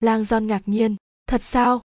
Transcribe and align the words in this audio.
lang 0.00 0.22
John 0.22 0.44
ngạc 0.44 0.62
nhiên. 0.66 0.96
Thật 1.26 1.42
sao? 1.42 1.80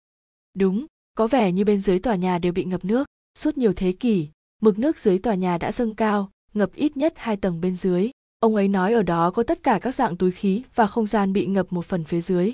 Đúng, 0.54 0.85
có 1.13 1.27
vẻ 1.27 1.52
như 1.52 1.65
bên 1.65 1.79
dưới 1.79 2.00
tòa 2.00 2.15
nhà 2.15 2.39
đều 2.39 2.53
bị 2.53 2.63
ngập 2.63 2.85
nước, 2.85 3.07
suốt 3.37 3.57
nhiều 3.57 3.73
thế 3.75 3.91
kỷ, 3.91 4.29
mực 4.62 4.79
nước 4.79 4.97
dưới 4.97 5.20
tòa 5.20 5.36
nhà 5.36 5.57
đã 5.57 5.71
dâng 5.71 5.96
cao, 5.96 6.31
ngập 6.54 6.73
ít 6.73 6.97
nhất 6.97 7.13
hai 7.15 7.38
tầng 7.38 7.62
bên 7.62 7.76
dưới. 7.76 8.12
Ông 8.39 8.55
ấy 8.55 8.68
nói 8.68 8.94
ở 8.94 9.04
đó 9.04 9.31
có 9.31 9.44
tất 9.44 9.63
cả 9.63 9.79
các 9.81 9.96
dạng 9.96 10.18
túi 10.18 10.31
khí 10.31 10.63
và 10.76 10.88
không 10.88 11.07
gian 11.07 11.34
bị 11.34 11.46
ngập 11.46 11.73
một 11.73 11.86
phần 11.86 12.04
phía 12.04 12.21
dưới. 12.21 12.54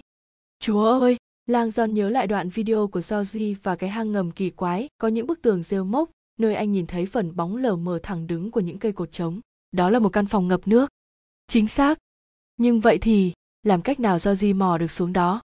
Chúa 0.60 1.00
ơi! 1.00 1.18
Lang 1.46 1.70
John 1.70 1.92
nhớ 1.92 2.10
lại 2.10 2.28
đoạn 2.28 2.50
video 2.50 2.88
của 2.88 3.02
Georgie 3.10 3.54
và 3.64 3.76
cái 3.76 3.90
hang 3.90 4.12
ngầm 4.12 4.32
kỳ 4.32 4.50
quái, 4.50 4.88
có 4.98 5.08
những 5.08 5.28
bức 5.28 5.42
tường 5.42 5.64
rêu 5.64 5.84
mốc, 5.84 6.10
nơi 6.38 6.56
anh 6.56 6.72
nhìn 6.72 6.88
thấy 6.88 7.06
phần 7.06 7.36
bóng 7.36 7.58
lờ 7.58 7.76
mờ 7.76 8.00
thẳng 8.04 8.28
đứng 8.28 8.52
của 8.52 8.60
những 8.60 8.80
cây 8.80 8.92
cột 8.92 9.12
trống. 9.12 9.40
Đó 9.72 9.90
là 9.90 10.00
một 10.00 10.10
căn 10.10 10.26
phòng 10.26 10.48
ngập 10.48 10.68
nước. 10.68 10.90
Chính 11.48 11.68
xác. 11.68 11.98
Nhưng 12.58 12.80
vậy 12.80 12.98
thì, 12.98 13.34
làm 13.64 13.82
cách 13.82 14.00
nào 14.00 14.18
Georgie 14.26 14.54
mò 14.54 14.78
được 14.78 14.92
xuống 14.92 15.14
đó? 15.14 15.42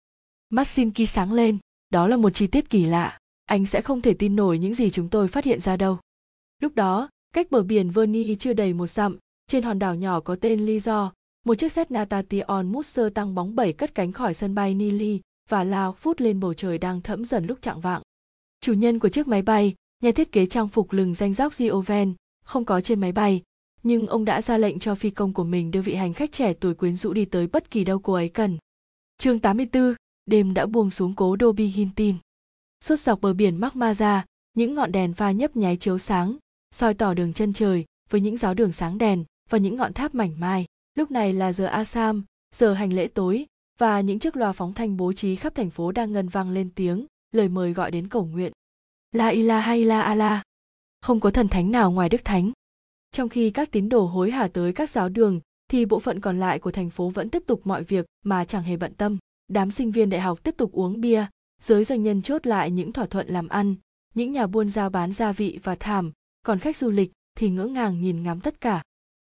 Mắt 0.50 0.68
Sinki 0.68 1.08
sáng 1.08 1.34
lên 1.34 1.58
đó 1.90 2.08
là 2.08 2.18
một 2.18 2.30
chi 2.30 2.48
tiết 2.48 2.70
kỳ 2.70 2.86
lạ 2.86 3.18
anh 3.46 3.66
sẽ 3.66 3.82
không 3.82 4.02
thể 4.02 4.14
tin 4.14 4.36
nổi 4.36 4.60
những 4.60 4.74
gì 4.74 4.90
chúng 4.90 5.10
tôi 5.10 5.28
phát 5.28 5.46
hiện 5.46 5.60
ra 5.60 5.78
đâu 5.78 6.00
lúc 6.62 6.76
đó 6.76 7.10
cách 7.34 7.52
bờ 7.52 7.64
biển 7.64 7.90
Verni 7.90 8.36
chưa 8.36 8.54
đầy 8.54 8.74
một 8.74 8.88
dặm 8.88 9.18
trên 9.48 9.64
hòn 9.64 9.80
đảo 9.80 9.96
nhỏ 9.96 10.20
có 10.20 10.36
tên 10.36 10.66
Lizo 10.66 11.10
một 11.46 11.56
chiếc 11.56 11.72
xét 11.72 11.92
Natation 11.92 12.72
Musser 12.72 13.06
tăng 13.14 13.36
bóng 13.36 13.56
bẩy 13.56 13.74
cất 13.74 13.96
cánh 13.96 14.12
khỏi 14.12 14.34
sân 14.34 14.56
bay 14.56 14.74
Nili 14.74 15.22
và 15.50 15.64
lao 15.64 15.94
phút 15.94 16.22
lên 16.22 16.40
bầu 16.40 16.54
trời 16.54 16.78
đang 16.78 17.02
thẫm 17.02 17.26
dần 17.26 17.46
lúc 17.46 17.62
trạng 17.62 17.82
vạng. 17.82 18.02
Chủ 18.62 18.74
nhân 18.74 19.00
của 19.00 19.10
chiếc 19.10 19.28
máy 19.28 19.42
bay, 19.42 19.76
nhà 20.04 20.12
thiết 20.12 20.32
kế 20.32 20.46
trang 20.46 20.68
phục 20.68 20.92
lừng 20.92 21.14
danh 21.14 21.34
dóc 21.34 21.54
Gioven, 21.54 22.14
không 22.46 22.66
có 22.66 22.82
trên 22.82 23.02
máy 23.02 23.12
bay, 23.12 23.42
nhưng 23.84 24.08
ông 24.08 24.26
đã 24.26 24.42
ra 24.42 24.58
lệnh 24.58 24.80
cho 24.80 24.96
phi 24.96 25.10
công 25.10 25.34
của 25.34 25.44
mình 25.44 25.72
đưa 25.72 25.82
vị 25.82 25.96
hành 25.96 26.14
khách 26.14 26.32
trẻ 26.32 26.54
tuổi 26.54 26.74
quyến 26.74 26.96
rũ 26.96 27.14
đi 27.14 27.26
tới 27.26 27.48
bất 27.48 27.72
kỳ 27.72 27.84
đâu 27.84 28.00
cô 28.00 28.14
ấy 28.14 28.30
cần. 28.30 28.58
Chương 29.18 29.40
84, 29.40 29.96
đêm 30.30 30.54
đã 30.54 30.66
buông 30.66 30.92
xuống 30.92 31.14
cố 31.16 31.36
đô 31.36 31.52
Bigintin. 31.52 32.16
Suốt 32.84 33.00
dọc 33.00 33.22
bờ 33.22 33.34
biển 33.34 33.60
Magmaza, 33.60 34.22
những 34.54 34.76
ngọn 34.76 34.92
đèn 34.92 35.14
pha 35.14 35.32
nhấp 35.32 35.56
nháy 35.56 35.78
chiếu 35.78 35.98
sáng, 35.98 36.38
soi 36.72 36.94
tỏ 36.94 37.14
đường 37.14 37.34
chân 37.34 37.54
trời 37.54 37.86
với 38.10 38.22
những 38.22 38.38
giáo 38.38 38.54
đường 38.54 38.72
sáng 38.72 38.98
đèn 38.98 39.24
và 39.50 39.58
những 39.58 39.76
ngọn 39.76 39.94
tháp 39.94 40.16
mảnh 40.16 40.40
mai. 40.40 40.66
Lúc 40.96 41.12
này 41.12 41.34
là 41.34 41.54
giờ 41.54 41.66
Asam, 41.66 42.24
giờ 42.56 42.74
hành 42.74 42.94
lễ 42.94 43.08
tối, 43.08 43.46
và 43.80 44.02
những 44.02 44.20
chiếc 44.20 44.36
loa 44.36 44.52
phóng 44.52 44.74
thanh 44.74 44.98
bố 44.98 45.14
trí 45.14 45.36
khắp 45.36 45.56
thành 45.56 45.70
phố 45.70 45.92
đang 45.92 46.12
ngân 46.12 46.30
vang 46.30 46.50
lên 46.50 46.70
tiếng, 46.76 47.06
lời 47.32 47.50
mời 47.50 47.74
gọi 47.74 47.92
đến 47.92 48.08
cầu 48.08 48.26
nguyện. 48.26 48.52
La 49.12 49.28
ilaha 49.28 49.74
illa 49.74 50.02
Allah. 50.02 50.42
Không 51.02 51.20
có 51.20 51.32
thần 51.32 51.48
thánh 51.48 51.72
nào 51.72 51.92
ngoài 51.92 52.10
Đức 52.10 52.22
Thánh. 52.24 52.52
Trong 53.12 53.30
khi 53.30 53.50
các 53.50 53.72
tín 53.72 53.90
đồ 53.90 54.06
hối 54.06 54.32
hả 54.32 54.48
tới 54.48 54.74
các 54.74 54.90
giáo 54.90 55.10
đường, 55.10 55.40
thì 55.68 55.86
bộ 55.86 56.00
phận 56.00 56.20
còn 56.20 56.40
lại 56.40 56.60
của 56.60 56.72
thành 56.72 56.90
phố 56.90 57.10
vẫn 57.10 57.30
tiếp 57.30 57.44
tục 57.48 57.62
mọi 57.64 57.84
việc 57.84 58.06
mà 58.24 58.46
chẳng 58.46 58.64
hề 58.64 58.78
bận 58.78 58.94
tâm. 58.94 59.18
Đám 59.50 59.72
sinh 59.72 59.92
viên 59.92 60.10
đại 60.10 60.22
học 60.22 60.44
tiếp 60.44 60.58
tục 60.58 60.72
uống 60.72 61.02
bia, 61.02 61.26
giới 61.62 61.84
doanh 61.84 62.04
nhân 62.04 62.22
chốt 62.22 62.48
lại 62.48 62.72
những 62.72 62.92
thỏa 62.92 63.06
thuận 63.06 63.28
làm 63.28 63.48
ăn, 63.48 63.76
những 64.16 64.32
nhà 64.32 64.48
buôn 64.48 64.70
giao 64.70 64.90
bán 64.90 65.12
gia 65.12 65.32
vị 65.32 65.60
và 65.64 65.76
thảm, 65.76 66.12
còn 66.46 66.60
khách 66.60 66.78
du 66.78 66.90
lịch 66.90 67.12
thì 67.36 67.50
ngỡ 67.50 67.66
ngàng 67.66 68.02
nhìn 68.02 68.24
ngắm 68.24 68.40
tất 68.40 68.62
cả. 68.62 68.84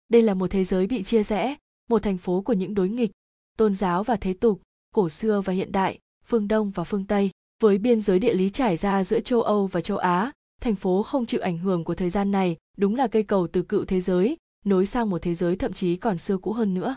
Đây 0.09 0.21
là 0.21 0.33
một 0.33 0.51
thế 0.51 0.63
giới 0.63 0.87
bị 0.87 1.03
chia 1.03 1.23
rẽ, 1.23 1.55
một 1.89 2.03
thành 2.03 2.17
phố 2.17 2.41
của 2.41 2.53
những 2.53 2.73
đối 2.73 2.89
nghịch, 2.89 3.11
tôn 3.57 3.75
giáo 3.75 4.03
và 4.03 4.15
thế 4.15 4.33
tục, 4.33 4.61
cổ 4.95 5.09
xưa 5.09 5.41
và 5.41 5.53
hiện 5.53 5.71
đại, 5.71 5.99
phương 6.25 6.47
Đông 6.47 6.71
và 6.71 6.83
phương 6.83 7.05
Tây. 7.05 7.29
Với 7.61 7.77
biên 7.77 8.01
giới 8.01 8.19
địa 8.19 8.33
lý 8.33 8.49
trải 8.49 8.77
ra 8.77 9.03
giữa 9.03 9.19
châu 9.19 9.41
Âu 9.41 9.67
và 9.67 9.81
châu 9.81 9.97
Á, 9.97 10.31
thành 10.61 10.75
phố 10.75 11.03
không 11.03 11.25
chịu 11.25 11.41
ảnh 11.41 11.57
hưởng 11.57 11.83
của 11.83 11.95
thời 11.95 12.09
gian 12.09 12.31
này 12.31 12.57
đúng 12.77 12.95
là 12.95 13.07
cây 13.07 13.23
cầu 13.23 13.47
từ 13.47 13.63
cựu 13.63 13.85
thế 13.85 14.01
giới, 14.01 14.37
nối 14.65 14.85
sang 14.85 15.09
một 15.09 15.21
thế 15.21 15.35
giới 15.35 15.55
thậm 15.55 15.73
chí 15.73 15.95
còn 15.95 16.17
xưa 16.17 16.37
cũ 16.37 16.53
hơn 16.53 16.73
nữa. 16.73 16.95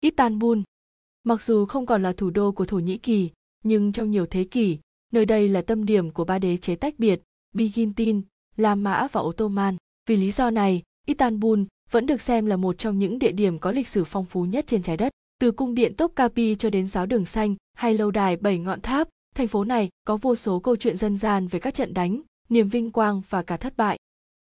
Istanbul 0.00 0.58
Mặc 1.24 1.42
dù 1.42 1.66
không 1.66 1.86
còn 1.86 2.02
là 2.02 2.12
thủ 2.12 2.30
đô 2.30 2.52
của 2.52 2.64
Thổ 2.64 2.78
Nhĩ 2.78 2.98
Kỳ, 2.98 3.30
nhưng 3.64 3.92
trong 3.92 4.10
nhiều 4.10 4.26
thế 4.26 4.44
kỷ, 4.44 4.78
nơi 5.12 5.26
đây 5.26 5.48
là 5.48 5.62
tâm 5.62 5.86
điểm 5.86 6.10
của 6.10 6.24
ba 6.24 6.38
đế 6.38 6.56
chế 6.56 6.76
tách 6.76 6.94
biệt, 6.98 7.22
Byzantine, 7.54 8.22
La 8.56 8.74
Mã 8.74 9.08
và 9.12 9.20
Ottoman. 9.20 9.76
Vì 10.08 10.16
lý 10.16 10.30
do 10.30 10.50
này, 10.50 10.82
Istanbul 11.06 11.62
vẫn 11.90 12.06
được 12.06 12.20
xem 12.20 12.46
là 12.46 12.56
một 12.56 12.78
trong 12.78 12.98
những 12.98 13.18
địa 13.18 13.32
điểm 13.32 13.58
có 13.58 13.70
lịch 13.70 13.88
sử 13.88 14.04
phong 14.04 14.24
phú 14.24 14.44
nhất 14.44 14.66
trên 14.66 14.82
trái 14.82 14.96
đất. 14.96 15.12
Từ 15.40 15.50
cung 15.50 15.74
điện 15.74 15.94
Topkapi 15.96 16.54
cho 16.54 16.70
đến 16.70 16.86
giáo 16.86 17.06
đường 17.06 17.24
xanh 17.24 17.54
hay 17.74 17.94
lâu 17.94 18.10
đài 18.10 18.36
bảy 18.36 18.58
ngọn 18.58 18.80
tháp, 18.80 19.08
thành 19.34 19.48
phố 19.48 19.64
này 19.64 19.88
có 20.06 20.16
vô 20.16 20.34
số 20.34 20.60
câu 20.60 20.76
chuyện 20.76 20.96
dân 20.96 21.16
gian 21.16 21.46
về 21.46 21.58
các 21.58 21.74
trận 21.74 21.94
đánh, 21.94 22.22
niềm 22.48 22.68
vinh 22.68 22.90
quang 22.90 23.22
và 23.28 23.42
cả 23.42 23.56
thất 23.56 23.76
bại. 23.76 23.98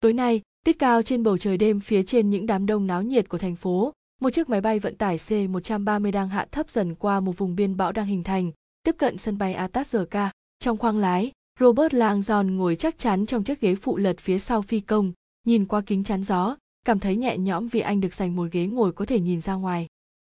Tối 0.00 0.12
nay, 0.12 0.40
tiết 0.64 0.78
cao 0.78 1.02
trên 1.02 1.22
bầu 1.22 1.38
trời 1.38 1.56
đêm 1.56 1.80
phía 1.80 2.02
trên 2.02 2.30
những 2.30 2.46
đám 2.46 2.66
đông 2.66 2.86
náo 2.86 3.02
nhiệt 3.02 3.28
của 3.28 3.38
thành 3.38 3.56
phố, 3.56 3.92
một 4.20 4.30
chiếc 4.30 4.48
máy 4.48 4.60
bay 4.60 4.78
vận 4.78 4.96
tải 4.96 5.16
C-130 5.16 6.12
đang 6.12 6.28
hạ 6.28 6.46
thấp 6.52 6.70
dần 6.70 6.94
qua 6.94 7.20
một 7.20 7.38
vùng 7.38 7.56
biên 7.56 7.76
bão 7.76 7.92
đang 7.92 8.06
hình 8.06 8.22
thành, 8.22 8.52
tiếp 8.82 8.94
cận 8.98 9.18
sân 9.18 9.38
bay 9.38 9.54
Atasrka. 9.54 10.30
Trong 10.58 10.76
khoang 10.76 10.98
lái, 10.98 11.32
Robert 11.60 11.94
Langdon 11.94 12.56
ngồi 12.56 12.76
chắc 12.76 12.98
chắn 12.98 13.26
trong 13.26 13.44
chiếc 13.44 13.60
ghế 13.60 13.74
phụ 13.74 13.96
lật 13.96 14.18
phía 14.18 14.38
sau 14.38 14.62
phi 14.62 14.80
công, 14.80 15.12
nhìn 15.46 15.64
qua 15.64 15.80
kính 15.80 16.04
chắn 16.04 16.24
gió, 16.24 16.56
cảm 16.84 17.00
thấy 17.00 17.16
nhẹ 17.16 17.38
nhõm 17.38 17.68
vì 17.68 17.80
anh 17.80 18.00
được 18.00 18.14
dành 18.14 18.36
một 18.36 18.46
ghế 18.52 18.66
ngồi 18.66 18.92
có 18.92 19.04
thể 19.04 19.20
nhìn 19.20 19.40
ra 19.40 19.54
ngoài. 19.54 19.86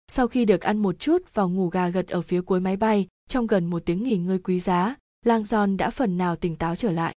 Sau 0.08 0.28
khi 0.28 0.44
được 0.44 0.60
ăn 0.60 0.78
một 0.78 0.98
chút 0.98 1.34
vào 1.34 1.48
ngủ 1.48 1.68
gà 1.68 1.88
gật 1.88 2.08
ở 2.08 2.22
phía 2.22 2.40
cuối 2.40 2.60
máy 2.60 2.76
bay, 2.76 3.06
trong 3.28 3.46
gần 3.46 3.66
một 3.66 3.82
tiếng 3.86 4.02
nghỉ 4.02 4.16
ngơi 4.16 4.38
quý 4.38 4.60
giá, 4.60 4.96
Langdon 5.26 5.76
đã 5.76 5.90
phần 5.90 6.18
nào 6.18 6.36
tỉnh 6.36 6.56
táo 6.56 6.76
trở 6.76 6.92
lại. 6.92 7.14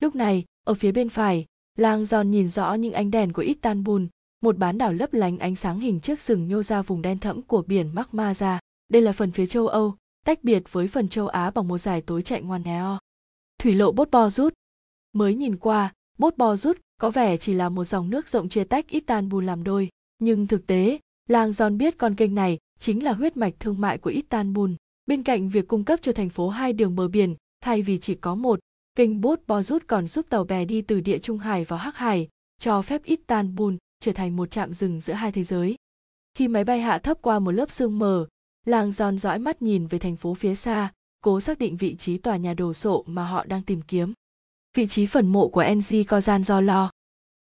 Lúc 0.00 0.14
này, 0.14 0.44
ở 0.64 0.74
phía 0.74 0.92
bên 0.92 1.08
phải, 1.08 1.46
Langdon 1.76 2.30
nhìn 2.30 2.48
rõ 2.48 2.74
những 2.74 2.92
ánh 2.92 3.10
đèn 3.10 3.32
của 3.32 3.42
Istanbul, 3.42 4.04
một 4.40 4.58
bán 4.58 4.78
đảo 4.78 4.92
lấp 4.92 5.12
lánh 5.12 5.38
ánh 5.38 5.56
sáng 5.56 5.80
hình 5.80 6.00
chiếc 6.00 6.20
sừng 6.20 6.48
nhô 6.48 6.62
ra 6.62 6.82
vùng 6.82 7.02
đen 7.02 7.18
thẫm 7.18 7.42
của 7.42 7.62
biển 7.62 7.94
magma 7.94 8.34
ra. 8.34 8.60
Đây 8.88 9.02
là 9.02 9.12
phần 9.12 9.30
phía 9.30 9.46
châu 9.46 9.68
Âu, 9.68 9.94
tách 10.24 10.44
biệt 10.44 10.62
với 10.72 10.88
phần 10.88 11.08
châu 11.08 11.28
Á 11.28 11.50
bằng 11.50 11.68
một 11.68 11.78
dải 11.78 12.00
tối 12.00 12.22
chạy 12.22 12.42
ngoan 12.42 12.62
neo. 12.62 12.98
Thủy 13.58 13.74
lộ 13.74 13.92
Bốt 13.92 14.10
Bo 14.10 14.30
rút. 14.30 14.54
Mới 15.12 15.34
nhìn 15.34 15.56
qua, 15.56 15.92
Bốt 16.18 16.36
Bo 16.36 16.56
rút 16.56 16.78
có 17.00 17.10
vẻ 17.10 17.36
chỉ 17.36 17.54
là 17.54 17.68
một 17.68 17.84
dòng 17.84 18.10
nước 18.10 18.28
rộng 18.28 18.48
chia 18.48 18.64
tách 18.64 18.88
Istanbul 18.88 19.44
làm 19.44 19.64
đôi, 19.64 19.88
nhưng 20.18 20.46
thực 20.46 20.66
tế, 20.66 20.98
làng 21.28 21.52
Giòn 21.52 21.78
biết 21.78 21.98
con 21.98 22.14
kênh 22.14 22.34
này 22.34 22.58
chính 22.78 23.04
là 23.04 23.12
huyết 23.12 23.36
mạch 23.36 23.54
thương 23.60 23.80
mại 23.80 23.98
của 23.98 24.10
Istanbul. 24.10 24.70
Bên 25.06 25.22
cạnh 25.22 25.48
việc 25.48 25.68
cung 25.68 25.84
cấp 25.84 25.98
cho 26.02 26.12
thành 26.12 26.30
phố 26.30 26.48
hai 26.48 26.72
đường 26.72 26.96
bờ 26.96 27.08
biển, 27.08 27.34
thay 27.60 27.82
vì 27.82 27.98
chỉ 27.98 28.14
có 28.14 28.34
một, 28.34 28.58
kênh 28.94 29.20
Bốt 29.20 29.40
Bo 29.46 29.62
rút 29.62 29.82
còn 29.86 30.06
giúp 30.06 30.26
tàu 30.28 30.44
bè 30.44 30.64
đi 30.64 30.82
từ 30.82 31.00
địa 31.00 31.18
Trung 31.18 31.38
Hải 31.38 31.64
vào 31.64 31.78
Hắc 31.78 31.96
Hải, 31.96 32.28
cho 32.58 32.82
phép 32.82 33.04
Istanbul 33.04 33.74
trở 34.00 34.12
thành 34.12 34.36
một 34.36 34.50
trạm 34.50 34.72
dừng 34.72 35.00
giữa 35.00 35.12
hai 35.12 35.32
thế 35.32 35.42
giới. 35.42 35.76
Khi 36.34 36.48
máy 36.48 36.64
bay 36.64 36.80
hạ 36.80 36.98
thấp 36.98 37.18
qua 37.22 37.38
một 37.38 37.50
lớp 37.50 37.70
sương 37.70 37.98
mờ, 37.98 38.26
làng 38.66 38.92
giòn 38.92 39.18
dõi 39.18 39.38
mắt 39.38 39.62
nhìn 39.62 39.86
về 39.86 39.98
thành 39.98 40.16
phố 40.16 40.34
phía 40.34 40.54
xa, 40.54 40.92
cố 41.20 41.40
xác 41.40 41.58
định 41.58 41.76
vị 41.76 41.96
trí 41.96 42.18
tòa 42.18 42.36
nhà 42.36 42.54
đồ 42.54 42.72
sộ 42.72 43.04
mà 43.06 43.24
họ 43.24 43.44
đang 43.44 43.62
tìm 43.62 43.82
kiếm. 43.82 44.12
Vị 44.76 44.86
trí 44.86 45.06
phần 45.06 45.26
mộ 45.26 45.48
của 45.48 45.64
NG 45.74 45.94
Kozan 45.94 46.42
do 46.42 46.60
lo. 46.60 46.90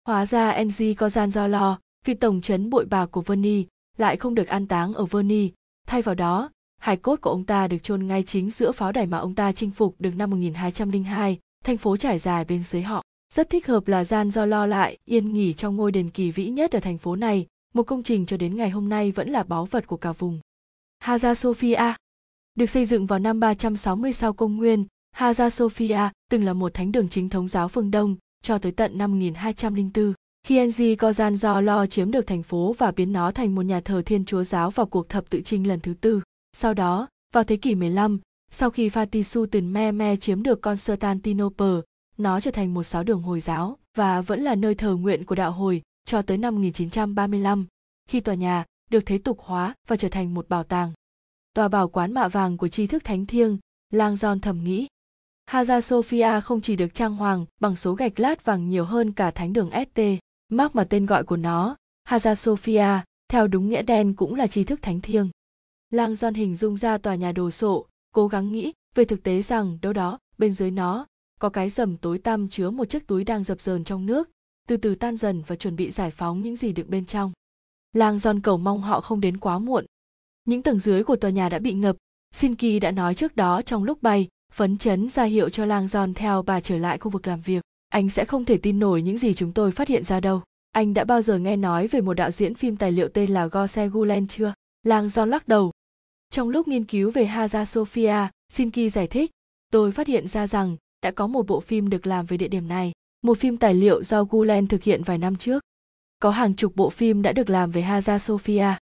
Hóa 0.07 0.27
ra 0.27 0.65
NG 0.65 0.83
Kozan 0.83 1.31
do 1.31 1.47
lo, 1.47 1.79
vị 2.05 2.15
tổng 2.15 2.41
trấn 2.41 2.71
bội 2.71 2.85
bạc 2.85 3.07
của 3.07 3.21
Verni, 3.21 3.67
lại 3.97 4.17
không 4.17 4.35
được 4.35 4.49
an 4.49 4.67
táng 4.67 4.95
ở 4.95 5.05
Verni. 5.05 5.53
Thay 5.87 6.03
vào 6.03 6.15
đó, 6.15 6.51
hài 6.79 6.97
cốt 6.97 7.21
của 7.21 7.31
ông 7.31 7.45
ta 7.45 7.69
được 7.69 7.83
chôn 7.83 8.07
ngay 8.07 8.23
chính 8.23 8.51
giữa 8.51 8.73
pháo 8.73 8.93
đài 8.93 9.07
mà 9.07 9.19
ông 9.19 9.35
ta 9.35 9.53
chinh 9.53 9.71
phục 9.71 9.95
được 9.99 10.15
năm 10.17 10.31
1202, 10.31 11.39
thành 11.65 11.77
phố 11.77 11.97
trải 11.97 12.19
dài 12.19 12.45
bên 12.45 12.63
dưới 12.63 12.83
họ. 12.83 13.04
Rất 13.35 13.51
thích 13.51 13.67
hợp 13.67 13.89
là 13.89 14.05
gian 14.05 14.31
do 14.31 14.47
lo 14.47 14.67
lại, 14.67 14.99
yên 15.05 15.33
nghỉ 15.33 15.53
trong 15.53 15.77
ngôi 15.77 15.93
đền 15.93 16.11
kỳ 16.11 16.31
vĩ 16.31 16.49
nhất 16.49 16.73
ở 16.73 16.81
thành 16.81 16.99
phố 16.99 17.17
này, 17.17 17.47
một 17.75 17.83
công 17.83 18.03
trình 18.03 18.27
cho 18.27 18.37
đến 18.37 18.57
ngày 18.57 18.71
hôm 18.71 18.89
nay 18.89 19.13
vẫn 19.13 19.29
là 19.29 19.43
báu 19.43 19.65
vật 19.65 19.87
của 19.87 19.97
cả 19.97 20.13
vùng. 20.13 20.41
Hagia 20.99 21.35
Sophia 21.35 21.95
Được 22.55 22.71
xây 22.71 22.87
dựng 22.87 23.07
vào 23.07 23.19
năm 23.19 23.41
360 23.41 24.13
sau 24.13 24.33
công 24.33 24.57
nguyên, 24.57 24.87
Hagia 25.13 25.51
Sophia 25.51 26.09
từng 26.31 26.45
là 26.45 26.53
một 26.53 26.75
thánh 26.75 26.93
đường 26.93 27.09
chính 27.09 27.29
thống 27.29 27.49
giáo 27.49 27.69
phương 27.69 27.91
Đông 27.91 28.17
cho 28.43 28.59
tới 28.59 28.73
tận 28.73 28.99
năm 28.99 29.13
1204. 29.13 30.13
Khi 30.47 30.59
Enzi 30.59 30.97
Kozan 30.97 31.35
do 31.35 31.61
lo 31.61 31.87
chiếm 31.87 32.11
được 32.11 32.27
thành 32.27 32.43
phố 32.43 32.73
và 32.79 32.91
biến 32.91 33.13
nó 33.13 33.31
thành 33.31 33.55
một 33.55 33.63
nhà 33.63 33.81
thờ 33.81 34.03
thiên 34.07 34.25
chúa 34.25 34.45
giáo 34.45 34.71
vào 34.71 34.87
cuộc 34.87 35.09
thập 35.09 35.31
tự 35.31 35.41
chinh 35.45 35.69
lần 35.69 35.81
thứ 35.81 35.95
tư. 36.01 36.21
Sau 36.53 36.75
đó, 36.75 37.09
vào 37.33 37.45
thế 37.45 37.57
kỷ 37.57 37.75
15, 37.75 38.21
sau 38.51 38.71
khi 38.71 38.89
Fatisu 38.89 39.47
từ 39.51 39.61
Me 39.93 40.17
chiếm 40.17 40.43
được 40.43 40.63
Constantinople, 40.63 41.81
nó 42.17 42.41
trở 42.41 42.51
thành 42.51 42.75
một 42.75 42.83
giáo 42.83 43.05
đường 43.05 43.23
Hồi 43.23 43.41
giáo 43.41 43.79
và 43.95 44.21
vẫn 44.21 44.41
là 44.41 44.55
nơi 44.55 44.75
thờ 44.75 44.97
nguyện 44.97 45.25
của 45.25 45.35
đạo 45.35 45.53
Hồi 45.53 45.83
cho 46.05 46.23
tới 46.23 46.39
năm 46.39 46.55
1935, 46.55 47.67
khi 48.09 48.21
tòa 48.21 48.35
nhà 48.35 48.65
được 48.91 49.07
thế 49.07 49.19
tục 49.19 49.39
hóa 49.41 49.75
và 49.89 49.97
trở 49.97 50.09
thành 50.09 50.35
một 50.35 50.49
bảo 50.49 50.65
tàng. 50.65 50.93
Tòa 51.55 51.69
bảo 51.69 51.89
quán 51.89 52.13
mạ 52.13 52.29
vàng 52.29 52.57
của 52.57 52.69
tri 52.69 52.87
thức 52.87 53.05
thánh 53.05 53.27
thiêng, 53.27 53.59
Lang 53.91 54.17
Giòn 54.17 54.41
thầm 54.41 54.65
nghĩ. 54.65 54.87
Hagia 55.47 55.81
Sophia 55.81 56.41
không 56.41 56.61
chỉ 56.61 56.77
được 56.77 56.95
trang 56.95 57.17
hoàng 57.17 57.47
bằng 57.61 57.77
số 57.77 57.95
gạch 57.95 58.21
lát 58.21 58.45
vàng 58.45 58.69
nhiều 58.69 58.85
hơn 58.85 59.13
cả 59.13 59.31
thánh 59.31 59.53
đường 59.53 59.71
ST, 59.71 60.01
mắc 60.49 60.77
mà 60.77 60.85
tên 60.85 61.07
gọi 61.07 61.25
của 61.25 61.37
nó, 61.37 61.77
Hagia 62.05 62.35
Sophia, 62.35 63.01
theo 63.29 63.47
đúng 63.47 63.69
nghĩa 63.69 63.83
đen 63.83 64.15
cũng 64.15 64.35
là 64.35 64.47
tri 64.47 64.65
thức 64.65 64.83
thánh 64.83 65.01
thiêng. 65.01 65.31
Lang 65.91 66.15
Giòn 66.15 66.35
hình 66.35 66.57
dung 66.57 66.77
ra 66.77 66.99
tòa 66.99 67.15
nhà 67.15 67.33
đồ 67.33 67.51
sộ, 67.51 67.87
cố 68.15 68.29
gắng 68.29 68.53
nghĩ 68.53 68.73
về 68.95 69.05
thực 69.05 69.23
tế 69.23 69.43
rằng 69.43 69.79
đâu 69.83 69.93
đó, 69.93 70.19
bên 70.39 70.53
dưới 70.53 70.71
nó, 70.71 71.07
có 71.45 71.49
cái 71.51 71.71
rầm 71.71 71.97
tối 71.97 72.19
tăm 72.19 72.49
chứa 72.49 72.71
một 72.71 72.85
chiếc 72.85 73.07
túi 73.07 73.25
đang 73.25 73.45
dập 73.45 73.61
dờn 73.61 73.85
trong 73.85 74.07
nước 74.07 74.31
từ 74.69 74.77
từ 74.77 74.95
tan 74.95 75.17
dần 75.17 75.43
và 75.47 75.57
chuẩn 75.57 75.77
bị 75.77 75.91
giải 75.91 76.11
phóng 76.11 76.43
những 76.43 76.57
gì 76.57 76.73
đựng 76.73 76.91
bên 76.91 77.05
trong 77.05 77.33
lang 77.93 78.19
giòn 78.19 78.41
cầu 78.41 78.57
mong 78.57 78.81
họ 78.81 79.01
không 79.01 79.21
đến 79.21 79.37
quá 79.37 79.59
muộn 79.59 79.87
những 80.45 80.63
tầng 80.63 80.79
dưới 80.79 81.05
của 81.05 81.17
tòa 81.17 81.31
nhà 81.31 81.49
đã 81.49 81.59
bị 81.59 81.73
ngập 81.73 81.97
Shinki 82.35 82.81
đã 82.81 82.91
nói 82.91 83.15
trước 83.15 83.37
đó 83.37 83.63
trong 83.63 83.85
lúc 83.85 84.03
bay, 84.03 84.29
phấn 84.53 84.79
chấn 84.79 85.09
ra 85.09 85.25
hiệu 85.25 85.49
cho 85.49 85.65
Lang 85.65 85.89
Giòn 85.89 86.15
theo 86.15 86.43
bà 86.43 86.61
trở 86.61 86.79
lại 86.79 86.99
khu 86.99 87.11
vực 87.11 87.27
làm 87.27 87.41
việc. 87.41 87.63
Anh 87.89 88.09
sẽ 88.09 88.25
không 88.25 88.45
thể 88.45 88.57
tin 88.57 88.79
nổi 88.79 89.03
những 89.03 89.19
gì 89.19 89.35
chúng 89.35 89.53
tôi 89.53 89.73
phát 89.73 89.89
hiện 89.89 90.05
ra 90.05 90.21
đâu. 90.21 90.43
Anh 90.73 90.95
đã 90.95 91.05
bao 91.05 91.23
giờ 91.23 91.39
nghe 91.39 91.57
nói 91.57 91.87
về 91.87 92.01
một 92.01 92.15
đạo 92.15 92.31
diễn 92.31 92.55
phim 92.55 92.77
tài 92.77 92.93
liệu 92.93 93.09
tên 93.09 93.31
là 93.31 93.47
Gose 93.47 93.89
Gulen 93.89 94.27
chưa? 94.27 94.55
Lang 94.83 95.09
Giòn 95.09 95.31
lắc 95.31 95.49
đầu. 95.49 95.73
Trong 96.31 96.49
lúc 96.49 96.69
nghiên 96.69 96.85
cứu 96.85 97.11
về 97.11 97.25
Hagia 97.25 97.65
Sophia, 97.65 98.29
Shinki 98.53 98.93
giải 98.93 99.07
thích, 99.07 99.31
tôi 99.71 99.93
phát 99.93 100.07
hiện 100.07 100.29
ra 100.29 100.47
rằng 100.47 100.77
đã 101.05 101.11
có 101.11 101.27
một 101.27 101.47
bộ 101.47 101.61
phim 101.61 101.91
được 101.91 102.07
làm 102.07 102.27
về 102.27 102.37
địa 102.37 102.49
điểm 102.49 102.69
này, 102.69 102.93
một 103.23 103.39
phim 103.39 103.57
tài 103.57 103.75
liệu 103.75 104.03
do 104.03 104.25
Gulen 104.25 104.67
thực 104.67 104.83
hiện 104.83 105.03
vài 105.03 105.19
năm 105.19 105.37
trước. 105.37 105.63
Có 106.19 106.31
hàng 106.31 106.55
chục 106.55 106.77
bộ 106.77 106.91
phim 106.91 107.23
đã 107.23 107.33
được 107.33 107.51
làm 107.51 107.71
về 107.71 107.83
Hagia 107.83 108.19
Sophia. 108.19 108.75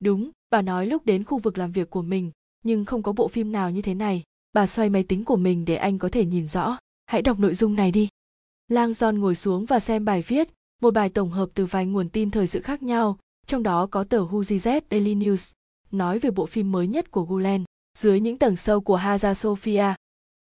Đúng, 0.00 0.30
bà 0.50 0.62
nói 0.62 0.86
lúc 0.86 1.06
đến 1.06 1.24
khu 1.24 1.38
vực 1.38 1.58
làm 1.58 1.72
việc 1.72 1.90
của 1.90 2.02
mình, 2.02 2.30
nhưng 2.64 2.84
không 2.84 3.02
có 3.02 3.12
bộ 3.12 3.28
phim 3.28 3.52
nào 3.52 3.70
như 3.70 3.82
thế 3.82 3.94
này. 3.94 4.22
Bà 4.52 4.66
xoay 4.66 4.90
máy 4.90 5.02
tính 5.02 5.24
của 5.24 5.36
mình 5.36 5.64
để 5.64 5.76
anh 5.76 5.98
có 5.98 6.08
thể 6.08 6.24
nhìn 6.24 6.48
rõ. 6.48 6.78
Hãy 7.06 7.22
đọc 7.22 7.38
nội 7.38 7.54
dung 7.54 7.74
này 7.74 7.90
đi. 7.90 8.08
Lang 8.68 8.92
John 8.92 9.18
ngồi 9.18 9.34
xuống 9.34 9.64
và 9.66 9.80
xem 9.80 10.04
bài 10.04 10.22
viết, 10.22 10.48
một 10.82 10.94
bài 10.94 11.08
tổng 11.08 11.30
hợp 11.30 11.48
từ 11.54 11.66
vài 11.66 11.86
nguồn 11.86 12.08
tin 12.08 12.30
thời 12.30 12.46
sự 12.46 12.60
khác 12.60 12.82
nhau, 12.82 13.18
trong 13.46 13.62
đó 13.62 13.86
có 13.86 14.04
tờ 14.04 14.24
Huzizet 14.24 14.80
Daily 14.90 15.14
News, 15.14 15.52
nói 15.90 16.18
về 16.18 16.30
bộ 16.30 16.46
phim 16.46 16.72
mới 16.72 16.86
nhất 16.86 17.10
của 17.10 17.24
Gulen, 17.24 17.64
dưới 17.98 18.20
những 18.20 18.38
tầng 18.38 18.56
sâu 18.56 18.80
của 18.80 18.96
Hagia 18.96 19.34
Sophia. 19.34 19.94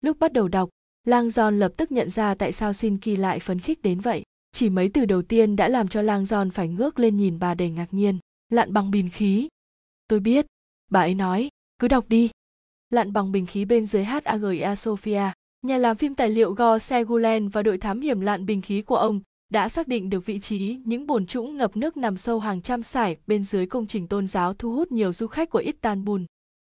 Lúc 0.00 0.18
bắt 0.18 0.32
đầu 0.32 0.48
đọc, 0.48 0.68
Lang 1.04 1.28
John 1.28 1.50
lập 1.50 1.72
tức 1.76 1.92
nhận 1.92 2.10
ra 2.10 2.34
tại 2.34 2.52
sao 2.52 2.72
Shinki 2.72 3.18
lại 3.18 3.38
phấn 3.38 3.58
khích 3.58 3.82
đến 3.82 4.00
vậy. 4.00 4.22
Chỉ 4.52 4.70
mấy 4.70 4.88
từ 4.88 5.04
đầu 5.04 5.22
tiên 5.22 5.56
đã 5.56 5.68
làm 5.68 5.88
cho 5.88 6.02
Lang 6.02 6.24
John 6.24 6.50
phải 6.50 6.68
ngước 6.68 6.98
lên 6.98 7.16
nhìn 7.16 7.38
bà 7.38 7.54
đầy 7.54 7.70
ngạc 7.70 7.94
nhiên. 7.94 8.18
Lặn 8.48 8.72
bằng 8.72 8.90
bình 8.90 9.10
khí. 9.12 9.48
Tôi 10.08 10.20
biết, 10.20 10.46
bà 10.90 11.00
ấy 11.00 11.14
nói, 11.14 11.48
cứ 11.78 11.88
đọc 11.88 12.04
đi. 12.08 12.30
Lặn 12.90 13.12
bằng 13.12 13.32
bình 13.32 13.46
khí 13.46 13.64
bên 13.64 13.86
dưới 13.86 14.04
HAGA 14.04 14.76
Sophia, 14.76 15.32
nhà 15.62 15.78
làm 15.78 15.96
phim 15.96 16.14
tài 16.14 16.28
liệu 16.28 16.52
Go 16.52 16.78
Segulen 16.78 17.48
và 17.48 17.62
đội 17.62 17.78
thám 17.78 18.00
hiểm 18.00 18.20
lặn 18.20 18.46
bình 18.46 18.62
khí 18.62 18.82
của 18.82 18.96
ông 18.96 19.20
đã 19.50 19.68
xác 19.68 19.88
định 19.88 20.10
được 20.10 20.26
vị 20.26 20.40
trí 20.40 20.78
những 20.84 21.06
bồn 21.06 21.26
trũng 21.26 21.56
ngập 21.56 21.76
nước 21.76 21.96
nằm 21.96 22.16
sâu 22.16 22.40
hàng 22.40 22.62
trăm 22.62 22.82
sải 22.82 23.16
bên 23.26 23.44
dưới 23.44 23.66
công 23.66 23.86
trình 23.86 24.08
tôn 24.08 24.26
giáo 24.26 24.54
thu 24.54 24.72
hút 24.72 24.92
nhiều 24.92 25.12
du 25.12 25.26
khách 25.26 25.50
của 25.50 25.58
Istanbul. 25.58 26.22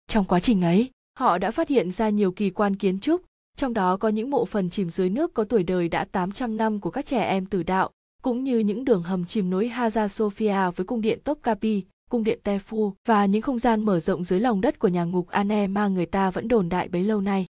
Trong 0.07 0.25
quá 0.25 0.39
trình 0.39 0.61
ấy, 0.61 0.89
họ 1.19 1.37
đã 1.37 1.51
phát 1.51 1.69
hiện 1.69 1.91
ra 1.91 2.09
nhiều 2.09 2.31
kỳ 2.31 2.49
quan 2.49 2.75
kiến 2.75 2.99
trúc, 2.99 3.21
trong 3.57 3.73
đó 3.73 3.97
có 3.97 4.09
những 4.09 4.29
mộ 4.29 4.45
phần 4.45 4.69
chìm 4.69 4.89
dưới 4.89 5.09
nước 5.09 5.33
có 5.33 5.43
tuổi 5.43 5.63
đời 5.63 5.89
đã 5.89 6.05
800 6.05 6.57
năm 6.57 6.79
của 6.79 6.91
các 6.91 7.05
trẻ 7.05 7.23
em 7.23 7.45
tử 7.45 7.63
đạo, 7.63 7.89
cũng 8.23 8.43
như 8.43 8.59
những 8.59 8.85
đường 8.85 9.03
hầm 9.03 9.25
chìm 9.25 9.49
nối 9.49 9.67
Hagia 9.67 10.07
Sophia 10.07 10.71
với 10.75 10.85
cung 10.85 11.01
điện 11.01 11.19
Topkapi, 11.23 11.83
cung 12.09 12.23
điện 12.23 12.39
Tefu 12.43 12.91
và 13.07 13.25
những 13.25 13.41
không 13.41 13.59
gian 13.59 13.85
mở 13.85 13.99
rộng 13.99 14.23
dưới 14.23 14.39
lòng 14.39 14.61
đất 14.61 14.79
của 14.79 14.87
nhà 14.87 15.03
ngục 15.03 15.27
Ane 15.27 15.67
mà 15.67 15.87
người 15.87 16.05
ta 16.05 16.31
vẫn 16.31 16.47
đồn 16.47 16.69
đại 16.69 16.89
bấy 16.89 17.03
lâu 17.03 17.21
nay. 17.21 17.45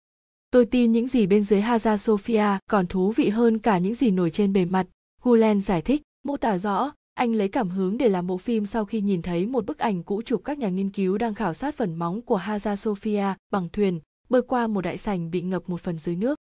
Tôi 0.51 0.65
tin 0.65 0.91
những 0.91 1.07
gì 1.07 1.27
bên 1.27 1.43
dưới 1.43 1.61
Hagia 1.61 1.97
Sophia 1.97 2.57
còn 2.69 2.87
thú 2.87 3.11
vị 3.11 3.29
hơn 3.29 3.59
cả 3.59 3.77
những 3.77 3.93
gì 3.93 4.11
nổi 4.11 4.29
trên 4.29 4.53
bề 4.53 4.65
mặt, 4.65 4.87
Gulen 5.23 5.61
giải 5.61 5.81
thích, 5.81 6.01
mô 6.23 6.37
tả 6.37 6.57
rõ, 6.57 6.91
anh 7.13 7.33
lấy 7.33 7.47
cảm 7.47 7.69
hứng 7.69 7.97
để 7.97 8.09
làm 8.09 8.27
bộ 8.27 8.37
phim 8.37 8.65
sau 8.65 8.85
khi 8.85 9.01
nhìn 9.01 9.21
thấy 9.21 9.45
một 9.45 9.65
bức 9.65 9.77
ảnh 9.77 10.03
cũ 10.03 10.21
chụp 10.21 10.41
các 10.45 10.57
nhà 10.57 10.69
nghiên 10.69 10.89
cứu 10.89 11.17
đang 11.17 11.33
khảo 11.33 11.53
sát 11.53 11.75
phần 11.75 11.95
móng 11.95 12.21
của 12.21 12.35
Hagia 12.35 12.75
Sophia 12.75 13.25
bằng 13.51 13.69
thuyền, 13.73 13.99
bơi 14.29 14.41
qua 14.41 14.67
một 14.67 14.81
đại 14.81 14.97
sảnh 14.97 15.31
bị 15.31 15.41
ngập 15.41 15.69
một 15.69 15.81
phần 15.81 15.97
dưới 15.97 16.15
nước. 16.15 16.35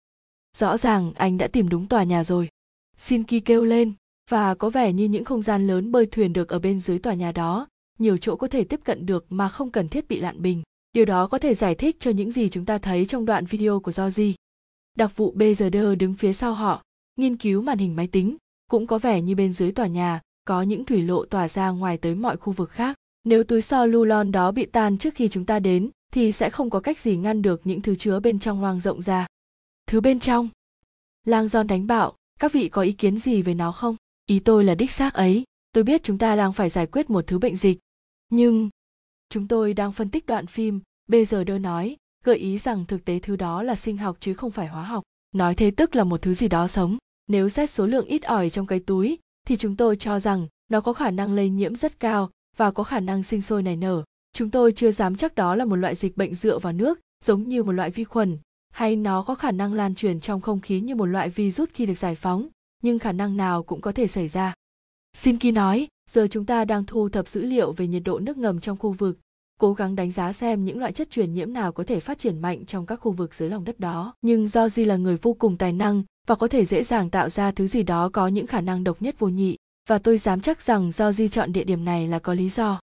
Rõ 0.57 0.77
ràng 0.77 1.13
anh 1.15 1.39
đã 1.39 1.47
tìm 1.49 1.69
đúng 1.69 1.87
tòa 1.87 2.03
nhà 2.05 2.25
rồi. 2.25 2.49
Shinki 2.97 3.45
kêu 3.45 3.65
lên, 3.65 3.93
và 4.31 4.55
có 4.55 4.71
vẻ 4.71 4.93
như 4.93 5.05
những 5.05 5.25
không 5.25 5.43
gian 5.43 5.67
lớn 5.67 5.93
bơi 5.93 6.07
thuyền 6.07 6.33
được 6.33 6.49
ở 6.49 6.59
bên 6.59 6.79
dưới 6.79 6.99
tòa 6.99 7.15
nhà 7.15 7.33
đó, 7.33 7.69
nhiều 7.99 8.17
chỗ 8.17 8.37
có 8.37 8.49
thể 8.49 8.65
tiếp 8.65 8.81
cận 8.85 9.07
được 9.07 9.27
mà 9.29 9.49
không 9.49 9.71
cần 9.71 9.89
thiết 9.89 10.09
bị 10.09 10.21
lặn 10.21 10.43
bình. 10.43 10.63
Điều 10.93 11.05
đó 11.05 11.27
có 11.27 11.39
thể 11.39 11.55
giải 11.55 11.75
thích 11.75 11.97
cho 12.01 12.11
những 12.11 12.31
gì 12.31 12.49
chúng 12.49 12.65
ta 12.65 12.79
thấy 12.79 13.07
trong 13.07 13.25
đoạn 13.25 13.45
video 13.45 13.81
của 13.81 13.93
Georgie. 13.97 14.33
Đặc 14.97 15.17
vụ 15.17 15.35
BZD 15.37 15.97
đứng 15.97 16.15
phía 16.15 16.33
sau 16.33 16.55
họ, 16.55 16.83
nghiên 17.17 17.37
cứu 17.37 17.63
màn 17.63 17.79
hình 17.79 17.97
máy 17.97 18.07
tính, 18.07 18.37
cũng 18.71 18.87
có 18.87 18.99
vẻ 18.99 19.23
như 19.23 19.35
bên 19.35 19.53
dưới 19.53 19.73
tòa 19.73 19.87
nhà 19.87 20.21
có 20.45 20.63
những 20.63 20.85
thủy 20.85 21.03
lộ 21.03 21.25
tỏa 21.25 21.49
ra 21.49 21.71
ngoài 21.71 21.97
tới 21.97 22.15
mọi 22.15 22.37
khu 22.37 22.53
vực 22.53 22.71
khác. 22.71 22.97
Nếu 23.25 23.45
túi 23.45 23.63
so 23.63 23.87
lulon 23.87 24.33
đó 24.33 24.53
bị 24.53 24.67
tan 24.67 24.99
trước 24.99 25.15
khi 25.15 25.29
chúng 25.29 25.45
ta 25.45 25.59
đến, 25.59 25.91
thì 26.13 26.33
sẽ 26.33 26.51
không 26.51 26.71
có 26.71 26.81
cách 26.81 26.99
gì 26.99 27.17
ngăn 27.17 27.43
được 27.43 27.61
những 27.65 27.81
thứ 27.81 27.95
chứa 27.95 28.21
bên 28.21 28.39
trong 28.39 28.59
hoang 28.59 28.81
rộng 28.81 29.03
ra. 29.03 29.27
Thứ 29.87 30.01
bên 30.01 30.21
trong. 30.21 30.49
Lang 31.25 31.49
Giòn 31.49 31.67
đánh 31.67 31.87
bạo, 31.87 32.15
các 32.41 32.53
vị 32.53 32.69
có 32.69 32.83
ý 32.83 32.93
kiến 32.93 33.19
gì 33.19 33.43
về 33.43 33.55
nó 33.55 33.73
không? 33.73 33.97
Ý 34.27 34.39
tôi 34.39 34.65
là 34.65 34.75
đích 34.75 34.91
xác 34.91 35.15
ấy, 35.15 35.45
tôi 35.73 35.85
biết 35.85 36.03
chúng 36.03 36.19
ta 36.19 36.37
đang 36.37 36.53
phải 36.53 36.71
giải 36.71 36.87
quyết 36.87 37.11
một 37.11 37.27
thứ 37.27 37.39
bệnh 37.39 37.57
dịch. 37.57 37.79
Nhưng, 38.29 38.71
chúng 39.29 39.49
tôi 39.49 39.75
đang 39.75 39.93
phân 39.93 40.11
tích 40.11 40.27
đoạn 40.27 40.47
phim, 40.47 40.81
bây 41.07 41.25
giờ 41.25 41.45
đơ 41.45 41.59
nói, 41.59 41.97
gợi 42.25 42.37
ý 42.37 42.59
rằng 42.59 42.85
thực 42.85 43.05
tế 43.05 43.19
thứ 43.19 43.37
đó 43.37 43.63
là 43.63 43.77
sinh 43.77 43.97
học 43.97 44.17
chứ 44.21 44.35
không 44.35 44.51
phải 44.51 44.69
hóa 44.69 44.83
học. 44.83 45.05
Nói 45.33 45.55
thế 45.55 45.71
tức 45.71 45.97
là 45.97 46.05
một 46.05 46.23
thứ 46.23 46.35
gì 46.35 46.49
đó 46.49 46.69
sống. 46.69 46.99
Nếu 47.27 47.49
xét 47.49 47.71
số 47.71 47.87
lượng 47.87 48.07
ít 48.07 48.23
ỏi 48.23 48.51
trong 48.51 48.67
cái 48.67 48.81
túi, 48.81 49.19
thì 49.47 49.57
chúng 49.57 49.77
tôi 49.77 49.97
cho 49.97 50.21
rằng 50.21 50.47
nó 50.71 50.81
có 50.81 50.93
khả 50.93 51.11
năng 51.11 51.33
lây 51.33 51.49
nhiễm 51.49 51.77
rất 51.77 52.01
cao 52.01 52.31
và 52.57 52.71
có 52.71 52.85
khả 52.85 53.01
năng 53.01 53.23
sinh 53.23 53.43
sôi 53.43 53.63
nảy 53.63 53.77
nở. 53.77 54.05
Chúng 54.39 54.51
tôi 54.51 54.73
chưa 54.73 54.91
dám 54.91 55.17
chắc 55.17 55.35
đó 55.35 55.55
là 55.55 55.65
một 55.65 55.77
loại 55.77 55.95
dịch 55.95 56.17
bệnh 56.17 56.35
dựa 56.35 56.59
vào 56.59 56.73
nước, 56.73 57.01
giống 57.25 57.49
như 57.49 57.63
một 57.63 57.73
loại 57.73 57.91
vi 57.91 58.05
khuẩn, 58.05 58.39
hay 58.71 58.97
nó 58.97 59.23
có 59.23 59.35
khả 59.35 59.51
năng 59.51 59.73
lan 59.73 59.95
truyền 59.95 60.21
trong 60.21 60.41
không 60.41 60.61
khí 60.61 60.81
như 60.81 60.95
một 60.95 61.05
loại 61.05 61.31
virus 61.31 61.69
khi 61.75 61.87
được 61.87 61.99
giải 61.99 62.15
phóng, 62.15 62.49
nhưng 62.83 62.99
khả 62.99 63.13
năng 63.13 63.37
nào 63.37 63.63
cũng 63.63 63.81
có 63.81 63.93
thể 63.93 64.07
xảy 64.07 64.29
ra. 64.29 64.55
Shinki 65.17 65.55
nói, 65.55 65.89
giờ 66.11 66.27
chúng 66.31 66.45
ta 66.45 66.65
đang 66.65 66.85
thu 66.85 67.09
thập 67.09 67.29
dữ 67.29 67.43
liệu 67.43 67.73
về 67.73 67.87
nhiệt 67.87 68.03
độ 68.05 68.19
nước 68.19 68.39
ngầm 68.39 68.61
trong 68.61 68.77
khu 68.77 68.93
vực, 68.93 69.19
cố 69.61 69.73
gắng 69.73 69.97
đánh 69.97 70.11
giá 70.11 70.33
xem 70.33 70.65
những 70.65 70.79
loại 70.79 70.93
chất 70.93 71.11
truyền 71.11 71.35
nhiễm 71.35 71.53
nào 71.53 71.73
có 71.73 71.85
thể 71.85 72.01
phát 72.01 72.19
triển 72.19 72.39
mạnh 72.39 72.67
trong 72.67 72.87
các 72.87 72.97
khu 72.97 73.13
vực 73.13 73.35
dưới 73.35 73.49
lòng 73.49 73.65
đất 73.65 73.81
đó. 73.81 74.15
Nhưng 74.23 74.49
do 74.49 74.69
Di 74.69 74.85
là 74.85 74.97
người 74.97 75.17
vô 75.17 75.33
cùng 75.33 75.57
tài 75.57 75.73
năng 75.73 76.03
và 76.27 76.35
có 76.35 76.49
thể 76.49 76.65
dễ 76.65 76.83
dàng 76.83 77.11
tạo 77.11 77.29
ra 77.29 77.53
thứ 77.53 77.67
gì 77.67 77.83
đó 77.83 78.11
có 78.13 78.29
những 78.29 78.47
khả 78.47 78.61
năng 78.61 78.85
độc 78.85 79.03
nhất 79.03 79.19
vô 79.19 79.29
nhị, 79.29 79.57
và 79.89 79.99
tôi 79.99 80.19
dám 80.19 80.41
chắc 80.41 80.63
rằng 80.63 80.93
do 80.93 81.13
Di 81.13 81.29
chọn 81.29 81.53
địa 81.53 81.65
điểm 81.65 81.85
này 81.85 82.09
là 82.09 82.19
có 82.19 82.35
lý 82.35 82.49
do. 82.49 82.81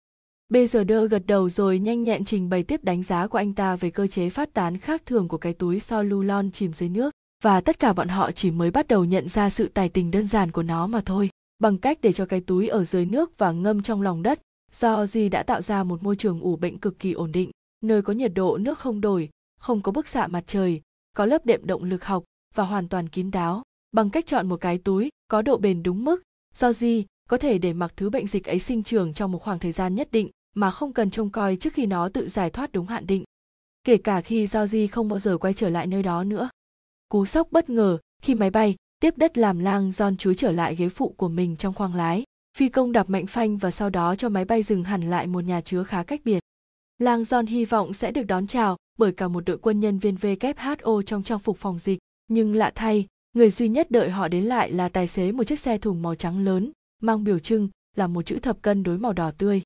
Bây 0.53 0.67
giờ 0.67 0.85
đơ 0.85 1.07
gật 1.07 1.23
đầu 1.27 1.49
rồi 1.49 1.79
nhanh 1.79 2.03
nhẹn 2.03 2.25
trình 2.25 2.49
bày 2.49 2.63
tiếp 2.63 2.85
đánh 2.85 3.03
giá 3.03 3.27
của 3.27 3.39
anh 3.39 3.55
ta 3.55 3.77
về 3.77 3.91
cơ 3.91 4.07
chế 4.07 4.31
phát 4.31 4.55
tán 4.55 4.79
khác 4.79 5.03
thường 5.07 5.29
của 5.29 5.39
cái 5.39 5.53
túi 5.53 5.81
solulon 5.81 6.51
chìm 6.51 6.73
dưới 6.73 6.89
nước. 6.89 7.15
Và 7.43 7.61
tất 7.61 7.79
cả 7.79 7.93
bọn 7.93 8.09
họ 8.09 8.33
chỉ 8.33 8.51
mới 8.51 8.71
bắt 8.71 8.89
đầu 8.89 9.05
nhận 9.05 9.29
ra 9.29 9.51
sự 9.51 9.69
tài 9.75 9.89
tình 9.89 10.11
đơn 10.11 10.27
giản 10.27 10.51
của 10.51 10.63
nó 10.63 10.87
mà 10.87 11.01
thôi, 11.07 11.31
bằng 11.59 11.79
cách 11.79 11.99
để 12.03 12.13
cho 12.13 12.27
cái 12.27 12.41
túi 12.41 12.69
ở 12.69 12.85
dưới 12.85 13.07
nước 13.07 13.39
và 13.39 13.53
ngâm 13.53 13.83
trong 13.83 14.03
lòng 14.03 14.23
đất. 14.23 14.41
Do 14.73 15.05
Ozzy 15.05 15.31
đã 15.31 15.43
tạo 15.43 15.63
ra 15.63 15.85
một 15.85 16.03
môi 16.03 16.17
trường 16.17 16.41
ủ 16.41 16.57
bệnh 16.57 16.79
cực 16.79 16.99
kỳ 16.99 17.13
ổn 17.13 17.33
định, 17.33 17.51
nơi 17.81 18.03
có 18.03 18.13
nhiệt 18.13 18.33
độ 18.35 18.59
nước 18.59 18.79
không 18.79 19.01
đổi, 19.01 19.29
không 19.61 19.81
có 19.81 19.93
bức 19.93 20.09
xạ 20.09 20.27
mặt 20.27 20.45
trời, 20.47 20.81
có 21.17 21.27
lớp 21.27 21.47
đệm 21.47 21.67
động 21.67 21.85
lực 21.85 22.05
học 22.05 22.25
và 22.55 22.65
hoàn 22.65 22.89
toàn 22.89 23.09
kín 23.09 23.31
đáo. 23.31 23.63
Bằng 23.93 24.11
cách 24.11 24.27
chọn 24.27 24.49
một 24.49 24.61
cái 24.61 24.79
túi 24.79 25.11
có 25.29 25.43
độ 25.43 25.57
bền 25.57 25.83
đúng 25.83 26.05
mức, 26.05 26.23
do 26.55 26.73
gì 26.73 27.07
có 27.29 27.39
thể 27.39 27.59
để 27.59 27.73
mặc 27.73 27.93
thứ 27.97 28.11
bệnh 28.11 28.27
dịch 28.27 28.45
ấy 28.45 28.59
sinh 28.59 28.83
trưởng 28.83 29.15
trong 29.15 29.33
một 29.33 29.43
khoảng 29.43 29.59
thời 29.59 29.73
gian 29.73 29.95
nhất 29.95 30.09
định 30.13 30.31
mà 30.59 30.71
không 30.71 30.93
cần 30.93 31.11
trông 31.11 31.31
coi 31.31 31.57
trước 31.57 31.73
khi 31.73 31.87
nó 31.87 32.09
tự 32.09 32.29
giải 32.29 32.51
thoát 32.51 32.73
đúng 32.73 32.87
hạn 32.87 33.07
định 33.07 33.25
kể 33.89 33.97
cả 33.97 34.21
khi 34.21 34.47
Georgie 34.53 34.87
không 34.87 35.09
bao 35.09 35.19
giờ 35.19 35.39
quay 35.39 35.55
trở 35.55 35.69
lại 35.69 35.87
nơi 35.87 36.03
đó 36.03 36.25
nữa. 36.25 36.49
Cú 37.09 37.25
sốc 37.25 37.49
bất 37.51 37.71
ngờ 37.71 37.99
khi 38.23 38.35
máy 38.35 38.51
bay 38.51 38.77
tiếp 39.01 39.15
đất 39.17 39.39
làm 39.39 39.59
lang 39.59 39.91
John 39.91 40.17
chúi 40.17 40.35
trở 40.35 40.53
lại 40.53 40.77
ghế 40.77 40.89
phụ 40.89 41.15
của 41.17 41.29
mình 41.29 41.57
trong 41.57 41.75
khoang 41.75 41.95
lái. 41.95 42.25
Phi 42.57 42.69
công 42.69 42.93
đạp 42.93 43.11
mạnh 43.11 43.27
phanh 43.27 43.57
và 43.57 43.71
sau 43.71 43.91
đó 43.91 44.15
cho 44.17 44.29
máy 44.29 44.45
bay 44.45 44.63
dừng 44.63 44.85
hẳn 44.85 45.11
lại 45.11 45.27
một 45.27 45.41
nhà 45.41 45.61
chứa 45.61 45.85
khá 45.85 46.03
cách 46.03 46.21
biệt. 46.25 46.41
Lang 46.99 47.23
John 47.23 47.47
hy 47.47 47.65
vọng 47.65 47.93
sẽ 47.93 48.13
được 48.13 48.23
đón 48.23 48.47
chào 48.47 48.77
bởi 48.99 49.13
cả 49.13 49.29
một 49.29 49.45
đội 49.47 49.59
quân 49.59 49.81
nhân 49.81 49.99
viên 49.99 50.15
WHO 50.15 51.03
trong 51.03 51.23
trang 51.23 51.39
phục 51.39 51.59
phòng 51.59 51.79
dịch, 51.79 51.99
nhưng 52.29 52.55
lạ 52.55 52.73
thay, 52.75 53.07
người 53.33 53.51
duy 53.51 53.69
nhất 53.69 53.91
đợi 53.91 54.11
họ 54.11 54.29
đến 54.29 54.45
lại 54.45 54.73
là 54.73 54.89
tài 54.89 55.07
xế 55.07 55.33
một 55.33 55.45
chiếc 55.45 55.61
xe 55.61 55.79
thùng 55.79 56.03
màu 56.03 56.15
trắng 56.15 56.45
lớn, 56.45 56.73
mang 57.03 57.25
biểu 57.25 57.39
trưng 57.39 57.69
là 57.97 58.07
một 58.07 58.23
chữ 58.23 58.39
thập 58.39 58.63
cân 58.63 58.83
đối 58.83 58.99
màu 58.99 59.13
đỏ 59.13 59.31
tươi. 59.39 59.63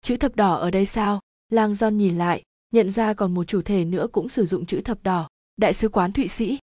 Chữ 0.00 0.16
thập 0.16 0.36
đỏ 0.36 0.54
ở 0.54 0.70
đây 0.70 0.86
sao? 0.86 1.20
Lang 1.48 1.72
John 1.72 1.90
nhìn 1.90 2.18
lại, 2.18 2.42
nhận 2.70 2.90
ra 2.90 3.14
còn 3.14 3.34
một 3.34 3.44
chủ 3.44 3.62
thể 3.62 3.84
nữa 3.84 4.06
cũng 4.12 4.28
sử 4.28 4.46
dụng 4.46 4.66
chữ 4.66 4.80
thập 4.80 5.02
đỏ, 5.02 5.28
đại 5.56 5.72
sứ 5.74 5.88
quán 5.88 6.12
Thụy 6.12 6.28
Sĩ. 6.28 6.58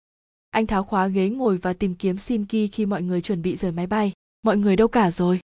Anh 0.50 0.68
tháo 0.68 0.84
khóa 0.84 1.08
ghế 1.08 1.30
ngồi 1.30 1.58
và 1.58 1.74
tìm 1.74 1.96
kiếm 1.96 2.18
Shinki 2.18 2.72
khi 2.72 2.86
mọi 2.86 3.02
người 3.02 3.22
chuẩn 3.22 3.42
bị 3.42 3.56
rời 3.56 3.72
máy 3.72 3.88
bay. 3.88 4.14
Mọi 4.42 4.58
người 4.58 4.76
đâu 4.76 4.88
cả 4.88 5.12
rồi? 5.12 5.40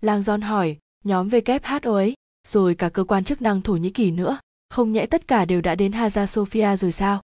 Lang 0.00 0.20
John 0.20 0.42
hỏi, 0.42 0.76
nhóm 1.04 1.28
WHO 1.28 1.94
ấy, 1.94 2.14
rồi 2.48 2.74
cả 2.74 2.88
cơ 2.88 3.04
quan 3.04 3.24
chức 3.24 3.42
năng 3.42 3.62
Thổ 3.62 3.72
Nhĩ 3.72 3.90
Kỳ 3.90 4.10
nữa, 4.10 4.38
không 4.70 4.92
nhẽ 4.92 5.06
tất 5.06 5.28
cả 5.28 5.44
đều 5.44 5.60
đã 5.60 5.74
đến 5.74 5.92
Hagia 5.92 6.26
Sophia 6.26 6.76
rồi 6.76 6.92
sao? 6.92 7.22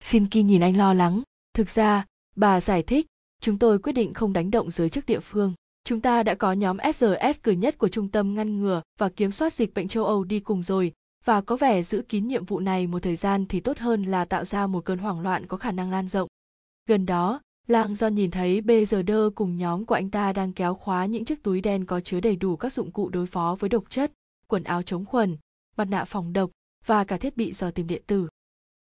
Shinki 0.00 0.34
nhìn 0.34 0.62
anh 0.62 0.76
lo 0.76 0.94
lắng, 0.94 1.22
thực 1.54 1.70
ra, 1.70 2.06
bà 2.36 2.60
giải 2.60 2.82
thích, 2.82 3.06
chúng 3.40 3.58
tôi 3.58 3.78
quyết 3.78 3.92
định 3.92 4.14
không 4.14 4.32
đánh 4.32 4.50
động 4.50 4.70
giới 4.70 4.88
chức 4.90 5.06
địa 5.06 5.20
phương. 5.20 5.54
Chúng 5.84 6.00
ta 6.00 6.22
đã 6.22 6.34
có 6.34 6.52
nhóm 6.52 6.76
SRS 6.94 7.42
cử 7.42 7.52
nhất 7.52 7.78
của 7.78 7.88
Trung 7.88 8.08
tâm 8.08 8.34
ngăn 8.34 8.60
ngừa 8.60 8.82
và 8.98 9.08
kiểm 9.08 9.32
soát 9.32 9.52
dịch 9.52 9.74
bệnh 9.74 9.88
châu 9.88 10.04
Âu 10.04 10.24
đi 10.24 10.40
cùng 10.40 10.62
rồi, 10.62 10.92
và 11.24 11.40
có 11.40 11.56
vẻ 11.56 11.82
giữ 11.82 12.02
kín 12.08 12.28
nhiệm 12.28 12.44
vụ 12.44 12.60
này 12.60 12.86
một 12.86 13.02
thời 13.02 13.16
gian 13.16 13.46
thì 13.46 13.60
tốt 13.60 13.78
hơn 13.78 14.02
là 14.02 14.24
tạo 14.24 14.44
ra 14.44 14.66
một 14.66 14.84
cơn 14.84 14.98
hoảng 14.98 15.20
loạn 15.20 15.46
có 15.46 15.56
khả 15.56 15.72
năng 15.72 15.90
lan 15.90 16.08
rộng. 16.08 16.28
Gần 16.88 17.06
đó, 17.06 17.40
Lạng 17.66 17.94
do 17.94 18.08
nhìn 18.08 18.30
thấy 18.30 18.60
BGD 18.60 19.12
cùng 19.34 19.58
nhóm 19.58 19.84
của 19.84 19.94
anh 19.94 20.10
ta 20.10 20.32
đang 20.32 20.52
kéo 20.52 20.74
khóa 20.74 21.06
những 21.06 21.24
chiếc 21.24 21.42
túi 21.42 21.60
đen 21.60 21.84
có 21.84 22.00
chứa 22.00 22.20
đầy 22.20 22.36
đủ 22.36 22.56
các 22.56 22.72
dụng 22.72 22.90
cụ 22.90 23.08
đối 23.08 23.26
phó 23.26 23.56
với 23.58 23.70
độc 23.70 23.84
chất, 23.90 24.12
quần 24.46 24.64
áo 24.64 24.82
chống 24.82 25.04
khuẩn, 25.04 25.36
mặt 25.76 25.84
nạ 25.84 26.04
phòng 26.04 26.32
độc, 26.32 26.50
và 26.86 27.04
cả 27.04 27.16
thiết 27.16 27.36
bị 27.36 27.52
dò 27.52 27.70
tìm 27.70 27.86
điện 27.86 28.02
tử. 28.06 28.28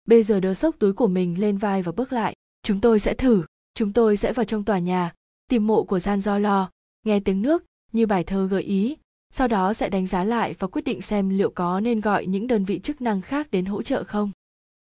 BGD 0.08 0.44
xốc 0.44 0.56
sốc 0.56 0.74
túi 0.78 0.92
của 0.92 1.06
mình 1.06 1.40
lên 1.40 1.56
vai 1.56 1.82
và 1.82 1.92
bước 1.92 2.12
lại. 2.12 2.34
Chúng 2.62 2.80
tôi 2.80 3.00
sẽ 3.00 3.14
thử, 3.14 3.42
chúng 3.74 3.92
tôi 3.92 4.16
sẽ 4.16 4.32
vào 4.32 4.44
trong 4.44 4.64
tòa 4.64 4.78
nhà, 4.78 5.12
tìm 5.48 5.66
mộ 5.66 5.84
của 5.84 5.98
gian 5.98 6.20
do 6.20 6.38
lo, 6.38 6.70
nghe 7.06 7.20
tiếng 7.20 7.42
nước 7.42 7.64
như 7.92 8.06
bài 8.06 8.24
thơ 8.24 8.46
gợi 8.46 8.62
ý, 8.62 8.96
sau 9.32 9.48
đó 9.48 9.72
sẽ 9.74 9.88
đánh 9.88 10.06
giá 10.06 10.24
lại 10.24 10.54
và 10.58 10.68
quyết 10.68 10.82
định 10.82 11.02
xem 11.02 11.28
liệu 11.28 11.50
có 11.50 11.80
nên 11.80 12.00
gọi 12.00 12.26
những 12.26 12.46
đơn 12.46 12.64
vị 12.64 12.80
chức 12.80 13.00
năng 13.00 13.20
khác 13.20 13.50
đến 13.50 13.64
hỗ 13.64 13.82
trợ 13.82 14.04
không. 14.04 14.30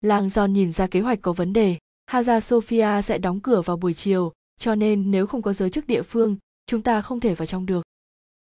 Lang 0.01 0.27
John 0.27 0.47
nhìn 0.47 0.71
ra 0.71 0.87
kế 0.87 1.01
hoạch 1.01 1.21
có 1.21 1.33
vấn 1.33 1.53
đề, 1.53 1.77
Haza 2.11 2.39
Sofia 2.39 3.01
sẽ 3.01 3.17
đóng 3.17 3.39
cửa 3.39 3.61
vào 3.61 3.77
buổi 3.77 3.93
chiều, 3.93 4.33
cho 4.59 4.75
nên 4.75 5.11
nếu 5.11 5.27
không 5.27 5.41
có 5.41 5.53
giới 5.53 5.69
chức 5.69 5.87
địa 5.87 6.01
phương, 6.01 6.37
chúng 6.67 6.81
ta 6.81 7.01
không 7.01 7.19
thể 7.19 7.35
vào 7.35 7.45
trong 7.45 7.65
được. 7.65 7.81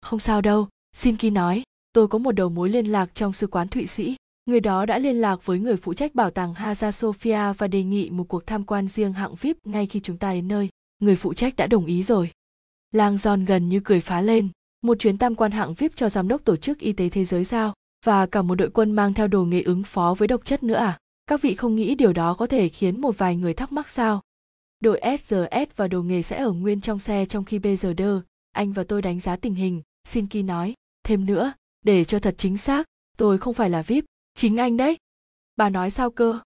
Không 0.01 0.19
sao 0.19 0.41
đâu, 0.41 0.67
xin 0.95 1.17
ki 1.17 1.29
nói, 1.29 1.63
tôi 1.93 2.07
có 2.07 2.17
một 2.17 2.31
đầu 2.31 2.49
mối 2.49 2.69
liên 2.69 2.85
lạc 2.85 3.15
trong 3.15 3.33
sứ 3.33 3.47
quán 3.47 3.67
Thụy 3.67 3.87
Sĩ. 3.87 4.15
Người 4.45 4.59
đó 4.59 4.85
đã 4.85 4.97
liên 4.97 5.15
lạc 5.15 5.45
với 5.45 5.59
người 5.59 5.77
phụ 5.77 5.93
trách 5.93 6.15
bảo 6.15 6.31
tàng 6.31 6.53
Haza 6.53 6.89
Sofia 6.89 7.53
và 7.53 7.67
đề 7.67 7.83
nghị 7.83 8.09
một 8.09 8.23
cuộc 8.23 8.47
tham 8.47 8.63
quan 8.63 8.87
riêng 8.87 9.13
hạng 9.13 9.35
VIP 9.35 9.57
ngay 9.67 9.85
khi 9.85 9.99
chúng 9.99 10.17
ta 10.17 10.33
đến 10.33 10.47
nơi. 10.47 10.69
Người 10.99 11.15
phụ 11.15 11.33
trách 11.33 11.55
đã 11.55 11.67
đồng 11.67 11.85
ý 11.85 12.03
rồi. 12.03 12.31
Lang 12.91 13.15
John 13.15 13.45
gần 13.45 13.69
như 13.69 13.79
cười 13.83 13.99
phá 13.99 14.21
lên. 14.21 14.49
Một 14.81 14.99
chuyến 14.99 15.17
tam 15.17 15.35
quan 15.35 15.51
hạng 15.51 15.73
VIP 15.73 15.91
cho 15.95 16.09
giám 16.09 16.27
đốc 16.27 16.45
tổ 16.45 16.55
chức 16.55 16.79
y 16.79 16.93
tế 16.93 17.09
thế 17.09 17.25
giới 17.25 17.45
sao? 17.45 17.73
Và 18.05 18.25
cả 18.25 18.41
một 18.41 18.55
đội 18.55 18.69
quân 18.69 18.91
mang 18.91 19.13
theo 19.13 19.27
đồ 19.27 19.45
nghề 19.45 19.61
ứng 19.61 19.83
phó 19.83 20.15
với 20.17 20.27
độc 20.27 20.45
chất 20.45 20.63
nữa 20.63 20.75
à? 20.75 20.97
Các 21.27 21.41
vị 21.41 21.55
không 21.55 21.75
nghĩ 21.75 21.95
điều 21.95 22.13
đó 22.13 22.33
có 22.33 22.47
thể 22.47 22.69
khiến 22.69 23.01
một 23.01 23.17
vài 23.17 23.35
người 23.35 23.53
thắc 23.53 23.71
mắc 23.71 23.89
sao? 23.89 24.21
Đội 24.79 25.01
SRS 25.23 25.75
và 25.75 25.87
đồ 25.87 26.01
nghề 26.01 26.21
sẽ 26.21 26.37
ở 26.37 26.51
nguyên 26.51 26.81
trong 26.81 26.99
xe 26.99 27.25
trong 27.25 27.43
khi 27.43 27.59
bây 27.59 27.75
giờ 27.75 27.93
đơ, 27.93 28.21
anh 28.51 28.73
và 28.73 28.83
tôi 28.83 29.01
đánh 29.01 29.19
giá 29.19 29.35
tình 29.35 29.55
hình, 29.55 29.81
Sinki 30.07 30.45
nói. 30.45 30.73
Thêm 31.03 31.25
nữa, 31.25 31.53
để 31.85 32.03
cho 32.03 32.19
thật 32.19 32.35
chính 32.37 32.57
xác, 32.57 32.85
tôi 33.17 33.37
không 33.37 33.53
phải 33.53 33.69
là 33.69 33.81
VIP, 33.81 34.05
chính 34.35 34.57
anh 34.57 34.77
đấy. 34.77 34.97
Bà 35.55 35.69
nói 35.69 35.91
sao 35.91 36.11
cơ? 36.11 36.39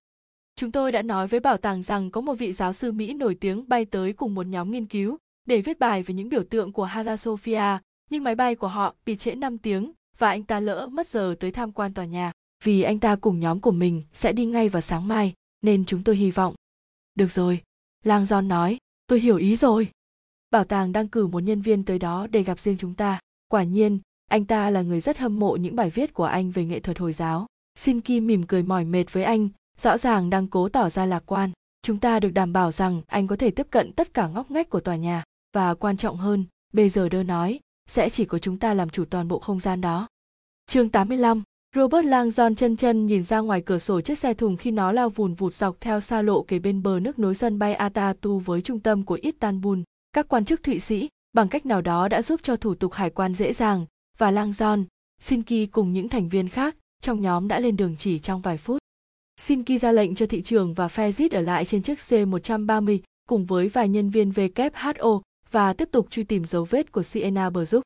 Chúng 0.56 0.72
tôi 0.72 0.92
đã 0.92 1.02
nói 1.02 1.28
với 1.28 1.40
bảo 1.40 1.58
tàng 1.58 1.84
rằng 1.84 2.12
có 2.12 2.22
một 2.22 2.34
vị 2.34 2.54
giáo 2.54 2.74
sư 2.74 2.92
Mỹ 2.92 3.14
nổi 3.14 3.36
tiếng 3.36 3.70
bay 3.70 3.86
tới 3.86 4.14
cùng 4.14 4.36
một 4.36 4.46
nhóm 4.48 4.72
nghiên 4.72 4.86
cứu 4.86 5.18
để 5.46 5.62
viết 5.62 5.80
bài 5.80 6.04
về 6.04 6.14
những 6.14 6.30
biểu 6.30 6.44
tượng 6.44 6.72
của 6.72 6.84
Hagia 6.84 7.18
Sophia, 7.18 7.78
nhưng 8.10 8.24
máy 8.24 8.36
bay 8.36 8.56
của 8.56 8.68
họ 8.68 8.96
bị 9.06 9.16
trễ 9.16 9.36
5 9.36 9.58
tiếng 9.58 9.92
và 10.18 10.30
anh 10.30 10.44
ta 10.44 10.60
lỡ 10.60 10.88
mất 10.92 11.08
giờ 11.08 11.36
tới 11.40 11.52
tham 11.52 11.72
quan 11.72 11.94
tòa 11.94 12.06
nhà. 12.06 12.32
Vì 12.64 12.82
anh 12.82 13.00
ta 13.00 13.16
cùng 13.16 13.40
nhóm 13.40 13.60
của 13.60 13.72
mình 13.72 14.04
sẽ 14.14 14.34
đi 14.34 14.46
ngay 14.46 14.70
vào 14.70 14.82
sáng 14.82 15.08
mai, 15.08 15.34
nên 15.62 15.86
chúng 15.86 16.04
tôi 16.04 16.16
hy 16.16 16.32
vọng. 16.32 16.56
Được 17.16 17.32
rồi, 17.32 17.62
Lang 18.04 18.24
John 18.24 18.48
nói, 18.48 18.78
tôi 19.08 19.20
hiểu 19.20 19.38
ý 19.38 19.56
rồi. 19.56 19.90
Bảo 20.52 20.64
tàng 20.64 20.92
đang 20.92 21.08
cử 21.08 21.28
một 21.28 21.40
nhân 21.40 21.62
viên 21.62 21.84
tới 21.84 22.00
đó 22.00 22.28
để 22.28 22.44
gặp 22.44 22.60
riêng 22.60 22.78
chúng 22.78 22.94
ta. 22.94 23.20
Quả 23.48 23.64
nhiên, 23.64 24.00
anh 24.30 24.46
ta 24.46 24.70
là 24.70 24.82
người 24.82 25.00
rất 25.00 25.18
hâm 25.18 25.40
mộ 25.40 25.56
những 25.56 25.76
bài 25.76 25.90
viết 25.90 26.14
của 26.14 26.24
anh 26.24 26.52
về 26.52 26.66
nghệ 26.66 26.80
thuật 26.80 27.00
Hồi 27.00 27.14
giáo. 27.14 27.48
Xin 27.76 28.02
Kim 28.02 28.28
mỉm 28.28 28.44
cười 28.44 28.64
mỏi 28.64 28.86
mệt 28.86 29.06
với 29.12 29.24
anh, 29.24 29.50
rõ 29.78 29.98
ràng 29.98 30.30
đang 30.30 30.48
cố 30.48 30.70
tỏ 30.70 30.90
ra 30.90 31.06
lạc 31.06 31.24
quan. 31.26 31.52
Chúng 31.82 32.00
ta 32.00 32.20
được 32.20 32.30
đảm 32.30 32.54
bảo 32.54 32.72
rằng 32.72 33.02
anh 33.08 33.28
có 33.28 33.36
thể 33.36 33.52
tiếp 33.52 33.68
cận 33.70 33.92
tất 33.92 34.14
cả 34.14 34.28
ngóc 34.28 34.52
ngách 34.52 34.70
của 34.70 34.80
tòa 34.80 34.96
nhà. 34.96 35.24
Và 35.54 35.74
quan 35.74 35.98
trọng 35.98 36.18
hơn, 36.18 36.46
bây 36.74 36.90
giờ 36.90 37.10
đơ 37.10 37.24
nói, 37.24 37.60
sẽ 37.90 38.10
chỉ 38.10 38.26
có 38.26 38.40
chúng 38.40 38.58
ta 38.58 38.74
làm 38.74 38.90
chủ 38.90 39.06
toàn 39.06 39.28
bộ 39.28 39.40
không 39.40 39.60
gian 39.60 39.82
đó. 39.82 40.08
Chương 40.68 40.90
85 40.90 41.44
Robert 41.76 42.06
Langdon 42.06 42.56
chân 42.56 42.76
chân 42.76 43.06
nhìn 43.06 43.24
ra 43.24 43.40
ngoài 43.40 43.62
cửa 43.62 43.78
sổ 43.78 44.02
chiếc 44.02 44.18
xe 44.18 44.34
thùng 44.34 44.58
khi 44.58 44.72
nó 44.72 44.92
lao 44.92 45.10
vùn 45.10 45.34
vụt 45.34 45.54
dọc 45.54 45.82
theo 45.82 46.00
xa 46.00 46.22
lộ 46.22 46.44
kế 46.44 46.60
bên 46.60 46.84
bờ 46.84 47.00
nước 47.00 47.20
nối 47.20 47.36
sân 47.36 47.60
bay 47.60 47.74
Atatu 47.74 48.40
với 48.40 48.62
trung 48.62 48.80
tâm 48.80 49.04
của 49.04 49.18
Istanbul. 49.22 49.80
Các 50.14 50.28
quan 50.28 50.46
chức 50.46 50.64
Thụy 50.64 50.80
Sĩ, 50.80 51.10
bằng 51.34 51.48
cách 51.48 51.66
nào 51.66 51.82
đó 51.82 52.08
đã 52.08 52.22
giúp 52.22 52.40
cho 52.44 52.56
thủ 52.56 52.76
tục 52.76 52.94
hải 52.94 53.10
quan 53.10 53.34
dễ 53.34 53.54
dàng, 53.54 53.86
và 54.18 54.32
Langdon, 54.32 54.84
Sinki 55.22 55.72
cùng 55.72 55.94
những 55.94 56.10
thành 56.10 56.30
viên 56.30 56.50
khác 56.50 56.76
trong 57.02 57.22
nhóm 57.22 57.48
đã 57.48 57.60
lên 57.60 57.78
đường 57.78 57.96
chỉ 58.00 58.20
trong 58.20 58.42
vài 58.42 58.58
phút. 58.58 58.78
Sinki 59.42 59.82
ra 59.82 59.92
lệnh 59.92 60.16
cho 60.16 60.26
thị 60.26 60.42
trường 60.42 60.74
và 60.74 60.88
Fezit 60.88 61.30
ở 61.32 61.42
lại 61.42 61.66
trên 61.66 61.82
chiếc 61.82 62.00
C-130 62.00 63.00
cùng 63.30 63.46
với 63.46 63.70
vài 63.70 63.90
nhân 63.90 64.10
viên 64.10 64.30
WHO 64.30 65.22
và 65.54 65.74
tiếp 65.74 65.90
tục 65.92 66.08
truy 66.12 66.24
tìm 66.24 66.46
dấu 66.46 66.64
vết 66.64 66.92
của 66.92 67.04
Siena 67.04 67.50
bờ 67.50 67.66
giúp. 67.66 67.82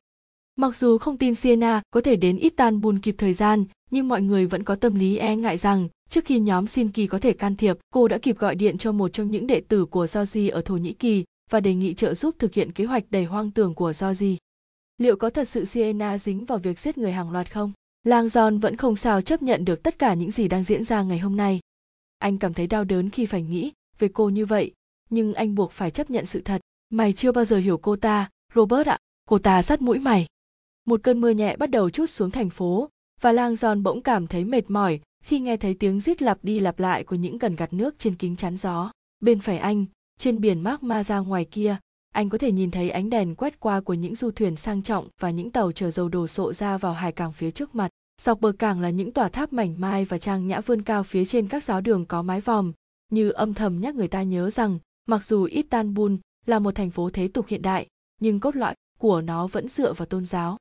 Mặc 0.56 0.76
dù 0.76 0.98
không 0.98 1.18
tin 1.18 1.34
Siena 1.34 1.82
có 1.90 2.00
thể 2.00 2.16
đến 2.16 2.36
Istanbul 2.36 2.96
kịp 3.02 3.14
thời 3.18 3.32
gian, 3.32 3.64
nhưng 3.90 4.08
mọi 4.08 4.22
người 4.22 4.46
vẫn 4.46 4.64
có 4.64 4.74
tâm 4.74 4.94
lý 4.94 5.16
e 5.16 5.36
ngại 5.36 5.56
rằng 5.56 5.88
trước 6.10 6.24
khi 6.24 6.38
nhóm 6.38 6.66
Sinki 6.66 7.10
có 7.10 7.18
thể 7.18 7.32
can 7.32 7.56
thiệp, 7.56 7.76
cô 7.92 8.08
đã 8.08 8.18
kịp 8.18 8.38
gọi 8.38 8.54
điện 8.54 8.78
cho 8.78 8.92
một 8.92 9.12
trong 9.12 9.30
những 9.30 9.46
đệ 9.46 9.60
tử 9.60 9.84
của 9.84 10.06
Georgie 10.14 10.48
ở 10.48 10.62
Thổ 10.62 10.76
Nhĩ 10.76 10.92
Kỳ 10.92 11.24
và 11.50 11.60
đề 11.60 11.74
nghị 11.74 11.94
trợ 11.94 12.14
giúp 12.14 12.34
thực 12.38 12.54
hiện 12.54 12.72
kế 12.72 12.84
hoạch 12.84 13.04
đầy 13.10 13.24
hoang 13.24 13.50
tưởng 13.50 13.74
của 13.74 13.92
Georgie. 14.00 14.36
Liệu 14.98 15.16
có 15.16 15.30
thật 15.30 15.48
sự 15.48 15.64
Siena 15.64 16.18
dính 16.18 16.44
vào 16.44 16.58
việc 16.58 16.78
giết 16.78 16.98
người 16.98 17.12
hàng 17.12 17.30
loạt 17.30 17.52
không? 17.52 17.72
Lang 18.04 18.26
John 18.26 18.60
vẫn 18.60 18.76
không 18.76 18.96
sao 18.96 19.20
chấp 19.20 19.42
nhận 19.42 19.64
được 19.64 19.82
tất 19.82 19.98
cả 19.98 20.14
những 20.14 20.30
gì 20.30 20.48
đang 20.48 20.64
diễn 20.64 20.84
ra 20.84 21.02
ngày 21.02 21.18
hôm 21.18 21.36
nay. 21.36 21.60
Anh 22.18 22.38
cảm 22.38 22.54
thấy 22.54 22.66
đau 22.66 22.84
đớn 22.84 23.10
khi 23.10 23.26
phải 23.26 23.42
nghĩ 23.42 23.72
về 23.98 24.08
cô 24.08 24.28
như 24.28 24.46
vậy, 24.46 24.72
nhưng 25.10 25.34
anh 25.34 25.54
buộc 25.54 25.72
phải 25.72 25.90
chấp 25.90 26.10
nhận 26.10 26.26
sự 26.26 26.40
thật. 26.40 26.60
Mày 26.90 27.12
chưa 27.12 27.32
bao 27.32 27.44
giờ 27.44 27.56
hiểu 27.56 27.78
cô 27.78 27.96
ta, 27.96 28.30
Robert 28.54 28.88
ạ. 28.88 28.98
Cô 29.28 29.38
ta 29.38 29.62
sắt 29.62 29.82
mũi 29.82 29.98
mày. 29.98 30.26
Một 30.86 31.00
cơn 31.02 31.20
mưa 31.20 31.30
nhẹ 31.30 31.56
bắt 31.56 31.70
đầu 31.70 31.90
chút 31.90 32.06
xuống 32.06 32.30
thành 32.30 32.50
phố, 32.50 32.88
và 33.20 33.32
lang 33.32 33.56
giòn 33.56 33.82
bỗng 33.82 34.02
cảm 34.02 34.26
thấy 34.26 34.44
mệt 34.44 34.70
mỏi 34.70 35.00
khi 35.24 35.40
nghe 35.40 35.56
thấy 35.56 35.74
tiếng 35.74 36.00
rít 36.00 36.22
lặp 36.22 36.38
đi 36.42 36.60
lặp 36.60 36.78
lại 36.78 37.04
của 37.04 37.16
những 37.16 37.38
cần 37.38 37.56
gạt 37.56 37.72
nước 37.72 37.98
trên 37.98 38.14
kính 38.14 38.36
chắn 38.36 38.56
gió. 38.56 38.92
Bên 39.20 39.38
phải 39.38 39.58
anh, 39.58 39.86
trên 40.18 40.40
biển 40.40 40.60
mác 40.60 40.82
Ma 40.82 41.04
ra 41.04 41.18
ngoài 41.18 41.44
kia, 41.44 41.76
anh 42.14 42.28
có 42.28 42.38
thể 42.38 42.52
nhìn 42.52 42.70
thấy 42.70 42.90
ánh 42.90 43.10
đèn 43.10 43.34
quét 43.34 43.60
qua 43.60 43.80
của 43.80 43.94
những 43.94 44.14
du 44.14 44.30
thuyền 44.30 44.56
sang 44.56 44.82
trọng 44.82 45.08
và 45.20 45.30
những 45.30 45.50
tàu 45.50 45.72
chở 45.72 45.90
dầu 45.90 46.08
đổ 46.08 46.26
sộ 46.26 46.52
ra 46.52 46.78
vào 46.78 46.92
hải 46.92 47.12
cảng 47.12 47.32
phía 47.32 47.50
trước 47.50 47.74
mặt. 47.74 47.88
Dọc 48.22 48.40
bờ 48.40 48.52
cảng 48.52 48.80
là 48.80 48.90
những 48.90 49.12
tòa 49.12 49.28
tháp 49.28 49.52
mảnh 49.52 49.74
mai 49.78 50.04
và 50.04 50.18
trang 50.18 50.46
nhã 50.46 50.60
vươn 50.60 50.82
cao 50.82 51.02
phía 51.02 51.24
trên 51.24 51.48
các 51.48 51.64
giáo 51.64 51.80
đường 51.80 52.06
có 52.06 52.22
mái 52.22 52.40
vòm, 52.40 52.72
như 53.12 53.30
âm 53.30 53.54
thầm 53.54 53.80
nhắc 53.80 53.94
người 53.94 54.08
ta 54.08 54.22
nhớ 54.22 54.50
rằng, 54.50 54.78
mặc 55.06 55.24
dù 55.24 55.44
Istanbul 55.44 56.14
là 56.48 56.58
một 56.58 56.74
thành 56.74 56.90
phố 56.90 57.10
thế 57.10 57.28
tục 57.28 57.46
hiện 57.48 57.62
đại, 57.62 57.86
nhưng 58.20 58.40
cốt 58.40 58.56
lõi 58.56 58.74
của 58.98 59.20
nó 59.20 59.46
vẫn 59.46 59.68
dựa 59.68 59.92
vào 59.92 60.06
tôn 60.06 60.24
giáo. 60.24 60.56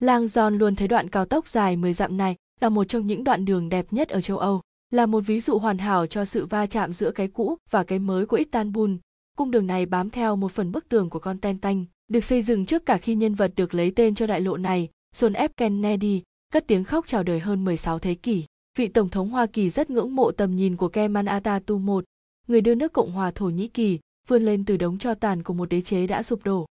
Lang 0.00 0.26
giòn 0.26 0.58
luôn 0.58 0.76
thấy 0.76 0.88
đoạn 0.88 1.08
cao 1.08 1.24
tốc 1.24 1.48
dài 1.48 1.76
10 1.76 1.92
dặm 1.92 2.16
này 2.16 2.36
là 2.60 2.68
một 2.68 2.84
trong 2.84 3.06
những 3.06 3.24
đoạn 3.24 3.44
đường 3.44 3.68
đẹp 3.68 3.86
nhất 3.90 4.08
ở 4.08 4.20
châu 4.20 4.38
Âu, 4.38 4.60
là 4.90 5.06
một 5.06 5.20
ví 5.26 5.40
dụ 5.40 5.58
hoàn 5.58 5.78
hảo 5.78 6.06
cho 6.06 6.24
sự 6.24 6.46
va 6.46 6.66
chạm 6.66 6.92
giữa 6.92 7.10
cái 7.10 7.28
cũ 7.28 7.56
và 7.70 7.84
cái 7.84 7.98
mới 7.98 8.26
của 8.26 8.36
Istanbul. 8.36 8.90
Cung 9.36 9.50
đường 9.50 9.66
này 9.66 9.86
bám 9.86 10.10
theo 10.10 10.36
một 10.36 10.52
phần 10.52 10.72
bức 10.72 10.88
tường 10.88 11.10
của 11.10 11.18
con 11.18 11.38
Tentanh, 11.38 11.84
được 12.08 12.24
xây 12.24 12.42
dựng 12.42 12.66
trước 12.66 12.86
cả 12.86 12.98
khi 12.98 13.14
nhân 13.14 13.34
vật 13.34 13.52
được 13.56 13.74
lấy 13.74 13.92
tên 13.96 14.14
cho 14.14 14.26
đại 14.26 14.40
lộ 14.40 14.56
này, 14.56 14.88
John 15.16 15.32
F. 15.32 15.48
Kennedy, 15.56 16.22
cất 16.52 16.64
tiếng 16.66 16.84
khóc 16.84 17.06
chào 17.06 17.22
đời 17.22 17.40
hơn 17.40 17.64
16 17.64 17.98
thế 17.98 18.14
kỷ. 18.14 18.44
Vị 18.78 18.88
Tổng 18.88 19.08
thống 19.08 19.28
Hoa 19.28 19.46
Kỳ 19.46 19.70
rất 19.70 19.90
ngưỡng 19.90 20.16
mộ 20.16 20.30
tầm 20.30 20.56
nhìn 20.56 20.76
của 20.76 20.88
Kemal 20.88 21.28
Atatürk 21.28 22.00
I, 22.00 22.04
người 22.48 22.60
đưa 22.60 22.74
nước 22.74 22.92
Cộng 22.92 23.12
hòa 23.12 23.30
Thổ 23.34 23.46
Nhĩ 23.46 23.68
Kỳ 23.68 23.98
vươn 24.28 24.42
lên 24.42 24.64
từ 24.64 24.76
đống 24.76 24.98
cho 24.98 25.14
tàn 25.14 25.42
của 25.42 25.54
một 25.54 25.68
đế 25.68 25.80
chế 25.80 26.06
đã 26.06 26.22
sụp 26.22 26.44
đổ. 26.44 26.66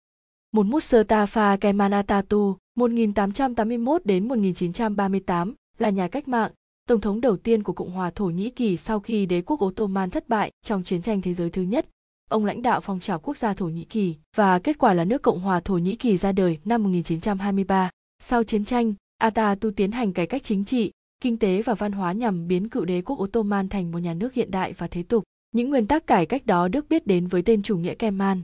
Một 0.51 0.65
Mustafa 0.65 1.57
Kemal 1.57 1.93
Atatürk, 1.93 2.55
1881 2.75 4.05
đến 4.05 4.27
1938, 4.27 5.55
là 5.77 5.89
nhà 5.89 6.07
cách 6.07 6.27
mạng, 6.27 6.51
tổng 6.87 7.01
thống 7.01 7.21
đầu 7.21 7.37
tiên 7.37 7.63
của 7.63 7.73
Cộng 7.73 7.91
hòa 7.91 8.11
Thổ 8.15 8.25
Nhĩ 8.25 8.49
Kỳ 8.49 8.77
sau 8.77 8.99
khi 8.99 9.25
đế 9.25 9.41
quốc 9.41 9.63
Ottoman 9.63 10.09
thất 10.09 10.29
bại 10.29 10.51
trong 10.65 10.83
chiến 10.83 11.01
tranh 11.01 11.21
thế 11.21 11.33
giới 11.33 11.49
thứ 11.49 11.61
nhất. 11.61 11.85
Ông 12.29 12.45
lãnh 12.45 12.61
đạo 12.61 12.81
phong 12.81 12.99
trào 12.99 13.19
quốc 13.19 13.37
gia 13.37 13.53
Thổ 13.53 13.65
Nhĩ 13.65 13.83
Kỳ 13.83 14.15
và 14.35 14.59
kết 14.59 14.77
quả 14.77 14.93
là 14.93 15.03
nước 15.05 15.21
Cộng 15.21 15.39
hòa 15.39 15.59
Thổ 15.59 15.77
Nhĩ 15.77 15.95
Kỳ 15.95 16.17
ra 16.17 16.31
đời 16.31 16.59
năm 16.65 16.83
1923. 16.83 17.89
Sau 18.19 18.43
chiến 18.43 18.65
tranh, 18.65 18.93
Atatürk 19.21 19.71
tiến 19.71 19.91
hành 19.91 20.13
cải 20.13 20.27
cách 20.27 20.43
chính 20.43 20.65
trị, 20.65 20.91
kinh 21.21 21.37
tế 21.37 21.61
và 21.61 21.73
văn 21.73 21.91
hóa 21.91 22.11
nhằm 22.11 22.47
biến 22.47 22.69
cựu 22.69 22.85
đế 22.85 23.01
quốc 23.01 23.19
Ottoman 23.19 23.69
thành 23.69 23.91
một 23.91 23.99
nhà 23.99 24.13
nước 24.13 24.33
hiện 24.33 24.51
đại 24.51 24.73
và 24.73 24.87
thế 24.87 25.03
tục. 25.03 25.23
Những 25.51 25.69
nguyên 25.69 25.87
tắc 25.87 26.07
cải 26.07 26.25
cách 26.25 26.45
đó 26.45 26.67
được 26.67 26.89
biết 26.89 27.07
đến 27.07 27.27
với 27.27 27.41
tên 27.41 27.61
chủ 27.61 27.77
nghĩa 27.77 27.93
Kemal. 27.93 28.37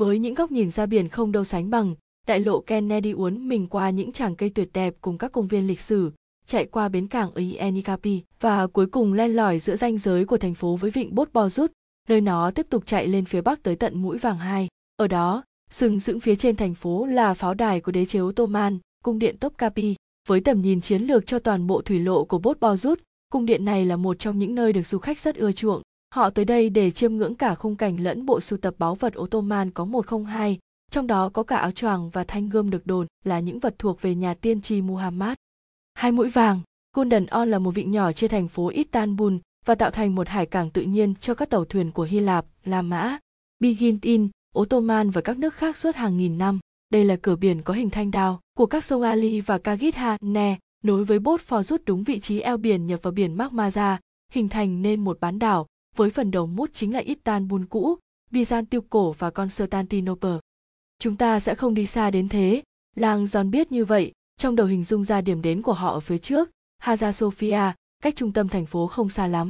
Với 0.00 0.18
những 0.18 0.34
góc 0.34 0.52
nhìn 0.52 0.70
ra 0.70 0.86
biển 0.86 1.08
không 1.08 1.32
đâu 1.32 1.44
sánh 1.44 1.70
bằng, 1.70 1.94
đại 2.26 2.40
lộ 2.40 2.60
Kennedy 2.60 3.10
uốn 3.10 3.48
mình 3.48 3.66
qua 3.66 3.90
những 3.90 4.12
tràng 4.12 4.36
cây 4.36 4.50
tuyệt 4.50 4.70
đẹp 4.72 4.94
cùng 5.00 5.18
các 5.18 5.32
công 5.32 5.48
viên 5.48 5.66
lịch 5.66 5.80
sử, 5.80 6.10
chạy 6.46 6.66
qua 6.66 6.88
bến 6.88 7.06
cảng 7.06 7.34
Ienikapi 7.34 8.20
và 8.40 8.66
cuối 8.66 8.86
cùng 8.86 9.12
len 9.12 9.36
lỏi 9.36 9.58
giữa 9.58 9.76
ranh 9.76 9.98
giới 9.98 10.24
của 10.24 10.36
thành 10.36 10.54
phố 10.54 10.76
với 10.76 10.90
vịnh 10.90 11.14
Bốt 11.14 11.28
Bozut, 11.32 11.68
nơi 12.08 12.20
nó 12.20 12.50
tiếp 12.50 12.66
tục 12.70 12.86
chạy 12.86 13.06
lên 13.06 13.24
phía 13.24 13.40
bắc 13.40 13.62
tới 13.62 13.76
tận 13.76 14.02
mũi 14.02 14.18
vàng 14.18 14.38
hai. 14.38 14.68
Ở 14.96 15.08
đó, 15.08 15.44
sừng 15.70 16.00
sững 16.00 16.20
phía 16.20 16.36
trên 16.36 16.56
thành 16.56 16.74
phố 16.74 17.06
là 17.06 17.34
pháo 17.34 17.54
đài 17.54 17.80
của 17.80 17.92
đế 17.92 18.06
chế 18.06 18.20
Ottoman, 18.20 18.78
cung 19.04 19.18
điện 19.18 19.36
Topkapi. 19.38 19.94
Với 20.28 20.40
tầm 20.40 20.62
nhìn 20.62 20.80
chiến 20.80 21.02
lược 21.02 21.26
cho 21.26 21.38
toàn 21.38 21.66
bộ 21.66 21.82
thủy 21.82 21.98
lộ 21.98 22.24
của 22.24 22.38
Bốt 22.38 22.58
Bozut, 22.60 22.96
cung 23.30 23.46
điện 23.46 23.64
này 23.64 23.84
là 23.84 23.96
một 23.96 24.18
trong 24.18 24.38
những 24.38 24.54
nơi 24.54 24.72
được 24.72 24.86
du 24.86 24.98
khách 24.98 25.18
rất 25.18 25.36
ưa 25.36 25.52
chuộng. 25.52 25.82
Họ 26.14 26.30
tới 26.30 26.44
đây 26.44 26.70
để 26.70 26.90
chiêm 26.90 27.16
ngưỡng 27.16 27.34
cả 27.34 27.54
khung 27.54 27.76
cảnh 27.76 28.00
lẫn 28.00 28.26
bộ 28.26 28.40
sưu 28.40 28.58
tập 28.58 28.74
báu 28.78 28.94
vật 28.94 29.18
Ottoman 29.18 29.70
có 29.70 29.84
102, 29.84 30.58
trong 30.90 31.06
đó 31.06 31.28
có 31.28 31.42
cả 31.42 31.56
áo 31.56 31.70
choàng 31.70 32.10
và 32.10 32.24
thanh 32.24 32.48
gươm 32.48 32.70
được 32.70 32.86
đồn 32.86 33.06
là 33.24 33.40
những 33.40 33.58
vật 33.58 33.74
thuộc 33.78 34.02
về 34.02 34.14
nhà 34.14 34.34
tiên 34.34 34.60
tri 34.60 34.80
Muhammad. 34.80 35.34
Hai 35.94 36.12
mũi 36.12 36.28
vàng, 36.28 36.60
Golden 36.96 37.26
On 37.26 37.50
là 37.50 37.58
một 37.58 37.70
vịnh 37.70 37.90
nhỏ 37.90 38.12
trên 38.12 38.30
thành 38.30 38.48
phố 38.48 38.68
Istanbul 38.68 39.36
và 39.64 39.74
tạo 39.74 39.90
thành 39.90 40.14
một 40.14 40.28
hải 40.28 40.46
cảng 40.46 40.70
tự 40.70 40.82
nhiên 40.82 41.14
cho 41.20 41.34
các 41.34 41.50
tàu 41.50 41.64
thuyền 41.64 41.90
của 41.90 42.02
Hy 42.02 42.20
Lạp, 42.20 42.46
La 42.64 42.82
Mã, 42.82 43.18
Byzantine, 43.64 44.28
Ottoman 44.58 45.10
và 45.10 45.20
các 45.20 45.38
nước 45.38 45.54
khác 45.54 45.76
suốt 45.76 45.96
hàng 45.96 46.16
nghìn 46.16 46.38
năm. 46.38 46.58
Đây 46.90 47.04
là 47.04 47.16
cửa 47.22 47.36
biển 47.36 47.62
có 47.62 47.74
hình 47.74 47.90
thanh 47.90 48.10
đao 48.10 48.40
của 48.58 48.66
các 48.66 48.84
sông 48.84 49.02
Ali 49.02 49.40
và 49.40 49.58
Kagitha 49.58 50.18
Ne, 50.20 50.58
nối 50.84 51.04
với 51.04 51.18
bốt 51.18 51.40
phò 51.40 51.62
rút 51.62 51.82
đúng 51.84 52.04
vị 52.04 52.20
trí 52.20 52.40
eo 52.40 52.56
biển 52.56 52.86
nhập 52.86 53.02
vào 53.02 53.12
biển 53.12 53.36
Magmaza, 53.36 53.96
hình 54.32 54.48
thành 54.48 54.82
nên 54.82 55.00
một 55.00 55.20
bán 55.20 55.38
đảo, 55.38 55.66
với 55.96 56.10
phần 56.10 56.30
đầu 56.30 56.46
mút 56.46 56.70
chính 56.72 56.92
là 56.92 57.00
Istanbul 57.00 57.64
cũ, 57.70 57.98
Byzantium 58.30 58.80
cổ 58.90 59.12
và 59.12 59.30
Constantinople. 59.30 60.38
Chúng 60.98 61.16
ta 61.16 61.40
sẽ 61.40 61.54
không 61.54 61.74
đi 61.74 61.86
xa 61.86 62.10
đến 62.10 62.28
thế, 62.28 62.62
Lang 62.96 63.26
Giòn 63.26 63.50
biết 63.50 63.72
như 63.72 63.84
vậy, 63.84 64.12
trong 64.36 64.56
đầu 64.56 64.66
hình 64.66 64.84
dung 64.84 65.04
ra 65.04 65.20
điểm 65.20 65.42
đến 65.42 65.62
của 65.62 65.72
họ 65.72 65.92
ở 65.92 66.00
phía 66.00 66.18
trước, 66.18 66.50
Hagia 66.78 67.12
Sophia, 67.12 67.72
cách 68.02 68.16
trung 68.16 68.32
tâm 68.32 68.48
thành 68.48 68.66
phố 68.66 68.86
không 68.86 69.08
xa 69.08 69.26
lắm. 69.26 69.48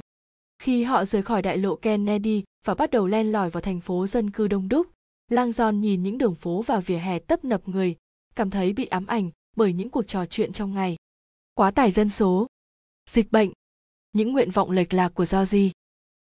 Khi 0.59 0.83
họ 0.83 1.05
rời 1.05 1.23
khỏi 1.23 1.43
đại 1.43 1.59
lộ 1.59 1.77
Kennedy 1.77 2.45
và 2.67 2.75
bắt 2.75 2.91
đầu 2.91 3.07
len 3.07 3.33
lỏi 3.33 3.51
vào 3.51 3.61
thành 3.61 3.81
phố 3.81 4.07
dân 4.07 4.31
cư 4.31 4.49
đông 4.49 4.69
đúc, 4.69 4.87
Lang 5.31 5.53
Giòn 5.53 5.81
nhìn 5.81 6.03
những 6.03 6.19
đường 6.19 6.35
phố 6.35 6.63
và 6.63 6.81
vỉa 6.81 6.97
hè 6.97 7.19
tấp 7.19 7.45
nập 7.45 7.69
người, 7.69 7.97
cảm 8.37 8.51
thấy 8.51 8.73
bị 8.73 8.87
ám 8.87 9.07
ảnh 9.07 9.31
bởi 9.57 9.73
những 9.73 9.91
cuộc 9.91 10.03
trò 10.03 10.27
chuyện 10.27 10.53
trong 10.53 10.75
ngày. 10.75 10.97
Quá 11.55 11.71
tải 11.71 11.91
dân 11.91 12.11
số, 12.11 12.47
dịch 13.11 13.33
bệnh, 13.33 13.51
những 14.13 14.33
nguyện 14.33 14.51
vọng 14.51 14.71
lệch 14.71 14.95
lạc 14.95 15.15
của 15.15 15.25
Georgie. 15.33 15.71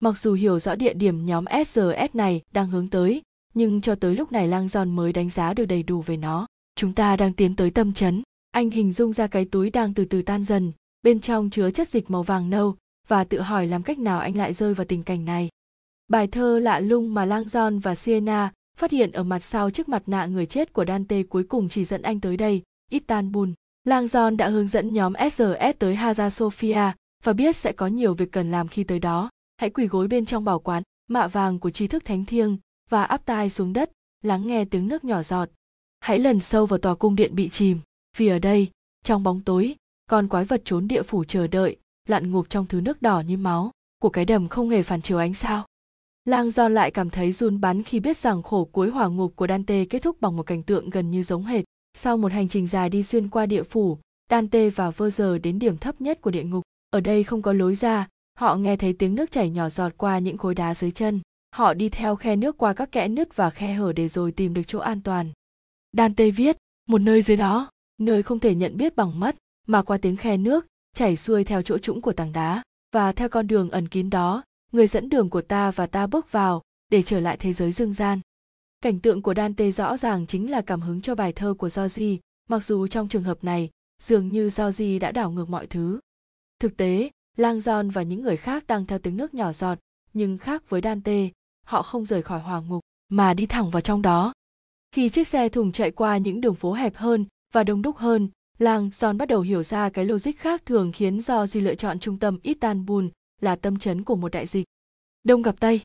Mặc 0.04 0.18
dù 0.18 0.34
hiểu 0.34 0.60
rõ 0.60 0.76
địa 0.76 0.94
điểm 0.94 1.26
nhóm 1.26 1.46
SRS 1.66 2.14
này 2.16 2.42
đang 2.54 2.68
hướng 2.68 2.88
tới, 2.88 3.22
nhưng 3.54 3.82
cho 3.82 3.96
tới 3.96 4.16
lúc 4.16 4.32
này 4.32 4.48
Lang 4.48 4.68
Giòn 4.68 4.92
mới 4.92 5.14
đánh 5.14 5.30
giá 5.30 5.54
được 5.54 5.66
đầy 5.66 5.84
đủ 5.84 6.02
về 6.02 6.18
nó. 6.18 6.48
Chúng 6.76 6.94
ta 6.94 7.18
đang 7.18 7.34
tiến 7.34 7.56
tới 7.56 7.72
tâm 7.72 7.94
chấn. 7.94 8.22
Anh 8.52 8.70
hình 8.70 8.92
dung 8.92 9.14
ra 9.14 9.28
cái 9.28 9.46
túi 9.46 9.70
đang 9.70 9.94
từ 9.94 10.06
từ 10.06 10.22
tan 10.22 10.44
dần, 10.44 10.72
bên 11.04 11.20
trong 11.20 11.50
chứa 11.50 11.72
chất 11.72 11.88
dịch 11.88 12.12
màu 12.12 12.24
vàng 12.24 12.50
nâu, 12.50 12.76
và 13.08 13.24
tự 13.24 13.42
hỏi 13.42 13.68
làm 13.68 13.84
cách 13.84 14.00
nào 14.00 14.20
anh 14.20 14.38
lại 14.38 14.54
rơi 14.54 14.74
vào 14.74 14.86
tình 14.86 15.04
cảnh 15.04 15.26
này. 15.26 15.50
Bài 16.08 16.28
thơ 16.28 16.60
lạ 16.60 16.80
lung 16.80 17.14
mà 17.14 17.26
Lang 17.26 17.48
Giòn 17.48 17.80
và 17.80 17.96
Sienna 17.96 18.52
phát 18.78 18.92
hiện 18.92 19.12
ở 19.12 19.24
mặt 19.24 19.44
sau 19.44 19.70
trước 19.70 19.90
mặt 19.90 20.04
nạ 20.06 20.26
người 20.26 20.46
chết 20.46 20.74
của 20.74 20.86
Dante 20.86 21.24
cuối 21.24 21.44
cùng 21.44 21.70
chỉ 21.70 21.86
dẫn 21.86 22.02
anh 22.02 22.20
tới 22.20 22.38
đây, 22.38 22.62
Istanbul. 22.92 23.50
Lang 23.84 24.08
Giòn 24.08 24.38
đã 24.38 24.50
hướng 24.50 24.68
dẫn 24.68 24.94
nhóm 24.94 25.14
SRS 25.32 25.80
tới 25.80 25.96
Hagia 25.96 26.30
Sophia 26.30 26.92
và 27.24 27.34
biết 27.34 27.56
sẽ 27.56 27.72
có 27.72 27.88
nhiều 27.88 28.14
việc 28.14 28.32
cần 28.32 28.52
làm 28.52 28.68
khi 28.68 28.84
tới 28.84 29.00
đó. 29.00 29.30
Hãy 29.64 29.70
quỳ 29.70 29.88
gối 29.88 30.08
bên 30.08 30.26
trong 30.26 30.44
bảo 30.44 30.60
quán, 30.60 30.84
mạ 31.08 31.28
vàng 31.28 31.60
của 31.60 31.70
tri 31.70 31.88
thức 31.88 32.06
thánh 32.06 32.26
thiêng 32.26 32.58
và 32.90 33.04
áp 33.04 33.26
tai 33.26 33.50
xuống 33.50 33.74
đất, 33.74 33.92
lắng 34.24 34.48
nghe 34.48 34.66
tiếng 34.66 34.88
nước 34.88 35.04
nhỏ 35.04 35.24
giọt. 35.24 35.50
Hãy 36.00 36.20
lần 36.20 36.40
sâu 36.40 36.66
vào 36.66 36.80
tòa 36.80 36.96
cung 36.96 37.16
điện 37.16 37.36
bị 37.36 37.50
chìm, 37.50 37.80
vì 38.18 38.28
ở 38.28 38.40
đây, 38.40 38.72
trong 39.04 39.24
bóng 39.24 39.42
tối, 39.42 39.76
con 40.10 40.28
quái 40.28 40.46
vật 40.46 40.62
trốn 40.66 40.88
địa 40.88 41.04
phủ 41.04 41.24
chờ 41.24 41.48
đợi, 41.48 41.78
lặn 42.10 42.32
ngụp 42.32 42.50
trong 42.50 42.66
thứ 42.66 42.82
nước 42.82 43.02
đỏ 43.02 43.20
như 43.20 43.38
máu, 43.38 43.72
của 44.02 44.10
cái 44.10 44.26
đầm 44.26 44.48
không 44.48 44.70
hề 44.70 44.84
phản 44.84 45.02
chiếu 45.02 45.18
ánh 45.18 45.34
sao. 45.34 45.66
Lang 46.26 46.52
Giòn 46.52 46.74
lại 46.74 46.92
cảm 46.92 47.10
thấy 47.10 47.32
run 47.32 47.62
bắn 47.62 47.84
khi 47.84 48.00
biết 48.00 48.18
rằng 48.18 48.44
khổ 48.44 48.66
cuối 48.66 48.90
hỏa 48.90 49.08
ngục 49.08 49.34
của 49.36 49.48
Dante 49.48 49.86
kết 49.86 50.00
thúc 50.00 50.22
bằng 50.22 50.36
một 50.36 50.44
cảnh 50.44 50.64
tượng 50.64 50.90
gần 50.90 51.12
như 51.12 51.24
giống 51.24 51.44
hệt. 51.44 51.66
Sau 51.94 52.18
một 52.18 52.32
hành 52.32 52.50
trình 52.50 52.68
dài 52.68 52.90
đi 52.90 53.04
xuyên 53.04 53.30
qua 53.30 53.46
địa 53.46 53.64
phủ, 53.64 53.98
Dante 54.32 54.70
và 54.70 54.90
Vơ 54.90 55.10
giờ 55.10 55.38
đến 55.38 55.60
điểm 55.60 55.78
thấp 55.78 56.02
nhất 56.02 56.22
của 56.22 56.32
địa 56.32 56.44
ngục. 56.44 56.64
Ở 56.90 57.00
đây 57.00 57.24
không 57.24 57.42
có 57.42 57.54
lối 57.54 57.76
ra, 57.76 58.08
họ 58.44 58.56
nghe 58.56 58.76
thấy 58.76 58.94
tiếng 58.94 59.16
nước 59.16 59.32
chảy 59.32 59.50
nhỏ 59.50 59.70
giọt 59.70 59.94
qua 59.98 60.20
những 60.20 60.38
khối 60.38 60.56
đá 60.56 60.76
dưới 60.76 60.92
chân. 60.92 61.22
Họ 61.56 61.74
đi 61.74 61.90
theo 61.90 62.16
khe 62.16 62.36
nước 62.36 62.58
qua 62.58 62.74
các 62.74 62.92
kẽ 62.92 63.08
nứt 63.08 63.36
và 63.36 63.50
khe 63.50 63.74
hở 63.74 63.94
để 63.94 64.08
rồi 64.08 64.32
tìm 64.32 64.54
được 64.54 64.62
chỗ 64.68 64.80
an 64.80 65.02
toàn. 65.02 65.32
Dante 65.98 66.30
viết, 66.30 66.58
một 66.90 67.02
nơi 67.02 67.22
dưới 67.22 67.38
đó, 67.38 67.72
nơi 67.98 68.24
không 68.24 68.40
thể 68.40 68.56
nhận 68.56 68.78
biết 68.78 68.96
bằng 68.96 69.20
mắt, 69.20 69.36
mà 69.68 69.84
qua 69.84 69.98
tiếng 69.98 70.16
khe 70.16 70.38
nước, 70.38 70.68
chảy 70.96 71.16
xuôi 71.16 71.44
theo 71.44 71.62
chỗ 71.62 71.78
trũng 71.78 72.02
của 72.02 72.14
tảng 72.14 72.34
đá, 72.34 72.64
và 72.92 73.12
theo 73.12 73.30
con 73.30 73.48
đường 73.48 73.70
ẩn 73.70 73.88
kín 73.88 74.10
đó, 74.10 74.44
người 74.72 74.88
dẫn 74.88 75.10
đường 75.10 75.30
của 75.30 75.42
ta 75.42 75.72
và 75.72 75.88
ta 75.88 76.08
bước 76.08 76.32
vào, 76.32 76.62
để 76.90 77.02
trở 77.02 77.20
lại 77.20 77.38
thế 77.38 77.54
giới 77.54 77.72
dương 77.72 77.94
gian. 77.94 78.20
Cảnh 78.82 79.00
tượng 79.00 79.22
của 79.22 79.34
Dante 79.34 79.72
rõ 79.72 79.98
ràng 79.98 80.28
chính 80.28 80.52
là 80.52 80.62
cảm 80.62 80.82
hứng 80.82 81.02
cho 81.02 81.16
bài 81.16 81.34
thơ 81.34 81.54
của 81.54 81.70
Giorgi, 81.70 82.20
mặc 82.50 82.64
dù 82.64 82.88
trong 82.88 83.08
trường 83.08 83.24
hợp 83.24 83.44
này, 83.44 83.70
dường 84.02 84.28
như 84.28 84.50
Giorgi 84.50 85.00
đã 85.02 85.12
đảo 85.12 85.32
ngược 85.32 85.50
mọi 85.50 85.68
thứ. 85.68 86.00
Thực 86.60 86.78
tế, 86.78 87.10
Lang 87.38 87.62
Giòn 87.62 87.90
và 87.90 88.04
những 88.04 88.22
người 88.22 88.38
khác 88.38 88.68
đang 88.68 88.86
theo 88.86 89.00
tiếng 89.00 89.18
nước 89.18 89.34
nhỏ 89.34 89.54
giọt, 89.54 89.80
nhưng 90.14 90.38
khác 90.38 90.70
với 90.70 90.82
Dante, 90.82 91.30
họ 91.66 91.82
không 91.82 92.06
rời 92.06 92.22
khỏi 92.22 92.40
hoàng 92.40 92.68
ngục, 92.68 92.82
mà 93.10 93.34
đi 93.34 93.46
thẳng 93.46 93.70
vào 93.70 93.82
trong 93.82 94.02
đó. 94.02 94.34
Khi 94.92 95.10
chiếc 95.10 95.28
xe 95.28 95.50
thùng 95.50 95.72
chạy 95.72 95.92
qua 95.92 96.18
những 96.18 96.42
đường 96.42 96.56
phố 96.56 96.74
hẹp 96.74 96.96
hơn 96.96 97.26
và 97.54 97.64
đông 97.64 97.82
đúc 97.82 97.98
hơn, 97.98 98.30
Lang 98.58 98.90
Giòn 98.94 99.18
bắt 99.18 99.28
đầu 99.28 99.42
hiểu 99.42 99.64
ra 99.64 99.90
cái 99.90 100.06
logic 100.06 100.38
khác 100.38 100.66
thường 100.66 100.92
khiến 100.92 101.22
do 101.22 101.48
Duy 101.48 101.62
lựa 101.62 101.76
chọn 101.76 102.00
trung 102.00 102.20
tâm 102.20 102.40
Istanbul 102.44 103.06
là 103.42 103.56
tâm 103.56 103.80
chấn 103.80 104.04
của 104.04 104.16
một 104.16 104.32
đại 104.32 104.46
dịch. 104.46 104.66
Đông 105.24 105.42
gặp 105.42 105.56
Tây, 105.60 105.82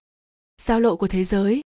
giao 0.63 0.81
lộ 0.81 0.97
của 0.97 1.09
thế 1.09 1.25
giới. 1.25 1.61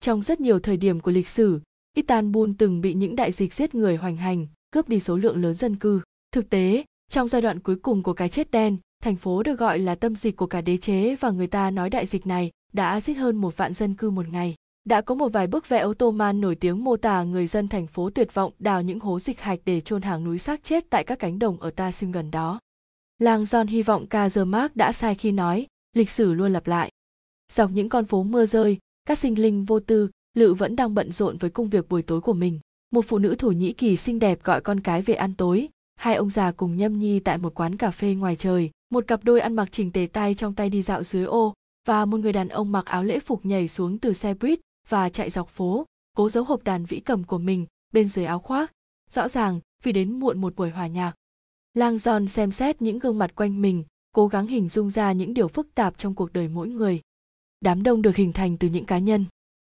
Trong 0.00 0.22
rất 0.22 0.40
nhiều 0.40 0.60
thời 0.60 0.76
điểm 0.76 1.00
của 1.00 1.10
lịch 1.10 1.28
sử, 1.28 1.60
Istanbul 1.96 2.50
từng 2.58 2.80
bị 2.80 2.94
những 2.94 3.16
đại 3.16 3.32
dịch 3.32 3.54
giết 3.54 3.74
người 3.74 3.96
hoành 3.96 4.16
hành, 4.16 4.46
cướp 4.70 4.88
đi 4.88 5.00
số 5.00 5.16
lượng 5.16 5.36
lớn 5.42 5.54
dân 5.54 5.76
cư. 5.76 6.00
Thực 6.32 6.50
tế, 6.50 6.84
trong 7.10 7.28
giai 7.28 7.42
đoạn 7.42 7.60
cuối 7.60 7.76
cùng 7.76 8.02
của 8.02 8.12
cái 8.12 8.28
chết 8.28 8.50
đen, 8.50 8.76
thành 9.02 9.16
phố 9.16 9.42
được 9.42 9.58
gọi 9.58 9.78
là 9.78 9.94
tâm 9.94 10.16
dịch 10.16 10.36
của 10.36 10.46
cả 10.46 10.60
đế 10.60 10.76
chế 10.76 11.16
và 11.16 11.30
người 11.30 11.46
ta 11.46 11.70
nói 11.70 11.90
đại 11.90 12.06
dịch 12.06 12.26
này 12.26 12.50
đã 12.72 13.00
giết 13.00 13.14
hơn 13.14 13.36
một 13.36 13.56
vạn 13.56 13.72
dân 13.72 13.94
cư 13.94 14.10
một 14.10 14.28
ngày. 14.28 14.54
Đã 14.84 15.00
có 15.00 15.14
một 15.14 15.28
vài 15.28 15.46
bức 15.46 15.68
vẽ 15.68 15.84
Ottoman 15.84 16.40
nổi 16.40 16.54
tiếng 16.54 16.84
mô 16.84 16.96
tả 16.96 17.22
người 17.22 17.46
dân 17.46 17.68
thành 17.68 17.86
phố 17.86 18.10
tuyệt 18.10 18.34
vọng 18.34 18.52
đào 18.58 18.82
những 18.82 19.00
hố 19.00 19.18
dịch 19.18 19.40
hạch 19.40 19.60
để 19.64 19.80
chôn 19.80 20.02
hàng 20.02 20.24
núi 20.24 20.38
xác 20.38 20.64
chết 20.64 20.90
tại 20.90 21.04
các 21.04 21.18
cánh 21.18 21.38
đồng 21.38 21.60
ở 21.60 21.70
Tasim 21.70 22.12
gần 22.12 22.30
đó. 22.30 22.60
Lang 23.18 23.44
John 23.44 23.66
hy 23.66 23.82
vọng 23.82 24.06
Kazermark 24.10 24.68
đã 24.74 24.92
sai 24.92 25.14
khi 25.14 25.32
nói, 25.32 25.66
lịch 25.94 26.10
sử 26.10 26.34
luôn 26.34 26.52
lặp 26.52 26.66
lại. 26.66 26.90
Dọc 27.52 27.70
những 27.70 27.88
con 27.88 28.04
phố 28.04 28.22
mưa 28.22 28.46
rơi, 28.46 28.78
các 29.04 29.18
sinh 29.18 29.42
linh 29.42 29.64
vô 29.64 29.80
tư, 29.80 30.10
Lự 30.34 30.54
vẫn 30.54 30.76
đang 30.76 30.94
bận 30.94 31.12
rộn 31.12 31.36
với 31.36 31.50
công 31.50 31.68
việc 31.68 31.88
buổi 31.88 32.02
tối 32.02 32.20
của 32.20 32.32
mình. 32.32 32.60
Một 32.90 33.04
phụ 33.08 33.18
nữ 33.18 33.34
Thổ 33.34 33.50
Nhĩ 33.50 33.72
Kỳ 33.72 33.96
xinh 33.96 34.18
đẹp 34.18 34.42
gọi 34.42 34.60
con 34.60 34.80
cái 34.80 35.02
về 35.02 35.14
ăn 35.14 35.34
tối, 35.34 35.68
hai 35.96 36.14
ông 36.14 36.30
già 36.30 36.52
cùng 36.52 36.76
nhâm 36.76 36.98
nhi 36.98 37.20
tại 37.20 37.38
một 37.38 37.54
quán 37.54 37.76
cà 37.76 37.90
phê 37.90 38.14
ngoài 38.14 38.36
trời, 38.36 38.70
một 38.90 39.06
cặp 39.06 39.24
đôi 39.24 39.40
ăn 39.40 39.56
mặc 39.56 39.68
chỉnh 39.70 39.92
tề 39.92 40.08
tay 40.12 40.34
trong 40.34 40.54
tay 40.54 40.70
đi 40.70 40.82
dạo 40.82 41.02
dưới 41.02 41.24
ô, 41.24 41.54
và 41.86 42.04
một 42.04 42.20
người 42.20 42.32
đàn 42.32 42.48
ông 42.48 42.72
mặc 42.72 42.86
áo 42.86 43.04
lễ 43.04 43.18
phục 43.20 43.46
nhảy 43.46 43.68
xuống 43.68 43.98
từ 43.98 44.12
xe 44.12 44.34
buýt 44.34 44.60
và 44.88 45.08
chạy 45.08 45.30
dọc 45.30 45.48
phố, 45.48 45.86
cố 46.16 46.30
giấu 46.30 46.44
hộp 46.44 46.64
đàn 46.64 46.84
vĩ 46.84 47.00
cầm 47.00 47.24
của 47.24 47.38
mình 47.38 47.66
bên 47.92 48.08
dưới 48.08 48.24
áo 48.24 48.38
khoác, 48.38 48.72
rõ 49.10 49.28
ràng 49.28 49.60
vì 49.82 49.92
đến 49.92 50.20
muộn 50.20 50.40
một 50.40 50.56
buổi 50.56 50.70
hòa 50.70 50.86
nhạc. 50.86 51.14
Lang 51.74 51.96
John 51.96 52.26
xem 52.26 52.50
xét 52.50 52.82
những 52.82 52.98
gương 52.98 53.18
mặt 53.18 53.34
quanh 53.34 53.62
mình, 53.62 53.84
cố 54.12 54.28
gắng 54.28 54.46
hình 54.46 54.68
dung 54.68 54.90
ra 54.90 55.12
những 55.12 55.34
điều 55.34 55.48
phức 55.48 55.74
tạp 55.74 55.98
trong 55.98 56.14
cuộc 56.14 56.32
đời 56.32 56.48
mỗi 56.48 56.68
người. 56.68 57.00
Đám 57.60 57.82
đông 57.82 58.02
được 58.02 58.16
hình 58.16 58.32
thành 58.32 58.58
từ 58.58 58.68
những 58.68 58.84
cá 58.84 58.98
nhân. 58.98 59.24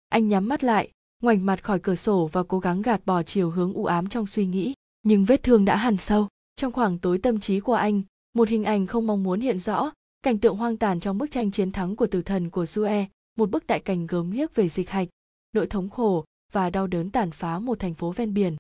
Anh 0.09 0.27
nhắm 0.27 0.47
mắt 0.47 0.63
lại, 0.63 0.91
ngoảnh 1.23 1.45
mặt 1.45 1.63
khỏi 1.63 1.79
cửa 1.79 1.95
sổ 1.95 2.29
và 2.31 2.43
cố 2.43 2.59
gắng 2.59 2.81
gạt 2.81 3.01
bỏ 3.05 3.23
chiều 3.23 3.49
hướng 3.49 3.73
u 3.73 3.85
ám 3.85 4.07
trong 4.07 4.27
suy 4.27 4.45
nghĩ, 4.45 4.73
nhưng 5.03 5.25
vết 5.25 5.43
thương 5.43 5.65
đã 5.65 5.75
hằn 5.75 5.97
sâu. 5.97 6.27
Trong 6.55 6.71
khoảng 6.71 6.97
tối 6.97 7.17
tâm 7.17 7.39
trí 7.39 7.59
của 7.59 7.73
anh, 7.73 8.01
một 8.33 8.49
hình 8.49 8.63
ảnh 8.63 8.87
không 8.87 9.07
mong 9.07 9.23
muốn 9.23 9.39
hiện 9.39 9.59
rõ, 9.59 9.91
cảnh 10.21 10.37
tượng 10.37 10.55
hoang 10.55 10.77
tàn 10.77 10.99
trong 10.99 11.17
bức 11.17 11.31
tranh 11.31 11.51
chiến 11.51 11.71
thắng 11.71 11.95
của 11.95 12.07
tử 12.07 12.21
thần 12.21 12.49
của 12.49 12.65
Sue, 12.65 13.05
một 13.37 13.49
bức 13.49 13.67
đại 13.67 13.79
cảnh 13.79 14.07
gớm 14.07 14.31
ghiếc 14.31 14.55
về 14.55 14.69
dịch 14.69 14.89
hạch, 14.89 15.07
nỗi 15.53 15.67
thống 15.67 15.89
khổ 15.89 16.25
và 16.51 16.69
đau 16.69 16.87
đớn 16.87 17.11
tàn 17.11 17.31
phá 17.31 17.59
một 17.59 17.79
thành 17.79 17.93
phố 17.93 18.11
ven 18.11 18.33
biển. 18.33 18.55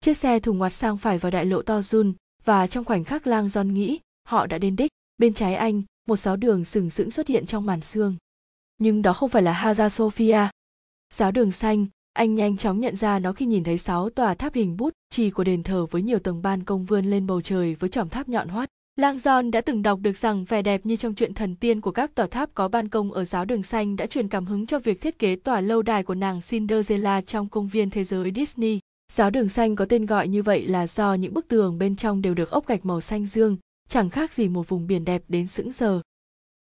Chiếc 0.00 0.16
xe 0.16 0.40
thùng 0.40 0.58
ngoặt 0.58 0.72
sang 0.72 0.98
phải 0.98 1.18
vào 1.18 1.30
đại 1.30 1.44
lộ 1.44 1.62
to 1.62 1.82
run 1.82 2.12
và 2.44 2.66
trong 2.66 2.84
khoảnh 2.84 3.04
khắc 3.04 3.26
lang 3.26 3.46
John 3.46 3.72
nghĩ 3.72 4.00
họ 4.28 4.46
đã 4.46 4.58
đến 4.58 4.76
đích. 4.76 4.90
Bên 5.18 5.34
trái 5.34 5.54
anh, 5.54 5.82
một 6.06 6.16
giáo 6.16 6.36
đường 6.36 6.64
sừng 6.64 6.90
sững 6.90 7.10
xuất 7.10 7.28
hiện 7.28 7.46
trong 7.46 7.66
màn 7.66 7.80
sương. 7.80 8.16
Nhưng 8.78 9.02
đó 9.02 9.12
không 9.12 9.28
phải 9.28 9.42
là 9.42 9.52
Hagia 9.52 9.88
Sophia. 9.88 10.48
Giáo 11.14 11.32
đường 11.32 11.50
xanh, 11.50 11.86
anh 12.12 12.34
nhanh 12.34 12.56
chóng 12.56 12.80
nhận 12.80 12.96
ra 12.96 13.18
nó 13.18 13.32
khi 13.32 13.46
nhìn 13.46 13.64
thấy 13.64 13.78
sáu 13.78 14.10
tòa 14.10 14.34
tháp 14.34 14.54
hình 14.54 14.76
bút 14.76 14.94
chì 15.10 15.30
của 15.30 15.44
đền 15.44 15.62
thờ 15.62 15.86
với 15.86 16.02
nhiều 16.02 16.18
tầng 16.18 16.42
ban 16.42 16.64
công 16.64 16.84
vươn 16.84 17.04
lên 17.04 17.26
bầu 17.26 17.40
trời 17.40 17.74
với 17.74 17.90
chòm 17.90 18.08
tháp 18.08 18.28
nhọn 18.28 18.48
hoắt. 18.48 18.68
Lang 18.96 19.16
John 19.16 19.50
đã 19.50 19.60
từng 19.60 19.82
đọc 19.82 20.00
được 20.02 20.16
rằng 20.16 20.44
vẻ 20.44 20.62
đẹp 20.62 20.86
như 20.86 20.96
trong 20.96 21.14
truyện 21.14 21.34
thần 21.34 21.56
tiên 21.56 21.80
của 21.80 21.90
các 21.90 22.14
tòa 22.14 22.26
tháp 22.26 22.54
có 22.54 22.68
ban 22.68 22.88
công 22.88 23.12
ở 23.12 23.24
giáo 23.24 23.44
đường 23.44 23.62
xanh 23.62 23.96
đã 23.96 24.06
truyền 24.06 24.28
cảm 24.28 24.46
hứng 24.46 24.66
cho 24.66 24.78
việc 24.78 25.00
thiết 25.00 25.18
kế 25.18 25.36
tòa 25.36 25.60
lâu 25.60 25.82
đài 25.82 26.02
của 26.02 26.14
nàng 26.14 26.40
Cinderella 26.48 27.20
trong 27.20 27.48
công 27.48 27.68
viên 27.68 27.90
thế 27.90 28.04
giới 28.04 28.32
Disney. 28.34 28.80
Giáo 29.12 29.30
đường 29.30 29.48
xanh 29.48 29.76
có 29.76 29.84
tên 29.84 30.06
gọi 30.06 30.28
như 30.28 30.42
vậy 30.42 30.66
là 30.66 30.86
do 30.86 31.14
những 31.14 31.34
bức 31.34 31.48
tường 31.48 31.78
bên 31.78 31.96
trong 31.96 32.22
đều 32.22 32.34
được 32.34 32.50
ốp 32.50 32.66
gạch 32.66 32.84
màu 32.84 33.00
xanh 33.00 33.26
dương, 33.26 33.56
chẳng 33.88 34.10
khác 34.10 34.34
gì 34.34 34.48
một 34.48 34.68
vùng 34.68 34.86
biển 34.86 35.04
đẹp 35.04 35.22
đến 35.28 35.46
sững 35.46 35.72
sờ. 35.72 36.00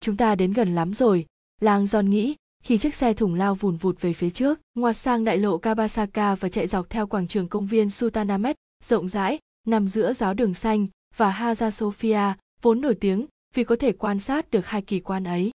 Chúng 0.01 0.17
ta 0.17 0.35
đến 0.35 0.53
gần 0.53 0.75
lắm 0.75 0.93
rồi, 0.93 1.25
Lang 1.61 1.85
John 1.85 2.07
nghĩ, 2.07 2.35
khi 2.63 2.77
chiếc 2.77 2.95
xe 2.95 3.13
thùng 3.13 3.35
lao 3.35 3.55
vùn 3.55 3.77
vụt 3.77 4.01
về 4.01 4.13
phía 4.13 4.29
trước, 4.29 4.59
ngoặt 4.75 4.97
sang 4.97 5.23
đại 5.23 5.37
lộ 5.37 5.57
Kabasaka 5.57 6.35
và 6.35 6.49
chạy 6.49 6.67
dọc 6.67 6.89
theo 6.89 7.07
quảng 7.07 7.27
trường 7.27 7.47
công 7.47 7.67
viên 7.67 7.89
Sutanamet 7.89 8.55
rộng 8.83 9.09
rãi, 9.09 9.39
nằm 9.67 9.87
giữa 9.87 10.13
giáo 10.13 10.33
đường 10.33 10.53
xanh 10.53 10.87
và 11.17 11.29
Hagia 11.29 11.71
Sophia, 11.71 12.33
vốn 12.61 12.81
nổi 12.81 12.95
tiếng 12.95 13.25
vì 13.53 13.63
có 13.63 13.75
thể 13.75 13.91
quan 13.91 14.19
sát 14.19 14.51
được 14.51 14.65
hai 14.65 14.81
kỳ 14.81 14.99
quan 14.99 15.23
ấy. 15.23 15.51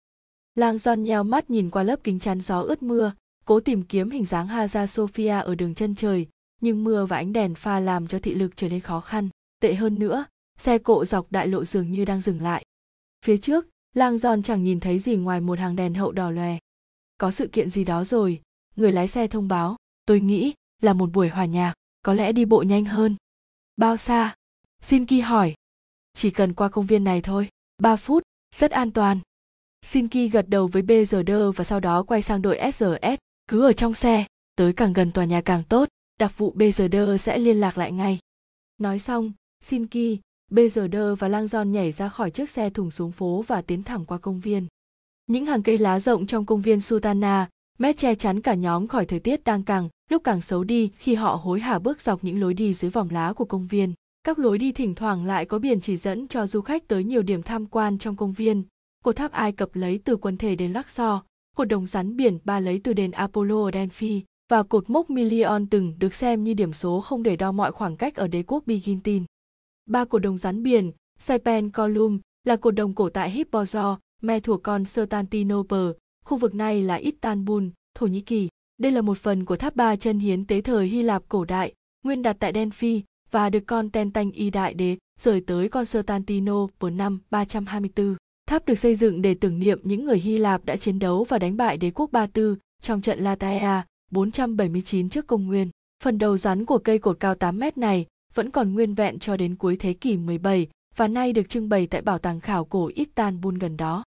Lang 0.54 0.76
John 0.76 1.00
nheo 1.00 1.24
mắt 1.24 1.50
nhìn 1.50 1.70
qua 1.70 1.82
lớp 1.82 2.00
kính 2.04 2.18
chắn 2.18 2.40
gió 2.40 2.60
ướt 2.60 2.82
mưa, 2.82 3.12
cố 3.44 3.60
tìm 3.60 3.82
kiếm 3.82 4.10
hình 4.10 4.24
dáng 4.24 4.46
Hagia 4.46 4.86
Sophia 4.86 5.28
ở 5.40 5.54
đường 5.54 5.74
chân 5.74 5.94
trời, 5.94 6.26
nhưng 6.60 6.84
mưa 6.84 7.06
và 7.06 7.16
ánh 7.16 7.32
đèn 7.32 7.54
pha 7.54 7.80
làm 7.80 8.06
cho 8.06 8.18
thị 8.18 8.34
lực 8.34 8.56
trở 8.56 8.68
nên 8.68 8.80
khó 8.80 9.00
khăn. 9.00 9.28
Tệ 9.60 9.74
hơn 9.74 9.98
nữa, 9.98 10.24
xe 10.58 10.78
cộ 10.78 11.04
dọc 11.04 11.32
đại 11.32 11.48
lộ 11.48 11.64
dường 11.64 11.92
như 11.92 12.04
đang 12.04 12.20
dừng 12.20 12.42
lại. 12.42 12.64
Phía 13.24 13.36
trước, 13.36 13.66
Lang 13.94 14.16
John 14.16 14.42
chẳng 14.42 14.64
nhìn 14.64 14.80
thấy 14.80 14.98
gì 14.98 15.16
ngoài 15.16 15.40
một 15.40 15.58
hàng 15.58 15.76
đèn 15.76 15.94
hậu 15.94 16.12
đỏ 16.12 16.30
lòe. 16.30 16.58
Có 17.18 17.30
sự 17.30 17.46
kiện 17.46 17.68
gì 17.68 17.84
đó 17.84 18.04
rồi, 18.04 18.40
người 18.76 18.92
lái 18.92 19.08
xe 19.08 19.26
thông 19.26 19.48
báo, 19.48 19.76
tôi 20.06 20.20
nghĩ 20.20 20.52
là 20.82 20.92
một 20.92 21.10
buổi 21.12 21.28
hòa 21.28 21.44
nhạc, 21.44 21.74
có 22.02 22.14
lẽ 22.14 22.32
đi 22.32 22.44
bộ 22.44 22.62
nhanh 22.62 22.84
hơn. 22.84 23.16
Bao 23.76 23.96
xa? 23.96 24.34
Xin 24.82 25.06
Ki 25.06 25.20
hỏi. 25.20 25.54
chỉ 26.14 26.30
cần 26.30 26.54
qua 26.54 26.68
công 26.68 26.86
viên 26.86 27.04
này 27.04 27.22
thôi 27.22 27.48
3 27.82 27.96
phút, 27.96 28.22
rất 28.54 28.70
an 28.70 28.90
toàn. 28.90 29.18
Shinki 29.82 30.32
gật 30.32 30.48
đầu 30.48 30.66
với 30.66 30.82
BZD 30.82 31.52
và 31.52 31.64
sau 31.64 31.80
đó 31.80 32.02
quay 32.02 32.22
sang 32.22 32.42
đội 32.42 32.58
SRS 32.72 33.18
cứ 33.48 33.62
ở 33.62 33.72
trong 33.72 33.94
xe, 33.94 34.26
tới 34.56 34.72
càng 34.72 34.92
gần 34.92 35.12
tòa 35.12 35.24
nhà 35.24 35.40
càng 35.40 35.62
tốt, 35.68 35.88
đặc 36.20 36.38
vụ 36.38 36.54
BZD 36.56 37.16
sẽ 37.16 37.38
liên 37.38 37.60
lạc 37.60 37.78
lại 37.78 37.92
ngay. 37.92 38.18
Nói 38.78 38.98
xong 38.98 39.32
Shinki 39.64 40.18
BZD 40.50 41.14
và 41.14 41.28
Lang 41.28 41.46
Giòn 41.46 41.72
nhảy 41.72 41.92
ra 41.92 42.08
khỏi 42.08 42.30
chiếc 42.30 42.50
xe 42.50 42.70
thùng 42.70 42.90
xuống 42.90 43.12
phố 43.12 43.44
và 43.46 43.62
tiến 43.62 43.82
thẳng 43.82 44.04
qua 44.04 44.18
công 44.18 44.40
viên. 44.40 44.66
Những 45.26 45.46
hàng 45.46 45.62
cây 45.62 45.78
lá 45.78 46.00
rộng 46.00 46.26
trong 46.26 46.46
công 46.46 46.62
viên 46.62 46.80
Sultana, 46.80 47.48
mét 47.78 47.96
che 47.96 48.14
chắn 48.14 48.40
cả 48.40 48.54
nhóm 48.54 48.86
khỏi 48.86 49.06
thời 49.06 49.20
tiết 49.20 49.44
đang 49.44 49.62
càng 49.62 49.88
lúc 50.10 50.24
càng 50.24 50.40
xấu 50.40 50.64
đi 50.64 50.90
khi 50.98 51.14
họ 51.14 51.34
hối 51.34 51.60
hả 51.60 51.78
bước 51.78 52.00
dọc 52.00 52.24
những 52.24 52.40
lối 52.40 52.54
đi 52.54 52.74
dưới 52.74 52.90
vòng 52.90 53.08
lá 53.10 53.32
của 53.32 53.44
công 53.44 53.66
viên 53.66 53.94
các 54.28 54.38
lối 54.38 54.58
đi 54.58 54.72
thỉnh 54.72 54.94
thoảng 54.94 55.26
lại 55.26 55.44
có 55.44 55.58
biển 55.58 55.80
chỉ 55.80 55.96
dẫn 55.96 56.28
cho 56.28 56.46
du 56.46 56.60
khách 56.60 56.88
tới 56.88 57.04
nhiều 57.04 57.22
điểm 57.22 57.42
tham 57.42 57.66
quan 57.66 57.98
trong 57.98 58.16
công 58.16 58.32
viên 58.32 58.62
cột 59.04 59.16
tháp 59.16 59.32
ai 59.32 59.52
cập 59.52 59.76
lấy 59.76 60.00
từ 60.04 60.16
quần 60.16 60.36
thể 60.36 60.56
đền 60.56 60.72
Luxor, 60.72 61.18
cột 61.56 61.68
đồng 61.68 61.86
rắn 61.86 62.16
biển 62.16 62.38
ba 62.44 62.60
lấy 62.60 62.80
từ 62.84 62.92
đền 62.92 63.10
Apollo 63.10 63.64
ở 63.64 63.70
Delphi 63.72 64.22
và 64.50 64.62
cột 64.62 64.90
mốc 64.90 65.10
Million 65.10 65.66
từng 65.66 65.94
được 65.98 66.14
xem 66.14 66.44
như 66.44 66.54
điểm 66.54 66.72
số 66.72 67.00
không 67.00 67.22
để 67.22 67.36
đo 67.36 67.52
mọi 67.52 67.72
khoảng 67.72 67.96
cách 67.96 68.14
ở 68.14 68.28
đế 68.28 68.42
quốc 68.42 68.64
Byzantine. 68.66 69.24
Ba 69.86 70.04
cột 70.04 70.22
đồng 70.22 70.38
rắn 70.38 70.62
biển, 70.62 70.92
Saipan 71.18 71.70
Column 71.70 72.18
là 72.44 72.56
cột 72.56 72.74
đồng 72.74 72.94
cổ 72.94 73.10
tại 73.10 73.30
Hippozo, 73.30 73.96
me 74.22 74.40
thuộc 74.40 74.62
Constantinople, 74.62 75.92
khu 76.24 76.38
vực 76.38 76.54
này 76.54 76.82
là 76.82 76.94
Istanbul, 76.94 77.64
Thổ 77.94 78.06
Nhĩ 78.06 78.20
Kỳ. 78.20 78.48
Đây 78.78 78.92
là 78.92 79.02
một 79.02 79.18
phần 79.18 79.44
của 79.44 79.56
tháp 79.56 79.76
ba 79.76 79.96
chân 79.96 80.18
hiến 80.18 80.46
tế 80.46 80.60
thời 80.60 80.86
Hy 80.86 81.02
Lạp 81.02 81.22
cổ 81.28 81.44
đại, 81.44 81.72
nguyên 82.04 82.22
đặt 82.22 82.36
tại 82.40 82.52
Delphi 82.54 83.02
và 83.30 83.50
được 83.50 83.66
con 83.66 83.90
Ten 83.90 84.10
Tanh 84.10 84.30
Y 84.30 84.50
Đại 84.50 84.74
Đế 84.74 84.96
rời 85.20 85.40
tới 85.40 85.68
Constantinople 85.68 86.90
năm 86.90 87.18
324. 87.30 88.16
Tháp 88.46 88.66
được 88.66 88.78
xây 88.78 88.94
dựng 88.94 89.22
để 89.22 89.34
tưởng 89.34 89.58
niệm 89.58 89.80
những 89.82 90.04
người 90.04 90.18
Hy 90.18 90.38
Lạp 90.38 90.64
đã 90.64 90.76
chiến 90.76 90.98
đấu 90.98 91.24
và 91.24 91.38
đánh 91.38 91.56
bại 91.56 91.76
đế 91.76 91.90
quốc 91.90 92.12
Ba 92.12 92.26
Tư 92.26 92.56
trong 92.82 93.00
trận 93.00 93.18
Lataea 93.18 93.86
479 94.10 95.08
trước 95.08 95.26
công 95.26 95.46
nguyên. 95.46 95.70
Phần 96.02 96.18
đầu 96.18 96.36
rắn 96.36 96.64
của 96.64 96.78
cây 96.78 96.98
cột 96.98 97.20
cao 97.20 97.34
8 97.34 97.58
mét 97.58 97.78
này 97.78 98.06
vẫn 98.34 98.50
còn 98.50 98.74
nguyên 98.74 98.94
vẹn 98.94 99.18
cho 99.18 99.36
đến 99.36 99.56
cuối 99.56 99.76
thế 99.76 99.92
kỷ 99.92 100.16
17 100.16 100.66
và 100.96 101.08
nay 101.08 101.32
được 101.32 101.48
trưng 101.48 101.68
bày 101.68 101.86
tại 101.86 102.02
bảo 102.02 102.18
tàng 102.18 102.40
khảo 102.40 102.64
cổ 102.64 102.90
Istanbul 102.94 103.58
gần 103.58 103.76
đó. 103.76 104.04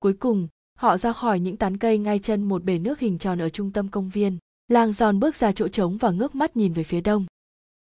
Cuối 0.00 0.12
cùng, 0.12 0.48
họ 0.78 0.98
ra 0.98 1.12
khỏi 1.12 1.40
những 1.40 1.56
tán 1.56 1.76
cây 1.76 1.98
ngay 1.98 2.18
chân 2.18 2.42
một 2.42 2.64
bể 2.64 2.78
nước 2.78 2.98
hình 3.00 3.18
tròn 3.18 3.38
ở 3.42 3.48
trung 3.48 3.72
tâm 3.72 3.88
công 3.88 4.08
viên. 4.08 4.38
Lang 4.68 4.92
giòn 4.92 5.20
bước 5.20 5.36
ra 5.36 5.52
chỗ 5.52 5.68
trống 5.68 5.96
và 5.96 6.10
ngước 6.10 6.34
mắt 6.34 6.56
nhìn 6.56 6.72
về 6.72 6.84
phía 6.84 7.00
đông. 7.00 7.26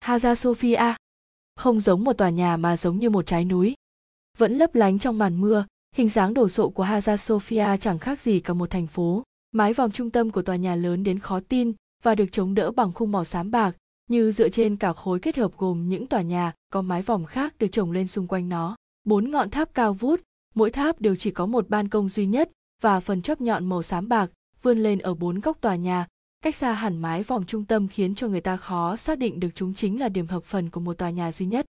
Hagia 0.01 0.35
Sophia. 0.35 0.95
Không 1.57 1.81
giống 1.81 2.05
một 2.05 2.13
tòa 2.13 2.31
nhà 2.31 2.57
mà 2.57 2.77
giống 2.77 2.99
như 2.99 3.11
một 3.11 3.27
trái 3.27 3.45
núi. 3.45 3.75
Vẫn 4.39 4.59
lấp 4.59 4.75
lánh 4.75 4.99
trong 4.99 5.19
màn 5.19 5.41
mưa, 5.41 5.67
hình 5.97 6.09
dáng 6.09 6.35
đồ 6.35 6.49
sộ 6.49 6.69
của 6.69 6.83
Hagia 6.83 7.17
Sophia 7.17 7.77
chẳng 7.81 7.99
khác 7.99 8.21
gì 8.21 8.41
cả 8.41 8.55
một 8.55 8.71
thành 8.71 8.87
phố. 8.87 9.23
Mái 9.53 9.73
vòng 9.73 9.91
trung 9.91 10.11
tâm 10.11 10.31
của 10.31 10.43
tòa 10.43 10.57
nhà 10.57 10.75
lớn 10.75 11.05
đến 11.05 11.19
khó 11.19 11.41
tin 11.41 11.73
và 12.03 12.15
được 12.15 12.27
chống 12.33 12.55
đỡ 12.55 12.71
bằng 12.71 12.93
khung 12.93 13.13
màu 13.13 13.25
xám 13.25 13.51
bạc, 13.51 13.77
như 14.09 14.31
dựa 14.31 14.49
trên 14.49 14.77
cả 14.77 14.93
khối 14.93 15.19
kết 15.21 15.37
hợp 15.37 15.53
gồm 15.59 15.89
những 15.89 16.07
tòa 16.07 16.23
nhà 16.23 16.53
có 16.73 16.83
mái 16.83 17.03
vòng 17.03 17.25
khác 17.25 17.55
được 17.59 17.69
trồng 17.73 17.93
lên 17.93 18.09
xung 18.09 18.27
quanh 18.27 18.49
nó. 18.49 18.77
Bốn 19.05 19.31
ngọn 19.31 19.51
tháp 19.51 19.75
cao 19.75 19.95
vút, 19.95 20.21
mỗi 20.55 20.71
tháp 20.71 21.01
đều 21.01 21.17
chỉ 21.17 21.31
có 21.31 21.47
một 21.47 21.69
ban 21.69 21.89
công 21.89 22.09
duy 22.09 22.27
nhất 22.27 22.51
và 22.83 23.01
phần 23.01 23.23
chóp 23.23 23.41
nhọn 23.41 23.67
màu 23.67 23.83
xám 23.83 24.09
bạc 24.09 24.31
vươn 24.63 24.79
lên 24.79 24.99
ở 24.99 25.15
bốn 25.15 25.41
góc 25.41 25.61
tòa 25.61 25.77
nhà, 25.77 26.07
cách 26.41 26.55
xa 26.55 26.73
hẳn 26.73 26.99
mái 26.99 27.23
vòm 27.23 27.45
trung 27.45 27.65
tâm 27.65 27.89
khiến 27.89 28.15
cho 28.15 28.29
người 28.29 28.41
ta 28.41 28.57
khó 28.57 28.97
xác 28.97 29.19
định 29.19 29.41
được 29.41 29.49
chúng 29.55 29.75
chính 29.75 30.01
là 30.01 30.09
điểm 30.09 30.27
hợp 30.27 30.45
phần 30.45 30.71
của 30.71 30.81
một 30.81 30.99
tòa 30.99 31.11
nhà 31.11 31.33
duy 31.33 31.47
nhất. 31.47 31.67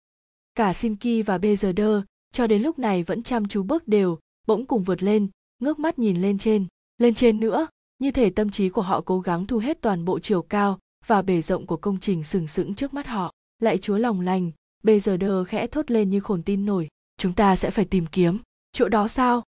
Cả 0.55 0.73
Sinki 0.73 1.25
và 1.25 1.37
BZD 1.37 2.01
cho 2.33 2.47
đến 2.47 2.61
lúc 2.61 2.79
này 2.79 3.03
vẫn 3.03 3.23
chăm 3.23 3.47
chú 3.47 3.63
bước 3.63 3.87
đều, 3.87 4.19
bỗng 4.47 4.65
cùng 4.65 4.83
vượt 4.83 5.03
lên, 5.03 5.27
ngước 5.59 5.79
mắt 5.79 5.99
nhìn 5.99 6.21
lên 6.21 6.37
trên, 6.37 6.65
lên 6.97 7.13
trên 7.13 7.39
nữa, 7.39 7.67
như 7.99 8.11
thể 8.11 8.29
tâm 8.29 8.49
trí 8.49 8.69
của 8.69 8.81
họ 8.81 9.01
cố 9.01 9.19
gắng 9.19 9.45
thu 9.45 9.57
hết 9.57 9.81
toàn 9.81 10.05
bộ 10.05 10.19
chiều 10.19 10.41
cao 10.41 10.79
và 11.05 11.21
bề 11.21 11.41
rộng 11.41 11.65
của 11.65 11.77
công 11.77 11.99
trình 11.99 12.23
sừng 12.23 12.47
sững 12.47 12.75
trước 12.75 12.93
mắt 12.93 13.07
họ. 13.07 13.33
Lại 13.59 13.77
chúa 13.77 13.97
lòng 13.97 14.21
lành, 14.21 14.51
BZD 14.83 15.43
khẽ 15.43 15.67
thốt 15.67 15.91
lên 15.91 16.09
như 16.09 16.19
khổn 16.19 16.43
tin 16.43 16.65
nổi, 16.65 16.87
chúng 17.17 17.33
ta 17.33 17.55
sẽ 17.55 17.71
phải 17.71 17.85
tìm 17.85 18.05
kiếm, 18.11 18.37
chỗ 18.71 18.89
đó 18.89 19.07
sao? 19.07 19.43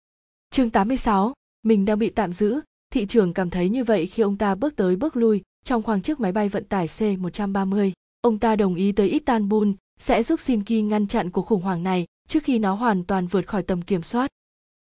Chương 0.50 0.70
86, 0.70 1.34
mình 1.64 1.86
đang 1.86 2.00
bị 2.00 2.10
tạm 2.10 2.34
giữ, 2.34 2.60
thị 2.94 3.06
trường 3.06 3.34
cảm 3.34 3.50
thấy 3.50 3.70
như 3.70 3.84
vậy 3.84 4.06
khi 4.06 4.24
ông 4.24 4.38
ta 4.38 4.56
bước 4.56 4.76
tới 4.76 4.96
bước 4.96 5.16
lui 5.16 5.42
trong 5.66 5.84
khoang 5.84 6.02
chiếc 6.02 6.20
máy 6.20 6.32
bay 6.32 6.50
vận 6.50 6.64
tải 6.64 6.88
C-130. 6.88 7.92
Ông 8.22 8.40
ta 8.40 8.56
đồng 8.56 8.76
ý 8.76 8.92
tới 8.92 9.10
Istanbul 9.10 9.72
sẽ 10.00 10.24
giúp 10.24 10.40
Shinki 10.40 10.72
ngăn 10.84 11.08
chặn 11.08 11.30
cuộc 11.30 11.46
khủng 11.46 11.62
hoảng 11.62 11.84
này 11.84 12.06
trước 12.28 12.44
khi 12.44 12.60
nó 12.60 12.74
hoàn 12.74 13.04
toàn 13.04 13.28
vượt 13.28 13.48
khỏi 13.48 13.64
tầm 13.64 13.82
kiểm 13.82 14.02
soát. 14.02 14.28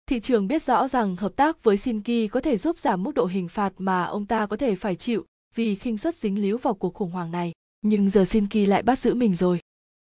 Thị 0.07 0.21
trường 0.21 0.49
biết 0.49 0.62
rõ 0.62 0.88
rằng 0.88 1.16
hợp 1.16 1.37
tác 1.37 1.64
với 1.64 1.77
Shinki 1.77 2.31
có 2.31 2.40
thể 2.40 2.57
giúp 2.57 2.79
giảm 2.79 3.03
mức 3.03 3.14
độ 3.14 3.27
hình 3.27 3.49
phạt 3.49 3.73
mà 3.79 4.05
ông 4.05 4.27
ta 4.27 4.47
có 4.47 4.57
thể 4.57 4.75
phải 4.75 4.94
chịu 4.94 5.25
vì 5.55 5.75
khinh 5.75 5.99
suất 5.99 6.14
dính 6.14 6.42
líu 6.42 6.59
vào 6.59 6.75
cuộc 6.75 6.94
khủng 6.94 7.11
hoảng 7.11 7.31
này. 7.31 7.53
Nhưng 7.83 8.11
giờ 8.11 8.25
Shinki 8.25 8.68
lại 8.68 8.83
bắt 8.83 8.99
giữ 8.99 9.14
mình 9.14 9.35
rồi. 9.35 9.61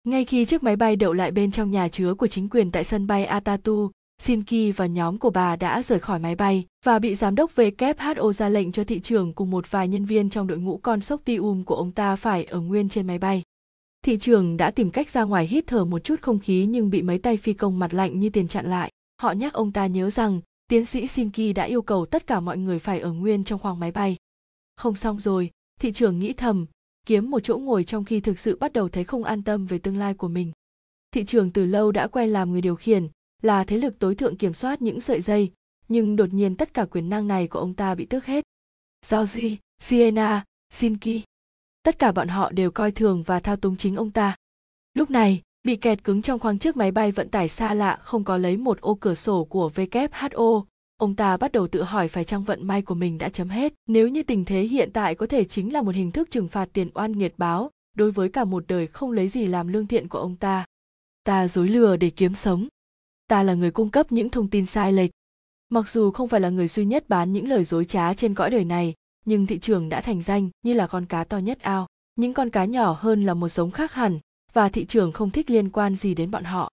Ngay 0.03 0.25
khi 0.25 0.45
chiếc 0.45 0.63
máy 0.63 0.75
bay 0.75 0.95
đậu 0.95 1.13
lại 1.13 1.32
bên 1.32 1.51
trong 1.51 1.71
nhà 1.71 1.88
chứa 1.88 2.13
của 2.13 2.27
chính 2.27 2.49
quyền 2.49 2.71
tại 2.71 2.84
sân 2.84 3.08
bay 3.08 3.25
Atatu, 3.25 3.91
Shinki 4.23 4.75
và 4.75 4.86
nhóm 4.86 5.17
của 5.17 5.29
bà 5.29 5.55
đã 5.55 5.81
rời 5.81 5.99
khỏi 5.99 6.19
máy 6.19 6.36
bay 6.36 6.65
và 6.86 6.99
bị 6.99 7.15
giám 7.15 7.36
đốc 7.36 7.55
WHO 7.55 8.31
ra 8.31 8.49
lệnh 8.49 8.71
cho 8.71 8.83
thị 8.83 8.99
trường 8.99 9.33
cùng 9.33 9.49
một 9.49 9.71
vài 9.71 9.88
nhân 9.88 10.05
viên 10.05 10.29
trong 10.29 10.47
đội 10.47 10.57
ngũ 10.57 10.77
con 10.77 11.01
sốc 11.01 11.21
tium 11.25 11.63
của 11.63 11.75
ông 11.75 11.91
ta 11.91 12.15
phải 12.15 12.43
ở 12.43 12.59
nguyên 12.59 12.89
trên 12.89 13.07
máy 13.07 13.19
bay. 13.19 13.43
Thị 14.05 14.17
trường 14.17 14.57
đã 14.57 14.71
tìm 14.71 14.89
cách 14.89 15.09
ra 15.09 15.23
ngoài 15.23 15.47
hít 15.47 15.67
thở 15.67 15.86
một 15.86 16.03
chút 16.03 16.21
không 16.21 16.39
khí 16.39 16.65
nhưng 16.65 16.89
bị 16.89 17.01
mấy 17.01 17.17
tay 17.17 17.38
phi 17.38 17.53
công 17.53 17.79
mặt 17.79 17.93
lạnh 17.93 18.19
như 18.19 18.29
tiền 18.29 18.47
chặn 18.47 18.65
lại. 18.69 18.91
Họ 19.21 19.31
nhắc 19.31 19.53
ông 19.53 19.71
ta 19.71 19.86
nhớ 19.88 20.09
rằng 20.09 20.41
tiến 20.67 20.86
sĩ 20.86 21.07
Shinki 21.07 21.55
đã 21.55 21.63
yêu 21.63 21.81
cầu 21.81 22.05
tất 22.05 22.27
cả 22.27 22.39
mọi 22.39 22.57
người 22.57 22.79
phải 22.79 22.99
ở 22.99 23.12
nguyên 23.12 23.43
trong 23.43 23.59
khoang 23.59 23.79
máy 23.79 23.91
bay. 23.91 24.17
Không 24.75 24.95
xong 24.95 25.19
rồi, 25.19 25.49
thị 25.79 25.91
trường 25.91 26.19
nghĩ 26.19 26.33
thầm, 26.33 26.65
kiếm 27.07 27.31
một 27.31 27.39
chỗ 27.39 27.57
ngồi 27.57 27.83
trong 27.83 28.05
khi 28.05 28.19
thực 28.19 28.39
sự 28.39 28.57
bắt 28.59 28.73
đầu 28.73 28.89
thấy 28.89 29.03
không 29.03 29.23
an 29.23 29.43
tâm 29.43 29.65
về 29.65 29.77
tương 29.77 29.97
lai 29.97 30.13
của 30.13 30.27
mình. 30.27 30.51
Thị 31.12 31.25
trường 31.25 31.51
từ 31.51 31.65
lâu 31.65 31.91
đã 31.91 32.07
quen 32.07 32.29
làm 32.29 32.51
người 32.51 32.62
điều 32.62 32.75
khiển, 32.75 33.07
là 33.43 33.63
thế 33.63 33.77
lực 33.77 33.99
tối 33.99 34.15
thượng 34.15 34.38
kiểm 34.38 34.53
soát 34.53 34.82
những 34.82 35.01
sợi 35.01 35.21
dây, 35.21 35.51
nhưng 35.88 36.15
đột 36.15 36.34
nhiên 36.34 36.56
tất 36.56 36.73
cả 36.73 36.86
quyền 36.86 37.10
năng 37.10 37.27
này 37.27 37.47
của 37.47 37.60
ông 37.60 37.73
ta 37.73 37.95
bị 37.95 38.06
tước 38.06 38.25
hết. 38.25 38.43
Georgie, 39.10 39.56
Sienna, 39.82 40.43
Shinki. 40.73 41.21
Tất 41.84 41.99
cả 41.99 42.12
bọn 42.12 42.27
họ 42.27 42.51
đều 42.51 42.71
coi 42.71 42.91
thường 42.91 43.23
và 43.23 43.39
thao 43.39 43.56
túng 43.56 43.77
chính 43.77 43.95
ông 43.95 44.12
ta. 44.12 44.36
Lúc 44.93 45.12
này, 45.12 45.41
bị 45.63 45.75
kẹt 45.75 46.03
cứng 46.03 46.21
trong 46.21 46.39
khoang 46.39 46.60
chiếc 46.60 46.77
máy 46.77 46.91
bay 46.91 47.12
vận 47.12 47.29
tải 47.29 47.47
xa 47.47 47.73
lạ 47.73 47.99
không 48.03 48.23
có 48.23 48.38
lấy 48.38 48.58
một 48.58 48.82
ô 48.82 48.95
cửa 48.95 49.13
sổ 49.13 49.43
của 49.43 49.71
WHO, 49.75 50.63
ông 50.97 51.15
ta 51.15 51.38
bắt 51.38 51.51
đầu 51.51 51.67
tự 51.67 51.84
hỏi 51.84 52.08
phải 52.08 52.23
chăng 52.23 52.43
vận 52.43 52.67
may 52.67 52.82
của 52.82 52.95
mình 52.95 53.17
đã 53.17 53.29
chấm 53.29 53.49
hết. 53.49 53.73
Nếu 53.88 54.08
như 54.08 54.23
tình 54.23 54.45
thế 54.45 54.62
hiện 54.62 54.91
tại 54.93 55.15
có 55.15 55.27
thể 55.27 55.43
chính 55.43 55.73
là 55.73 55.82
một 55.82 55.95
hình 55.95 56.12
thức 56.12 56.32
trừng 56.32 56.47
phạt 56.47 56.69
tiền 56.73 56.89
oan 56.93 57.12
nghiệt 57.12 57.34
báo 57.38 57.71
đối 57.97 58.12
với 58.12 58.29
cả 58.29 58.43
một 58.43 58.63
đời 58.67 58.88
không 58.88 59.12
lấy 59.12 59.27
gì 59.27 59.45
làm 59.45 59.67
lương 59.67 59.88
thiện 59.88 60.08
của 60.08 60.19
ông 60.19 60.36
ta. 60.36 60.65
Ta 61.23 61.47
dối 61.47 61.67
lừa 61.67 61.95
để 61.95 62.10
kiếm 62.10 62.36
sống. 62.36 62.67
Ta 63.34 63.43
là 63.43 63.54
người 63.54 63.72
cung 63.72 63.89
cấp 63.89 64.12
những 64.12 64.30
thông 64.30 64.48
tin 64.48 64.65
sai 64.65 64.93
lệch. 64.93 65.12
Mặc 65.69 65.89
dù 65.89 66.12
không 66.12 66.28
phải 66.28 66.39
là 66.39 66.50
người 66.50 66.67
duy 66.67 66.86
nhất 66.86 67.10
bán 67.10 67.34
những 67.34 67.48
lời 67.48 67.63
dối 67.63 67.86
trá 67.86 68.13
trên 68.13 68.34
cõi 68.34 68.50
đời 68.50 68.65
này, 68.65 68.93
nhưng 69.26 69.46
thị 69.46 69.60
trường 69.60 69.89
đã 69.89 70.02
thành 70.02 70.22
danh 70.22 70.50
như 70.65 70.74
là 70.74 70.88
con 70.88 71.06
cá 71.06 71.24
to 71.24 71.38
nhất 71.38 71.60
ao. 71.62 71.88
Những 72.15 72.34
con 72.34 72.50
cá 72.50 72.65
nhỏ 72.65 72.98
hơn 73.00 73.26
là 73.26 73.34
một 73.34 73.50
giống 73.50 73.72
khác 73.72 73.93
hẳn, 73.93 74.19
và 74.54 74.69
thị 74.69 74.86
trường 74.86 75.12
không 75.12 75.32
thích 75.32 75.50
liên 75.50 75.69
quan 75.69 75.96
gì 75.96 76.13
đến 76.13 76.32
bọn 76.32 76.43
họ. 76.43 76.69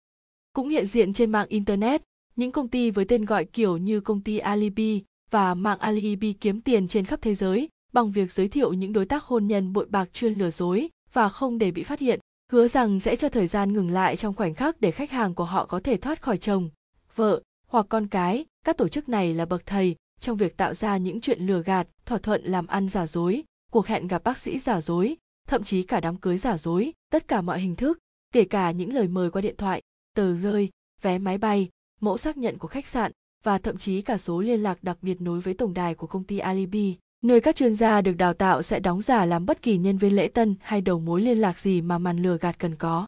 Cũng 0.53 0.69
hiện 0.69 0.87
diện 0.87 1.13
trên 1.13 1.33
mạng 1.33 1.47
Internet, 1.49 2.03
những 2.37 2.53
công 2.53 2.69
ty 2.69 2.91
với 2.91 3.05
tên 3.05 3.25
gọi 3.25 3.45
kiểu 3.45 3.77
như 3.77 4.01
công 4.01 4.21
ty 4.21 4.39
Alibi 4.39 5.03
và 5.31 5.55
mạng 5.55 5.79
Alibi 5.79 6.33
kiếm 6.33 6.61
tiền 6.61 6.89
trên 6.89 7.05
khắp 7.05 7.23
thế 7.23 7.35
giới 7.35 7.69
bằng 7.93 8.13
việc 8.13 8.33
giới 8.33 8.49
thiệu 8.49 8.73
những 8.73 8.93
đối 8.93 9.07
tác 9.07 9.25
hôn 9.25 9.47
nhân 9.47 9.73
bội 9.73 9.87
bạc 9.87 10.09
chuyên 10.13 10.39
lừa 10.39 10.51
dối 10.51 10.89
và 11.13 11.29
không 11.29 11.59
để 11.59 11.71
bị 11.71 11.83
phát 11.83 12.01
hiện, 12.01 12.21
hứa 12.51 12.69
rằng 12.69 13.01
sẽ 13.01 13.17
cho 13.17 13.29
thời 13.29 13.47
gian 13.47 13.73
ngừng 13.73 13.91
lại 13.91 14.17
trong 14.17 14.35
khoảnh 14.35 14.55
khắc 14.55 14.81
để 14.81 14.91
khách 14.91 15.11
hàng 15.11 15.35
của 15.35 15.45
họ 15.45 15.67
có 15.67 15.81
thể 15.81 15.97
thoát 15.97 16.23
khỏi 16.23 16.39
chồng, 16.39 16.71
vợ 17.15 17.43
hoặc 17.67 17.87
con 17.89 18.07
cái. 18.07 18.45
Các 18.65 18.77
tổ 18.77 18.89
chức 18.89 19.09
này 19.09 19.35
là 19.35 19.45
bậc 19.45 19.67
thầy 19.67 19.97
trong 20.21 20.37
việc 20.37 20.57
tạo 20.57 20.75
ra 20.75 20.97
những 20.97 21.21
chuyện 21.21 21.41
lừa 21.41 21.63
gạt, 21.63 21.89
thỏa 22.07 22.19
thuận 22.19 22.45
làm 22.45 22.67
ăn 22.67 22.89
giả 22.89 23.07
dối, 23.07 23.43
cuộc 23.73 23.87
hẹn 23.87 24.07
gặp 24.07 24.25
bác 24.25 24.39
sĩ 24.39 24.59
giả 24.59 24.81
dối, 24.81 25.17
thậm 25.49 25.65
chí 25.65 25.83
cả 25.83 26.01
đám 26.01 26.17
cưới 26.17 26.37
giả 26.37 26.59
dối, 26.59 26.93
tất 27.11 27.29
cả 27.29 27.41
mọi 27.41 27.61
hình 27.61 27.77
thức, 27.77 27.99
kể 28.33 28.45
cả 28.45 28.71
những 28.71 28.93
lời 28.93 29.09
mời 29.09 29.31
qua 29.31 29.43
điện 29.43 29.57
thoại, 29.59 29.83
tờ 30.15 30.37
rơi, 30.37 30.71
vé 31.03 31.19
máy 31.19 31.39
bay, 31.39 31.69
mẫu 32.01 32.19
xác 32.19 32.37
nhận 32.37 32.59
của 32.59 32.69
khách 32.69 32.87
sạn 32.87 33.13
và 33.43 33.59
thậm 33.59 33.79
chí 33.79 34.03
cả 34.03 34.19
số 34.19 34.41
liên 34.41 34.63
lạc 34.63 34.83
đặc 34.83 34.99
biệt 35.03 35.21
nối 35.21 35.41
với 35.41 35.55
tổng 35.55 35.75
đài 35.75 35.95
của 35.95 36.07
công 36.07 36.25
ty 36.25 36.39
Alibi, 36.39 36.97
nơi 37.23 37.41
các 37.41 37.57
chuyên 37.57 37.75
gia 37.75 38.01
được 38.01 38.13
đào 38.13 38.35
tạo 38.35 38.63
sẽ 38.63 38.81
đóng 38.81 39.03
giả 39.03 39.25
làm 39.25 39.47
bất 39.47 39.63
kỳ 39.63 39.77
nhân 39.77 39.99
viên 39.99 40.17
lễ 40.17 40.29
tân 40.29 40.55
hay 40.61 40.81
đầu 40.81 41.01
mối 41.01 41.23
liên 41.23 41.39
lạc 41.39 41.61
gì 41.61 41.81
mà 41.81 41.99
màn 41.99 42.23
lừa 42.23 42.39
gạt 42.39 42.59
cần 42.59 42.77
có. 42.77 43.07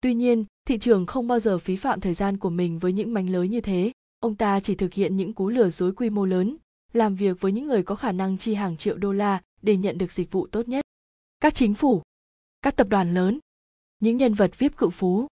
Tuy 0.00 0.14
nhiên, 0.14 0.44
thị 0.64 0.78
trường 0.78 1.06
không 1.06 1.28
bao 1.28 1.38
giờ 1.38 1.58
phí 1.58 1.76
phạm 1.76 2.00
thời 2.00 2.14
gian 2.14 2.38
của 2.38 2.50
mình 2.50 2.78
với 2.78 2.92
những 2.92 3.14
mánh 3.14 3.30
lới 3.30 3.48
như 3.48 3.60
thế, 3.60 3.92
ông 4.20 4.34
ta 4.34 4.60
chỉ 4.60 4.74
thực 4.74 4.94
hiện 4.94 5.16
những 5.16 5.32
cú 5.32 5.48
lừa 5.48 5.68
dối 5.68 5.92
quy 5.92 6.10
mô 6.10 6.24
lớn, 6.24 6.56
làm 6.92 7.14
việc 7.14 7.40
với 7.40 7.52
những 7.52 7.66
người 7.66 7.82
có 7.82 7.94
khả 7.94 8.12
năng 8.12 8.38
chi 8.38 8.54
hàng 8.54 8.76
triệu 8.76 8.96
đô 8.96 9.12
la 9.12 9.42
để 9.62 9.76
nhận 9.76 9.98
được 9.98 10.12
dịch 10.12 10.32
vụ 10.32 10.46
tốt 10.46 10.68
nhất. 10.68 10.84
Các 11.40 11.54
chính 11.54 11.74
phủ, 11.74 12.02
các 12.62 12.76
tập 12.76 12.88
đoàn 12.88 13.14
lớn, 13.14 13.38
những 14.00 14.16
nhân 14.16 14.34
vật 14.34 14.58
VIP 14.58 14.76
cự 14.76 14.90
phú. 14.90 15.26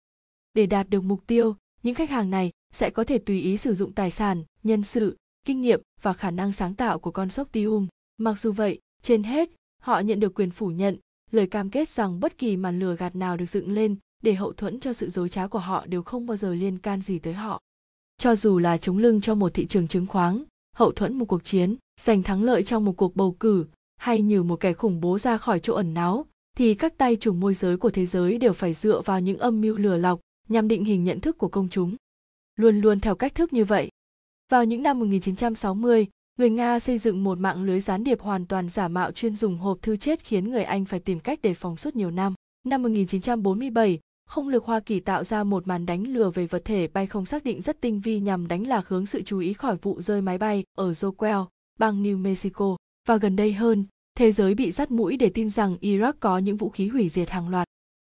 Để 0.53 0.65
đạt 0.65 0.89
được 0.89 1.01
mục 1.01 1.27
tiêu, 1.27 1.55
những 1.83 1.95
khách 1.95 2.09
hàng 2.09 2.29
này 2.29 2.51
sẽ 2.73 2.89
có 2.89 3.03
thể 3.03 3.17
tùy 3.17 3.41
ý 3.41 3.57
sử 3.57 3.75
dụng 3.75 3.91
tài 3.91 4.11
sản 4.11 4.43
nhân 4.63 4.83
sự 4.83 5.17
kinh 5.45 5.61
nghiệm 5.61 5.81
và 6.01 6.13
khả 6.13 6.31
năng 6.31 6.53
sáng 6.53 6.75
tạo 6.75 6.99
của 6.99 7.11
con 7.11 7.29
sóc 7.29 7.51
Tium 7.51 7.87
mặc 8.17 8.39
dù 8.39 8.51
vậy 8.51 8.79
trên 9.01 9.23
hết 9.23 9.49
họ 9.81 9.99
nhận 9.99 10.19
được 10.19 10.33
quyền 10.33 10.51
phủ 10.51 10.67
nhận 10.67 10.97
lời 11.31 11.47
cam 11.47 11.69
kết 11.69 11.89
rằng 11.89 12.19
bất 12.19 12.37
kỳ 12.37 12.57
màn 12.57 12.79
lừa 12.79 12.95
gạt 12.95 13.15
nào 13.15 13.37
được 13.37 13.49
dựng 13.49 13.71
lên 13.71 13.95
để 14.23 14.33
hậu 14.33 14.53
thuẫn 14.53 14.79
cho 14.79 14.93
sự 14.93 15.09
dối 15.09 15.29
trá 15.29 15.47
của 15.47 15.59
họ 15.59 15.85
đều 15.85 16.03
không 16.03 16.25
bao 16.25 16.37
giờ 16.37 16.53
liên 16.53 16.77
can 16.77 17.01
gì 17.01 17.19
tới 17.19 17.33
họ 17.33 17.61
cho 18.17 18.35
dù 18.35 18.59
là 18.59 18.77
chống 18.77 18.97
lưng 18.97 19.21
cho 19.21 19.35
một 19.35 19.53
thị 19.53 19.65
trường 19.65 19.87
chứng 19.87 20.07
khoán 20.07 20.43
hậu 20.75 20.91
thuẫn 20.91 21.17
một 21.17 21.25
cuộc 21.25 21.43
chiến 21.43 21.75
giành 22.01 22.23
thắng 22.23 22.43
lợi 22.43 22.63
trong 22.63 22.85
một 22.85 22.93
cuộc 22.97 23.15
bầu 23.15 23.35
cử 23.39 23.65
hay 23.97 24.21
như 24.21 24.43
một 24.43 24.59
kẻ 24.59 24.73
khủng 24.73 25.01
bố 25.01 25.19
ra 25.19 25.37
khỏi 25.37 25.59
chỗ 25.59 25.73
ẩn 25.73 25.93
náu 25.93 26.25
thì 26.57 26.75
các 26.75 26.97
tay 26.97 27.15
chủ 27.15 27.33
môi 27.33 27.53
giới 27.53 27.77
của 27.77 27.89
thế 27.89 28.05
giới 28.05 28.37
đều 28.37 28.53
phải 28.53 28.73
dựa 28.73 29.01
vào 29.01 29.19
những 29.19 29.37
âm 29.37 29.61
mưu 29.61 29.77
lừa 29.77 29.97
lọc 29.97 30.19
nhằm 30.49 30.67
định 30.67 30.85
hình 30.85 31.03
nhận 31.03 31.19
thức 31.19 31.37
của 31.37 31.47
công 31.47 31.69
chúng. 31.69 31.95
Luôn 32.55 32.81
luôn 32.81 32.99
theo 32.99 33.15
cách 33.15 33.35
thức 33.35 33.53
như 33.53 33.65
vậy. 33.65 33.89
Vào 34.49 34.65
những 34.65 34.83
năm 34.83 34.99
1960, 34.99 36.07
người 36.39 36.49
Nga 36.49 36.79
xây 36.79 36.97
dựng 36.97 37.23
một 37.23 37.39
mạng 37.39 37.63
lưới 37.63 37.79
gián 37.79 38.03
điệp 38.03 38.21
hoàn 38.21 38.45
toàn 38.45 38.69
giả 38.69 38.87
mạo 38.87 39.11
chuyên 39.11 39.35
dùng 39.35 39.57
hộp 39.57 39.81
thư 39.81 39.97
chết 39.97 40.23
khiến 40.23 40.51
người 40.51 40.63
Anh 40.63 40.85
phải 40.85 40.99
tìm 40.99 41.19
cách 41.19 41.41
đề 41.41 41.53
phòng 41.53 41.77
suốt 41.77 41.95
nhiều 41.95 42.11
năm. 42.11 42.33
Năm 42.67 42.83
1947, 42.83 43.99
không 44.25 44.49
lực 44.49 44.65
Hoa 44.65 44.79
Kỳ 44.79 44.99
tạo 44.99 45.23
ra 45.23 45.43
một 45.43 45.67
màn 45.67 45.85
đánh 45.85 46.03
lừa 46.03 46.29
về 46.29 46.47
vật 46.47 46.65
thể 46.65 46.87
bay 46.87 47.07
không 47.07 47.25
xác 47.25 47.43
định 47.43 47.61
rất 47.61 47.81
tinh 47.81 47.99
vi 47.99 48.19
nhằm 48.19 48.47
đánh 48.47 48.67
lạc 48.67 48.87
hướng 48.87 49.05
sự 49.05 49.21
chú 49.21 49.39
ý 49.39 49.53
khỏi 49.53 49.77
vụ 49.81 50.01
rơi 50.01 50.21
máy 50.21 50.37
bay 50.37 50.63
ở 50.77 50.91
Roswell, 50.91 51.45
bang 51.79 52.03
New 52.03 52.17
Mexico. 52.17 52.77
Và 53.07 53.17
gần 53.17 53.35
đây 53.35 53.53
hơn, 53.53 53.85
thế 54.17 54.31
giới 54.31 54.55
bị 54.55 54.71
dắt 54.71 54.91
mũi 54.91 55.17
để 55.17 55.29
tin 55.29 55.49
rằng 55.49 55.77
Iraq 55.81 56.13
có 56.19 56.37
những 56.37 56.57
vũ 56.57 56.69
khí 56.69 56.87
hủy 56.87 57.09
diệt 57.09 57.29
hàng 57.29 57.49
loạt. 57.49 57.67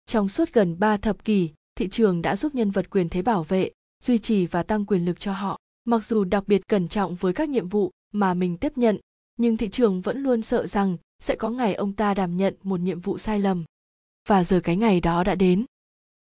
Trong 0.06 0.28
suốt 0.28 0.52
gần 0.52 0.78
3 0.78 0.96
thập 0.96 1.24
kỷ, 1.24 1.50
thị 1.74 1.88
trường 1.88 2.22
đã 2.22 2.36
giúp 2.36 2.54
nhân 2.54 2.70
vật 2.70 2.90
quyền 2.90 3.08
thế 3.08 3.22
bảo 3.22 3.44
vệ, 3.44 3.70
duy 4.04 4.18
trì 4.18 4.46
và 4.46 4.62
tăng 4.62 4.86
quyền 4.86 5.04
lực 5.04 5.20
cho 5.20 5.32
họ. 5.32 5.58
Mặc 5.84 6.04
dù 6.04 6.24
đặc 6.24 6.48
biệt 6.48 6.68
cẩn 6.68 6.88
trọng 6.88 7.14
với 7.14 7.32
các 7.32 7.48
nhiệm 7.48 7.68
vụ 7.68 7.90
mà 8.12 8.34
mình 8.34 8.56
tiếp 8.56 8.78
nhận, 8.78 8.98
nhưng 9.36 9.56
thị 9.56 9.68
trường 9.68 10.00
vẫn 10.00 10.22
luôn 10.22 10.42
sợ 10.42 10.66
rằng 10.66 10.96
sẽ 11.22 11.36
có 11.36 11.50
ngày 11.50 11.74
ông 11.74 11.92
ta 11.92 12.14
đảm 12.14 12.36
nhận 12.36 12.54
một 12.62 12.80
nhiệm 12.80 13.00
vụ 13.00 13.18
sai 13.18 13.40
lầm. 13.40 13.64
Và 14.28 14.44
giờ 14.44 14.60
cái 14.60 14.76
ngày 14.76 15.00
đó 15.00 15.24
đã 15.24 15.34
đến. 15.34 15.64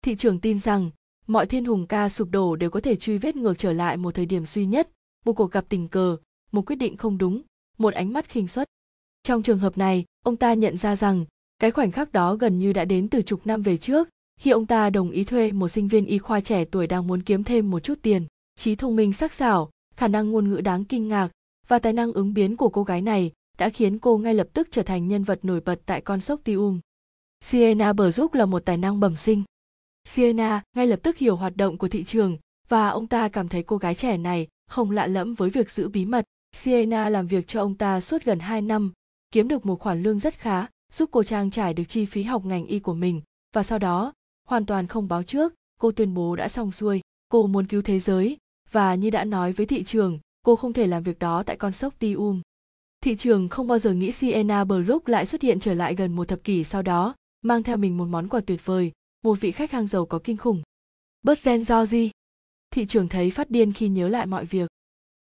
Thị 0.02 0.16
trường 0.16 0.40
tin 0.40 0.60
rằng 0.60 0.90
mọi 1.28 1.46
thiên 1.46 1.66
hùng 1.66 1.88
ca 1.88 2.10
sụp 2.10 2.30
đổ 2.32 2.56
đều 2.56 2.70
có 2.70 2.80
thể 2.80 2.96
truy 2.96 3.18
vết 3.18 3.36
ngược 3.36 3.58
trở 3.58 3.74
lại 3.74 3.98
một 3.98 4.16
thời 4.16 4.26
điểm 4.26 4.46
duy 4.46 4.66
nhất, 4.66 4.90
một 5.26 5.34
cuộc 5.34 5.52
gặp 5.52 5.66
tình 5.70 5.88
cờ, 5.88 6.18
một 6.52 6.62
quyết 6.66 6.76
định 6.76 6.98
không 6.98 7.18
đúng, 7.18 7.42
một 7.78 7.94
ánh 7.94 8.14
mắt 8.14 8.30
khinh 8.30 8.48
suất. 8.48 8.68
Trong 9.24 9.44
trường 9.44 9.60
hợp 9.60 9.78
này, 9.78 10.06
ông 10.24 10.36
ta 10.36 10.54
nhận 10.54 10.78
ra 10.78 10.96
rằng 10.96 11.26
cái 11.60 11.72
khoảnh 11.72 11.92
khắc 11.92 12.12
đó 12.12 12.36
gần 12.36 12.60
như 12.60 12.74
đã 12.74 12.86
đến 12.86 13.08
từ 13.08 13.22
chục 13.22 13.48
năm 13.48 13.62
về 13.62 13.78
trước, 13.78 14.10
khi 14.40 14.52
ông 14.52 14.66
ta 14.66 14.90
đồng 14.90 15.12
ý 15.12 15.24
thuê 15.24 15.52
một 15.52 15.68
sinh 15.68 15.88
viên 15.88 16.06
y 16.06 16.18
khoa 16.18 16.42
trẻ 16.42 16.66
tuổi 16.66 16.88
đang 16.88 17.08
muốn 17.08 17.22
kiếm 17.22 17.44
thêm 17.44 17.72
một 17.72 17.80
chút 17.80 18.00
tiền. 18.02 18.26
Trí 18.56 18.76
thông 18.76 18.96
minh 18.96 19.14
sắc 19.14 19.34
sảo, 19.34 19.70
khả 19.96 20.08
năng 20.08 20.32
ngôn 20.32 20.50
ngữ 20.50 20.62
đáng 20.62 20.84
kinh 20.84 21.08
ngạc 21.08 21.30
và 21.68 21.80
tài 21.80 21.94
năng 21.94 22.14
ứng 22.14 22.34
biến 22.34 22.56
của 22.56 22.70
cô 22.70 22.84
gái 22.84 23.02
này 23.02 23.32
đã 23.58 23.70
khiến 23.70 24.00
cô 24.00 24.18
ngay 24.18 24.34
lập 24.34 24.48
tức 24.54 24.68
trở 24.72 24.84
thành 24.84 25.08
nhân 25.08 25.24
vật 25.24 25.46
nổi 25.46 25.62
bật 25.62 25.82
tại 25.86 26.02
con 26.02 26.22
sốc 26.22 26.40
Tium. 26.44 26.80
Sienna 27.42 27.94
Brook 27.94 28.36
là 28.36 28.46
một 28.46 28.66
tài 28.66 28.78
năng 28.78 29.00
bẩm 29.00 29.16
sinh. 29.16 29.44
Sienna 30.08 30.64
ngay 30.76 30.88
lập 30.88 31.00
tức 31.04 31.18
hiểu 31.18 31.36
hoạt 31.36 31.58
động 31.58 31.78
của 31.78 31.88
thị 31.88 32.04
trường 32.04 32.38
và 32.70 32.90
ông 32.90 33.08
ta 33.08 33.30
cảm 33.30 33.50
thấy 33.50 33.64
cô 33.64 33.78
gái 33.78 33.96
trẻ 33.96 34.18
này 34.18 34.48
không 34.70 34.92
lạ 34.92 35.08
lẫm 35.08 35.34
với 35.34 35.50
việc 35.50 35.72
giữ 35.72 35.90
bí 35.90 36.06
mật. 36.06 36.26
Sienna 36.56 37.10
làm 37.10 37.28
việc 37.28 37.48
cho 37.48 37.62
ông 37.62 37.76
ta 37.76 38.02
suốt 38.02 38.24
gần 38.24 38.40
2 38.40 38.62
năm, 38.62 38.92
kiếm 39.32 39.48
được 39.48 39.66
một 39.66 39.80
khoản 39.80 40.04
lương 40.04 40.20
rất 40.20 40.40
khá, 40.40 40.66
giúp 40.94 41.10
cô 41.12 41.24
trang 41.24 41.52
trải 41.52 41.74
được 41.74 41.84
chi 41.88 42.06
phí 42.06 42.24
học 42.24 42.46
ngành 42.46 42.66
y 42.66 42.80
của 42.80 42.94
mình 42.94 43.22
và 43.54 43.64
sau 43.64 43.80
đó, 43.80 44.14
hoàn 44.48 44.66
toàn 44.66 44.88
không 44.88 45.08
báo 45.08 45.24
trước, 45.24 45.54
cô 45.80 45.92
tuyên 45.92 46.14
bố 46.14 46.36
đã 46.36 46.50
xong 46.50 46.72
xuôi, 46.72 47.02
cô 47.30 47.48
muốn 47.48 47.68
cứu 47.68 47.82
thế 47.82 48.00
giới 48.00 48.38
và 48.72 48.96
như 48.96 49.10
đã 49.10 49.24
nói 49.24 49.54
với 49.54 49.66
thị 49.66 49.84
trường, 49.84 50.20
cô 50.44 50.56
không 50.56 50.74
thể 50.74 50.88
làm 50.88 51.04
việc 51.04 51.20
đó 51.20 51.44
tại 51.46 51.58
con 51.58 51.74
sốc 51.74 52.00
Tium. 52.00 52.42
Thị 53.02 53.16
trường 53.16 53.50
không 53.50 53.68
bao 53.68 53.80
giờ 53.80 53.94
nghĩ 53.94 54.12
Sienna 54.12 54.64
Brook 54.64 55.10
lại 55.10 55.26
xuất 55.26 55.42
hiện 55.42 55.60
trở 55.60 55.74
lại 55.74 55.96
gần 55.96 56.16
một 56.16 56.28
thập 56.28 56.44
kỷ 56.44 56.64
sau 56.64 56.82
đó, 56.82 57.16
mang 57.42 57.64
theo 57.64 57.78
mình 57.78 57.98
một 57.98 58.06
món 58.06 58.28
quà 58.28 58.42
tuyệt 58.42 58.66
vời, 58.66 58.92
một 59.24 59.42
vị 59.42 59.52
khách 59.52 59.72
hàng 59.72 59.88
giàu 59.88 60.06
có 60.06 60.20
kinh 60.24 60.38
khủng. 60.38 60.62
Bớt 61.22 61.44
gen 61.44 61.64
do 61.64 61.86
gì? 61.86 62.12
Thị 62.72 62.86
trường 62.86 63.08
thấy 63.08 63.32
phát 63.32 63.50
điên 63.50 63.74
khi 63.74 63.88
nhớ 63.88 64.08
lại 64.08 64.26
mọi 64.26 64.46
việc. 64.46 64.70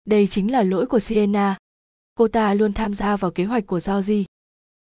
Đây 0.05 0.27
chính 0.27 0.51
là 0.51 0.63
lỗi 0.63 0.85
của 0.85 0.99
Sienna. 0.99 1.57
Cô 2.15 2.27
ta 2.27 2.53
luôn 2.53 2.73
tham 2.73 2.93
gia 2.93 3.17
vào 3.17 3.31
kế 3.31 3.45
hoạch 3.45 3.67
của 3.67 3.79
Georgie. 3.85 4.23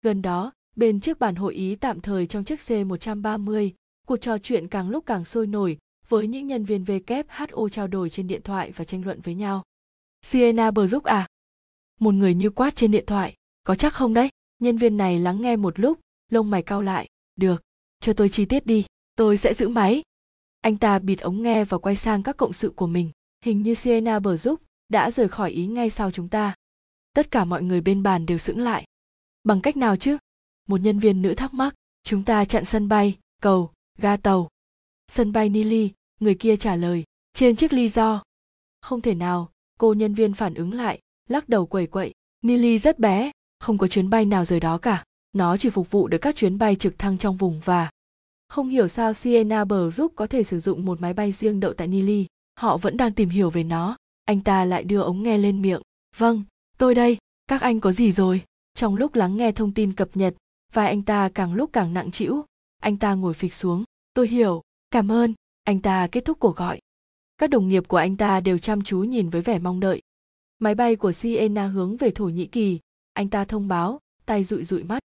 Gần 0.02 0.22
đó, 0.22 0.52
bên 0.76 1.00
trước 1.00 1.18
bàn 1.18 1.34
hội 1.34 1.54
ý 1.54 1.74
tạm 1.74 2.00
thời 2.00 2.26
trong 2.26 2.44
chiếc 2.44 2.60
C130, 2.60 3.70
cuộc 4.06 4.16
trò 4.16 4.38
chuyện 4.38 4.68
càng 4.68 4.88
lúc 4.88 5.06
càng 5.06 5.24
sôi 5.24 5.46
nổi 5.46 5.78
với 6.08 6.26
những 6.26 6.46
nhân 6.46 6.64
viên 6.64 6.84
WHO 6.84 7.68
trao 7.68 7.86
đổi 7.86 8.10
trên 8.10 8.26
điện 8.26 8.42
thoại 8.42 8.72
và 8.72 8.84
tranh 8.84 9.04
luận 9.04 9.20
với 9.20 9.34
nhau. 9.34 9.62
Sienna 10.22 10.70
Brook 10.70 11.04
à? 11.04 11.26
Một 12.00 12.14
người 12.14 12.34
như 12.34 12.50
quát 12.50 12.76
trên 12.76 12.90
điện 12.90 13.04
thoại, 13.06 13.34
có 13.64 13.74
chắc 13.74 13.94
không 13.94 14.14
đấy? 14.14 14.28
Nhân 14.58 14.76
viên 14.76 14.96
này 14.96 15.18
lắng 15.18 15.42
nghe 15.42 15.56
một 15.56 15.78
lúc, 15.78 16.00
lông 16.28 16.50
mày 16.50 16.62
cau 16.62 16.82
lại. 16.82 17.08
Được, 17.36 17.62
cho 18.00 18.12
tôi 18.12 18.28
chi 18.28 18.44
tiết 18.44 18.66
đi, 18.66 18.84
tôi 19.14 19.36
sẽ 19.36 19.54
giữ 19.54 19.68
máy. 19.68 20.02
Anh 20.60 20.76
ta 20.76 20.98
bịt 20.98 21.20
ống 21.20 21.42
nghe 21.42 21.64
và 21.64 21.78
quay 21.78 21.96
sang 21.96 22.22
các 22.22 22.36
cộng 22.36 22.52
sự 22.52 22.72
của 22.76 22.86
mình. 22.86 23.10
Hình 23.44 23.62
như 23.62 23.74
Sienna 23.74 24.18
Brook 24.18 24.60
đã 24.88 25.10
rời 25.10 25.28
khỏi 25.28 25.50
ý 25.50 25.66
ngay 25.66 25.90
sau 25.90 26.10
chúng 26.10 26.28
ta. 26.28 26.54
Tất 27.14 27.30
cả 27.30 27.44
mọi 27.44 27.62
người 27.62 27.80
bên 27.80 28.02
bàn 28.02 28.26
đều 28.26 28.38
sững 28.38 28.60
lại. 28.60 28.84
Bằng 29.44 29.60
cách 29.60 29.76
nào 29.76 29.96
chứ? 29.96 30.18
Một 30.68 30.80
nhân 30.80 30.98
viên 30.98 31.22
nữ 31.22 31.34
thắc 31.34 31.54
mắc. 31.54 31.74
Chúng 32.02 32.24
ta 32.24 32.44
chặn 32.44 32.64
sân 32.64 32.88
bay, 32.88 33.18
cầu, 33.42 33.72
ga 33.98 34.16
tàu. 34.16 34.48
Sân 35.08 35.32
bay 35.32 35.48
Nili, 35.48 35.90
người 36.20 36.34
kia 36.34 36.56
trả 36.56 36.76
lời. 36.76 37.04
Trên 37.32 37.56
chiếc 37.56 37.72
ly 37.72 37.88
do. 37.88 38.22
Không 38.80 39.00
thể 39.00 39.14
nào, 39.14 39.50
cô 39.78 39.94
nhân 39.94 40.14
viên 40.14 40.32
phản 40.32 40.54
ứng 40.54 40.72
lại, 40.72 41.00
lắc 41.28 41.48
đầu 41.48 41.66
quẩy 41.66 41.86
quậy. 41.86 42.12
Nili 42.42 42.78
rất 42.78 42.98
bé, 42.98 43.30
không 43.60 43.78
có 43.78 43.88
chuyến 43.88 44.10
bay 44.10 44.24
nào 44.24 44.44
rời 44.44 44.60
đó 44.60 44.78
cả. 44.78 45.04
Nó 45.32 45.56
chỉ 45.56 45.70
phục 45.70 45.90
vụ 45.90 46.08
được 46.08 46.18
các 46.18 46.36
chuyến 46.36 46.58
bay 46.58 46.76
trực 46.76 46.98
thăng 46.98 47.18
trong 47.18 47.36
vùng 47.36 47.60
và 47.64 47.90
không 48.48 48.68
hiểu 48.68 48.88
sao 48.88 49.12
Sienna 49.12 49.64
giúp 49.92 50.12
có 50.16 50.26
thể 50.26 50.42
sử 50.42 50.60
dụng 50.60 50.84
một 50.84 51.00
máy 51.00 51.14
bay 51.14 51.32
riêng 51.32 51.60
đậu 51.60 51.72
tại 51.72 51.88
Nili. 51.88 52.26
Họ 52.60 52.76
vẫn 52.76 52.96
đang 52.96 53.12
tìm 53.12 53.28
hiểu 53.28 53.50
về 53.50 53.64
nó. 53.64 53.96
Anh 54.24 54.40
ta 54.40 54.64
lại 54.64 54.84
đưa 54.84 55.00
ống 55.00 55.22
nghe 55.22 55.38
lên 55.38 55.62
miệng. 55.62 55.82
Vâng, 56.16 56.42
tôi 56.78 56.94
đây, 56.94 57.18
các 57.46 57.60
anh 57.60 57.80
có 57.80 57.92
gì 57.92 58.12
rồi? 58.12 58.42
Trong 58.74 58.96
lúc 58.96 59.14
lắng 59.14 59.36
nghe 59.36 59.52
thông 59.52 59.74
tin 59.74 59.92
cập 59.92 60.08
nhật, 60.14 60.34
vai 60.72 60.88
anh 60.88 61.02
ta 61.02 61.28
càng 61.34 61.54
lúc 61.54 61.70
càng 61.72 61.94
nặng 61.94 62.10
trĩu. 62.10 62.44
Anh 62.82 62.96
ta 62.96 63.14
ngồi 63.14 63.34
phịch 63.34 63.54
xuống. 63.54 63.84
Tôi 64.14 64.28
hiểu, 64.28 64.62
cảm 64.90 65.12
ơn. 65.12 65.34
Anh 65.64 65.80
ta 65.80 66.08
kết 66.12 66.24
thúc 66.24 66.38
cuộc 66.40 66.56
gọi. 66.56 66.78
Các 67.38 67.50
đồng 67.50 67.68
nghiệp 67.68 67.88
của 67.88 67.96
anh 67.96 68.16
ta 68.16 68.40
đều 68.40 68.58
chăm 68.58 68.82
chú 68.82 68.98
nhìn 68.98 69.30
với 69.30 69.42
vẻ 69.42 69.58
mong 69.58 69.80
đợi. 69.80 70.02
Máy 70.58 70.74
bay 70.74 70.96
của 70.96 71.12
siena 71.12 71.66
hướng 71.66 71.96
về 71.96 72.10
Thổ 72.10 72.24
Nhĩ 72.24 72.46
Kỳ. 72.46 72.78
Anh 73.12 73.28
ta 73.28 73.44
thông 73.44 73.68
báo, 73.68 74.00
tay 74.26 74.44
dụi 74.44 74.64
dụi 74.64 74.82
mắt. 74.82 74.98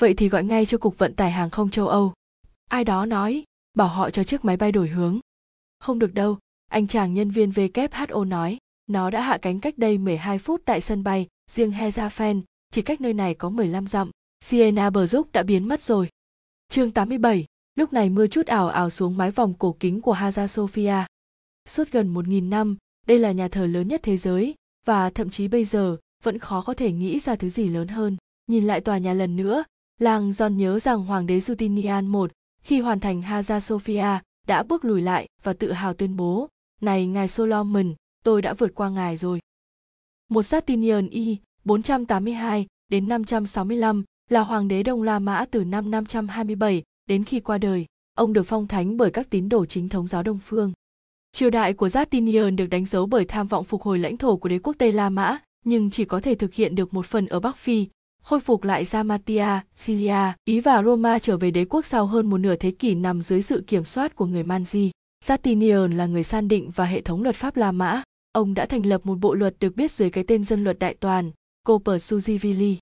Vậy 0.00 0.14
thì 0.14 0.28
gọi 0.28 0.44
ngay 0.44 0.66
cho 0.66 0.78
Cục 0.78 0.98
Vận 0.98 1.14
tải 1.14 1.30
Hàng 1.30 1.50
không 1.50 1.70
châu 1.70 1.88
Âu. 1.88 2.12
Ai 2.70 2.84
đó 2.84 3.06
nói, 3.06 3.44
bảo 3.74 3.88
họ 3.88 4.10
cho 4.10 4.24
chiếc 4.24 4.44
máy 4.44 4.56
bay 4.56 4.72
đổi 4.72 4.88
hướng. 4.88 5.20
Không 5.78 5.98
được 5.98 6.14
đâu, 6.14 6.38
anh 6.70 6.86
chàng 6.86 7.14
nhân 7.14 7.30
viên 7.30 7.50
WHO 7.50 8.28
nói, 8.28 8.58
nó 8.86 9.10
đã 9.10 9.20
hạ 9.20 9.38
cánh 9.42 9.60
cách 9.60 9.78
đây 9.78 9.98
12 9.98 10.38
phút 10.38 10.62
tại 10.64 10.80
sân 10.80 11.04
bay, 11.04 11.26
riêng 11.50 11.70
Hezafen, 11.70 12.42
chỉ 12.70 12.82
cách 12.82 13.00
nơi 13.00 13.14
này 13.14 13.34
có 13.34 13.48
15 13.48 13.86
dặm. 13.86 14.10
Sienna 14.40 14.90
Brook 14.90 15.32
đã 15.32 15.42
biến 15.42 15.68
mất 15.68 15.82
rồi. 15.82 16.08
Chương 16.68 16.90
87, 16.90 17.44
lúc 17.74 17.92
này 17.92 18.10
mưa 18.10 18.26
chút 18.26 18.46
ảo 18.46 18.68
ảo 18.68 18.90
xuống 18.90 19.16
mái 19.16 19.30
vòng 19.30 19.54
cổ 19.58 19.76
kính 19.80 20.00
của 20.00 20.12
Hagia 20.12 20.46
Sophia. 20.46 21.04
Suốt 21.66 21.92
gần 21.92 22.14
1.000 22.14 22.48
năm, 22.48 22.76
đây 23.06 23.18
là 23.18 23.32
nhà 23.32 23.48
thờ 23.48 23.66
lớn 23.66 23.88
nhất 23.88 24.00
thế 24.02 24.16
giới, 24.16 24.54
và 24.84 25.10
thậm 25.10 25.30
chí 25.30 25.48
bây 25.48 25.64
giờ 25.64 25.96
vẫn 26.22 26.38
khó 26.38 26.60
có 26.60 26.74
thể 26.74 26.92
nghĩ 26.92 27.18
ra 27.18 27.36
thứ 27.36 27.48
gì 27.48 27.68
lớn 27.68 27.88
hơn. 27.88 28.16
Nhìn 28.46 28.64
lại 28.64 28.80
tòa 28.80 28.98
nhà 28.98 29.12
lần 29.12 29.36
nữa, 29.36 29.64
làng 30.00 30.30
John 30.30 30.54
nhớ 30.54 30.78
rằng 30.78 31.04
Hoàng 31.04 31.26
đế 31.26 31.38
Justinian 31.38 32.26
I, 32.26 32.32
khi 32.62 32.80
hoàn 32.80 33.00
thành 33.00 33.22
Hagia 33.22 33.60
Sophia, 33.60 34.18
đã 34.46 34.62
bước 34.62 34.84
lùi 34.84 35.02
lại 35.02 35.28
và 35.42 35.52
tự 35.52 35.72
hào 35.72 35.94
tuyên 35.94 36.16
bố, 36.16 36.48
này 36.80 37.06
ngài 37.06 37.28
Solomon, 37.28 37.94
tôi 38.24 38.42
đã 38.42 38.54
vượt 38.54 38.74
qua 38.74 38.90
ngài 38.90 39.16
rồi. 39.16 39.40
Một 40.28 40.40
Justinian 40.40 41.08
I, 41.10 41.38
482 41.64 42.66
đến 42.88 43.08
565 43.08 44.04
là 44.30 44.40
hoàng 44.40 44.68
đế 44.68 44.82
Đông 44.82 45.02
La 45.02 45.18
Mã 45.18 45.44
từ 45.50 45.64
năm 45.64 45.90
527 45.90 46.82
đến 47.06 47.24
khi 47.24 47.40
qua 47.40 47.58
đời. 47.58 47.86
Ông 48.14 48.32
được 48.32 48.42
phong 48.42 48.66
thánh 48.66 48.96
bởi 48.96 49.10
các 49.10 49.30
tín 49.30 49.48
đồ 49.48 49.66
chính 49.66 49.88
thống 49.88 50.08
giáo 50.08 50.22
Đông 50.22 50.38
phương. 50.38 50.72
Triều 51.36 51.50
đại 51.50 51.72
của 51.72 51.86
Justinian 51.86 52.56
được 52.56 52.66
đánh 52.66 52.86
dấu 52.86 53.06
bởi 53.06 53.24
tham 53.24 53.46
vọng 53.46 53.64
phục 53.64 53.82
hồi 53.82 53.98
lãnh 53.98 54.16
thổ 54.16 54.36
của 54.36 54.48
đế 54.48 54.58
quốc 54.58 54.76
Tây 54.78 54.92
La 54.92 55.10
Mã, 55.10 55.38
nhưng 55.64 55.90
chỉ 55.90 56.04
có 56.04 56.20
thể 56.20 56.34
thực 56.34 56.54
hiện 56.54 56.74
được 56.74 56.94
một 56.94 57.06
phần 57.06 57.26
ở 57.26 57.40
Bắc 57.40 57.56
Phi, 57.56 57.86
khôi 58.22 58.40
phục 58.40 58.64
lại 58.64 58.84
Dalmatia, 58.84 59.60
Syria, 59.74 60.32
Ý 60.44 60.60
và 60.60 60.82
Roma 60.82 61.18
trở 61.18 61.36
về 61.36 61.50
đế 61.50 61.64
quốc 61.64 61.86
sau 61.86 62.06
hơn 62.06 62.30
một 62.30 62.38
nửa 62.38 62.56
thế 62.56 62.70
kỷ 62.70 62.94
nằm 62.94 63.22
dưới 63.22 63.42
sự 63.42 63.64
kiểm 63.66 63.84
soát 63.84 64.16
của 64.16 64.26
người 64.26 64.42
Manzi. 64.42 64.90
Justinian 65.24 65.96
là 65.96 66.06
người 66.06 66.22
san 66.22 66.48
định 66.48 66.70
và 66.70 66.84
hệ 66.84 67.00
thống 67.00 67.22
luật 67.22 67.36
pháp 67.36 67.56
La 67.56 67.72
Mã. 67.72 68.02
Ông 68.32 68.54
đã 68.54 68.66
thành 68.66 68.86
lập 68.86 69.00
một 69.06 69.18
bộ 69.20 69.34
luật 69.34 69.56
được 69.60 69.76
biết 69.76 69.90
dưới 69.90 70.10
cái 70.10 70.24
tên 70.24 70.44
dân 70.44 70.64
luật 70.64 70.78
đại 70.78 70.94
toàn, 70.94 71.30
Cooper 71.66 72.12
Suzivili. 72.12 72.74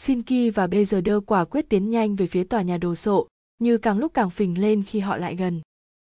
Sinki 0.00 0.54
và 0.54 0.66
Bezerder 0.66 1.20
quả 1.20 1.44
quyết 1.44 1.68
tiến 1.68 1.90
nhanh 1.90 2.16
về 2.16 2.26
phía 2.26 2.44
tòa 2.44 2.62
nhà 2.62 2.78
đồ 2.78 2.94
sộ, 2.94 3.28
như 3.58 3.78
càng 3.78 3.98
lúc 3.98 4.14
càng 4.14 4.30
phình 4.30 4.60
lên 4.60 4.82
khi 4.82 5.00
họ 5.00 5.16
lại 5.16 5.36
gần. 5.36 5.60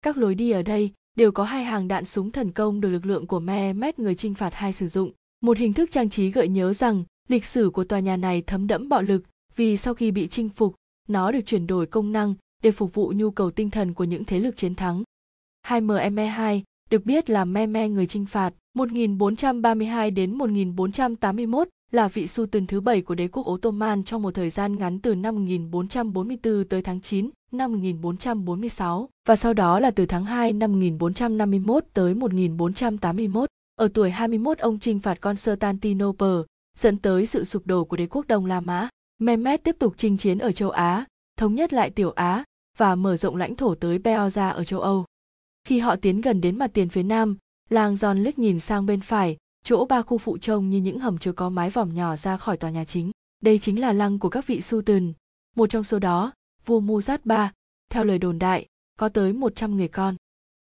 Các 0.02 0.16
lối 0.16 0.34
đi 0.34 0.50
ở 0.50 0.62
đây 0.62 0.92
đều 1.14 1.32
có 1.32 1.44
hai 1.44 1.64
hàng 1.64 1.88
đạn 1.88 2.04
súng 2.04 2.30
thần 2.30 2.52
công 2.52 2.80
được 2.80 2.88
lực 2.88 3.06
lượng 3.06 3.26
của 3.26 3.40
Mehmet 3.40 3.98
người 3.98 4.14
chinh 4.14 4.34
phạt 4.34 4.54
hai 4.54 4.72
sử 4.72 4.88
dụng. 4.88 5.12
Một 5.40 5.58
hình 5.58 5.72
thức 5.72 5.90
trang 5.90 6.10
trí 6.10 6.30
gợi 6.30 6.48
nhớ 6.48 6.72
rằng 6.72 7.04
lịch 7.28 7.44
sử 7.44 7.70
của 7.70 7.84
tòa 7.84 8.00
nhà 8.00 8.16
này 8.16 8.42
thấm 8.42 8.66
đẫm 8.66 8.88
bạo 8.88 9.02
lực 9.02 9.22
vì 9.56 9.76
sau 9.76 9.94
khi 9.94 10.10
bị 10.10 10.26
chinh 10.26 10.48
phục, 10.48 10.74
nó 11.08 11.32
được 11.32 11.40
chuyển 11.46 11.66
đổi 11.66 11.86
công 11.86 12.12
năng 12.12 12.34
để 12.62 12.70
phục 12.70 12.94
vụ 12.94 13.12
nhu 13.16 13.30
cầu 13.30 13.50
tinh 13.50 13.70
thần 13.70 13.94
của 13.94 14.04
những 14.04 14.24
thế 14.24 14.38
lực 14.38 14.56
chiến 14.56 14.74
thắng. 14.74 15.02
2MME2 15.66 16.60
được 16.90 17.04
biết 17.06 17.30
là 17.30 17.44
Meme 17.44 17.88
người 17.88 18.06
chinh 18.06 18.26
phạt 18.26 18.54
1432 18.74 20.10
đến 20.10 20.38
1481 20.38 21.68
là 21.94 22.08
vị 22.08 22.26
sultan 22.26 22.66
thứ 22.66 22.80
bảy 22.80 23.02
của 23.02 23.14
đế 23.14 23.28
quốc 23.28 23.50
Ottoman 23.50 24.04
trong 24.04 24.22
một 24.22 24.34
thời 24.34 24.50
gian 24.50 24.76
ngắn 24.76 24.98
từ 24.98 25.14
năm 25.14 25.34
1444 25.34 26.64
tới 26.68 26.82
tháng 26.82 27.00
9 27.00 27.30
năm 27.52 27.72
1446 27.72 29.08
và 29.28 29.36
sau 29.36 29.54
đó 29.54 29.80
là 29.80 29.90
từ 29.90 30.06
tháng 30.06 30.24
2 30.24 30.52
năm 30.52 30.72
1451 30.72 31.84
tới 31.94 32.14
1481. 32.14 33.48
Ở 33.76 33.88
tuổi 33.94 34.10
21 34.10 34.58
ông 34.58 34.78
chinh 34.78 34.98
phạt 34.98 35.20
Constantinople, 35.20 36.36
dẫn 36.78 36.96
tới 36.96 37.26
sự 37.26 37.44
sụp 37.44 37.66
đổ 37.66 37.84
của 37.84 37.96
đế 37.96 38.06
quốc 38.06 38.26
Đông 38.26 38.46
La 38.46 38.60
Mã. 38.60 38.88
Mehmet 39.18 39.64
tiếp 39.64 39.76
tục 39.78 39.94
chinh 39.96 40.16
chiến 40.16 40.38
ở 40.38 40.52
châu 40.52 40.70
Á, 40.70 41.04
thống 41.38 41.54
nhất 41.54 41.72
lại 41.72 41.90
Tiểu 41.90 42.10
Á 42.10 42.44
và 42.78 42.94
mở 42.94 43.16
rộng 43.16 43.36
lãnh 43.36 43.54
thổ 43.54 43.74
tới 43.74 43.98
Beoza 43.98 44.52
ở 44.52 44.64
châu 44.64 44.80
Âu. 44.80 45.04
Khi 45.64 45.78
họ 45.78 45.96
tiến 45.96 46.20
gần 46.20 46.40
đến 46.40 46.58
mặt 46.58 46.70
tiền 46.74 46.88
phía 46.88 47.02
nam, 47.02 47.36
làng 47.70 47.96
Giòn 47.96 48.18
liếc 48.18 48.38
nhìn 48.38 48.60
sang 48.60 48.86
bên 48.86 49.00
phải, 49.00 49.36
chỗ 49.64 49.86
ba 49.86 50.02
khu 50.02 50.18
phụ 50.18 50.38
trông 50.38 50.70
như 50.70 50.78
những 50.78 50.98
hầm 50.98 51.18
chứa 51.18 51.32
có 51.32 51.50
mái 51.50 51.70
vòm 51.70 51.94
nhỏ 51.94 52.16
ra 52.16 52.36
khỏi 52.36 52.56
tòa 52.56 52.70
nhà 52.70 52.84
chính. 52.84 53.10
Đây 53.40 53.58
chính 53.58 53.80
là 53.80 53.92
lăng 53.92 54.18
của 54.18 54.28
các 54.28 54.46
vị 54.46 54.60
sultan. 54.60 55.12
Một 55.56 55.70
trong 55.70 55.84
số 55.84 55.98
đó, 55.98 56.32
vua 56.66 56.80
Muzat 56.80 57.18
ba, 57.24 57.52
theo 57.90 58.04
lời 58.04 58.18
đồn 58.18 58.38
đại, 58.38 58.66
có 58.98 59.08
tới 59.08 59.32
100 59.32 59.76
người 59.76 59.88
con. 59.88 60.16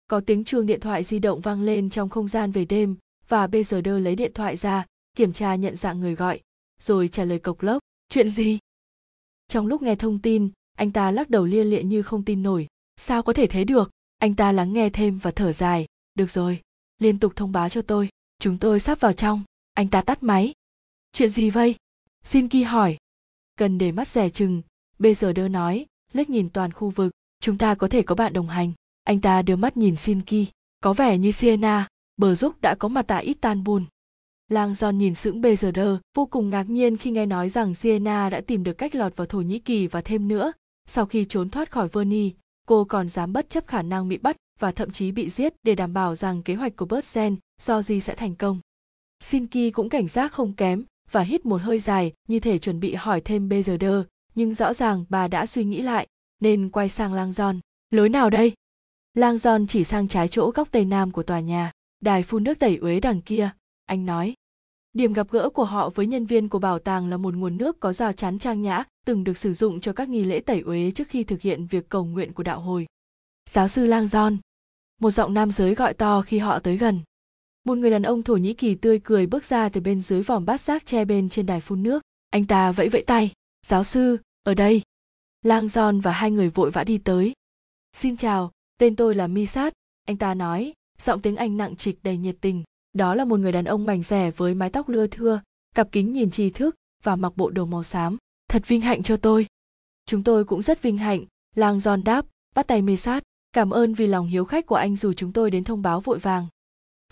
Có 0.07 0.21
tiếng 0.21 0.45
chuông 0.45 0.67
điện 0.67 0.81
thoại 0.81 1.05
di 1.05 1.19
động 1.19 1.41
vang 1.41 1.63
lên 1.63 1.91
trong 1.91 2.09
không 2.09 2.29
gian 2.29 2.53
về 2.53 2.65
đêm 2.65 2.97
và 3.29 3.47
bây 3.47 3.65
giờ 3.65 3.81
đơ 3.81 3.99
lấy 3.99 4.17
điện 4.17 4.33
thoại 4.35 4.57
ra, 4.57 4.87
kiểm 5.17 5.33
tra 5.33 5.55
nhận 5.55 5.77
dạng 5.77 6.01
người 6.01 6.15
gọi, 6.15 6.41
rồi 6.81 7.09
trả 7.09 7.25
lời 7.25 7.39
cộc 7.39 7.63
lốc. 7.63 7.83
Chuyện 8.09 8.31
gì? 8.31 8.59
Trong 9.49 9.67
lúc 9.67 9.83
nghe 9.83 9.97
thông 9.97 10.19
tin, 10.19 10.51
anh 10.77 10.93
ta 10.93 11.11
lắc 11.11 11.31
đầu 11.31 11.45
lia 11.45 11.65
lịa 11.65 11.83
như 11.83 12.03
không 12.03 12.25
tin 12.25 12.43
nổi. 12.43 12.67
Sao 12.97 13.23
có 13.23 13.33
thể 13.33 13.47
thế 13.47 13.65
được? 13.65 13.91
Anh 14.19 14.35
ta 14.35 14.53
lắng 14.53 14.73
nghe 14.73 14.91
thêm 14.91 15.19
và 15.19 15.31
thở 15.31 15.53
dài. 15.53 15.87
Được 16.15 16.31
rồi, 16.31 16.61
liên 16.99 17.19
tục 17.19 17.33
thông 17.37 17.53
báo 17.53 17.69
cho 17.69 17.83
tôi. 17.83 18.09
Chúng 18.39 18.59
tôi 18.59 18.81
sắp 18.81 19.01
vào 19.01 19.13
trong. 19.13 19.43
Anh 19.75 19.89
ta 19.89 20.03
tắt 20.03 20.23
máy. 20.23 20.53
Chuyện 21.13 21.29
gì 21.29 21.51
vậy? 21.51 21.75
Xin 22.25 22.49
Ki 22.49 22.63
hỏi. 22.63 22.97
Cần 23.57 23.79
để 23.79 23.93
mắt 23.93 24.09
rẻ 24.09 24.31
chừng, 24.31 24.63
bây 24.99 25.15
giờ 25.15 25.33
đơ 25.33 25.49
nói, 25.49 25.87
liếc 26.13 26.31
nhìn 26.31 26.51
toàn 26.51 26.73
khu 26.73 26.91
vực. 26.91 27.13
Chúng 27.41 27.59
ta 27.59 27.75
có 27.75 27.89
thể 27.89 28.03
có 28.03 28.15
bạn 28.15 28.33
đồng 28.33 28.49
hành. 28.49 28.73
Anh 29.05 29.21
ta 29.21 29.43
đưa 29.43 29.57
mắt 29.57 29.77
nhìn 29.77 29.97
Xin 29.97 30.21
Ki. 30.21 30.47
Có 30.81 30.93
vẻ 30.93 31.19
như 31.19 31.31
Siena, 31.31 31.89
bờ 32.17 32.35
giúp 32.35 32.61
đã 32.61 32.75
có 32.79 32.89
mặt 32.89 33.05
tại 33.09 33.25
Istanbul. 33.25 33.83
Lang 34.49 34.75
giòn 34.75 34.99
nhìn 34.99 35.15
sững 35.15 35.41
bây 35.41 35.57
giờ 35.57 35.71
đơ 35.71 35.99
vô 36.15 36.27
cùng 36.27 36.51
ngạc 36.51 36.71
nhiên 36.71 36.97
khi 36.97 37.11
nghe 37.11 37.27
nói 37.27 37.49
rằng 37.49 37.75
Siena 37.75 38.31
đã 38.31 38.41
tìm 38.41 38.65
được 38.65 38.73
cách 38.73 38.95
lọt 38.95 39.17
vào 39.17 39.27
Thổ 39.27 39.41
Nhĩ 39.41 39.59
Kỳ 39.59 39.87
và 39.87 40.01
thêm 40.01 40.29
nữa, 40.29 40.53
sau 40.89 41.07
khi 41.07 41.25
trốn 41.25 41.51
thoát 41.51 41.71
khỏi 41.71 41.89
Verni, 41.89 42.33
cô 42.67 42.85
còn 42.85 43.09
dám 43.09 43.33
bất 43.33 43.51
chấp 43.51 43.67
khả 43.67 43.83
năng 43.83 44.09
bị 44.09 44.19
bắt 44.19 44.37
và 44.59 44.73
thậm 44.73 44.91
chí 44.91 45.13
bị 45.13 45.31
giết 45.31 45.55
để 45.63 45.75
đảm 45.75 45.93
bảo 45.93 46.15
rằng 46.15 46.43
kế 46.43 46.55
hoạch 46.55 46.77
của 46.77 46.87
Bertzen 46.87 47.37
do 47.63 47.83
gì 47.83 48.01
sẽ 48.01 48.15
thành 48.15 48.35
công. 48.35 48.61
Sinki 49.21 49.73
cũng 49.73 49.89
cảnh 49.89 50.09
giác 50.09 50.33
không 50.33 50.53
kém 50.53 50.85
và 51.11 51.21
hít 51.21 51.47
một 51.47 51.63
hơi 51.63 51.79
dài 51.79 52.13
như 52.29 52.41
thể 52.41 52.59
chuẩn 52.59 52.81
bị 52.81 52.95
hỏi 52.95 53.21
thêm 53.21 53.49
Bezerder, 53.49 54.05
nhưng 54.35 54.55
rõ 54.55 54.75
ràng 54.75 55.05
bà 55.09 55.29
đã 55.29 55.47
suy 55.47 55.65
nghĩ 55.65 55.83
lại, 55.83 56.07
nên 56.41 56.71
quay 56.71 56.89
sang 56.89 57.15
Lang 57.15 57.33
Lối 57.91 58.09
nào 58.09 58.31
đây? 58.31 58.53
Lang 59.15 59.67
chỉ 59.69 59.85
sang 59.85 60.09
trái 60.09 60.29
chỗ 60.29 60.51
góc 60.51 60.69
tây 60.71 60.85
nam 60.85 61.11
của 61.11 61.23
tòa 61.23 61.41
nhà, 61.41 61.73
đài 62.01 62.23
phun 62.23 62.45
nước 62.45 62.59
tẩy 62.59 62.77
uế 62.77 63.01
đằng 63.01 63.23
kia, 63.23 63.51
anh 63.87 64.07
nói. 64.07 64.35
Điểm 64.93 65.13
gặp 65.13 65.31
gỡ 65.31 65.51
của 65.51 65.65
họ 65.65 65.91
với 65.91 66.07
nhân 66.07 66.27
viên 66.27 66.49
của 66.49 66.59
bảo 66.59 66.79
tàng 66.79 67.09
là 67.09 67.17
một 67.17 67.35
nguồn 67.35 67.57
nước 67.57 67.81
có 67.81 67.93
rào 67.93 68.13
chắn 68.13 68.39
trang 68.39 68.63
nhã, 68.63 68.85
từng 69.07 69.25
được 69.25 69.39
sử 69.39 69.55
dụng 69.55 69.81
cho 69.81 69.93
các 69.93 70.09
nghi 70.09 70.25
lễ 70.25 70.41
tẩy 70.41 70.61
uế 70.61 70.91
trước 70.91 71.09
khi 71.09 71.25
thực 71.25 71.41
hiện 71.41 71.67
việc 71.67 71.89
cầu 71.89 72.05
nguyện 72.05 72.33
của 72.33 72.43
đạo 72.43 72.61
hồi. 72.61 72.87
Giáo 73.51 73.69
sư 73.69 73.87
Lang 73.87 74.05
John. 74.07 74.37
Một 75.01 75.11
giọng 75.11 75.35
nam 75.35 75.53
giới 75.53 75.75
gọi 75.75 75.95
to 75.95 76.23
khi 76.23 76.39
họ 76.39 76.59
tới 76.59 76.77
gần. 76.77 77.01
Một 77.65 77.79
người 77.79 77.91
đàn 77.91 78.03
ông 78.03 78.23
Thổ 78.23 78.37
Nhĩ 78.37 78.55
Kỳ 78.55 78.75
tươi 78.75 79.01
cười 79.05 79.27
bước 79.27 79.45
ra 79.45 79.69
từ 79.69 79.81
bên 79.81 80.01
dưới 80.01 80.23
vòm 80.23 80.47
bát 80.47 80.61
giác 80.61 80.87
che 80.87 81.05
bên 81.05 81.29
trên 81.29 81.47
đài 81.47 81.61
phun 81.61 81.83
nước. 81.83 82.03
Anh 82.31 82.45
ta 82.45 82.73
vẫy 82.73 82.89
vẫy 82.89 83.03
tay. 83.03 83.33
Giáo 83.67 83.85
sư, 83.85 84.19
ở 84.43 84.55
đây. 84.55 84.83
Lang 85.43 85.67
John 85.67 86.01
và 86.01 86.13
hai 86.13 86.31
người 86.31 86.51
vội 86.51 86.71
vã 86.71 86.85
đi 86.85 86.99
tới. 86.99 87.33
Xin 87.93 88.17
chào, 88.17 88.53
tên 88.79 88.97
tôi 88.97 89.15
là 89.15 89.27
Misat, 89.27 89.73
anh 90.05 90.17
ta 90.17 90.35
nói, 90.35 90.73
giọng 90.99 91.21
tiếng 91.21 91.37
Anh 91.37 91.57
nặng 91.57 91.77
trịch 91.77 91.99
đầy 92.03 92.17
nhiệt 92.17 92.37
tình. 92.41 92.65
Đó 92.93 93.15
là 93.15 93.25
một 93.25 93.41
người 93.41 93.53
đàn 93.53 93.65
ông 93.65 93.85
mảnh 93.85 94.03
rẻ 94.03 94.31
với 94.31 94.55
mái 94.55 94.71
tóc 94.71 94.89
lưa 94.89 95.07
thưa, 95.07 95.41
cặp 95.75 95.93
kính 95.93 96.13
nhìn 96.13 96.31
tri 96.31 96.51
thức 96.51 96.77
và 97.03 97.17
mặc 97.17 97.33
bộ 97.37 97.51
đồ 97.51 97.65
màu 97.65 97.83
xám. 97.83 98.17
Thật 98.49 98.63
vinh 98.67 98.81
hạnh 98.81 99.03
cho 99.03 99.17
tôi. 99.17 99.47
Chúng 100.07 100.23
tôi 100.23 100.45
cũng 100.45 100.63
rất 100.63 100.83
vinh 100.83 100.97
hạnh, 100.97 101.25
Lang 101.55 101.79
John 101.79 102.03
đáp, 102.03 102.27
bắt 102.55 102.67
tay 102.67 102.83
Misat. 102.83 103.23
Cảm 103.57 103.71
ơn 103.71 103.95
vì 103.95 104.07
lòng 104.07 104.27
hiếu 104.27 104.45
khách 104.45 104.67
của 104.67 104.75
anh 104.75 104.97
dù 104.97 105.13
chúng 105.13 105.33
tôi 105.33 105.51
đến 105.51 105.65
thông 105.65 105.83
báo 105.83 106.01
vội 106.01 106.19
vàng. 106.19 106.47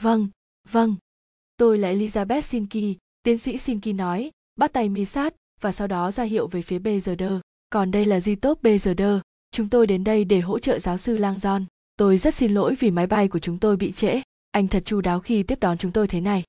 Vâng, 0.00 0.28
vâng. 0.70 0.94
Tôi 1.56 1.78
là 1.78 1.92
Elizabeth 1.92 2.40
Sinki, 2.40 2.98
tiến 3.22 3.38
sĩ 3.38 3.58
Sinki 3.58 3.86
nói, 3.94 4.30
bắt 4.56 4.72
tay 4.72 4.88
Misat 4.88 5.34
và 5.60 5.72
sau 5.72 5.86
đó 5.86 6.10
ra 6.10 6.24
hiệu 6.24 6.46
về 6.46 6.62
phía 6.62 6.78
BZD. 6.78 7.40
Còn 7.70 7.90
đây 7.90 8.04
là 8.04 8.18
Zitop 8.18 8.54
BZD, 8.62 9.20
chúng 9.50 9.68
tôi 9.68 9.86
đến 9.86 10.04
đây 10.04 10.24
để 10.24 10.40
hỗ 10.40 10.58
trợ 10.58 10.78
giáo 10.78 10.98
sư 10.98 11.16
Lang 11.16 11.36
John. 11.36 11.64
Tôi 11.96 12.18
rất 12.18 12.34
xin 12.34 12.54
lỗi 12.54 12.74
vì 12.80 12.90
máy 12.90 13.06
bay 13.06 13.28
của 13.28 13.38
chúng 13.38 13.58
tôi 13.58 13.76
bị 13.76 13.92
trễ. 13.92 14.22
Anh 14.50 14.68
thật 14.68 14.82
chu 14.84 15.00
đáo 15.00 15.20
khi 15.20 15.42
tiếp 15.42 15.60
đón 15.60 15.78
chúng 15.78 15.92
tôi 15.92 16.08
thế 16.08 16.20
này. 16.20 16.42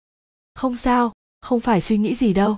Không 0.55 0.75
sao, 0.75 1.13
không 1.41 1.59
phải 1.59 1.81
suy 1.81 1.97
nghĩ 1.97 2.15
gì 2.15 2.33
đâu. 2.33 2.57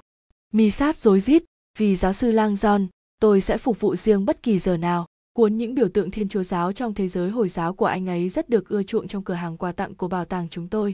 Misat 0.53 0.97
rối 0.97 1.19
rít, 1.19 1.43
vì 1.79 1.95
giáo 1.95 2.13
sư 2.13 2.31
Lang 2.31 2.53
John, 2.53 2.87
tôi 3.19 3.41
sẽ 3.41 3.57
phục 3.57 3.79
vụ 3.79 3.95
riêng 3.95 4.25
bất 4.25 4.43
kỳ 4.43 4.59
giờ 4.59 4.77
nào. 4.77 5.05
Cuốn 5.37 5.57
những 5.57 5.75
biểu 5.75 5.89
tượng 5.89 6.11
thiên 6.11 6.29
chúa 6.29 6.43
giáo 6.43 6.71
trong 6.71 6.93
thế 6.93 7.07
giới 7.07 7.29
Hồi 7.29 7.49
giáo 7.49 7.73
của 7.73 7.85
anh 7.85 8.09
ấy 8.09 8.29
rất 8.29 8.49
được 8.49 8.69
ưa 8.69 8.83
chuộng 8.83 9.07
trong 9.07 9.23
cửa 9.23 9.33
hàng 9.33 9.57
quà 9.57 9.71
tặng 9.71 9.95
của 9.95 10.07
bảo 10.07 10.25
tàng 10.25 10.49
chúng 10.49 10.67
tôi. 10.67 10.93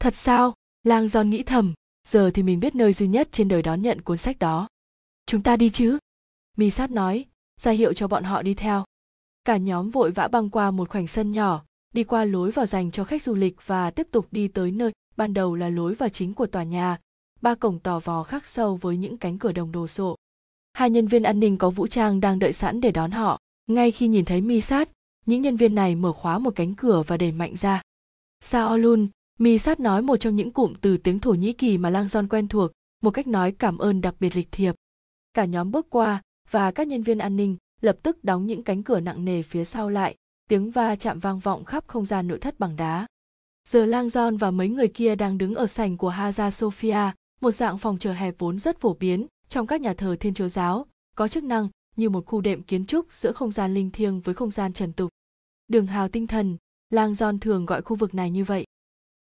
Thật 0.00 0.14
sao? 0.14 0.54
Lang 0.82 1.06
John 1.06 1.28
nghĩ 1.28 1.42
thầm, 1.42 1.74
giờ 2.08 2.30
thì 2.34 2.42
mình 2.42 2.60
biết 2.60 2.74
nơi 2.74 2.92
duy 2.92 3.06
nhất 3.06 3.28
trên 3.32 3.48
đời 3.48 3.62
đón 3.62 3.82
nhận 3.82 4.00
cuốn 4.00 4.18
sách 4.18 4.38
đó. 4.38 4.68
Chúng 5.26 5.42
ta 5.42 5.56
đi 5.56 5.70
chứ? 5.70 5.98
Mi 6.56 6.70
sát 6.70 6.90
nói, 6.90 7.24
ra 7.60 7.70
hiệu 7.70 7.92
cho 7.92 8.08
bọn 8.08 8.24
họ 8.24 8.42
đi 8.42 8.54
theo. 8.54 8.84
Cả 9.44 9.56
nhóm 9.56 9.90
vội 9.90 10.10
vã 10.10 10.28
băng 10.28 10.50
qua 10.50 10.70
một 10.70 10.88
khoảnh 10.88 11.06
sân 11.06 11.32
nhỏ, 11.32 11.64
đi 11.94 12.04
qua 12.04 12.24
lối 12.24 12.50
vào 12.50 12.66
dành 12.66 12.90
cho 12.90 13.04
khách 13.04 13.22
du 13.22 13.34
lịch 13.34 13.66
và 13.66 13.90
tiếp 13.90 14.08
tục 14.10 14.26
đi 14.30 14.48
tới 14.48 14.70
nơi 14.70 14.92
ban 15.16 15.34
đầu 15.34 15.54
là 15.54 15.68
lối 15.68 15.94
vào 15.94 16.08
chính 16.08 16.34
của 16.34 16.46
tòa 16.46 16.62
nhà, 16.62 16.98
ba 17.40 17.54
cổng 17.54 17.78
tò 17.78 18.00
vò 18.00 18.22
khắc 18.22 18.46
sâu 18.46 18.76
với 18.76 18.96
những 18.96 19.18
cánh 19.18 19.38
cửa 19.38 19.52
đồng 19.52 19.72
đồ 19.72 19.86
sộ. 19.86 20.16
Hai 20.72 20.90
nhân 20.90 21.06
viên 21.06 21.22
an 21.22 21.40
ninh 21.40 21.56
có 21.56 21.70
vũ 21.70 21.86
trang 21.86 22.20
đang 22.20 22.38
đợi 22.38 22.52
sẵn 22.52 22.80
để 22.80 22.90
đón 22.90 23.10
họ. 23.10 23.38
Ngay 23.66 23.90
khi 23.90 24.08
nhìn 24.08 24.24
thấy 24.24 24.40
Mi 24.40 24.60
Sát, 24.60 24.88
những 25.26 25.42
nhân 25.42 25.56
viên 25.56 25.74
này 25.74 25.94
mở 25.94 26.12
khóa 26.12 26.38
một 26.38 26.50
cánh 26.56 26.74
cửa 26.74 27.02
và 27.06 27.16
đẩy 27.16 27.32
mạnh 27.32 27.56
ra. 27.56 27.82
Saolun, 28.40 29.08
Mi 29.38 29.58
Sát 29.58 29.80
nói 29.80 30.02
một 30.02 30.16
trong 30.16 30.36
những 30.36 30.50
cụm 30.50 30.74
từ 30.80 30.96
tiếng 30.96 31.18
Thổ 31.18 31.34
Nhĩ 31.34 31.52
Kỳ 31.52 31.78
mà 31.78 31.90
Lang 31.90 32.08
Son 32.08 32.28
quen 32.28 32.48
thuộc, 32.48 32.70
một 33.02 33.10
cách 33.10 33.26
nói 33.26 33.52
cảm 33.52 33.78
ơn 33.78 34.00
đặc 34.00 34.14
biệt 34.20 34.36
lịch 34.36 34.52
thiệp. 34.52 34.74
Cả 35.34 35.44
nhóm 35.44 35.70
bước 35.70 35.86
qua 35.90 36.22
và 36.50 36.70
các 36.70 36.86
nhân 36.86 37.02
viên 37.02 37.18
an 37.18 37.36
ninh 37.36 37.56
lập 37.80 37.98
tức 38.02 38.24
đóng 38.24 38.46
những 38.46 38.62
cánh 38.62 38.82
cửa 38.82 39.00
nặng 39.00 39.24
nề 39.24 39.42
phía 39.42 39.64
sau 39.64 39.88
lại, 39.88 40.16
tiếng 40.48 40.70
va 40.70 40.96
chạm 40.96 41.18
vang 41.18 41.38
vọng 41.38 41.64
khắp 41.64 41.84
không 41.86 42.06
gian 42.06 42.28
nội 42.28 42.38
thất 42.38 42.58
bằng 42.58 42.76
đá. 42.76 43.06
Giờ 43.68 43.86
Lang 43.86 44.10
son 44.10 44.36
và 44.36 44.50
mấy 44.50 44.68
người 44.68 44.88
kia 44.88 45.14
đang 45.14 45.38
đứng 45.38 45.54
ở 45.54 45.66
sảnh 45.66 45.96
của 45.96 46.08
Hagia 46.08 46.50
Sophia, 46.50 47.10
một 47.40 47.50
dạng 47.50 47.78
phòng 47.78 47.98
chờ 47.98 48.12
hẹp 48.12 48.34
vốn 48.38 48.58
rất 48.58 48.80
phổ 48.80 48.94
biến 48.94 49.26
trong 49.48 49.66
các 49.66 49.80
nhà 49.80 49.94
thờ 49.94 50.16
Thiên 50.20 50.34
Chúa 50.34 50.48
giáo, 50.48 50.86
có 51.16 51.28
chức 51.28 51.44
năng 51.44 51.68
như 51.96 52.10
một 52.10 52.26
khu 52.26 52.40
đệm 52.40 52.62
kiến 52.62 52.86
trúc 52.86 53.12
giữa 53.12 53.32
không 53.32 53.52
gian 53.52 53.74
linh 53.74 53.90
thiêng 53.90 54.20
với 54.20 54.34
không 54.34 54.50
gian 54.50 54.72
trần 54.72 54.92
tục. 54.92 55.10
Đường 55.68 55.86
hào 55.86 56.08
tinh 56.08 56.26
thần, 56.26 56.56
Lang 56.90 57.14
Giòn 57.14 57.38
thường 57.38 57.66
gọi 57.66 57.82
khu 57.82 57.96
vực 57.96 58.14
này 58.14 58.30
như 58.30 58.44
vậy. 58.44 58.64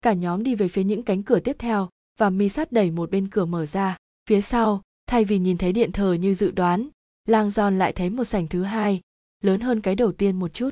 Cả 0.00 0.12
nhóm 0.12 0.42
đi 0.42 0.54
về 0.54 0.68
phía 0.68 0.84
những 0.84 1.02
cánh 1.02 1.22
cửa 1.22 1.40
tiếp 1.40 1.56
theo 1.58 1.88
và 2.18 2.30
mi 2.30 2.48
sát 2.48 2.72
đẩy 2.72 2.90
một 2.90 3.10
bên 3.10 3.28
cửa 3.28 3.44
mở 3.44 3.66
ra. 3.66 3.96
Phía 4.28 4.40
sau, 4.40 4.82
thay 5.06 5.24
vì 5.24 5.38
nhìn 5.38 5.58
thấy 5.58 5.72
điện 5.72 5.92
thờ 5.92 6.12
như 6.12 6.34
dự 6.34 6.50
đoán, 6.50 6.88
Lang 7.24 7.50
Giòn 7.50 7.78
lại 7.78 7.92
thấy 7.92 8.10
một 8.10 8.24
sảnh 8.24 8.48
thứ 8.48 8.62
hai, 8.62 9.00
lớn 9.40 9.60
hơn 9.60 9.80
cái 9.80 9.94
đầu 9.94 10.12
tiên 10.12 10.38
một 10.38 10.54
chút. 10.54 10.70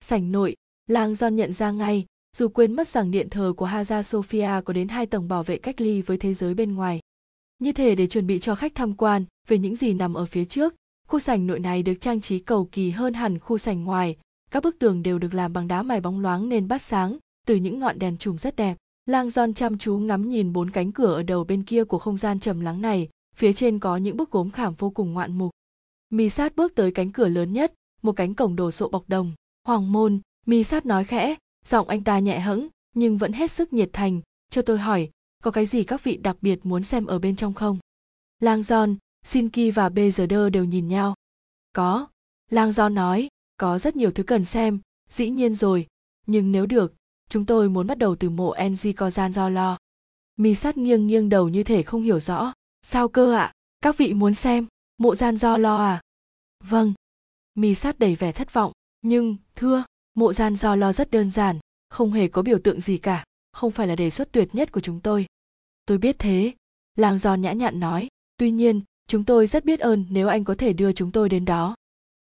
Sảnh 0.00 0.32
nội, 0.32 0.56
Lang 0.86 1.14
Giòn 1.14 1.36
nhận 1.36 1.52
ra 1.52 1.70
ngay, 1.70 2.06
dù 2.36 2.48
quên 2.48 2.72
mất 2.72 2.88
rằng 2.88 3.10
điện 3.10 3.30
thờ 3.30 3.52
của 3.56 3.66
Hagia 3.66 4.02
Sophia 4.02 4.50
có 4.64 4.72
đến 4.72 4.88
hai 4.88 5.06
tầng 5.06 5.28
bảo 5.28 5.42
vệ 5.42 5.58
cách 5.58 5.80
ly 5.80 6.02
với 6.02 6.18
thế 6.18 6.34
giới 6.34 6.54
bên 6.54 6.74
ngoài. 6.74 7.00
Như 7.58 7.72
thể 7.72 7.94
để 7.94 8.06
chuẩn 8.06 8.26
bị 8.26 8.40
cho 8.40 8.54
khách 8.54 8.74
tham 8.74 8.94
quan 8.94 9.24
về 9.48 9.58
những 9.58 9.76
gì 9.76 9.94
nằm 9.94 10.14
ở 10.14 10.26
phía 10.26 10.44
trước, 10.44 10.74
khu 11.10 11.18
sảnh 11.18 11.46
nội 11.46 11.60
này 11.60 11.82
được 11.82 11.94
trang 12.00 12.20
trí 12.20 12.38
cầu 12.38 12.68
kỳ 12.72 12.90
hơn 12.90 13.14
hẳn 13.14 13.38
khu 13.38 13.58
sảnh 13.58 13.84
ngoài, 13.84 14.16
các 14.50 14.62
bức 14.62 14.78
tường 14.78 15.02
đều 15.02 15.18
được 15.18 15.34
làm 15.34 15.52
bằng 15.52 15.68
đá 15.68 15.82
mài 15.82 16.00
bóng 16.00 16.20
loáng 16.20 16.48
nên 16.48 16.68
bắt 16.68 16.82
sáng, 16.82 17.18
từ 17.46 17.54
những 17.54 17.78
ngọn 17.78 17.98
đèn 17.98 18.16
chùm 18.16 18.36
rất 18.36 18.56
đẹp. 18.56 18.76
Lang 19.06 19.30
Giòn 19.30 19.54
chăm 19.54 19.78
chú 19.78 19.98
ngắm 19.98 20.28
nhìn 20.28 20.52
bốn 20.52 20.70
cánh 20.70 20.92
cửa 20.92 21.14
ở 21.14 21.22
đầu 21.22 21.44
bên 21.44 21.62
kia 21.62 21.84
của 21.84 21.98
không 21.98 22.16
gian 22.16 22.40
trầm 22.40 22.60
lắng 22.60 22.80
này, 22.80 23.08
phía 23.36 23.52
trên 23.52 23.78
có 23.78 23.96
những 23.96 24.16
bức 24.16 24.30
gốm 24.30 24.50
khảm 24.50 24.74
vô 24.74 24.90
cùng 24.90 25.12
ngoạn 25.12 25.38
mục. 25.38 25.50
Mi 26.10 26.28
sát 26.28 26.56
bước 26.56 26.74
tới 26.74 26.92
cánh 26.92 27.12
cửa 27.12 27.28
lớn 27.28 27.52
nhất, 27.52 27.72
một 28.02 28.12
cánh 28.12 28.34
cổng 28.34 28.56
đồ 28.56 28.70
sộ 28.70 28.88
bọc 28.88 29.08
đồng. 29.08 29.32
Hoàng 29.66 29.92
môn, 29.92 30.20
Mi 30.46 30.64
sát 30.64 30.86
nói 30.86 31.04
khẽ, 31.04 31.34
giọng 31.64 31.88
anh 31.88 32.04
ta 32.04 32.18
nhẹ 32.18 32.40
hẫng 32.40 32.68
nhưng 32.94 33.18
vẫn 33.18 33.32
hết 33.32 33.50
sức 33.50 33.72
nhiệt 33.72 33.90
thành 33.92 34.20
cho 34.50 34.62
tôi 34.62 34.78
hỏi 34.78 35.10
có 35.42 35.50
cái 35.50 35.66
gì 35.66 35.84
các 35.84 36.04
vị 36.04 36.16
đặc 36.16 36.36
biệt 36.40 36.66
muốn 36.66 36.82
xem 36.82 37.06
ở 37.06 37.18
bên 37.18 37.36
trong 37.36 37.54
không 37.54 37.78
lang 38.40 38.62
Giòn, 38.62 38.96
Shinki 39.24 39.74
và 39.74 39.88
bezerder 39.88 40.50
đều 40.50 40.64
nhìn 40.64 40.88
nhau. 40.88 41.14
Có. 41.72 42.06
Lang 42.50 42.72
do 42.72 42.88
nói, 42.88 43.28
có 43.56 43.78
rất 43.78 43.96
nhiều 43.96 44.10
thứ 44.10 44.22
cần 44.22 44.44
xem, 44.44 44.80
dĩ 45.10 45.30
nhiên 45.30 45.54
rồi, 45.54 45.86
nhưng 46.26 46.52
nếu 46.52 46.66
được, 46.66 46.94
chúng 47.28 47.46
tôi 47.46 47.68
muốn 47.68 47.86
bắt 47.86 47.98
đầu 47.98 48.16
từ 48.16 48.30
mộ 48.30 48.54
ng 48.68 48.72
kozan 48.72 49.32
do 49.32 49.48
lo. 49.48 49.78
Mi 50.36 50.54
sát 50.54 50.76
nghiêng 50.76 51.06
nghiêng 51.06 51.28
đầu 51.28 51.48
như 51.48 51.62
thể 51.62 51.82
không 51.82 52.02
hiểu 52.02 52.20
rõ. 52.20 52.52
Sao 52.82 53.08
cơ 53.08 53.32
ạ? 53.32 53.42
À? 53.42 53.52
các 53.80 53.96
vị 53.96 54.14
muốn 54.14 54.34
xem, 54.34 54.66
mộ 54.98 55.14
gian 55.14 55.36
do 55.36 55.56
lo 55.56 55.76
à? 55.76 56.00
Vâng. 56.64 56.92
Mi 57.54 57.74
sát 57.74 57.98
đầy 57.98 58.16
vẻ 58.16 58.32
thất 58.32 58.52
vọng, 58.52 58.72
nhưng, 59.02 59.36
thưa, 59.54 59.84
mộ 60.14 60.32
gian 60.32 60.56
do 60.56 60.76
lo 60.76 60.92
rất 60.92 61.10
đơn 61.10 61.30
giản, 61.30 61.58
không 61.88 62.12
hề 62.12 62.28
có 62.28 62.42
biểu 62.42 62.58
tượng 62.64 62.80
gì 62.80 62.98
cả, 62.98 63.24
không 63.52 63.72
phải 63.72 63.86
là 63.86 63.96
đề 63.96 64.10
xuất 64.10 64.32
tuyệt 64.32 64.54
nhất 64.54 64.72
của 64.72 64.80
chúng 64.80 65.00
tôi. 65.00 65.26
Tôi 65.86 65.98
biết 65.98 66.16
thế 66.18 66.54
làng 66.96 67.18
giòn 67.18 67.40
nhã 67.40 67.52
nhặn 67.52 67.80
nói, 67.80 68.08
tuy 68.36 68.50
nhiên 68.50 68.80
chúng 69.10 69.24
tôi 69.24 69.46
rất 69.46 69.64
biết 69.64 69.80
ơn 69.80 70.04
nếu 70.10 70.28
anh 70.28 70.44
có 70.44 70.54
thể 70.54 70.72
đưa 70.72 70.92
chúng 70.92 71.10
tôi 71.10 71.28
đến 71.28 71.44
đó. 71.44 71.74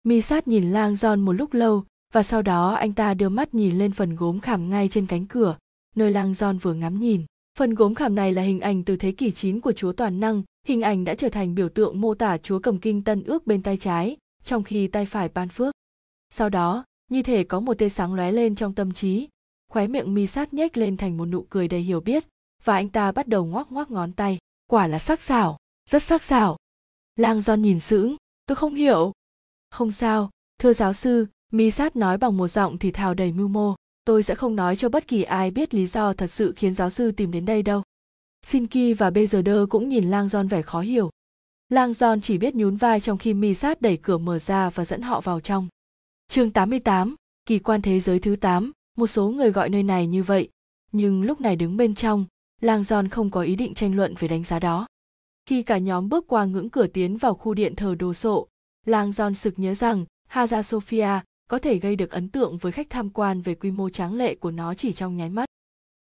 Mi 0.03 0.21
sát 0.21 0.49
nhìn 0.49 0.73
lang 0.73 0.95
john 0.95 1.25
một 1.25 1.33
lúc 1.33 1.55
lâu, 1.55 1.85
và 2.13 2.23
sau 2.23 2.43
đó 2.43 2.75
anh 2.75 2.93
ta 2.93 3.15
đưa 3.15 3.29
mắt 3.29 3.55
nhìn 3.55 3.79
lên 3.79 3.93
phần 3.93 4.17
gốm 4.17 4.41
khảm 4.41 4.71
ngay 4.71 4.89
trên 4.89 5.07
cánh 5.07 5.27
cửa, 5.27 5.57
nơi 5.97 6.11
lang 6.11 6.33
john 6.33 6.59
vừa 6.59 6.75
ngắm 6.75 7.01
nhìn. 7.01 7.25
Phần 7.59 7.75
gốm 7.75 7.95
khảm 7.95 8.15
này 8.15 8.33
là 8.33 8.43
hình 8.43 8.61
ảnh 8.61 8.85
từ 8.85 8.97
thế 8.97 9.13
kỷ 9.13 9.31
9 9.31 9.61
của 9.61 9.73
chúa 9.73 9.93
toàn 9.93 10.21
năng, 10.21 10.43
hình 10.67 10.83
ảnh 10.83 11.05
đã 11.05 11.15
trở 11.15 11.29
thành 11.29 11.55
biểu 11.55 11.69
tượng 11.69 12.01
mô 12.01 12.15
tả 12.15 12.39
chúa 12.39 12.59
cầm 12.59 12.79
kinh 12.79 13.05
tân 13.05 13.25
ước 13.25 13.47
bên 13.47 13.63
tay 13.63 13.77
trái, 13.77 14.17
trong 14.45 14.63
khi 14.63 14.87
tay 14.87 15.07
phải 15.07 15.29
ban 15.35 15.49
phước. 15.49 15.75
Sau 16.31 16.49
đó, 16.49 16.85
như 17.11 17.23
thể 17.23 17.45
có 17.45 17.61
một 17.61 17.79
tia 17.79 17.89
sáng 17.89 18.15
lóe 18.15 18.33
lên 18.33 18.55
trong 18.55 18.75
tâm 18.75 18.93
trí, 18.93 19.29
khóe 19.73 19.87
miệng 19.87 20.15
mi 20.15 20.27
sát 20.27 20.55
nhếch 20.55 20.77
lên 20.77 20.97
thành 20.97 21.17
một 21.17 21.27
nụ 21.27 21.47
cười 21.51 21.69
đầy 21.69 21.81
hiểu 21.81 22.01
biết, 22.01 22.25
và 22.65 22.75
anh 22.75 22.89
ta 22.89 23.13
bắt 23.13 23.29
đầu 23.29 23.47
ngoắc 23.47 23.73
ngoắc 23.73 23.91
ngón 23.91 24.13
tay. 24.13 24.39
Quả 24.71 24.87
là 24.87 24.99
sắc 24.99 25.23
sảo, 25.23 25.57
rất 25.89 26.03
sắc 26.03 26.25
sảo 26.25 26.57
lang 27.21 27.39
john 27.39 27.57
nhìn 27.57 27.81
sững 27.81 28.17
tôi 28.47 28.57
không 28.57 28.75
hiểu. 28.75 29.13
Không 29.71 29.93
sao. 29.93 30.31
Thưa 30.59 30.73
giáo 30.73 30.93
sư 30.93 31.27
mi 31.53 31.71
sát 31.71 31.97
nói 31.97 32.19
bằng 32.19 32.37
một 32.37 32.49
giọng 32.49 32.79
thì 32.79 32.91
thào 32.91 33.15
đầy 33.15 33.33
mưu 33.33 33.49
mô. 33.49 33.75
Tôi 34.05 34.23
sẽ 34.23 34.35
không 34.35 34.57
nói 34.57 34.77
cho 34.77 34.89
bất 34.89 35.09
kỳ 35.09 35.23
ai 35.23 35.51
biết 35.51 35.75
lý 35.75 35.87
do 35.87 36.13
thật 36.13 36.27
sự 36.27 36.53
khiến 36.57 36.75
giáo 36.75 36.91
sư 36.91 37.13
tìm 37.13 37.31
đến 37.31 37.47
đây 37.47 37.63
đâu. 37.63 37.83
Sinki 38.43 38.99
và 38.99 39.11
Bezerder 39.11 39.67
cũng 39.67 39.89
nhìn 39.89 40.11
Lang 40.11 40.27
John 40.27 40.49
vẻ 40.49 40.63
khó 40.63 40.81
hiểu. 40.81 41.11
Lang 41.69 41.93
John 41.93 42.21
chỉ 42.21 42.39
biết 42.39 42.55
nhún 42.55 42.77
vai 42.77 43.01
trong 43.01 43.19
khi 43.19 43.35
mi 43.35 43.55
sát 43.55 43.83
đẩy 43.83 43.97
cửa 43.97 44.19
mở 44.19 44.39
ra 44.39 44.71
và 44.71 44.85
dẫn 44.85 45.03
họ 45.03 45.21
vào 45.21 45.41
trong. 45.41 45.69
Chương 46.29 46.51
88, 46.51 47.15
kỳ 47.47 47.59
quan 47.59 47.83
thế 47.83 48.01
giới 48.01 48.19
thứ 48.19 48.37
8, 48.37 48.73
một 48.97 49.07
số 49.07 49.29
người 49.29 49.51
gọi 49.51 49.69
nơi 49.69 49.83
này 49.83 50.07
như 50.07 50.23
vậy, 50.23 50.49
nhưng 50.93 51.23
lúc 51.23 51.41
này 51.41 51.57
đứng 51.57 51.77
bên 51.77 51.95
trong, 51.95 52.27
Lang 52.61 52.83
John 52.83 53.09
không 53.09 53.31
có 53.31 53.43
ý 53.43 53.57
định 53.57 53.75
tranh 53.75 53.97
luận 53.97 54.15
về 54.19 54.29
đánh 54.29 54.45
giá 54.45 54.59
đó. 54.59 54.87
Khi 55.51 55.63
cả 55.63 55.79
nhóm 55.79 56.09
bước 56.09 56.25
qua 56.29 56.45
ngưỡng 56.45 56.71
cửa 56.71 56.87
tiến 56.87 57.17
vào 57.17 57.35
khu 57.35 57.55
điện 57.55 57.77
thờ 57.77 57.95
đồ 57.95 58.15
sộ, 58.15 58.49
Lang 58.87 59.11
John 59.11 59.35
sực 59.35 59.59
nhớ 59.59 59.75
rằng 59.75 60.05
Hagia 60.29 60.63
Sophia 60.63 61.21
có 61.49 61.59
thể 61.59 61.79
gây 61.79 61.97
được 61.97 62.11
ấn 62.11 62.29
tượng 62.29 62.57
với 62.57 62.73
khách 62.73 62.91
tham 62.91 63.11
quan 63.11 63.41
về 63.41 63.55
quy 63.55 63.71
mô 63.71 63.89
tráng 63.89 64.15
lệ 64.15 64.35
của 64.35 64.51
nó 64.51 64.75
chỉ 64.75 64.93
trong 64.93 65.17
nháy 65.17 65.31
mắt. 65.31 65.49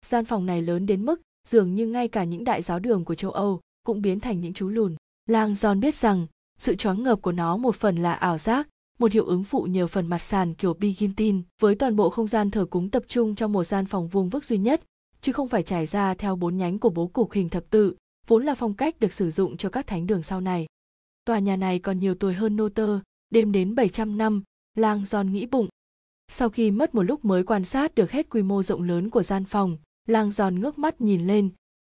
Gian 0.06 0.24
phòng 0.24 0.46
này 0.46 0.62
lớn 0.62 0.86
đến 0.86 1.04
mức 1.04 1.20
dường 1.48 1.74
như 1.74 1.86
ngay 1.86 2.08
cả 2.08 2.24
những 2.24 2.44
đại 2.44 2.62
giáo 2.62 2.78
đường 2.78 3.04
của 3.04 3.14
châu 3.14 3.30
Âu 3.30 3.60
cũng 3.86 4.02
biến 4.02 4.20
thành 4.20 4.40
những 4.40 4.52
chú 4.52 4.68
lùn. 4.68 4.96
Lang 5.26 5.52
John 5.52 5.80
biết 5.80 5.94
rằng 5.94 6.26
sự 6.58 6.74
choáng 6.74 7.02
ngợp 7.02 7.22
của 7.22 7.32
nó 7.32 7.56
một 7.56 7.76
phần 7.76 7.96
là 7.96 8.12
ảo 8.12 8.38
giác, 8.38 8.68
một 8.98 9.12
hiệu 9.12 9.24
ứng 9.24 9.44
phụ 9.44 9.62
nhờ 9.62 9.86
phần 9.86 10.06
mặt 10.06 10.18
sàn 10.18 10.54
kiểu 10.54 10.74
Byzantine 10.74 11.42
với 11.60 11.74
toàn 11.74 11.96
bộ 11.96 12.10
không 12.10 12.26
gian 12.26 12.50
thờ 12.50 12.66
cúng 12.70 12.90
tập 12.90 13.02
trung 13.08 13.34
trong 13.34 13.52
một 13.52 13.64
gian 13.64 13.86
phòng 13.86 14.08
vuông 14.08 14.28
vức 14.28 14.44
duy 14.44 14.58
nhất, 14.58 14.82
chứ 15.20 15.32
không 15.32 15.48
phải 15.48 15.62
trải 15.62 15.86
ra 15.86 16.14
theo 16.14 16.36
bốn 16.36 16.56
nhánh 16.56 16.78
của 16.78 16.90
bố 16.90 17.06
cục 17.06 17.32
hình 17.32 17.48
thập 17.48 17.70
tự, 17.70 17.94
vốn 18.28 18.44
là 18.44 18.54
phong 18.54 18.74
cách 18.74 19.00
được 19.00 19.12
sử 19.12 19.30
dụng 19.30 19.56
cho 19.56 19.68
các 19.68 19.86
thánh 19.86 20.06
đường 20.06 20.22
sau 20.22 20.40
này. 20.40 20.66
Tòa 21.24 21.38
nhà 21.38 21.56
này 21.56 21.78
còn 21.78 21.98
nhiều 21.98 22.14
tuổi 22.14 22.34
hơn 22.34 22.56
Nô 22.56 22.68
Tơ, 22.68 23.00
đêm 23.30 23.52
đến 23.52 23.74
700 23.74 24.18
năm, 24.18 24.42
Lang 24.74 25.04
giòn 25.04 25.32
nghĩ 25.32 25.46
bụng. 25.46 25.68
Sau 26.28 26.48
khi 26.48 26.70
mất 26.70 26.94
một 26.94 27.02
lúc 27.02 27.24
mới 27.24 27.44
quan 27.44 27.64
sát 27.64 27.94
được 27.94 28.10
hết 28.10 28.30
quy 28.30 28.42
mô 28.42 28.62
rộng 28.62 28.82
lớn 28.82 29.10
của 29.10 29.22
gian 29.22 29.44
phòng, 29.44 29.76
lang 30.06 30.30
giòn 30.30 30.60
ngước 30.60 30.78
mắt 30.78 31.00
nhìn 31.00 31.26
lên, 31.26 31.50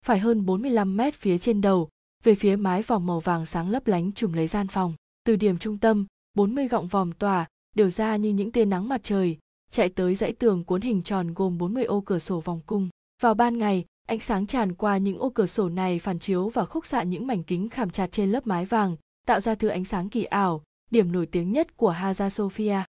phải 0.06 0.18
hơn 0.18 0.46
45 0.46 0.96
mét 0.96 1.14
phía 1.14 1.38
trên 1.38 1.60
đầu, 1.60 1.88
về 2.22 2.34
phía 2.34 2.56
mái 2.56 2.82
vòng 2.82 3.06
màu 3.06 3.20
vàng 3.20 3.46
sáng 3.46 3.70
lấp 3.70 3.86
lánh 3.86 4.12
trùm 4.12 4.32
lấy 4.32 4.46
gian 4.46 4.68
phòng. 4.68 4.94
Từ 5.24 5.36
điểm 5.36 5.58
trung 5.58 5.78
tâm, 5.78 6.06
40 6.34 6.68
gọng 6.68 6.88
vòm 6.88 7.12
tỏa, 7.12 7.46
đều 7.76 7.90
ra 7.90 8.16
như 8.16 8.30
những 8.30 8.52
tia 8.52 8.64
nắng 8.64 8.88
mặt 8.88 9.00
trời, 9.04 9.38
chạy 9.70 9.88
tới 9.88 10.14
dãy 10.14 10.32
tường 10.32 10.64
cuốn 10.64 10.80
hình 10.80 11.02
tròn 11.02 11.34
gồm 11.34 11.58
40 11.58 11.84
ô 11.84 12.00
cửa 12.00 12.18
sổ 12.18 12.40
vòng 12.40 12.60
cung. 12.66 12.88
Vào 13.22 13.34
ban 13.34 13.58
ngày, 13.58 13.84
ánh 14.06 14.20
sáng 14.20 14.46
tràn 14.46 14.74
qua 14.74 14.96
những 14.96 15.18
ô 15.18 15.30
cửa 15.30 15.46
sổ 15.46 15.68
này 15.68 15.98
phản 15.98 16.18
chiếu 16.18 16.48
và 16.48 16.64
khúc 16.64 16.86
xạ 16.86 17.02
những 17.02 17.26
mảnh 17.26 17.42
kính 17.42 17.68
khảm 17.68 17.90
chặt 17.90 18.12
trên 18.12 18.30
lớp 18.30 18.46
mái 18.46 18.64
vàng, 18.64 18.96
tạo 19.26 19.40
ra 19.40 19.54
thứ 19.54 19.68
ánh 19.68 19.84
sáng 19.84 20.08
kỳ 20.08 20.24
ảo, 20.24 20.62
điểm 20.90 21.12
nổi 21.12 21.26
tiếng 21.26 21.52
nhất 21.52 21.76
của 21.76 21.90
Hagia 21.90 22.30
Sophia. 22.30 22.82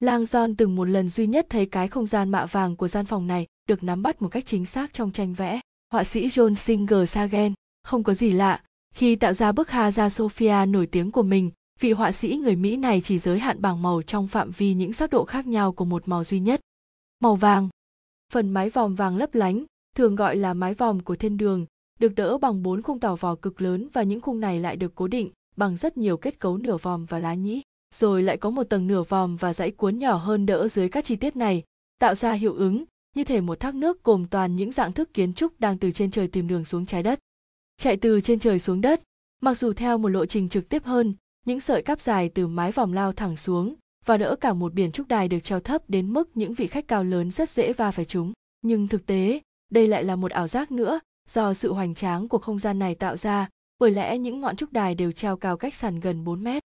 Lang 0.00 0.22
John 0.22 0.54
từng 0.58 0.76
một 0.76 0.84
lần 0.84 1.08
duy 1.08 1.26
nhất 1.26 1.46
thấy 1.50 1.66
cái 1.66 1.88
không 1.88 2.06
gian 2.06 2.30
mạ 2.30 2.46
vàng 2.46 2.76
của 2.76 2.88
gian 2.88 3.06
phòng 3.06 3.26
này 3.26 3.46
được 3.68 3.82
nắm 3.82 4.02
bắt 4.02 4.22
một 4.22 4.28
cách 4.28 4.46
chính 4.46 4.64
xác 4.64 4.92
trong 4.92 5.12
tranh 5.12 5.34
vẽ. 5.34 5.60
Họa 5.92 6.04
sĩ 6.04 6.28
John 6.28 6.54
Singer 6.54 7.10
Sargent, 7.10 7.54
không 7.82 8.02
có 8.02 8.14
gì 8.14 8.32
lạ, 8.32 8.62
khi 8.94 9.16
tạo 9.16 9.32
ra 9.32 9.52
bức 9.52 9.70
Hagia 9.70 10.08
Sophia 10.08 10.66
nổi 10.68 10.86
tiếng 10.86 11.10
của 11.10 11.22
mình, 11.22 11.50
vị 11.80 11.92
họa 11.92 12.12
sĩ 12.12 12.36
người 12.36 12.56
Mỹ 12.56 12.76
này 12.76 13.00
chỉ 13.00 13.18
giới 13.18 13.38
hạn 13.38 13.62
bảng 13.62 13.82
màu 13.82 14.02
trong 14.02 14.28
phạm 14.28 14.50
vi 14.50 14.74
những 14.74 14.92
sắc 14.92 15.10
độ 15.10 15.24
khác 15.24 15.46
nhau 15.46 15.72
của 15.72 15.84
một 15.84 16.08
màu 16.08 16.24
duy 16.24 16.40
nhất. 16.40 16.60
Màu 17.20 17.36
vàng. 17.36 17.68
Phần 18.32 18.50
mái 18.50 18.70
vòm 18.70 18.94
vàng 18.94 19.16
lấp 19.16 19.34
lánh, 19.34 19.64
thường 19.94 20.14
gọi 20.14 20.36
là 20.36 20.54
mái 20.54 20.74
vòm 20.74 21.00
của 21.00 21.16
thiên 21.16 21.36
đường, 21.36 21.66
được 22.00 22.14
đỡ 22.14 22.38
bằng 22.38 22.62
bốn 22.62 22.82
khung 22.82 23.00
tàu 23.00 23.16
vò 23.16 23.34
cực 23.34 23.60
lớn 23.62 23.88
và 23.92 24.02
những 24.02 24.20
khung 24.20 24.40
này 24.40 24.60
lại 24.60 24.76
được 24.76 24.94
cố 24.94 25.08
định 25.08 25.30
bằng 25.56 25.76
rất 25.76 25.96
nhiều 25.96 26.16
kết 26.16 26.40
cấu 26.40 26.56
nửa 26.56 26.76
vòm 26.76 27.04
và 27.04 27.18
lá 27.18 27.34
nhĩ 27.34 27.62
rồi 27.94 28.22
lại 28.22 28.36
có 28.36 28.50
một 28.50 28.64
tầng 28.64 28.86
nửa 28.86 29.02
vòm 29.02 29.36
và 29.36 29.52
dãy 29.52 29.70
cuốn 29.70 29.98
nhỏ 29.98 30.16
hơn 30.16 30.46
đỡ 30.46 30.68
dưới 30.68 30.88
các 30.88 31.04
chi 31.04 31.16
tiết 31.16 31.36
này, 31.36 31.62
tạo 31.98 32.14
ra 32.14 32.32
hiệu 32.32 32.54
ứng 32.54 32.84
như 33.14 33.24
thể 33.24 33.40
một 33.40 33.60
thác 33.60 33.74
nước 33.74 34.04
gồm 34.04 34.26
toàn 34.26 34.56
những 34.56 34.72
dạng 34.72 34.92
thức 34.92 35.14
kiến 35.14 35.32
trúc 35.32 35.60
đang 35.60 35.78
từ 35.78 35.90
trên 35.90 36.10
trời 36.10 36.28
tìm 36.28 36.48
đường 36.48 36.64
xuống 36.64 36.86
trái 36.86 37.02
đất. 37.02 37.18
Chạy 37.76 37.96
từ 37.96 38.20
trên 38.20 38.38
trời 38.38 38.58
xuống 38.58 38.80
đất, 38.80 39.02
mặc 39.40 39.58
dù 39.58 39.72
theo 39.72 39.98
một 39.98 40.08
lộ 40.08 40.26
trình 40.26 40.48
trực 40.48 40.68
tiếp 40.68 40.84
hơn, 40.84 41.14
những 41.46 41.60
sợi 41.60 41.82
cáp 41.82 42.00
dài 42.00 42.28
từ 42.34 42.46
mái 42.46 42.72
vòm 42.72 42.92
lao 42.92 43.12
thẳng 43.12 43.36
xuống 43.36 43.74
và 44.04 44.16
đỡ 44.16 44.36
cả 44.36 44.52
một 44.52 44.74
biển 44.74 44.92
trúc 44.92 45.08
đài 45.08 45.28
được 45.28 45.40
treo 45.40 45.60
thấp 45.60 45.82
đến 45.88 46.12
mức 46.12 46.36
những 46.36 46.54
vị 46.54 46.66
khách 46.66 46.88
cao 46.88 47.04
lớn 47.04 47.30
rất 47.30 47.50
dễ 47.50 47.72
va 47.72 47.90
phải 47.90 48.04
chúng. 48.04 48.32
Nhưng 48.62 48.88
thực 48.88 49.06
tế, 49.06 49.40
đây 49.70 49.86
lại 49.86 50.04
là 50.04 50.16
một 50.16 50.30
ảo 50.30 50.46
giác 50.46 50.70
nữa 50.70 51.00
do 51.28 51.54
sự 51.54 51.72
hoành 51.72 51.94
tráng 51.94 52.28
của 52.28 52.38
không 52.38 52.58
gian 52.58 52.78
này 52.78 52.94
tạo 52.94 53.16
ra, 53.16 53.48
bởi 53.78 53.90
lẽ 53.90 54.18
những 54.18 54.40
ngọn 54.40 54.56
trúc 54.56 54.72
đài 54.72 54.94
đều 54.94 55.12
treo 55.12 55.36
cao 55.36 55.56
cách 55.56 55.74
sàn 55.74 56.00
gần 56.00 56.24
4 56.24 56.44
mét. 56.44 56.62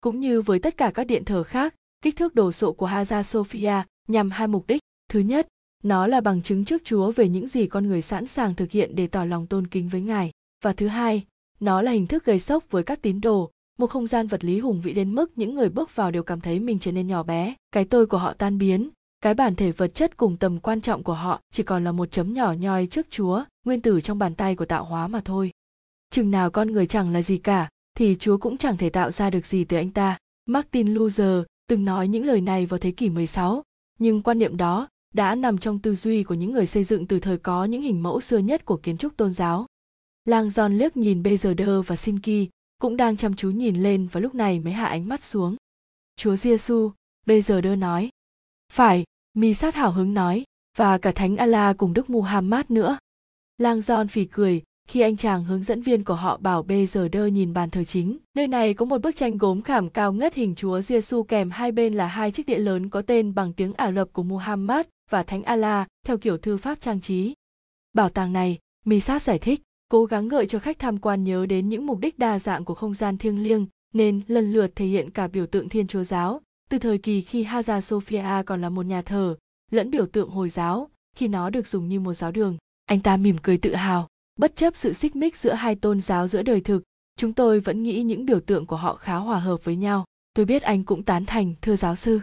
Cũng 0.00 0.20
như 0.20 0.42
với 0.42 0.58
tất 0.58 0.76
cả 0.76 0.90
các 0.94 1.04
điện 1.04 1.24
thờ 1.24 1.42
khác, 1.42 1.74
kích 2.02 2.16
thước 2.16 2.34
đồ 2.34 2.52
sộ 2.52 2.72
của 2.72 2.86
Hagia 2.86 3.22
Sophia 3.22 3.82
nhằm 4.08 4.30
hai 4.30 4.48
mục 4.48 4.66
đích. 4.66 4.80
Thứ 5.08 5.20
nhất, 5.20 5.48
nó 5.82 6.06
là 6.06 6.20
bằng 6.20 6.42
chứng 6.42 6.64
trước 6.64 6.82
Chúa 6.84 7.10
về 7.10 7.28
những 7.28 7.48
gì 7.48 7.66
con 7.66 7.86
người 7.86 8.02
sẵn 8.02 8.26
sàng 8.26 8.54
thực 8.54 8.70
hiện 8.70 8.94
để 8.94 9.06
tỏ 9.06 9.24
lòng 9.24 9.46
tôn 9.46 9.66
kính 9.66 9.88
với 9.88 10.00
Ngài. 10.00 10.30
Và 10.64 10.72
thứ 10.72 10.88
hai, 10.88 11.24
nó 11.60 11.82
là 11.82 11.92
hình 11.92 12.06
thức 12.06 12.24
gây 12.24 12.38
sốc 12.38 12.64
với 12.70 12.82
các 12.82 13.02
tín 13.02 13.20
đồ, 13.20 13.50
một 13.78 13.90
không 13.90 14.06
gian 14.06 14.26
vật 14.26 14.44
lý 14.44 14.60
hùng 14.60 14.80
vĩ 14.80 14.92
đến 14.92 15.14
mức 15.14 15.38
những 15.38 15.54
người 15.54 15.68
bước 15.68 15.96
vào 15.96 16.10
đều 16.10 16.22
cảm 16.22 16.40
thấy 16.40 16.60
mình 16.60 16.78
trở 16.78 16.92
nên 16.92 17.06
nhỏ 17.06 17.22
bé, 17.22 17.54
cái 17.72 17.84
tôi 17.84 18.06
của 18.06 18.18
họ 18.18 18.32
tan 18.32 18.58
biến, 18.58 18.90
cái 19.20 19.34
bản 19.34 19.54
thể 19.54 19.72
vật 19.72 19.94
chất 19.94 20.16
cùng 20.16 20.36
tầm 20.36 20.58
quan 20.58 20.80
trọng 20.80 21.02
của 21.02 21.14
họ 21.14 21.40
chỉ 21.52 21.62
còn 21.62 21.84
là 21.84 21.92
một 21.92 22.10
chấm 22.10 22.34
nhỏ 22.34 22.52
nhoi 22.52 22.86
trước 22.86 23.06
Chúa, 23.10 23.44
nguyên 23.64 23.80
tử 23.80 24.00
trong 24.00 24.18
bàn 24.18 24.34
tay 24.34 24.56
của 24.56 24.64
tạo 24.64 24.84
hóa 24.84 25.08
mà 25.08 25.20
thôi. 25.24 25.50
Chừng 26.10 26.30
nào 26.30 26.50
con 26.50 26.72
người 26.72 26.86
chẳng 26.86 27.12
là 27.12 27.22
gì 27.22 27.38
cả, 27.38 27.68
thì 27.96 28.16
Chúa 28.18 28.38
cũng 28.38 28.56
chẳng 28.56 28.76
thể 28.76 28.90
tạo 28.90 29.10
ra 29.10 29.30
được 29.30 29.46
gì 29.46 29.64
từ 29.64 29.76
anh 29.76 29.90
ta. 29.90 30.18
Martin 30.46 30.94
Luther 30.94 31.42
từng 31.68 31.84
nói 31.84 32.08
những 32.08 32.24
lời 32.24 32.40
này 32.40 32.66
vào 32.66 32.78
thế 32.78 32.90
kỷ 32.90 33.08
16, 33.08 33.62
nhưng 33.98 34.22
quan 34.22 34.38
niệm 34.38 34.56
đó 34.56 34.88
đã 35.14 35.34
nằm 35.34 35.58
trong 35.58 35.78
tư 35.78 35.94
duy 35.94 36.22
của 36.22 36.34
những 36.34 36.52
người 36.52 36.66
xây 36.66 36.84
dựng 36.84 37.06
từ 37.06 37.20
thời 37.20 37.38
có 37.38 37.64
những 37.64 37.82
hình 37.82 38.02
mẫu 38.02 38.20
xưa 38.20 38.38
nhất 38.38 38.64
của 38.64 38.76
kiến 38.76 38.96
trúc 38.96 39.16
tôn 39.16 39.32
giáo. 39.32 39.66
Lang 40.24 40.48
John 40.48 40.78
liếc 40.78 40.96
nhìn 40.96 41.22
Bezerder 41.22 41.82
và 41.82 41.96
Sinki, 41.96 42.48
cũng 42.80 42.96
đang 42.96 43.16
chăm 43.16 43.36
chú 43.36 43.50
nhìn 43.50 43.76
lên 43.76 44.08
và 44.12 44.20
lúc 44.20 44.34
này 44.34 44.60
mới 44.60 44.72
hạ 44.72 44.86
ánh 44.86 45.08
mắt 45.08 45.24
xuống. 45.24 45.56
Chúa 46.16 46.36
Giêsu, 46.36 46.92
Bezerder 47.26 47.78
nói. 47.78 48.10
Phải, 48.72 49.04
Mi 49.34 49.54
sát 49.54 49.74
hào 49.74 49.92
hứng 49.92 50.14
nói, 50.14 50.44
và 50.76 50.98
cả 50.98 51.12
Thánh 51.12 51.36
Allah 51.36 51.76
cùng 51.76 51.94
Đức 51.94 52.10
Muhammad 52.10 52.64
nữa. 52.68 52.98
Lang 53.58 53.80
giòn 53.80 54.08
phì 54.08 54.24
cười, 54.24 54.62
khi 54.88 55.00
anh 55.00 55.16
chàng 55.16 55.44
hướng 55.44 55.62
dẫn 55.62 55.82
viên 55.82 56.04
của 56.04 56.14
họ 56.14 56.36
bảo 56.36 56.62
bê 56.62 56.86
giờ 56.86 57.08
đơ 57.08 57.26
nhìn 57.26 57.52
bàn 57.52 57.70
thờ 57.70 57.84
chính. 57.84 58.18
Nơi 58.36 58.48
này 58.48 58.74
có 58.74 58.84
một 58.84 59.02
bức 59.02 59.16
tranh 59.16 59.38
gốm 59.38 59.62
khảm 59.62 59.88
cao 59.88 60.12
ngất 60.12 60.34
hình 60.34 60.54
Chúa 60.54 60.80
Giêsu 60.80 61.22
kèm 61.22 61.50
hai 61.50 61.72
bên 61.72 61.94
là 61.94 62.06
hai 62.06 62.30
chiếc 62.30 62.46
đĩa 62.46 62.58
lớn 62.58 62.88
có 62.88 63.02
tên 63.02 63.34
bằng 63.34 63.52
tiếng 63.52 63.74
Ả 63.74 63.92
Rập 63.92 64.12
của 64.12 64.22
Muhammad 64.22 64.86
và 65.10 65.22
Thánh 65.22 65.42
Allah 65.42 65.86
theo 66.06 66.18
kiểu 66.18 66.38
thư 66.38 66.56
pháp 66.56 66.80
trang 66.80 67.00
trí. 67.00 67.34
Bảo 67.92 68.08
tàng 68.08 68.32
này, 68.32 68.58
Misat 68.84 69.22
giải 69.22 69.38
thích, 69.38 69.60
cố 69.88 70.04
gắng 70.04 70.28
gợi 70.28 70.46
cho 70.46 70.58
khách 70.58 70.78
tham 70.78 70.98
quan 70.98 71.24
nhớ 71.24 71.46
đến 71.46 71.68
những 71.68 71.86
mục 71.86 71.98
đích 71.98 72.18
đa 72.18 72.38
dạng 72.38 72.64
của 72.64 72.74
không 72.74 72.94
gian 72.94 73.18
thiêng 73.18 73.42
liêng, 73.42 73.66
nên 73.92 74.20
lần 74.26 74.52
lượt 74.52 74.70
thể 74.76 74.86
hiện 74.86 75.10
cả 75.10 75.28
biểu 75.28 75.46
tượng 75.46 75.68
Thiên 75.68 75.86
Chúa 75.86 76.04
giáo, 76.04 76.40
từ 76.70 76.78
thời 76.78 76.98
kỳ 76.98 77.20
khi 77.20 77.42
Hagia 77.42 77.80
Sophia 77.80 78.42
còn 78.46 78.60
là 78.60 78.68
một 78.68 78.86
nhà 78.86 79.02
thờ, 79.02 79.36
lẫn 79.70 79.90
biểu 79.90 80.06
tượng 80.06 80.30
hồi 80.30 80.48
giáo 80.48 80.90
khi 81.16 81.28
nó 81.28 81.50
được 81.50 81.66
dùng 81.66 81.88
như 81.88 82.00
một 82.00 82.14
giáo 82.14 82.32
đường 82.32 82.56
anh 82.86 83.00
ta 83.00 83.16
mỉm 83.16 83.36
cười 83.42 83.58
tự 83.58 83.74
hào. 83.74 84.08
Bất 84.38 84.56
chấp 84.56 84.76
sự 84.76 84.92
xích 84.92 85.16
mích 85.16 85.36
giữa 85.36 85.52
hai 85.52 85.74
tôn 85.74 86.00
giáo 86.00 86.26
giữa 86.26 86.42
đời 86.42 86.60
thực 86.60 86.82
chúng 87.16 87.32
tôi 87.32 87.60
vẫn 87.60 87.82
nghĩ 87.82 88.02
những 88.02 88.26
biểu 88.26 88.40
tượng 88.40 88.66
của 88.66 88.76
họ 88.76 88.94
khá 88.94 89.16
hòa 89.16 89.38
hợp 89.38 89.64
với 89.64 89.76
nhau. 89.76 90.04
Tôi 90.34 90.46
biết 90.46 90.62
anh 90.62 90.84
cũng 90.84 91.02
tán 91.02 91.26
thành 91.26 91.54
thưa 91.62 91.76
giáo 91.76 91.96
sư. 91.96 92.20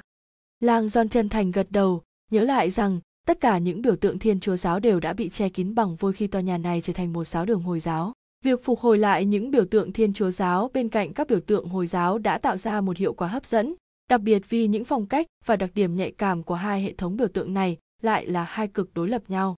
Lang 0.60 0.86
john 0.88 1.08
chân 1.08 1.30
thành 1.30 1.52
gật 1.52 1.68
đầu 1.70 2.02
nhớ 2.32 2.43
lại 2.43 2.70
rằng 2.70 3.00
tất 3.26 3.39
cả 3.39 3.58
những 3.58 3.82
biểu 3.82 3.95
tượng 3.95 4.20
thiên 4.20 4.39
chúa 4.39 4.56
giáo 4.56 4.80
đều 4.80 5.00
đã 5.00 5.14
bị 5.14 5.30
che 5.30 5.50
kín 5.50 5.76
bằng 5.76 5.95
vôi 5.95 6.14
khi 6.14 6.28
tòa 6.28 6.41
nhà 6.41 6.58
này 6.58 6.82
trở 6.82 6.93
thành 6.93 7.14
một 7.14 7.28
giáo 7.28 7.45
đường 7.45 7.62
hồi 7.62 7.80
giáo. 7.80 8.14
Việc 8.43 8.64
phục 8.64 8.80
hồi 8.80 8.98
lại 8.98 9.26
những 9.26 9.52
biểu 9.52 9.66
tượng 9.66 9.93
thiên 9.93 10.14
chúa 10.14 10.32
giáo 10.32 10.72
bên 10.74 10.89
cạnh 10.89 11.14
các 11.14 11.28
biểu 11.28 11.39
tượng 11.39 11.68
hồi 11.68 11.88
giáo 11.88 12.18
đã 12.18 12.38
tạo 12.38 12.58
ra 12.58 12.82
một 12.82 12.98
hiệu 12.98 13.14
quả 13.14 13.28
hấp 13.28 13.45
dẫn 13.45 13.76
đặc 14.10 14.22
biệt 14.22 14.49
vì 14.49 14.68
những 14.68 14.86
phong 14.86 15.05
cách 15.05 15.28
và 15.45 15.55
đặc 15.55 15.70
điểm 15.74 15.95
nhạy 15.95 16.12
cảm 16.12 16.43
của 16.43 16.55
hai 16.55 16.82
hệ 16.82 16.93
thống 16.93 17.18
biểu 17.18 17.28
tượng 17.28 17.53
này 17.53 17.78
lại 18.01 18.26
là 18.26 18.43
hai 18.43 18.68
cực 18.68 18.93
đối 18.93 19.10
lập 19.10 19.22
nhau. 19.28 19.55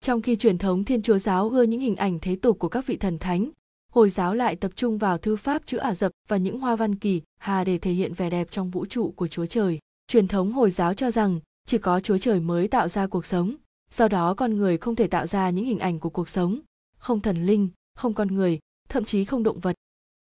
Trong 0.00 0.22
khi 0.22 0.36
truyền 0.36 0.58
thống 0.58 0.84
thiên 0.84 1.02
chúa 1.02 1.18
giáo 1.18 1.50
ưa 1.50 1.62
những 1.62 1.80
hình 1.80 1.96
ảnh 1.96 2.18
thế 2.20 2.36
tục 2.36 2.58
của 2.58 2.68
các 2.68 2.86
vị 2.86 2.96
thần 2.96 3.18
thánh, 3.18 3.50
hồi 3.92 4.10
giáo 4.10 4.34
lại 4.34 4.56
tập 4.56 4.72
trung 4.76 4.98
vào 4.98 5.18
thư 5.18 5.36
pháp 5.36 5.62
chữ 5.66 5.76
ả 5.76 5.94
rập 5.94 6.12
và 6.28 6.36
những 6.36 6.60
hoa 6.60 6.76
văn 6.76 6.94
kỳ, 6.94 7.22
hà 7.38 7.64
để 7.64 7.78
thể 7.78 7.92
hiện 7.92 8.14
vẻ 8.14 8.30
đẹp 8.30 8.50
trong 8.50 8.70
vũ 8.70 8.86
trụ 8.86 9.12
của 9.16 9.28
chúa 9.28 9.46
trời. 9.46 9.78
Truyền 10.08 10.28
thống 10.28 10.52
hồi 10.52 10.70
giáo 10.70 10.94
cho 10.94 11.10
rằng, 11.10 11.40
chỉ 11.66 11.78
có 11.78 12.00
chúa 12.00 12.18
trời 12.18 12.40
mới 12.40 12.68
tạo 12.68 12.88
ra 12.88 13.06
cuộc 13.06 13.26
sống, 13.26 13.54
do 13.90 14.08
đó 14.08 14.34
con 14.34 14.56
người 14.56 14.78
không 14.78 14.96
thể 14.96 15.06
tạo 15.06 15.26
ra 15.26 15.50
những 15.50 15.64
hình 15.64 15.78
ảnh 15.78 15.98
của 15.98 16.10
cuộc 16.10 16.28
sống, 16.28 16.60
không 16.98 17.20
thần 17.20 17.46
linh, 17.46 17.68
không 17.94 18.14
con 18.14 18.28
người, 18.28 18.58
thậm 18.88 19.04
chí 19.04 19.24
không 19.24 19.42
động 19.42 19.60
vật. 19.60 19.76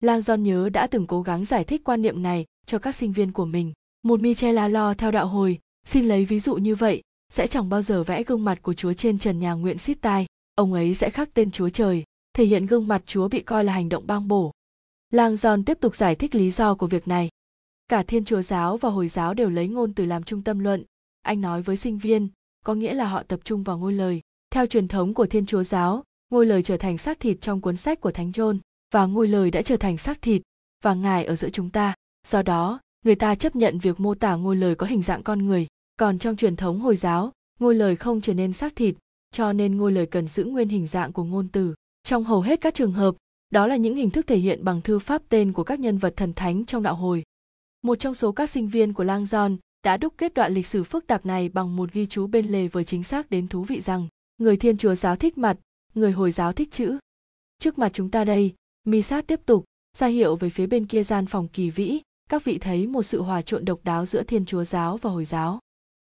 Lang 0.01 0.21
don 0.21 0.43
nhớ 0.43 0.69
đã 0.69 0.87
từng 0.87 1.07
cố 1.07 1.21
gắng 1.21 1.45
giải 1.45 1.63
thích 1.63 1.81
quan 1.83 2.01
niệm 2.01 2.23
này 2.23 2.45
cho 2.71 2.79
các 2.79 2.95
sinh 2.95 3.11
viên 3.11 3.31
của 3.31 3.45
mình. 3.45 3.73
Một 4.03 4.21
michela 4.21 4.67
lo 4.67 4.93
theo 4.93 5.11
đạo 5.11 5.27
hồi, 5.27 5.59
xin 5.85 6.05
lấy 6.05 6.25
ví 6.25 6.39
dụ 6.39 6.55
như 6.55 6.75
vậy, 6.75 7.01
sẽ 7.29 7.47
chẳng 7.47 7.69
bao 7.69 7.81
giờ 7.81 8.03
vẽ 8.03 8.23
gương 8.23 8.45
mặt 8.45 8.61
của 8.61 8.73
chúa 8.73 8.93
trên 8.93 9.19
trần 9.19 9.39
nhà 9.39 9.53
nguyện 9.53 9.77
xít 9.77 9.97
tai, 10.01 10.25
ông 10.55 10.73
ấy 10.73 10.93
sẽ 10.93 11.09
khắc 11.09 11.33
tên 11.33 11.51
chúa 11.51 11.69
trời, 11.69 12.03
thể 12.33 12.45
hiện 12.45 12.65
gương 12.65 12.87
mặt 12.87 13.03
chúa 13.05 13.27
bị 13.27 13.41
coi 13.41 13.63
là 13.63 13.73
hành 13.73 13.89
động 13.89 14.07
bang 14.07 14.27
bổ. 14.27 14.51
Lang 15.09 15.35
Giòn 15.35 15.63
tiếp 15.63 15.77
tục 15.81 15.95
giải 15.95 16.15
thích 16.15 16.35
lý 16.35 16.51
do 16.51 16.75
của 16.75 16.87
việc 16.87 17.07
này. 17.07 17.29
Cả 17.87 18.03
thiên 18.03 18.25
chúa 18.25 18.41
giáo 18.41 18.77
và 18.77 18.89
hồi 18.89 19.07
giáo 19.07 19.33
đều 19.33 19.49
lấy 19.49 19.67
ngôn 19.67 19.93
từ 19.93 20.05
làm 20.05 20.23
trung 20.23 20.41
tâm 20.41 20.59
luận. 20.59 20.83
Anh 21.21 21.41
nói 21.41 21.61
với 21.61 21.77
sinh 21.77 21.97
viên, 21.97 22.27
có 22.65 22.73
nghĩa 22.73 22.93
là 22.93 23.05
họ 23.05 23.23
tập 23.23 23.39
trung 23.43 23.63
vào 23.63 23.77
ngôi 23.77 23.93
lời. 23.93 24.21
Theo 24.51 24.65
truyền 24.65 24.87
thống 24.87 25.13
của 25.13 25.25
thiên 25.25 25.45
chúa 25.45 25.63
giáo, 25.63 26.03
ngôi 26.29 26.45
lời 26.45 26.63
trở 26.63 26.77
thành 26.77 26.97
xác 26.97 27.19
thịt 27.19 27.37
trong 27.41 27.61
cuốn 27.61 27.77
sách 27.77 28.01
của 28.01 28.11
thánh 28.11 28.31
John, 28.31 28.57
và 28.93 29.05
ngôi 29.05 29.27
lời 29.27 29.51
đã 29.51 29.61
trở 29.61 29.77
thành 29.77 29.97
xác 29.97 30.21
thịt 30.21 30.41
và 30.83 30.93
ngài 30.93 31.25
ở 31.25 31.35
giữa 31.35 31.49
chúng 31.49 31.69
ta 31.69 31.93
do 32.27 32.41
đó, 32.41 32.79
người 33.05 33.15
ta 33.15 33.35
chấp 33.35 33.55
nhận 33.55 33.79
việc 33.79 33.99
mô 33.99 34.15
tả 34.15 34.35
ngôi 34.35 34.55
lời 34.55 34.75
có 34.75 34.87
hình 34.87 35.01
dạng 35.01 35.23
con 35.23 35.45
người. 35.45 35.67
Còn 35.97 36.19
trong 36.19 36.35
truyền 36.35 36.55
thống 36.55 36.79
hồi 36.79 36.95
giáo, 36.95 37.31
ngôi 37.59 37.75
lời 37.75 37.95
không 37.95 38.21
trở 38.21 38.33
nên 38.33 38.53
xác 38.53 38.75
thịt, 38.75 38.95
cho 39.31 39.53
nên 39.53 39.77
ngôi 39.77 39.91
lời 39.91 40.05
cần 40.05 40.27
giữ 40.27 40.43
nguyên 40.43 40.69
hình 40.69 40.87
dạng 40.87 41.13
của 41.13 41.23
ngôn 41.23 41.47
từ. 41.47 41.75
Trong 42.03 42.23
hầu 42.23 42.41
hết 42.41 42.61
các 42.61 42.73
trường 42.73 42.91
hợp, 42.91 43.15
đó 43.49 43.67
là 43.67 43.75
những 43.75 43.95
hình 43.95 44.09
thức 44.09 44.27
thể 44.27 44.37
hiện 44.37 44.63
bằng 44.63 44.81
thư 44.81 44.99
pháp 44.99 45.21
tên 45.29 45.53
của 45.53 45.63
các 45.63 45.79
nhân 45.79 45.97
vật 45.97 46.13
thần 46.15 46.33
thánh 46.33 46.65
trong 46.65 46.83
đạo 46.83 46.95
hồi. 46.95 47.23
Một 47.81 47.95
trong 47.99 48.13
số 48.13 48.31
các 48.31 48.49
sinh 48.49 48.67
viên 48.67 48.93
của 48.93 49.03
lang 49.03 49.25
giòn 49.25 49.57
đã 49.83 49.97
đúc 49.97 50.13
kết 50.17 50.33
đoạn 50.33 50.53
lịch 50.53 50.67
sử 50.67 50.83
phức 50.83 51.07
tạp 51.07 51.25
này 51.25 51.49
bằng 51.49 51.75
một 51.75 51.91
ghi 51.91 52.05
chú 52.05 52.27
bên 52.27 52.47
lề 52.47 52.67
với 52.67 52.83
chính 52.83 53.03
xác 53.03 53.29
đến 53.29 53.47
thú 53.47 53.63
vị 53.63 53.81
rằng, 53.81 54.07
người 54.37 54.57
thiên 54.57 54.77
chúa 54.77 54.95
giáo 54.95 55.15
thích 55.15 55.37
mặt, 55.37 55.57
người 55.93 56.11
hồi 56.11 56.31
giáo 56.31 56.53
thích 56.53 56.71
chữ. 56.71 56.97
Trước 57.59 57.77
mặt 57.77 57.91
chúng 57.93 58.09
ta 58.09 58.23
đây 58.23 58.53
mi 58.83 59.01
sát 59.01 59.27
tiếp 59.27 59.39
tục, 59.45 59.65
ra 59.97 60.07
hiệu 60.07 60.35
về 60.35 60.49
phía 60.49 60.67
bên 60.67 60.85
kia 60.85 61.03
gian 61.03 61.25
phòng 61.25 61.47
kỳ 61.47 61.69
vĩ 61.69 62.01
các 62.31 62.43
vị 62.43 62.57
thấy 62.57 62.87
một 62.87 63.03
sự 63.03 63.21
hòa 63.21 63.41
trộn 63.41 63.65
độc 63.65 63.79
đáo 63.83 64.05
giữa 64.05 64.23
thiên 64.23 64.45
chúa 64.45 64.63
giáo 64.63 64.97
và 64.97 65.09
hồi 65.09 65.25
giáo. 65.25 65.59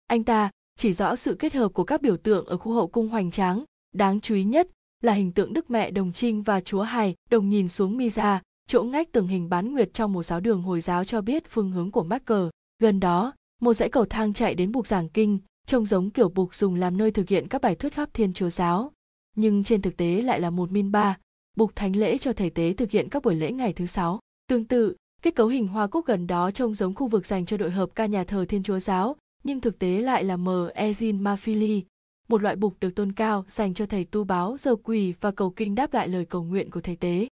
Anh 0.06 0.24
ta 0.24 0.50
chỉ 0.78 0.92
rõ 0.92 1.16
sự 1.16 1.34
kết 1.34 1.54
hợp 1.54 1.68
của 1.68 1.84
các 1.84 2.02
biểu 2.02 2.16
tượng 2.16 2.46
ở 2.46 2.56
khu 2.56 2.72
hậu 2.72 2.88
cung 2.88 3.08
hoành 3.08 3.30
tráng, 3.30 3.64
đáng 3.94 4.20
chú 4.20 4.34
ý 4.34 4.44
nhất 4.44 4.68
là 5.02 5.12
hình 5.12 5.32
tượng 5.32 5.52
đức 5.52 5.70
mẹ 5.70 5.90
đồng 5.90 6.12
trinh 6.12 6.42
và 6.42 6.60
chúa 6.60 6.82
hài 6.82 7.14
đồng 7.30 7.48
nhìn 7.48 7.68
xuống 7.68 7.96
mi 7.96 8.10
ra 8.10 8.42
chỗ 8.68 8.82
ngách 8.82 9.12
tường 9.12 9.28
hình 9.28 9.48
bán 9.48 9.72
nguyệt 9.72 9.94
trong 9.94 10.12
một 10.12 10.22
giáo 10.22 10.40
đường 10.40 10.62
hồi 10.62 10.80
giáo 10.80 11.04
cho 11.04 11.20
biết 11.20 11.44
phương 11.48 11.70
hướng 11.70 11.90
của 11.90 12.02
mắc 12.02 12.24
cờ. 12.24 12.50
Gần 12.78 13.00
đó, 13.00 13.32
một 13.60 13.74
dãy 13.74 13.88
cầu 13.88 14.04
thang 14.04 14.32
chạy 14.32 14.54
đến 14.54 14.72
bục 14.72 14.86
giảng 14.86 15.08
kinh, 15.08 15.38
trông 15.66 15.86
giống 15.86 16.10
kiểu 16.10 16.28
bục 16.28 16.54
dùng 16.54 16.74
làm 16.74 16.96
nơi 16.96 17.10
thực 17.10 17.28
hiện 17.28 17.48
các 17.48 17.60
bài 17.60 17.74
thuyết 17.74 17.92
pháp 17.92 18.14
thiên 18.14 18.32
chúa 18.32 18.50
giáo. 18.50 18.92
Nhưng 19.36 19.64
trên 19.64 19.82
thực 19.82 19.96
tế 19.96 20.20
lại 20.20 20.40
là 20.40 20.50
một 20.50 20.72
min 20.72 20.92
ba, 20.92 21.18
bục 21.56 21.76
thánh 21.76 21.96
lễ 21.96 22.18
cho 22.18 22.32
thầy 22.32 22.50
tế 22.50 22.72
thực 22.72 22.90
hiện 22.90 23.08
các 23.08 23.22
buổi 23.22 23.34
lễ 23.34 23.52
ngày 23.52 23.72
thứ 23.72 23.86
sáu. 23.86 24.20
Tương 24.48 24.64
tự 24.64 24.96
kết 25.22 25.34
cấu 25.34 25.48
hình 25.48 25.68
hoa 25.68 25.86
cúc 25.86 26.06
gần 26.06 26.26
đó 26.26 26.50
trông 26.50 26.74
giống 26.74 26.94
khu 26.94 27.08
vực 27.08 27.26
dành 27.26 27.46
cho 27.46 27.56
đội 27.56 27.70
hợp 27.70 27.90
ca 27.94 28.06
nhà 28.06 28.24
thờ 28.24 28.44
thiên 28.48 28.62
chúa 28.62 28.78
giáo, 28.78 29.16
nhưng 29.44 29.60
thực 29.60 29.78
tế 29.78 30.00
lại 30.00 30.24
là 30.24 30.36
mờ 30.36 30.70
ezin 30.74 31.22
mafili 31.22 31.82
một 32.28 32.42
loại 32.42 32.56
bục 32.56 32.74
được 32.80 32.94
tôn 32.94 33.12
cao, 33.12 33.44
dành 33.48 33.74
cho 33.74 33.86
thầy 33.86 34.04
tu 34.04 34.24
báo, 34.24 34.56
giờ 34.58 34.76
quỳ 34.76 35.14
và 35.20 35.30
cầu 35.30 35.50
kinh 35.50 35.74
đáp 35.74 35.94
lại 35.94 36.08
lời 36.08 36.24
cầu 36.24 36.42
nguyện 36.42 36.70
của 36.70 36.80
thầy 36.80 36.96
tế. 36.96 37.28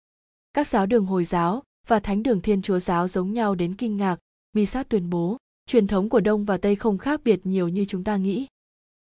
Các 0.54 0.68
giáo 0.68 0.86
đường 0.86 1.06
hồi 1.06 1.24
giáo 1.24 1.64
và 1.88 2.00
thánh 2.00 2.24
đường 2.24 2.42
thiên 2.42 2.62
chúa 2.62 2.80
giáo 2.80 3.08
giống 3.08 3.34
nhau 3.34 3.56
đến 3.56 3.76
kinh 3.76 3.98
ngạc 3.98 4.20
misat 4.54 4.90
tuyên 4.90 5.10
bố, 5.10 5.38
truyền 5.68 5.88
thống 5.88 6.10
của 6.10 6.20
đông 6.20 6.46
và 6.46 6.58
tây 6.58 6.76
không 6.76 6.98
khác 6.98 7.22
biệt 7.24 7.40
nhiều 7.44 7.68
như 7.68 7.86
chúng 7.86 8.04
ta 8.04 8.18
nghĩ. 8.18 8.48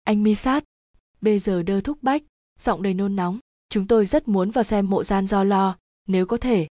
Anh 0.04 0.22
misat 0.22 0.64
bây 1.20 1.38
giờ 1.38 1.62
đơ 1.62 1.80
thúc 1.80 1.98
bách, 2.02 2.22
giọng 2.58 2.82
đầy 2.82 2.94
nôn 2.94 3.16
nóng, 3.16 3.38
chúng 3.68 3.86
tôi 3.86 4.06
rất 4.06 4.28
muốn 4.28 4.50
vào 4.50 4.64
xem 4.64 4.90
mộ 4.90 5.04
gian 5.04 5.26
do 5.26 5.44
lo, 5.44 5.76
nếu 6.06 6.26
có 6.26 6.36
thể 6.36 6.66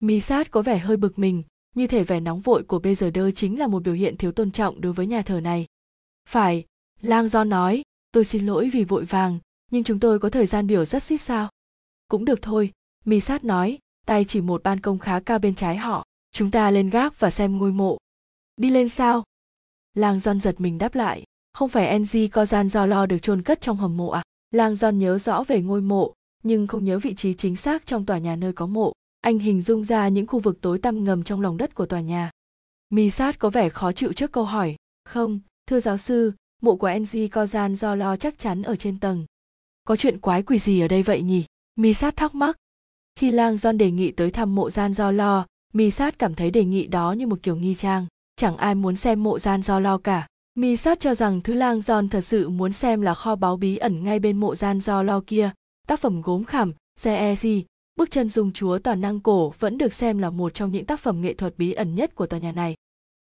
misat 0.00 0.50
có 0.50 0.62
vẻ 0.62 0.78
hơi 0.78 0.96
bực 0.96 1.18
mình, 1.18 1.42
như 1.74 1.86
thể 1.86 2.04
vẻ 2.04 2.20
nóng 2.20 2.40
vội 2.40 2.62
của 2.62 2.78
bây 2.78 2.94
giờ 2.94 3.10
đơ 3.10 3.30
chính 3.30 3.58
là 3.58 3.66
một 3.66 3.82
biểu 3.82 3.94
hiện 3.94 4.16
thiếu 4.16 4.32
tôn 4.32 4.50
trọng 4.50 4.80
đối 4.80 4.92
với 4.92 5.06
nhà 5.06 5.22
thờ 5.22 5.40
này. 5.40 5.66
Phải, 6.28 6.64
lang 7.00 7.28
do 7.28 7.44
nói, 7.44 7.82
tôi 8.12 8.24
xin 8.24 8.46
lỗi 8.46 8.70
vì 8.72 8.84
vội 8.84 9.04
vàng, 9.04 9.38
nhưng 9.70 9.84
chúng 9.84 10.00
tôi 10.00 10.18
có 10.18 10.30
thời 10.30 10.46
gian 10.46 10.66
biểu 10.66 10.84
rất 10.84 11.02
xít 11.02 11.18
sao. 11.18 11.50
Cũng 12.08 12.24
được 12.24 12.42
thôi 12.42 12.72
misat 13.08 13.44
nói, 13.44 13.78
tay 14.06 14.24
chỉ 14.24 14.40
một 14.40 14.62
ban 14.62 14.80
công 14.80 14.98
khá 14.98 15.20
cao 15.20 15.38
bên 15.38 15.54
trái 15.54 15.76
họ, 15.76 16.04
chúng 16.32 16.50
ta 16.50 16.70
lên 16.70 16.90
gác 16.90 17.20
và 17.20 17.30
xem 17.30 17.58
ngôi 17.58 17.72
mộ. 17.72 17.98
Đi 18.56 18.70
lên 18.70 18.88
sao? 18.88 19.24
Lang 19.94 20.20
don 20.20 20.40
giật 20.40 20.60
mình 20.60 20.78
đáp 20.78 20.94
lại, 20.94 21.24
không 21.52 21.68
phải 21.68 21.98
ng 21.98 22.28
có 22.32 22.44
gian 22.44 22.68
do 22.68 22.86
lo 22.86 23.06
được 23.06 23.18
chôn 23.18 23.42
cất 23.42 23.60
trong 23.60 23.76
hầm 23.76 23.96
mộ 23.96 24.08
à? 24.08 24.22
Lang 24.50 24.76
don 24.76 24.98
nhớ 24.98 25.18
rõ 25.18 25.44
về 25.48 25.62
ngôi 25.62 25.80
mộ, 25.80 26.14
nhưng 26.42 26.66
không 26.66 26.84
nhớ 26.84 26.98
vị 26.98 27.14
trí 27.14 27.34
chính 27.34 27.56
xác 27.56 27.86
trong 27.86 28.06
tòa 28.06 28.18
nhà 28.18 28.36
nơi 28.36 28.52
có 28.52 28.66
mộ 28.66 28.92
anh 29.20 29.38
hình 29.38 29.62
dung 29.62 29.84
ra 29.84 30.08
những 30.08 30.26
khu 30.26 30.38
vực 30.38 30.60
tối 30.60 30.78
tăm 30.78 31.04
ngầm 31.04 31.22
trong 31.22 31.40
lòng 31.40 31.56
đất 31.56 31.74
của 31.74 31.86
tòa 31.86 32.00
nhà. 32.00 32.30
Mi 32.90 33.10
sát 33.10 33.38
có 33.38 33.50
vẻ 33.50 33.68
khó 33.68 33.92
chịu 33.92 34.12
trước 34.12 34.32
câu 34.32 34.44
hỏi 34.44 34.76
không 35.04 35.40
thưa 35.66 35.80
giáo 35.80 35.98
sư 35.98 36.32
mộ 36.62 36.76
của 36.76 36.90
ng 36.98 37.28
có 37.28 37.46
gian 37.46 37.76
do 37.76 37.94
lo 37.94 38.16
chắc 38.16 38.38
chắn 38.38 38.62
ở 38.62 38.76
trên 38.76 38.98
tầng. 38.98 39.26
Có 39.84 39.96
chuyện 39.96 40.18
quái 40.18 40.42
quỷ 40.42 40.58
gì 40.58 40.80
ở 40.80 40.88
đây 40.88 41.02
vậy 41.02 41.22
nhỉ? 41.22 41.44
Mi 41.76 41.94
sát 41.94 42.16
thắc 42.16 42.34
mắc. 42.34 42.56
Khi 43.14 43.30
lang 43.30 43.56
john 43.56 43.76
đề 43.76 43.90
nghị 43.90 44.10
tới 44.10 44.30
thăm 44.30 44.54
mộ 44.54 44.70
gian 44.70 44.94
do 44.94 45.10
lo 45.10 45.46
mi 45.72 45.90
sát 45.90 46.18
cảm 46.18 46.34
thấy 46.34 46.50
đề 46.50 46.64
nghị 46.64 46.86
đó 46.86 47.12
như 47.12 47.26
một 47.26 47.38
kiểu 47.42 47.56
nghi 47.56 47.74
trang. 47.74 48.06
Chẳng 48.36 48.56
ai 48.56 48.74
muốn 48.74 48.96
xem 48.96 49.22
mộ 49.22 49.38
gian 49.38 49.62
do 49.62 49.80
lo 49.80 49.98
cả. 49.98 50.26
Mi 50.54 50.76
sát 50.76 51.00
cho 51.00 51.14
rằng 51.14 51.40
thứ 51.40 51.54
lang 51.54 51.78
john 51.78 52.08
thật 52.08 52.20
sự 52.20 52.48
muốn 52.48 52.72
xem 52.72 53.00
là 53.00 53.14
kho 53.14 53.36
báu 53.36 53.56
bí 53.56 53.76
ẩn 53.76 54.04
ngay 54.04 54.18
bên 54.18 54.40
mộ 54.40 54.54
gian 54.54 54.80
do 54.80 55.02
lo 55.02 55.20
kia. 55.26 55.50
Tác 55.86 56.00
phẩm 56.00 56.22
gốm 56.22 56.44
khảm 56.44 56.72
CEC, 57.02 57.66
bức 57.98 58.10
chân 58.10 58.28
dung 58.28 58.52
chúa 58.52 58.78
toàn 58.78 59.00
năng 59.00 59.20
cổ 59.20 59.52
vẫn 59.58 59.78
được 59.78 59.92
xem 59.92 60.18
là 60.18 60.30
một 60.30 60.54
trong 60.54 60.72
những 60.72 60.84
tác 60.84 61.00
phẩm 61.00 61.20
nghệ 61.20 61.34
thuật 61.34 61.58
bí 61.58 61.72
ẩn 61.72 61.94
nhất 61.94 62.14
của 62.14 62.26
tòa 62.26 62.40
nhà 62.40 62.52
này. 62.52 62.74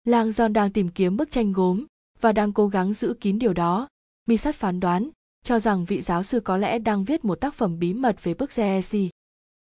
Lang 0.03 0.29
John 0.29 0.53
đang 0.53 0.71
tìm 0.71 0.89
kiếm 0.89 1.17
bức 1.17 1.31
tranh 1.31 1.53
gốm 1.53 1.85
và 2.21 2.31
đang 2.31 2.53
cố 2.53 2.67
gắng 2.67 2.93
giữ 2.93 3.13
kín 3.21 3.39
điều 3.39 3.53
đó. 3.53 3.87
Mi 4.25 4.37
sát 4.37 4.55
phán 4.55 4.79
đoán, 4.79 5.09
cho 5.43 5.59
rằng 5.59 5.85
vị 5.85 6.01
giáo 6.01 6.23
sư 6.23 6.39
có 6.39 6.57
lẽ 6.57 6.79
đang 6.79 7.03
viết 7.03 7.25
một 7.25 7.35
tác 7.35 7.53
phẩm 7.53 7.79
bí 7.79 7.93
mật 7.93 8.23
về 8.23 8.33
bức 8.33 8.55
CEC. 8.55 9.09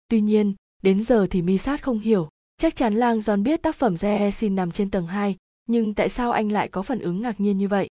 Tuy 0.09 0.21
nhiên, 0.21 0.55
đến 0.83 1.03
giờ 1.03 1.27
thì 1.31 1.43
Mi 1.43 1.59
sát 1.59 1.83
không 1.83 1.99
hiểu. 1.99 2.29
Chắc 2.57 2.77
chắn 2.77 2.95
Lang 2.95 3.19
John 3.19 3.43
biết 3.43 3.63
tác 3.63 3.77
phẩm 3.77 3.97
CEC 3.97 4.53
nằm 4.53 4.71
trên 4.71 4.91
tầng 4.91 5.07
2, 5.07 5.37
nhưng 5.67 5.95
tại 5.95 6.09
sao 6.09 6.31
anh 6.33 6.53
lại 6.53 6.69
có 6.69 6.83
phản 6.83 7.01
ứng 7.01 7.23
ngạc 7.23 7.41
nhiên 7.41 7.59
như 7.59 7.69
vậy? 7.69 7.89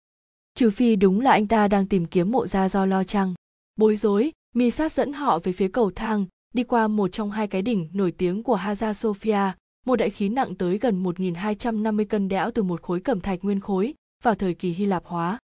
Trừ 0.54 0.70
phi 0.70 0.96
đúng 0.96 1.20
là 1.20 1.30
anh 1.30 1.46
ta 1.46 1.68
đang 1.68 1.86
tìm 1.86 2.06
kiếm 2.06 2.32
mộ 2.32 2.46
gia 2.46 2.68
do 2.68 2.86
lo 2.86 3.04
chăng. 3.04 3.34
Bối 3.76 3.96
rối, 3.96 4.32
Mi 4.54 4.70
sát 4.70 4.92
dẫn 4.92 5.12
họ 5.12 5.38
về 5.38 5.52
phía 5.52 5.68
cầu 5.68 5.90
thang, 5.94 6.26
đi 6.56 6.64
qua 6.64 6.88
một 6.88 7.08
trong 7.12 7.30
hai 7.30 7.48
cái 7.48 7.62
đỉnh 7.62 7.88
nổi 7.92 8.12
tiếng 8.12 8.42
của 8.42 8.54
Hagia 8.54 8.94
Sophia, 8.94 9.52
một 9.86 9.96
đại 9.96 10.10
khí 10.10 10.28
nặng 10.28 10.54
tới 10.54 10.78
gần 10.78 11.02
1.250 11.02 12.04
cân 12.04 12.28
đẽo 12.28 12.50
từ 12.50 12.62
một 12.62 12.82
khối 12.82 13.00
cẩm 13.00 13.20
thạch 13.20 13.38
nguyên 13.42 13.60
khối 13.60 13.94
vào 14.24 14.34
thời 14.34 14.54
kỳ 14.54 14.70
Hy 14.70 14.84
Lạp 14.84 15.04
hóa. 15.04 15.38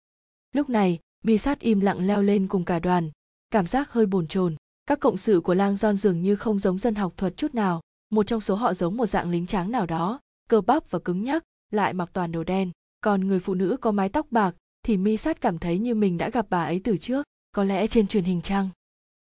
Lúc 0.55 0.70
này, 0.70 0.99
bi 1.24 1.38
sát 1.38 1.59
im 1.59 1.80
lặng 1.80 2.07
leo 2.07 2.22
lên 2.22 2.47
cùng 2.47 2.66
cả 2.66 2.80
đoàn, 2.80 3.12
cảm 3.51 3.68
giác 3.68 3.91
hơi 3.91 4.05
bồn 4.05 4.28
chồn. 4.28 4.55
Các 4.86 4.99
cộng 4.99 5.18
sự 5.18 5.41
của 5.41 5.53
lang 5.53 5.74
John 5.74 5.95
dường 5.95 6.22
như 6.22 6.36
không 6.36 6.59
giống 6.59 6.78
dân 6.78 6.95
học 6.95 7.14
thuật 7.18 7.38
chút 7.38 7.55
nào, 7.55 7.82
một 8.12 8.24
trong 8.24 8.41
số 8.41 8.55
họ 8.55 8.74
giống 8.74 8.97
một 8.97 9.05
dạng 9.05 9.30
lính 9.30 9.45
tráng 9.45 9.72
nào 9.72 9.86
đó, 9.86 10.20
cơ 10.49 10.62
bắp 10.62 10.91
và 10.91 10.99
cứng 10.99 11.24
nhắc, 11.24 11.43
lại 11.72 11.93
mặc 11.93 12.09
toàn 12.14 12.32
đồ 12.32 12.43
đen. 12.43 12.72
Còn 13.01 13.28
người 13.28 13.39
phụ 13.39 13.53
nữ 13.53 13.78
có 13.82 13.91
mái 13.91 14.09
tóc 14.09 14.28
bạc 14.32 14.55
thì 14.84 14.97
Mi 14.97 15.18
sát 15.18 15.41
cảm 15.41 15.57
thấy 15.57 15.80
như 15.80 15.95
mình 15.95 16.18
đã 16.18 16.30
gặp 16.30 16.45
bà 16.49 16.64
ấy 16.64 16.82
từ 16.84 16.97
trước, 16.97 17.26
có 17.51 17.64
lẽ 17.64 17.88
trên 17.88 18.07
truyền 18.07 18.24
hình 18.24 18.41
chăng 18.41 18.70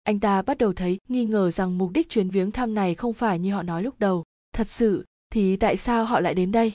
anh 0.03 0.19
ta 0.19 0.41
bắt 0.41 0.57
đầu 0.57 0.73
thấy, 0.73 0.99
nghi 1.07 1.25
ngờ 1.25 1.51
rằng 1.51 1.77
mục 1.77 1.91
đích 1.91 2.09
chuyến 2.09 2.29
viếng 2.29 2.51
thăm 2.51 2.73
này 2.73 2.95
không 2.95 3.13
phải 3.13 3.39
như 3.39 3.53
họ 3.53 3.63
nói 3.63 3.83
lúc 3.83 3.99
đầu. 3.99 4.23
Thật 4.53 4.69
sự, 4.69 5.05
thì 5.29 5.55
tại 5.55 5.77
sao 5.77 6.05
họ 6.05 6.19
lại 6.19 6.33
đến 6.33 6.51
đây? 6.51 6.73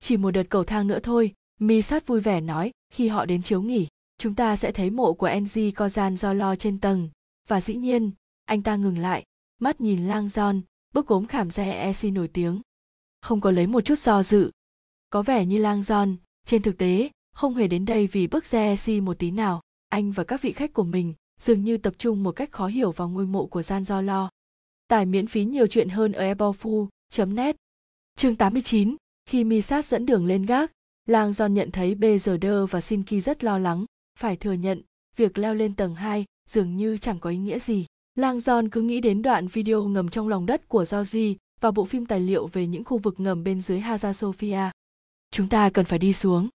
Chỉ 0.00 0.16
một 0.16 0.30
đợt 0.30 0.42
cầu 0.48 0.64
thang 0.64 0.86
nữa 0.86 0.98
thôi, 1.02 1.32
mi 1.60 1.82
sát 1.82 2.06
vui 2.06 2.20
vẻ 2.20 2.40
nói, 2.40 2.70
khi 2.92 3.08
họ 3.08 3.24
đến 3.24 3.42
chiếu 3.42 3.62
nghỉ, 3.62 3.88
chúng 4.18 4.34
ta 4.34 4.56
sẽ 4.56 4.72
thấy 4.72 4.90
mộ 4.90 5.12
của 5.12 5.30
ng 5.40 5.44
kozan 5.70 6.16
do 6.16 6.32
lo 6.32 6.56
trên 6.56 6.80
tầng. 6.80 7.08
Và 7.48 7.60
dĩ 7.60 7.74
nhiên, 7.74 8.10
anh 8.44 8.62
ta 8.62 8.76
ngừng 8.76 8.98
lại, 8.98 9.24
mắt 9.58 9.80
nhìn 9.80 10.08
lang 10.08 10.28
giòn 10.28 10.60
bức 10.94 11.06
gốm 11.06 11.26
khảm 11.26 11.50
xe 11.50 11.72
ec 11.72 12.12
nổi 12.12 12.28
tiếng. 12.28 12.60
Không 13.20 13.40
có 13.40 13.50
lấy 13.50 13.66
một 13.66 13.84
chút 13.84 13.98
do 13.98 14.22
dự. 14.22 14.50
Có 15.10 15.22
vẻ 15.22 15.46
như 15.46 15.58
lang 15.58 15.82
giòn 15.82 16.16
trên 16.46 16.62
thực 16.62 16.78
tế, 16.78 17.10
không 17.32 17.54
hề 17.54 17.68
đến 17.68 17.84
đây 17.84 18.06
vì 18.06 18.26
bức 18.26 18.46
xe 18.46 18.76
ec 18.76 19.02
một 19.02 19.18
tí 19.18 19.30
nào. 19.30 19.60
Anh 19.88 20.12
và 20.12 20.24
các 20.24 20.42
vị 20.42 20.52
khách 20.52 20.72
của 20.72 20.84
mình 20.84 21.14
dường 21.40 21.64
như 21.64 21.76
tập 21.76 21.94
trung 21.98 22.22
một 22.22 22.32
cách 22.32 22.52
khó 22.52 22.66
hiểu 22.66 22.90
vào 22.90 23.08
ngôi 23.08 23.26
mộ 23.26 23.46
của 23.46 23.62
gian 23.62 23.84
do 23.84 24.00
lo 24.00 24.30
tải 24.88 25.06
miễn 25.06 25.26
phí 25.26 25.44
nhiều 25.44 25.66
chuyện 25.66 25.88
hơn 25.88 26.12
ở 26.12 26.24
ebofu 26.34 26.86
net 27.26 27.56
chương 28.16 28.36
89, 28.36 28.96
khi 29.26 29.44
misat 29.44 29.84
dẫn 29.84 30.06
đường 30.06 30.26
lên 30.26 30.46
gác 30.46 30.72
lang 31.06 31.32
giòn 31.32 31.54
nhận 31.54 31.70
thấy 31.70 31.94
bzd 31.94 32.66
và 32.66 32.80
sinki 32.80 33.22
rất 33.24 33.44
lo 33.44 33.58
lắng 33.58 33.84
phải 34.18 34.36
thừa 34.36 34.52
nhận 34.52 34.82
việc 35.16 35.38
leo 35.38 35.54
lên 35.54 35.74
tầng 35.74 35.94
2 35.94 36.24
dường 36.48 36.76
như 36.76 36.98
chẳng 36.98 37.18
có 37.18 37.30
ý 37.30 37.36
nghĩa 37.36 37.58
gì 37.58 37.86
lang 38.14 38.38
John 38.38 38.68
cứ 38.72 38.82
nghĩ 38.82 39.00
đến 39.00 39.22
đoạn 39.22 39.46
video 39.46 39.84
ngầm 39.84 40.08
trong 40.08 40.28
lòng 40.28 40.46
đất 40.46 40.68
của 40.68 40.84
Georgie 40.92 41.34
và 41.60 41.70
bộ 41.70 41.84
phim 41.84 42.06
tài 42.06 42.20
liệu 42.20 42.46
về 42.46 42.66
những 42.66 42.84
khu 42.84 42.98
vực 42.98 43.20
ngầm 43.20 43.44
bên 43.44 43.60
dưới 43.60 43.80
Hagia 43.80 44.12
Sophia. 44.12 44.70
Chúng 45.30 45.48
ta 45.48 45.70
cần 45.70 45.84
phải 45.84 45.98
đi 45.98 46.12
xuống. 46.12 46.48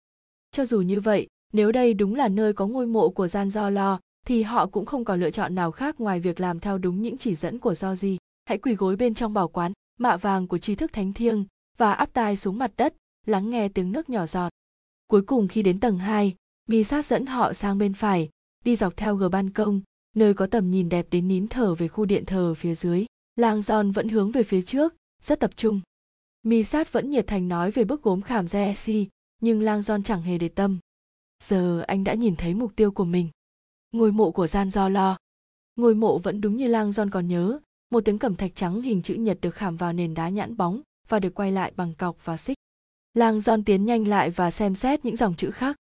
Cho 0.52 0.66
dù 0.66 0.82
như 0.82 1.00
vậy, 1.00 1.28
nếu 1.54 1.72
đây 1.72 1.94
đúng 1.94 2.16
là 2.16 2.28
nơi 2.28 2.54
có 2.54 2.68
ngôi 2.68 2.88
mộ 2.88 3.10
của 3.10 3.28
Gian 3.28 3.50
Lo, 3.72 4.00
thì 4.28 4.44
họ 4.44 4.66
cũng 4.66 4.86
không 4.86 5.06
còn 5.06 5.20
lựa 5.20 5.32
chọn 5.32 5.56
nào 5.56 5.72
khác 5.72 6.00
ngoài 6.00 6.20
việc 6.20 6.40
làm 6.40 6.60
theo 6.60 6.78
đúng 6.78 7.02
những 7.02 7.18
chỉ 7.18 7.36
dẫn 7.36 7.60
của 7.60 7.74
Georgie. 7.82 8.18
Hãy 8.46 8.58
quỳ 8.58 8.76
gối 8.76 8.96
bên 8.96 9.14
trong 9.14 9.34
bảo 9.34 9.48
quán, 9.48 9.72
mạ 10.00 10.18
vàng 10.18 10.48
của 10.48 10.58
tri 10.58 10.76
thức 10.76 10.94
thánh 10.94 11.14
thiêng 11.14 11.46
và 11.78 11.94
áp 11.94 12.14
tai 12.14 12.36
xuống 12.36 12.58
mặt 12.58 12.72
đất, 12.78 12.96
lắng 13.26 13.50
nghe 13.50 13.70
tiếng 13.70 13.92
nước 13.92 14.10
nhỏ 14.10 14.26
giọt. 14.26 14.50
Cuối 15.08 15.22
cùng 15.22 15.48
khi 15.48 15.62
đến 15.62 15.80
tầng 15.80 15.98
2, 15.98 16.36
Mi 16.70 16.84
sát 16.84 17.06
dẫn 17.06 17.26
họ 17.26 17.54
sang 17.54 17.78
bên 17.78 17.94
phải, 17.94 18.30
đi 18.66 18.76
dọc 18.76 18.98
theo 18.98 19.16
gờ 19.16 19.30
ban 19.30 19.50
công, 19.50 19.82
nơi 20.16 20.34
có 20.34 20.48
tầm 20.48 20.72
nhìn 20.72 20.90
đẹp 20.90 21.08
đến 21.12 21.28
nín 21.28 21.48
thở 21.48 21.76
về 21.76 21.88
khu 21.88 22.06
điện 22.06 22.26
thờ 22.26 22.54
phía 22.54 22.76
dưới. 22.76 23.06
Lang 23.36 23.62
Giòn 23.62 23.92
vẫn 23.92 24.10
hướng 24.10 24.32
về 24.32 24.44
phía 24.44 24.62
trước, 24.62 24.96
rất 25.22 25.40
tập 25.40 25.52
trung. 25.56 25.82
Mi 26.44 26.64
sát 26.64 26.94
vẫn 26.94 27.10
nhiệt 27.10 27.28
thành 27.28 27.48
nói 27.48 27.72
về 27.72 27.84
bức 27.84 28.04
gốm 28.04 28.22
khảm 28.22 28.46
Jesse, 28.46 29.06
nhưng 29.42 29.62
Lang 29.62 29.82
Giòn 29.82 30.04
chẳng 30.04 30.22
hề 30.22 30.38
để 30.38 30.50
tâm. 30.50 30.80
Giờ 31.44 31.84
anh 31.88 32.04
đã 32.04 32.14
nhìn 32.14 32.36
thấy 32.36 32.54
mục 32.54 32.76
tiêu 32.76 32.92
của 32.92 33.06
mình. 33.06 33.30
Ngôi 33.94 34.12
mộ 34.12 34.32
của 34.32 34.48
Gian 34.48 34.70
Do 34.70 34.90
Lo. 34.90 35.18
Ngôi 35.76 35.96
mộ 35.96 36.18
vẫn 36.18 36.42
đúng 36.42 36.58
như 36.58 36.68
Lang 36.68 36.92
Giòn 36.92 37.10
còn 37.10 37.28
nhớ, 37.28 37.60
một 37.92 38.06
tiếng 38.06 38.20
cẩm 38.20 38.36
thạch 38.36 38.56
trắng 38.56 38.82
hình 38.82 39.02
chữ 39.02 39.14
nhật 39.14 39.38
được 39.42 39.56
khảm 39.56 39.78
vào 39.78 39.94
nền 39.94 40.14
đá 40.14 40.30
nhẵn 40.30 40.58
bóng 40.58 40.82
và 41.10 41.20
được 41.20 41.34
quay 41.36 41.52
lại 41.52 41.72
bằng 41.76 41.94
cọc 41.94 42.26
và 42.26 42.38
xích. 42.38 42.58
Lang 43.14 43.40
Giòn 43.40 43.64
tiến 43.64 43.86
nhanh 43.86 44.08
lại 44.08 44.30
và 44.30 44.52
xem 44.52 44.76
xét 44.76 45.06
những 45.06 45.16
dòng 45.16 45.36
chữ 45.36 45.52
khác. 45.52 45.76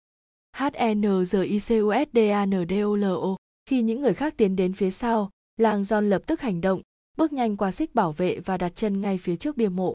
h 0.58 0.64
e 0.74 0.94
n 0.94 1.02
g 1.02 1.36
i 1.44 1.60
c 1.60 1.70
u 1.70 1.92
s 1.94 2.08
d 2.14 2.18
a 2.18 2.46
n 2.46 2.52
d 2.70 2.74
o 2.84 2.96
l 2.96 3.04
o 3.04 3.36
khi 3.66 3.82
những 3.82 4.02
người 4.02 4.14
khác 4.14 4.34
tiến 4.38 4.56
đến 4.56 4.74
phía 4.74 4.92
sau 4.92 5.30
lang 5.58 5.82
john 5.82 6.02
lập 6.02 6.22
tức 6.28 6.42
hành 6.42 6.62
động 6.62 6.82
bước 7.18 7.34
nhanh 7.34 7.58
qua 7.58 7.72
xích 7.72 7.96
bảo 7.96 8.12
vệ 8.12 8.40
và 8.40 8.58
đặt 8.58 8.76
chân 8.76 9.02
ngay 9.02 9.18
phía 9.18 9.36
trước 9.36 9.58
bia 9.58 9.70
mộ 9.70 9.94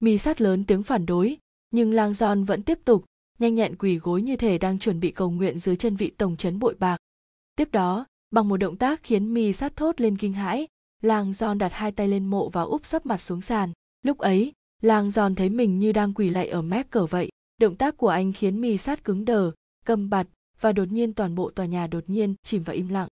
mi 0.00 0.18
sát 0.18 0.40
lớn 0.40 0.64
tiếng 0.64 0.82
phản 0.82 1.06
đối 1.06 1.36
nhưng 1.70 1.92
lang 1.92 2.12
john 2.12 2.44
vẫn 2.44 2.62
tiếp 2.62 2.78
tục 2.84 3.04
nhanh 3.38 3.54
nhẹn 3.54 3.76
quỳ 3.76 3.98
gối 3.98 4.22
như 4.22 4.36
thể 4.36 4.58
đang 4.58 4.78
chuẩn 4.78 5.00
bị 5.00 5.10
cầu 5.10 5.30
nguyện 5.30 5.58
dưới 5.58 5.76
chân 5.76 5.96
vị 5.96 6.10
tổng 6.18 6.36
trấn 6.36 6.58
bội 6.58 6.74
bạc 6.78 6.98
tiếp 7.58 7.68
đó 7.72 8.06
bằng 8.30 8.48
một 8.48 8.56
động 8.56 8.76
tác 8.76 9.02
khiến 9.02 9.34
mi 9.34 9.52
sát 9.52 9.76
thốt 9.76 10.00
lên 10.00 10.18
kinh 10.18 10.32
hãi 10.32 10.66
làng 11.02 11.32
giòn 11.32 11.58
đặt 11.58 11.72
hai 11.72 11.92
tay 11.92 12.08
lên 12.08 12.26
mộ 12.26 12.48
và 12.48 12.62
úp 12.62 12.84
sấp 12.84 13.06
mặt 13.06 13.20
xuống 13.20 13.40
sàn 13.40 13.72
lúc 14.02 14.18
ấy 14.18 14.52
làng 14.82 15.10
giòn 15.10 15.34
thấy 15.34 15.48
mình 15.48 15.78
như 15.78 15.92
đang 15.92 16.14
quỳ 16.14 16.28
lạy 16.30 16.48
ở 16.48 16.62
mép 16.62 16.90
cờ 16.90 17.06
vậy 17.06 17.28
động 17.60 17.76
tác 17.76 17.96
của 17.96 18.08
anh 18.08 18.32
khiến 18.32 18.60
mi 18.60 18.76
sát 18.76 19.04
cứng 19.04 19.24
đờ 19.24 19.52
cầm 19.84 20.10
bặt 20.10 20.26
và 20.60 20.72
đột 20.72 20.92
nhiên 20.92 21.12
toàn 21.12 21.34
bộ 21.34 21.50
tòa 21.50 21.66
nhà 21.66 21.86
đột 21.86 22.04
nhiên 22.06 22.34
chìm 22.42 22.62
vào 22.62 22.76
im 22.76 22.88
lặng. 22.88 23.08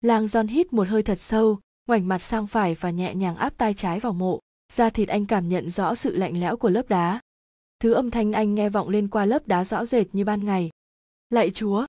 làng 0.00 0.26
giòn 0.26 0.46
hít 0.46 0.72
một 0.72 0.88
hơi 0.88 1.02
thật 1.02 1.20
sâu, 1.20 1.58
ngoảnh 1.88 2.08
mặt 2.08 2.18
sang 2.18 2.46
phải 2.46 2.74
và 2.74 2.90
nhẹ 2.90 3.14
nhàng 3.14 3.36
áp 3.36 3.54
tay 3.58 3.74
trái 3.74 4.00
vào 4.00 4.12
mộ. 4.12 4.40
Da 4.72 4.90
thịt 4.90 5.08
anh 5.08 5.26
cảm 5.26 5.48
nhận 5.48 5.70
rõ 5.70 5.94
sự 5.94 6.16
lạnh 6.16 6.40
lẽo 6.40 6.56
của 6.56 6.68
lớp 6.68 6.88
đá. 6.88 7.20
Thứ 7.80 7.92
âm 7.92 8.10
thanh 8.10 8.32
anh 8.32 8.54
nghe 8.54 8.68
vọng 8.68 8.88
lên 8.88 9.08
qua 9.08 9.24
lớp 9.24 9.48
đá 9.48 9.64
rõ 9.64 9.84
rệt 9.84 10.06
như 10.12 10.24
ban 10.24 10.44
ngày. 10.44 10.70
Lạy 11.30 11.50
Chúa! 11.50 11.86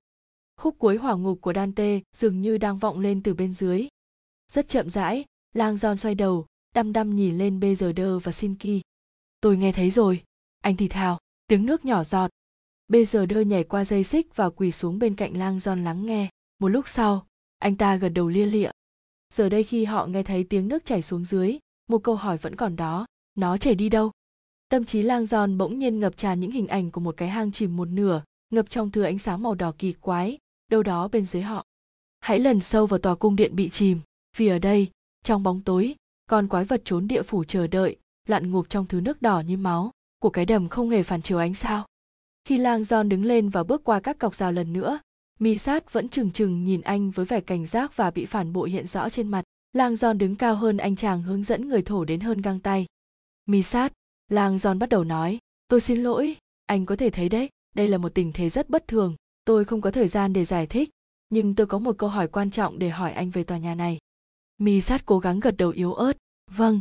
Khúc 0.56 0.78
cuối 0.78 0.96
hỏa 0.96 1.14
ngục 1.14 1.38
của 1.40 1.52
Dante 1.52 2.00
dường 2.16 2.40
như 2.40 2.58
đang 2.58 2.78
vọng 2.78 3.00
lên 3.00 3.22
từ 3.22 3.34
bên 3.34 3.52
dưới. 3.52 3.88
Rất 4.52 4.68
chậm 4.68 4.88
rãi, 4.88 5.24
Lang 5.52 5.74
John 5.74 5.96
xoay 5.96 6.14
đầu, 6.14 6.46
đăm 6.74 6.92
đăm 6.92 7.16
nhìn 7.16 7.38
lên 7.38 7.60
bây 7.60 7.74
giờ 7.74 7.92
đơ 7.92 8.18
và 8.18 8.32
Sinki. 8.32 8.80
Tôi 9.40 9.56
nghe 9.56 9.72
thấy 9.72 9.90
rồi, 9.90 10.22
anh 10.60 10.76
thì 10.76 10.88
thào, 10.88 11.18
tiếng 11.46 11.66
nước 11.66 11.84
nhỏ 11.84 12.04
giọt, 12.04 12.30
bây 12.88 13.04
giờ 13.04 13.26
đơ 13.26 13.40
nhảy 13.40 13.64
qua 13.64 13.84
dây 13.84 14.04
xích 14.04 14.36
và 14.36 14.50
quỳ 14.50 14.70
xuống 14.72 14.98
bên 14.98 15.14
cạnh 15.14 15.36
lang 15.36 15.60
giòn 15.60 15.84
lắng 15.84 16.06
nghe. 16.06 16.28
Một 16.58 16.68
lúc 16.68 16.88
sau 16.88 17.26
anh 17.58 17.76
ta 17.76 17.96
gật 17.96 18.08
đầu 18.08 18.28
lia 18.28 18.46
lịa. 18.46 18.70
Giờ 19.34 19.48
đây 19.48 19.62
khi 19.62 19.84
họ 19.84 20.06
nghe 20.06 20.22
thấy 20.22 20.44
tiếng 20.44 20.68
nước 20.68 20.84
chảy 20.84 21.02
xuống 21.02 21.24
dưới 21.24 21.58
một 21.88 21.98
câu 21.98 22.16
hỏi 22.16 22.38
vẫn 22.38 22.56
còn 22.56 22.76
đó. 22.76 23.06
Nó 23.34 23.56
chảy 23.56 23.74
đi 23.74 23.88
đâu? 23.88 24.10
Tâm 24.68 24.84
trí 24.84 25.02
lang 25.02 25.26
giòn 25.26 25.58
bỗng 25.58 25.78
nhiên 25.78 26.00
ngập 26.00 26.16
tràn 26.16 26.40
những 26.40 26.50
hình 26.50 26.66
ảnh 26.66 26.90
của 26.90 27.00
một 27.00 27.16
cái 27.16 27.28
hang 27.28 27.52
chìm 27.52 27.76
một 27.76 27.88
nửa 27.88 28.22
ngập 28.50 28.70
trong 28.70 28.90
thứ 28.90 29.02
ánh 29.02 29.18
sáng 29.18 29.42
màu 29.42 29.54
đỏ 29.54 29.72
kỳ 29.78 29.92
quái 29.92 30.38
đâu 30.68 30.82
đó 30.82 31.08
bên 31.08 31.24
dưới 31.24 31.42
họ 31.42 31.64
hãy 32.20 32.38
lần 32.38 32.60
sâu 32.60 32.86
vào 32.86 32.98
tòa 32.98 33.14
cung 33.14 33.36
điện 33.36 33.56
bị 33.56 33.68
chìm 33.68 34.00
vì 34.36 34.48
ở 34.48 34.58
đây 34.58 34.90
trong 35.24 35.42
bóng 35.42 35.60
tối 35.60 35.94
con 36.26 36.48
quái 36.48 36.64
vật 36.64 36.82
trốn 36.84 37.08
địa 37.08 37.22
phủ 37.22 37.44
chờ 37.44 37.66
đợi 37.66 37.96
lặn 38.28 38.50
ngụp 38.50 38.68
trong 38.68 38.86
thứ 38.86 39.00
nước 39.00 39.22
đỏ 39.22 39.40
như 39.40 39.56
máu 39.56 39.90
của 40.18 40.30
cái 40.30 40.46
đầm 40.46 40.68
không 40.68 40.90
hề 40.90 41.02
phản 41.02 41.22
chiếu 41.22 41.38
ánh 41.38 41.54
sao 41.54 41.86
khi 42.44 42.58
lang 42.58 42.82
John 42.82 43.08
đứng 43.08 43.24
lên 43.24 43.48
và 43.48 43.64
bước 43.64 43.84
qua 43.84 44.00
các 44.00 44.18
cọc 44.18 44.34
rào 44.34 44.52
lần 44.52 44.72
nữa, 44.72 44.98
mi 45.38 45.58
sát 45.58 45.92
vẫn 45.92 46.08
trừng 46.08 46.30
trừng 46.30 46.64
nhìn 46.64 46.80
anh 46.80 47.10
với 47.10 47.26
vẻ 47.26 47.40
cảnh 47.40 47.66
giác 47.66 47.96
và 47.96 48.10
bị 48.10 48.24
phản 48.24 48.52
bội 48.52 48.70
hiện 48.70 48.86
rõ 48.86 49.10
trên 49.10 49.28
mặt. 49.28 49.42
Lang 49.72 49.94
John 49.94 50.18
đứng 50.18 50.36
cao 50.36 50.54
hơn 50.54 50.76
anh 50.76 50.96
chàng 50.96 51.22
hướng 51.22 51.42
dẫn 51.42 51.68
người 51.68 51.82
thổ 51.82 52.04
đến 52.04 52.20
hơn 52.20 52.42
găng 52.42 52.60
tay. 52.60 52.86
Mi 53.46 53.62
sát, 53.62 53.92
lang 54.28 54.56
John 54.56 54.78
bắt 54.78 54.88
đầu 54.88 55.04
nói, 55.04 55.38
tôi 55.68 55.80
xin 55.80 56.02
lỗi, 56.02 56.36
anh 56.66 56.86
có 56.86 56.96
thể 56.96 57.10
thấy 57.10 57.28
đấy, 57.28 57.48
đây 57.74 57.88
là 57.88 57.98
một 57.98 58.14
tình 58.14 58.32
thế 58.32 58.48
rất 58.48 58.70
bất 58.70 58.88
thường, 58.88 59.16
tôi 59.44 59.64
không 59.64 59.80
có 59.80 59.90
thời 59.90 60.08
gian 60.08 60.32
để 60.32 60.44
giải 60.44 60.66
thích, 60.66 60.90
nhưng 61.30 61.54
tôi 61.54 61.66
có 61.66 61.78
một 61.78 61.98
câu 61.98 62.08
hỏi 62.08 62.28
quan 62.28 62.50
trọng 62.50 62.78
để 62.78 62.88
hỏi 62.88 63.12
anh 63.12 63.30
về 63.30 63.44
tòa 63.44 63.58
nhà 63.58 63.74
này. 63.74 63.98
Mi 64.58 64.80
sát 64.80 65.06
cố 65.06 65.18
gắng 65.18 65.40
gật 65.40 65.56
đầu 65.56 65.70
yếu 65.70 65.94
ớt, 65.94 66.16
vâng. 66.50 66.80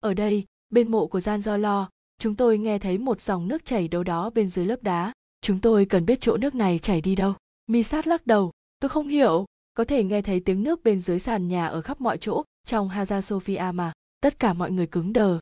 Ở 0.00 0.14
đây, 0.14 0.44
bên 0.70 0.90
mộ 0.90 1.06
của 1.06 1.20
Gian 1.20 1.42
Do 1.42 1.56
Lo, 1.56 1.88
chúng 2.18 2.36
tôi 2.36 2.58
nghe 2.58 2.78
thấy 2.78 2.98
một 2.98 3.20
dòng 3.20 3.48
nước 3.48 3.64
chảy 3.64 3.88
đâu 3.88 4.02
đó 4.02 4.30
bên 4.30 4.48
dưới 4.48 4.66
lớp 4.66 4.82
đá. 4.82 5.12
Chúng 5.40 5.60
tôi 5.60 5.84
cần 5.84 6.06
biết 6.06 6.20
chỗ 6.20 6.36
nước 6.36 6.54
này 6.54 6.78
chảy 6.78 7.00
đi 7.00 7.14
đâu. 7.14 7.34
Mi 7.66 7.82
sát 7.82 8.06
lắc 8.06 8.26
đầu. 8.26 8.52
Tôi 8.80 8.88
không 8.88 9.08
hiểu. 9.08 9.44
Có 9.74 9.84
thể 9.84 10.04
nghe 10.04 10.22
thấy 10.22 10.40
tiếng 10.40 10.62
nước 10.62 10.82
bên 10.84 11.00
dưới 11.00 11.18
sàn 11.18 11.48
nhà 11.48 11.66
ở 11.66 11.80
khắp 11.80 12.00
mọi 12.00 12.18
chỗ 12.18 12.44
trong 12.66 12.88
haza 12.88 13.20
sophia 13.20 13.70
mà. 13.74 13.92
Tất 14.20 14.38
cả 14.38 14.52
mọi 14.52 14.70
người 14.70 14.86
cứng 14.86 15.12
đờ. 15.12 15.38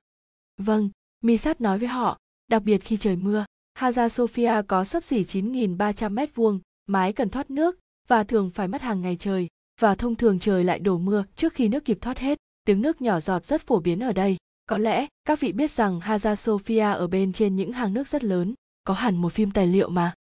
Vâng 0.57 0.91
mi 1.23 1.37
sát 1.37 1.61
nói 1.61 1.79
với 1.79 1.89
họ 1.89 2.19
đặc 2.49 2.63
biệt 2.63 2.79
khi 2.79 2.97
trời 2.97 3.17
mưa 3.17 3.45
hagia 3.75 4.09
sophia 4.09 4.63
có 4.69 4.85
sấp 4.85 5.05
xỉ 5.05 5.23
9.300 5.23 6.11
mét 6.11 6.35
vuông 6.35 6.61
mái 6.87 7.13
cần 7.13 7.29
thoát 7.29 7.51
nước 7.51 7.79
và 8.09 8.25
thường 8.25 8.51
phải 8.51 8.69
mất 8.69 8.83
hàng 8.83 9.01
ngày 9.01 9.17
trời 9.17 9.49
và 9.81 9.95
thông 9.95 10.15
thường 10.15 10.39
trời 10.39 10.65
lại 10.65 10.79
đổ 10.79 10.99
mưa 10.99 11.25
trước 11.37 11.55
khi 11.55 11.69
nước 11.69 11.85
kịp 11.85 11.99
thoát 12.01 12.19
hết 12.19 12.39
tiếng 12.65 12.83
nước 12.83 13.01
nhỏ 13.01 13.21
giọt 13.21 13.47
rất 13.47 13.63
phổ 13.67 13.81
biến 13.81 14.01
ở 14.01 14.13
đây 14.13 14.37
có 14.67 14.79
lẽ 14.79 15.07
các 15.25 15.41
vị 15.41 15.53
biết 15.53 15.71
rằng 15.71 16.01
Hagia 16.01 16.37
Sophia 16.37 16.81
ở 16.81 17.07
bên 17.07 17.33
trên 17.33 17.57
những 17.57 17.73
hàng 17.73 17.95
nước 17.95 18.09
rất 18.09 18.25
lớn, 18.25 18.55
có 18.85 18.95
hẳn 18.95 19.17
một 19.17 19.33
phim 19.33 19.51
tài 19.51 19.67
liệu 19.67 19.89
mà. 19.89 20.15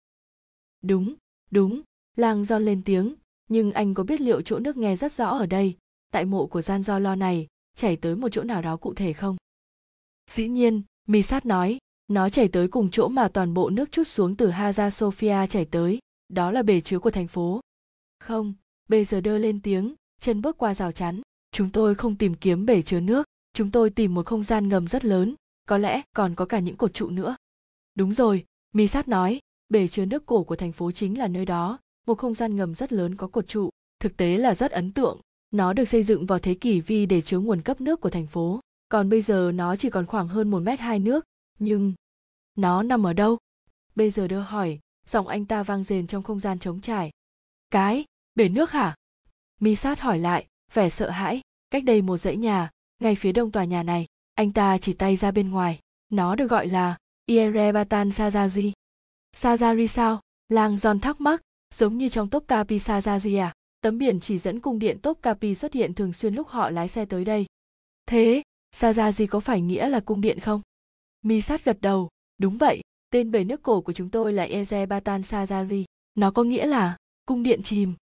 Đúng, 0.82 1.14
đúng, 1.51 1.82
Làng 2.16 2.42
John 2.42 2.59
lên 2.59 2.82
tiếng, 2.84 3.14
nhưng 3.48 3.72
anh 3.72 3.94
có 3.94 4.03
biết 4.03 4.20
liệu 4.20 4.42
chỗ 4.42 4.59
nước 4.59 4.76
nghe 4.76 4.96
rất 4.96 5.12
rõ 5.12 5.28
ở 5.28 5.46
đây, 5.46 5.76
tại 6.12 6.24
mộ 6.24 6.46
của 6.46 6.62
Gian 6.62 6.82
Do 6.82 6.98
Lo 6.98 7.14
này, 7.14 7.46
chảy 7.76 7.96
tới 7.96 8.16
một 8.16 8.28
chỗ 8.32 8.42
nào 8.42 8.62
đó 8.62 8.76
cụ 8.76 8.94
thể 8.94 9.12
không? 9.12 9.36
Dĩ 10.30 10.48
nhiên, 10.48 10.82
Misat 11.09 11.46
nói, 11.46 11.78
nó 12.11 12.28
chảy 12.28 12.48
tới 12.48 12.68
cùng 12.68 12.90
chỗ 12.90 13.08
mà 13.08 13.28
toàn 13.28 13.54
bộ 13.54 13.70
nước 13.70 13.92
chút 13.92 14.04
xuống 14.04 14.36
từ 14.36 14.50
Hagia 14.50 14.90
Sophia 14.90 15.46
chảy 15.46 15.64
tới, 15.64 15.98
đó 16.28 16.50
là 16.50 16.62
bể 16.62 16.80
chứa 16.80 16.98
của 16.98 17.11
thành 17.11 17.28
phố. 17.28 17.61
Không, 18.20 18.54
bây 18.88 19.04
giờ 19.04 19.20
đơ 19.20 19.38
lên 19.38 19.61
tiếng, 19.61 19.94
chân 20.20 20.42
bước 20.42 20.58
qua 20.58 20.74
rào 20.74 20.92
chắn. 20.92 21.20
Chúng 21.52 21.70
tôi 21.70 21.94
không 21.94 22.16
tìm 22.16 22.34
kiếm 22.34 22.66
bể 22.66 22.82
chứa 22.82 23.00
nước, 23.00 23.26
chúng 23.52 23.70
tôi 23.70 23.90
tìm 23.90 24.14
một 24.14 24.26
không 24.26 24.42
gian 24.42 24.68
ngầm 24.68 24.86
rất 24.86 25.04
lớn 25.04 25.34
có 25.66 25.78
lẽ 25.78 26.02
còn 26.16 26.34
có 26.34 26.44
cả 26.44 26.58
những 26.58 26.76
cột 26.76 26.94
trụ 26.94 27.11
nữa 27.11 27.36
đúng 27.94 28.12
rồi 28.12 28.44
mi 28.72 28.86
sát 28.86 29.08
nói 29.08 29.40
bể 29.68 29.88
chứa 29.88 30.04
nước 30.04 30.26
cổ 30.26 30.42
của 30.44 30.56
thành 30.56 30.72
phố 30.72 30.90
chính 30.92 31.18
là 31.18 31.28
nơi 31.28 31.46
đó 31.46 31.78
một 32.06 32.18
không 32.18 32.34
gian 32.34 32.56
ngầm 32.56 32.74
rất 32.74 32.92
lớn 32.92 33.16
có 33.16 33.26
cột 33.26 33.48
trụ 33.48 33.70
thực 34.00 34.16
tế 34.16 34.36
là 34.36 34.54
rất 34.54 34.70
ấn 34.70 34.92
tượng 34.92 35.20
nó 35.50 35.72
được 35.72 35.84
xây 35.84 36.02
dựng 36.02 36.26
vào 36.26 36.38
thế 36.38 36.54
kỷ 36.54 36.80
vi 36.80 37.06
để 37.06 37.20
chứa 37.20 37.38
nguồn 37.38 37.62
cấp 37.62 37.80
nước 37.80 38.00
của 38.00 38.11
thành 38.11 38.26
phố 38.26 38.61
còn 38.88 39.08
bây 39.08 39.22
giờ 39.22 39.52
nó 39.54 39.76
chỉ 39.76 39.90
còn 39.90 40.06
khoảng 40.06 40.28
hơn 40.28 40.50
một 40.50 40.61
mét 40.61 40.80
hai 40.80 40.98
nước 40.98 41.24
nhưng 41.58 41.92
nó 42.61 42.82
nằm 42.82 43.06
ở 43.06 43.12
đâu? 43.12 43.38
Bây 43.94 44.11
giờ 44.11 44.28
đưa 44.28 44.40
hỏi 44.40 44.78
giọng 45.06 45.28
anh 45.28 45.44
ta 45.44 45.62
vang 45.62 45.84
rền 45.84 46.06
trong 46.06 46.22
không 46.22 46.40
gian 46.40 46.58
trống 46.58 46.80
trải. 46.80 47.11
Cái 47.70 48.04
bể 48.34 48.48
nước 48.48 48.70
hả? 48.70 48.94
Mi 49.61 49.74
sát 49.74 50.00
hỏi 50.00 50.18
lại 50.18 50.46
vẻ 50.72 50.90
sợ 50.90 51.11
hãi. 51.11 51.40
Cách 51.70 51.84
đây 51.84 52.02
một 52.02 52.16
dãy 52.16 52.36
nhà 52.36 52.70
ngay 52.98 53.14
phía 53.14 53.32
đông 53.32 53.50
tòa 53.50 53.64
nhà 53.64 53.82
này 53.82 54.06
anh 54.34 54.52
ta 54.52 54.78
chỉ 54.78 54.92
tay 54.92 55.16
ra 55.16 55.30
bên 55.30 55.50
ngoài. 55.50 55.78
Nó 56.08 56.34
được 56.34 56.46
gọi 56.46 56.66
là 56.66 56.96
Ierebatan 57.26 58.08
Sajari. 58.08 58.72
Sajari 59.36 59.86
sao? 59.86 60.20
Lang 60.48 60.76
John 60.76 61.00
thắc 61.00 61.20
mắc, 61.20 61.40
giống 61.74 61.98
như 61.98 62.08
trong 62.08 62.30
top 62.30 62.48
capi 62.48 62.78
sazaji 62.78 63.42
à? 63.42 63.54
Tấm 63.80 63.98
biển 63.98 64.20
chỉ 64.20 64.38
dẫn 64.38 64.61
cung 64.61 64.78
điện 64.78 64.98
top 65.02 65.22
capi 65.22 65.54
xuất 65.54 65.72
hiện 65.72 65.94
thường 65.94 66.12
xuyên 66.12 66.34
lúc 66.34 66.48
họ 66.48 66.70
lái 66.70 66.88
xe 66.88 67.04
tới 67.04 67.24
đây. 67.24 67.46
Thế 68.06 68.42
sazaji 68.76 69.26
có 69.26 69.40
phải 69.40 69.61
nghĩa 69.61 69.88
là 69.88 70.00
cung 70.00 70.20
điện 70.20 70.40
không? 70.40 70.61
Mi 71.22 71.40
sát 71.40 71.64
gật 71.64 71.80
đầu 71.80 72.08
đúng 72.41 72.57
vậy 72.59 72.80
tên 73.11 73.30
bể 73.30 73.45
nước 73.45 73.62
cổ 73.62 73.80
của 73.80 73.93
chúng 73.93 74.09
tôi 74.11 74.32
là 74.32 74.47
eze 74.47 74.86
batan 74.86 75.20
Sajari. 75.20 75.84
nó 76.14 76.30
có 76.30 76.43
nghĩa 76.43 76.66
là 76.66 76.97
cung 77.26 77.43
điện 77.43 77.62
chìm 77.62 77.95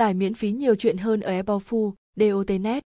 tải 0.00 0.14
miễn 0.14 0.34
phí 0.34 0.52
nhiều 0.52 0.74
chuyện 0.74 0.98
hơn 0.98 1.20
ở 1.20 1.32
Ebofu, 1.32 1.92
DOTNet. 2.16 2.82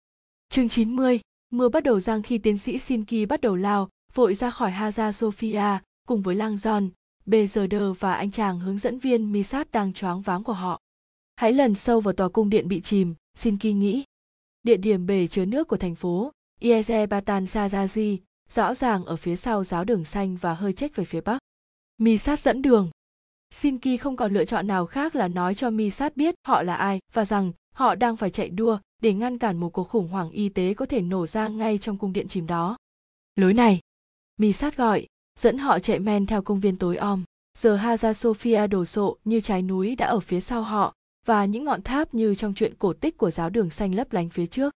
Chương 0.49 0.69
90, 0.69 1.21
mưa 1.51 1.69
bắt 1.69 1.83
đầu 1.83 2.01
giang 2.01 2.23
khi 2.23 2.39
tiến 2.39 2.59
sĩ 2.59 2.79
Sinki 2.79 3.29
bắt 3.29 3.41
đầu 3.41 3.57
lao, 3.57 3.89
vội 4.15 4.35
ra 4.35 4.51
khỏi 4.51 4.71
Hagia 4.71 5.13
Sophia, 5.13 5.79
cùng 6.09 6.23
với 6.23 6.35
Lang 6.35 6.55
John, 6.55 6.89
Bezerder 7.27 7.95
và 7.95 8.15
anh 8.15 8.31
chàng 8.31 8.61
hướng 8.61 8.79
dẫn 8.79 8.99
viên 8.99 9.33
Misat 9.33 9.73
đang 9.73 9.93
choáng 9.93 10.23
váng 10.23 10.43
của 10.45 10.53
họ. 10.53 10.81
Hãy 11.37 11.53
lần 11.53 11.75
sâu 11.75 12.01
vào 12.01 12.15
tòa 12.15 12.29
cung 12.29 12.51
điện 12.51 12.69
bị 12.69 12.81
chìm, 12.81 13.15
Sinki 13.35 13.65
nghĩ. 13.65 14.05
Địa 14.63 14.77
điểm 14.77 15.07
bể 15.07 15.27
chứa 15.27 15.45
nước 15.45 15.69
của 15.69 15.77
thành 15.77 15.95
phố, 15.95 16.33
Ieze 16.61 17.07
Batan 17.07 17.45
Sazaji, 17.45 18.19
rõ 18.51 18.75
ràng 18.75 19.05
ở 19.05 19.17
phía 19.17 19.37
sau 19.37 19.65
giáo 19.65 19.85
đường 19.85 20.05
xanh 20.05 20.37
và 20.37 20.55
hơi 20.55 20.73
chết 20.73 20.97
về 20.97 21.05
phía 21.05 21.21
bắc. 21.21 21.39
Mi 21.99 22.19
sát 22.19 22.39
dẫn 22.39 22.63
đường. 22.63 22.91
Sinki 23.51 24.01
không 24.01 24.17
còn 24.17 24.35
lựa 24.35 24.45
chọn 24.45 24.67
nào 24.67 24.87
khác 24.87 25.17
là 25.17 25.29
nói 25.29 25.55
cho 25.55 25.71
Mi 25.71 25.91
sát 25.91 26.17
biết 26.17 26.35
họ 26.47 26.63
là 26.63 26.75
ai 26.75 27.01
và 27.13 27.25
rằng 27.25 27.53
họ 27.75 27.95
đang 27.95 28.17
phải 28.17 28.31
chạy 28.31 28.49
đua 28.49 28.79
để 29.03 29.13
ngăn 29.13 29.39
cản 29.39 29.57
một 29.57 29.69
cuộc 29.73 29.89
khủng 29.89 30.09
hoảng 30.09 30.31
y 30.31 30.49
tế 30.49 30.75
có 30.75 30.87
thể 30.87 31.01
nổ 31.01 31.27
ra 31.27 31.49
ngay 31.49 31.79
trong 31.79 31.97
cung 31.99 32.13
điện 32.13 32.29
chìm 32.29 32.47
đó. 32.47 32.77
Lối 33.37 33.55
này, 33.55 33.81
Mi 34.37 34.53
sát 34.53 34.77
gọi, 34.77 35.07
dẫn 35.39 35.59
họ 35.59 35.79
chạy 35.79 35.99
men 35.99 36.27
theo 36.27 36.43
công 36.43 36.61
viên 36.61 36.77
tối 36.77 36.97
om. 36.97 37.25
Giờ 37.59 37.77
Hagia 37.77 38.13
Sophia 38.13 38.67
đổ 38.67 38.85
sộ 38.85 39.17
như 39.25 39.41
trái 39.41 39.63
núi 39.63 39.97
đã 39.97 40.07
ở 40.07 40.21
phía 40.21 40.41
sau 40.41 40.63
họ 40.63 40.95
và 41.27 41.45
những 41.45 41.65
ngọn 41.65 41.83
tháp 41.83 42.15
như 42.15 42.35
trong 42.35 42.55
chuyện 42.55 42.75
cổ 42.79 42.93
tích 42.93 43.17
của 43.17 43.31
giáo 43.31 43.51
đường 43.51 43.71
xanh 43.71 43.95
lấp 43.95 44.13
lánh 44.13 44.29
phía 44.29 44.47
trước. 44.47 44.75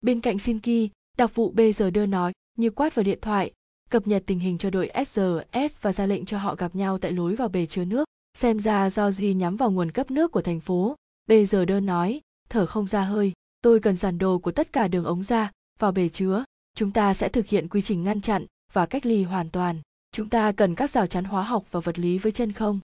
Bên 0.00 0.20
cạnh 0.20 0.38
Sinki, 0.38 0.90
đặc 1.18 1.34
vụ 1.34 1.50
bây 1.50 1.72
đưa 1.90 2.06
nói 2.06 2.32
như 2.56 2.70
quát 2.70 2.94
vào 2.94 3.02
điện 3.02 3.18
thoại, 3.22 3.52
cập 3.90 4.06
nhật 4.06 4.22
tình 4.26 4.38
hình 4.38 4.58
cho 4.58 4.70
đội 4.70 4.90
SRS 5.06 5.74
và 5.80 5.92
ra 5.92 6.06
lệnh 6.06 6.24
cho 6.24 6.38
họ 6.38 6.54
gặp 6.54 6.74
nhau 6.74 6.98
tại 6.98 7.12
lối 7.12 7.36
vào 7.36 7.48
bể 7.48 7.66
chứa 7.66 7.84
nước. 7.84 8.04
Xem 8.38 8.60
ra 8.60 8.90
do 8.90 9.10
gì 9.10 9.34
nhắm 9.34 9.56
vào 9.56 9.70
nguồn 9.70 9.90
cấp 9.90 10.10
nước 10.10 10.32
của 10.32 10.42
thành 10.42 10.60
phố, 10.60 10.96
bây 11.26 11.46
giờ 11.46 11.64
đơn 11.64 11.86
nói, 11.86 12.20
thở 12.48 12.66
không 12.66 12.86
ra 12.86 13.02
hơi, 13.02 13.32
tôi 13.62 13.80
cần 13.80 13.96
giản 13.96 14.18
đồ 14.18 14.38
của 14.38 14.52
tất 14.52 14.72
cả 14.72 14.88
đường 14.88 15.04
ống 15.04 15.24
ra, 15.24 15.50
vào 15.78 15.92
bể 15.92 16.08
chứa, 16.08 16.44
chúng 16.74 16.90
ta 16.90 17.14
sẽ 17.14 17.28
thực 17.28 17.46
hiện 17.46 17.68
quy 17.68 17.82
trình 17.82 18.04
ngăn 18.04 18.20
chặn 18.20 18.46
và 18.72 18.86
cách 18.86 19.06
ly 19.06 19.22
hoàn 19.22 19.50
toàn. 19.50 19.80
Chúng 20.12 20.28
ta 20.28 20.52
cần 20.52 20.74
các 20.74 20.90
rào 20.90 21.06
chắn 21.06 21.24
hóa 21.24 21.42
học 21.42 21.64
và 21.70 21.80
vật 21.80 21.98
lý 21.98 22.18
với 22.18 22.32
chân 22.32 22.52
không. 22.52 22.80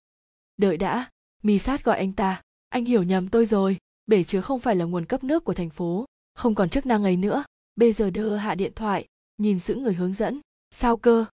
Đợi 0.57 0.77
đã, 0.77 1.11
Mì 1.43 1.59
sát 1.59 1.85
gọi 1.85 1.99
anh 1.99 2.12
ta, 2.12 2.43
anh 2.69 2.85
hiểu 2.85 3.03
nhầm 3.03 3.29
tôi 3.29 3.47
rồi, 3.47 3.79
bể 4.07 4.25
chứa 4.25 4.41
không 4.41 4.61
phải 4.61 4.77
là 4.77 4.85
nguồn 4.85 5.05
cấp 5.05 5.25
nước 5.25 5.45
của 5.45 5.55
thành 5.55 5.71
phố, 5.71 6.05
không 6.35 6.55
còn 6.55 6.69
chức 6.69 6.87
năng 6.87 7.05
ấy 7.05 7.17
nữa. 7.17 7.45
Bây 7.77 7.93
giờ 7.93 8.11
đơ 8.11 8.37
hạ 8.37 8.55
điện 8.55 8.73
thoại, 8.75 9.07
nhìn 9.39 9.59
giữ 9.59 9.74
người 9.74 9.95
hướng 9.95 10.12
dẫn, 10.12 10.41
sao 10.70 10.97
cơ? 10.97 11.24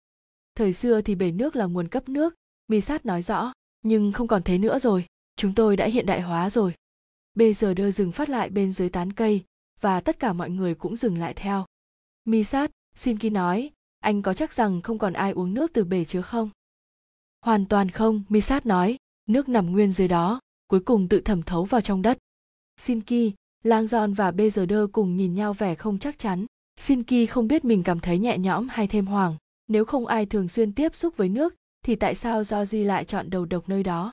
Thời 0.55 0.72
xưa 0.72 1.00
thì 1.00 1.14
bể 1.14 1.32
nước 1.32 1.57
là 1.57 1.64
nguồn 1.64 1.88
cấp 1.88 2.09
nước, 2.09 2.34
mi 2.68 2.80
sát 2.80 3.07
nói 3.07 3.22
rõ, 3.22 3.53
nhưng 3.82 4.12
không 4.12 4.28
còn 4.28 4.42
thế 4.42 4.59
nữa 4.59 4.78
rồi 4.78 5.07
chúng 5.36 5.55
tôi 5.55 5.76
đã 5.76 5.86
hiện 5.86 6.07
đại 6.07 6.20
hóa 6.20 6.50
rồi. 6.50 6.74
Bây 7.34 7.55
giờ 7.55 7.74
đơ 7.74 7.90
dừng 7.90 8.12
phát 8.12 8.28
lại 8.28 8.50
bên 8.50 8.72
dưới 8.72 8.88
tán 8.88 9.12
cây 9.12 9.44
và 9.80 10.00
tất 10.00 10.18
cả 10.18 10.32
mọi 10.32 10.50
người 10.50 10.74
cũng 10.74 10.96
dừng 10.96 11.18
lại 11.18 11.34
theo. 11.34 11.66
Mi 12.24 12.44
sát 12.44 12.70
xin 12.94 13.18
ký 13.18 13.30
nói 13.30 13.70
anh 14.00 14.22
có 14.22 14.34
chắc 14.34 14.53
rằng 14.53 14.82
không 14.82 14.98
còn 14.98 15.12
ai 15.12 15.32
uống 15.32 15.55
nước 15.55 15.70
từ 15.72 15.84
bể 15.84 16.05
chứa 16.05 16.22
không? 16.22 16.50
Hoàn 17.40 17.66
toàn 17.66 17.90
không 17.90 18.22
misat 18.28 18.66
nói 18.66 18.96
nước 19.26 19.48
nằm 19.48 19.72
nguyên 19.72 19.92
dưới 19.92 20.09
đó 20.09 20.40
cuối 20.66 20.80
cùng 20.80 21.09
tự 21.09 21.20
thẩm 21.20 21.42
thấu 21.42 21.64
vào 21.64 21.80
trong 21.80 22.03
đất. 22.03 22.18
Sinki 22.76 23.32
lang 23.62 23.86
giòn 23.86 24.12
và 24.12 24.30
bê 24.30 24.50
giờ 24.50 24.66
đơ 24.66 24.86
cùng 24.92 25.16
nhìn 25.16 25.34
nhau 25.34 25.53
vẻ 25.53 25.74
không 25.74 25.98
chắc 25.98 26.18
chắn 26.18 26.46
sinki 26.77 27.29
không 27.31 27.49
biết 27.49 27.64
mình 27.64 27.83
cảm 27.83 28.01
thấy 28.01 28.18
nhẹ 28.18 28.39
nhõm 28.39 28.68
hay 28.68 28.87
thêm 28.87 29.07
hoảng 29.07 29.37
nếu 29.68 29.85
không 29.85 30.07
ai 30.07 30.27
thường 30.27 30.49
xuyên 30.49 30.73
tiếp 30.73 30.95
xúc 30.95 31.16
với 31.16 31.29
nước 31.29 31.55
thì 31.85 31.97
tại 31.97 32.14
sao 32.14 32.43
Georgie 32.51 32.85
lại 32.85 33.05
chọn 33.05 33.31
đầu 33.31 33.45
độc 33.45 33.68
nơi 33.68 33.83
đó? 33.83 34.12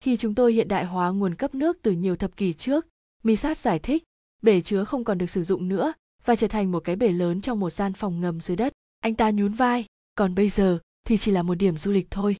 Khi 0.00 0.16
chúng 0.16 0.34
tôi 0.34 0.52
hiện 0.52 0.68
đại 0.68 0.84
hóa 0.84 1.10
nguồn 1.10 1.34
cấp 1.34 1.54
nước 1.54 1.78
từ 1.82 1.92
nhiều 1.92 2.16
thập 2.16 2.36
kỷ 2.36 2.52
trước, 2.52 2.86
Misat 3.22 3.58
giải 3.58 3.78
thích, 3.78 4.04
bể 4.42 4.60
chứa 4.60 4.84
không 4.84 5.04
còn 5.04 5.18
được 5.18 5.30
sử 5.30 5.44
dụng 5.44 5.68
nữa 5.68 5.92
và 6.24 6.36
trở 6.36 6.48
thành 6.48 6.72
một 6.72 6.84
cái 6.84 6.96
bể 6.96 7.08
lớn 7.08 7.40
trong 7.40 7.60
một 7.60 7.70
gian 7.70 7.92
phòng 7.92 8.20
ngầm 8.20 8.40
dưới 8.40 8.56
đất. 8.56 8.72
Anh 9.00 9.14
ta 9.14 9.30
nhún 9.30 9.52
vai, 9.52 9.84
còn 10.14 10.34
bây 10.34 10.48
giờ 10.48 10.78
thì 11.04 11.16
chỉ 11.16 11.30
là 11.30 11.42
một 11.42 11.54
điểm 11.54 11.76
du 11.76 11.92
lịch 11.92 12.06
thôi. 12.10 12.36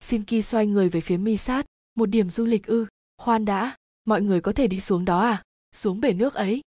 Shinki 0.00 0.44
xoay 0.44 0.66
người 0.66 0.88
về 0.88 1.00
phía 1.00 1.16
Misat, 1.16 1.66
một 1.94 2.06
điểm 2.06 2.30
du 2.30 2.44
lịch 2.44 2.66
ư, 2.66 2.86
khoan 3.18 3.44
đã, 3.44 3.76
mọi 4.04 4.22
người 4.22 4.40
có 4.40 4.52
thể 4.52 4.66
đi 4.66 4.80
xuống 4.80 5.04
đó 5.04 5.20
à, 5.20 5.42
xuống 5.72 6.00
bể 6.00 6.12
nước 6.12 6.34
ấy. 6.34 6.60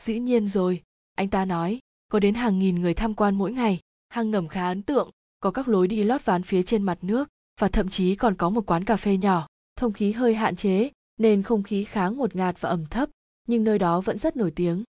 Dĩ 0.00 0.18
nhiên 0.18 0.48
rồi, 0.48 0.82
anh 1.22 1.28
ta 1.28 1.44
nói, 1.44 1.78
có 2.08 2.18
đến 2.18 2.34
hàng 2.34 2.58
nghìn 2.58 2.80
người 2.80 2.94
tham 2.94 3.14
quan 3.14 3.34
mỗi 3.34 3.52
ngày, 3.52 3.80
hang 4.08 4.30
ngầm 4.30 4.48
khá 4.48 4.68
ấn 4.68 4.82
tượng, 4.82 5.10
có 5.40 5.50
các 5.50 5.68
lối 5.68 5.88
đi 5.88 6.02
lót 6.02 6.24
ván 6.24 6.42
phía 6.42 6.62
trên 6.62 6.82
mặt 6.82 6.98
nước 7.02 7.28
và 7.60 7.68
thậm 7.68 7.88
chí 7.88 8.14
còn 8.14 8.34
có 8.34 8.50
một 8.50 8.66
quán 8.66 8.84
cà 8.84 8.96
phê 8.96 9.16
nhỏ 9.16 9.46
thông 9.76 9.92
khí 9.92 10.12
hơi 10.12 10.34
hạn 10.34 10.56
chế 10.56 10.90
nên 11.18 11.42
không 11.42 11.62
khí 11.62 11.84
khá 11.84 12.08
ngột 12.08 12.36
ngạt 12.36 12.60
và 12.60 12.68
ẩm 12.68 12.86
thấp 12.86 13.08
nhưng 13.48 13.64
nơi 13.64 13.78
đó 13.78 14.00
vẫn 14.00 14.18
rất 14.18 14.36
nổi 14.36 14.50
tiếng 14.50 14.84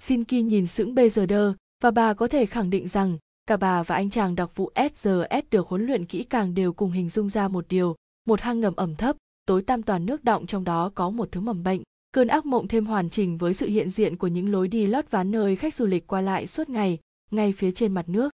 Sinki 0.00 0.32
nhìn 0.32 0.66
sững 0.66 0.94
Bezerder 0.94 1.54
và 1.82 1.90
bà 1.90 2.14
có 2.14 2.28
thể 2.28 2.46
khẳng 2.46 2.70
định 2.70 2.88
rằng 2.88 3.18
cả 3.46 3.56
bà 3.56 3.82
và 3.82 3.94
anh 3.94 4.10
chàng 4.10 4.34
đặc 4.34 4.56
vụ 4.56 4.72
SRS 4.94 5.50
được 5.50 5.68
huấn 5.68 5.86
luyện 5.86 6.06
kỹ 6.06 6.22
càng 6.22 6.54
đều 6.54 6.72
cùng 6.72 6.90
hình 6.90 7.08
dung 7.08 7.30
ra 7.30 7.48
một 7.48 7.68
điều, 7.68 7.96
một 8.26 8.40
hang 8.40 8.60
ngầm 8.60 8.76
ẩm 8.76 8.96
thấp, 8.96 9.16
tối 9.46 9.62
tăm 9.62 9.82
toàn 9.82 10.06
nước 10.06 10.24
động 10.24 10.46
trong 10.46 10.64
đó 10.64 10.90
có 10.94 11.10
một 11.10 11.28
thứ 11.32 11.40
mầm 11.40 11.62
bệnh. 11.62 11.82
Cơn 12.16 12.28
ác 12.28 12.46
mộng 12.46 12.68
thêm 12.68 12.86
hoàn 12.86 13.10
chỉnh 13.10 13.38
với 13.38 13.54
sự 13.54 13.66
hiện 13.66 13.90
diện 13.90 14.16
của 14.16 14.26
những 14.26 14.52
lối 14.52 14.68
đi 14.68 14.86
lót 14.86 15.10
ván 15.10 15.30
nơi 15.30 15.56
khách 15.56 15.74
du 15.74 15.86
lịch 15.86 16.06
qua 16.06 16.20
lại 16.20 16.46
suốt 16.46 16.68
ngày, 16.68 16.98
ngay 17.30 17.52
phía 17.52 17.70
trên 17.70 17.92
mặt 17.92 18.08
nước. 18.08 18.30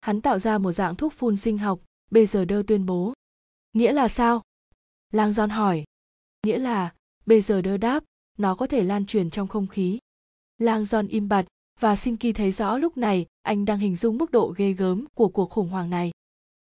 Hắn 0.00 0.20
tạo 0.20 0.38
ra 0.38 0.58
một 0.58 0.72
dạng 0.72 0.96
thuốc 0.96 1.12
phun 1.12 1.36
sinh 1.36 1.58
học 1.58 1.80
bây 2.10 2.26
giờ 2.26 2.44
đơ 2.44 2.62
tuyên 2.66 2.86
bố. 2.86 3.12
Nghĩa 3.72 3.92
là 3.92 4.08
sao? 4.08 4.42
Lang 5.12 5.32
giòn 5.32 5.50
hỏi. 5.50 5.84
Nghĩa 6.46 6.58
là 6.58 6.92
bây 7.26 7.40
giờ 7.40 7.62
đơ 7.62 7.76
đáp 7.76 8.04
nó 8.38 8.54
có 8.54 8.66
thể 8.66 8.82
lan 8.82 9.06
truyền 9.06 9.30
trong 9.30 9.48
không 9.48 9.66
khí. 9.66 9.98
Lang 10.58 10.84
giòn 10.84 11.08
im 11.08 11.28
bặt 11.28 11.46
và 11.80 11.96
Sinki 11.96 12.34
thấy 12.34 12.52
rõ 12.52 12.78
lúc 12.78 12.96
này 12.96 13.26
anh 13.42 13.64
đang 13.64 13.78
hình 13.78 13.96
dung 13.96 14.18
mức 14.18 14.30
độ 14.30 14.54
ghê 14.56 14.72
gớm 14.72 15.04
của 15.14 15.28
cuộc 15.28 15.50
khủng 15.50 15.68
hoảng 15.68 15.90
này. 15.90 16.10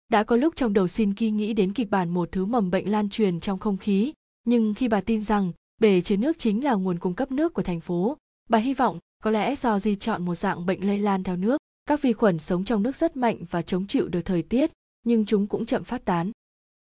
Đã 0.08 0.24
có 0.24 0.36
lúc 0.36 0.56
trong 0.56 0.72
đầu 0.72 0.88
Sinki 0.88 1.22
nghĩ 1.22 1.52
đến 1.52 1.72
kịch 1.72 1.90
bản 1.90 2.08
một 2.08 2.28
thứ 2.32 2.44
mầm 2.44 2.70
bệnh 2.70 2.90
lan 2.90 3.08
truyền 3.08 3.40
trong 3.40 3.58
không 3.58 3.76
khí, 3.76 4.12
nhưng 4.44 4.74
khi 4.74 4.88
bà 4.88 5.00
tin 5.00 5.22
rằng 5.22 5.52
bể 5.78 6.00
chứa 6.00 6.16
nước 6.16 6.38
chính 6.38 6.64
là 6.64 6.74
nguồn 6.74 6.98
cung 6.98 7.14
cấp 7.14 7.32
nước 7.32 7.54
của 7.54 7.62
thành 7.62 7.80
phố, 7.80 8.16
bà 8.48 8.58
hy 8.58 8.74
vọng 8.74 8.98
có 9.22 9.30
lẽ 9.30 9.56
do 9.56 9.78
di 9.78 9.96
chọn 9.96 10.24
một 10.24 10.34
dạng 10.34 10.66
bệnh 10.66 10.86
lây 10.86 10.98
lan 10.98 11.22
theo 11.22 11.36
nước 11.36 11.58
các 11.86 12.02
vi 12.02 12.12
khuẩn 12.12 12.38
sống 12.38 12.64
trong 12.64 12.82
nước 12.82 12.96
rất 12.96 13.16
mạnh 13.16 13.38
và 13.50 13.62
chống 13.62 13.86
chịu 13.86 14.08
được 14.08 14.22
thời 14.22 14.42
tiết 14.42 14.70
nhưng 15.04 15.26
chúng 15.26 15.46
cũng 15.46 15.66
chậm 15.66 15.84
phát 15.84 16.04
tán. 16.04 16.30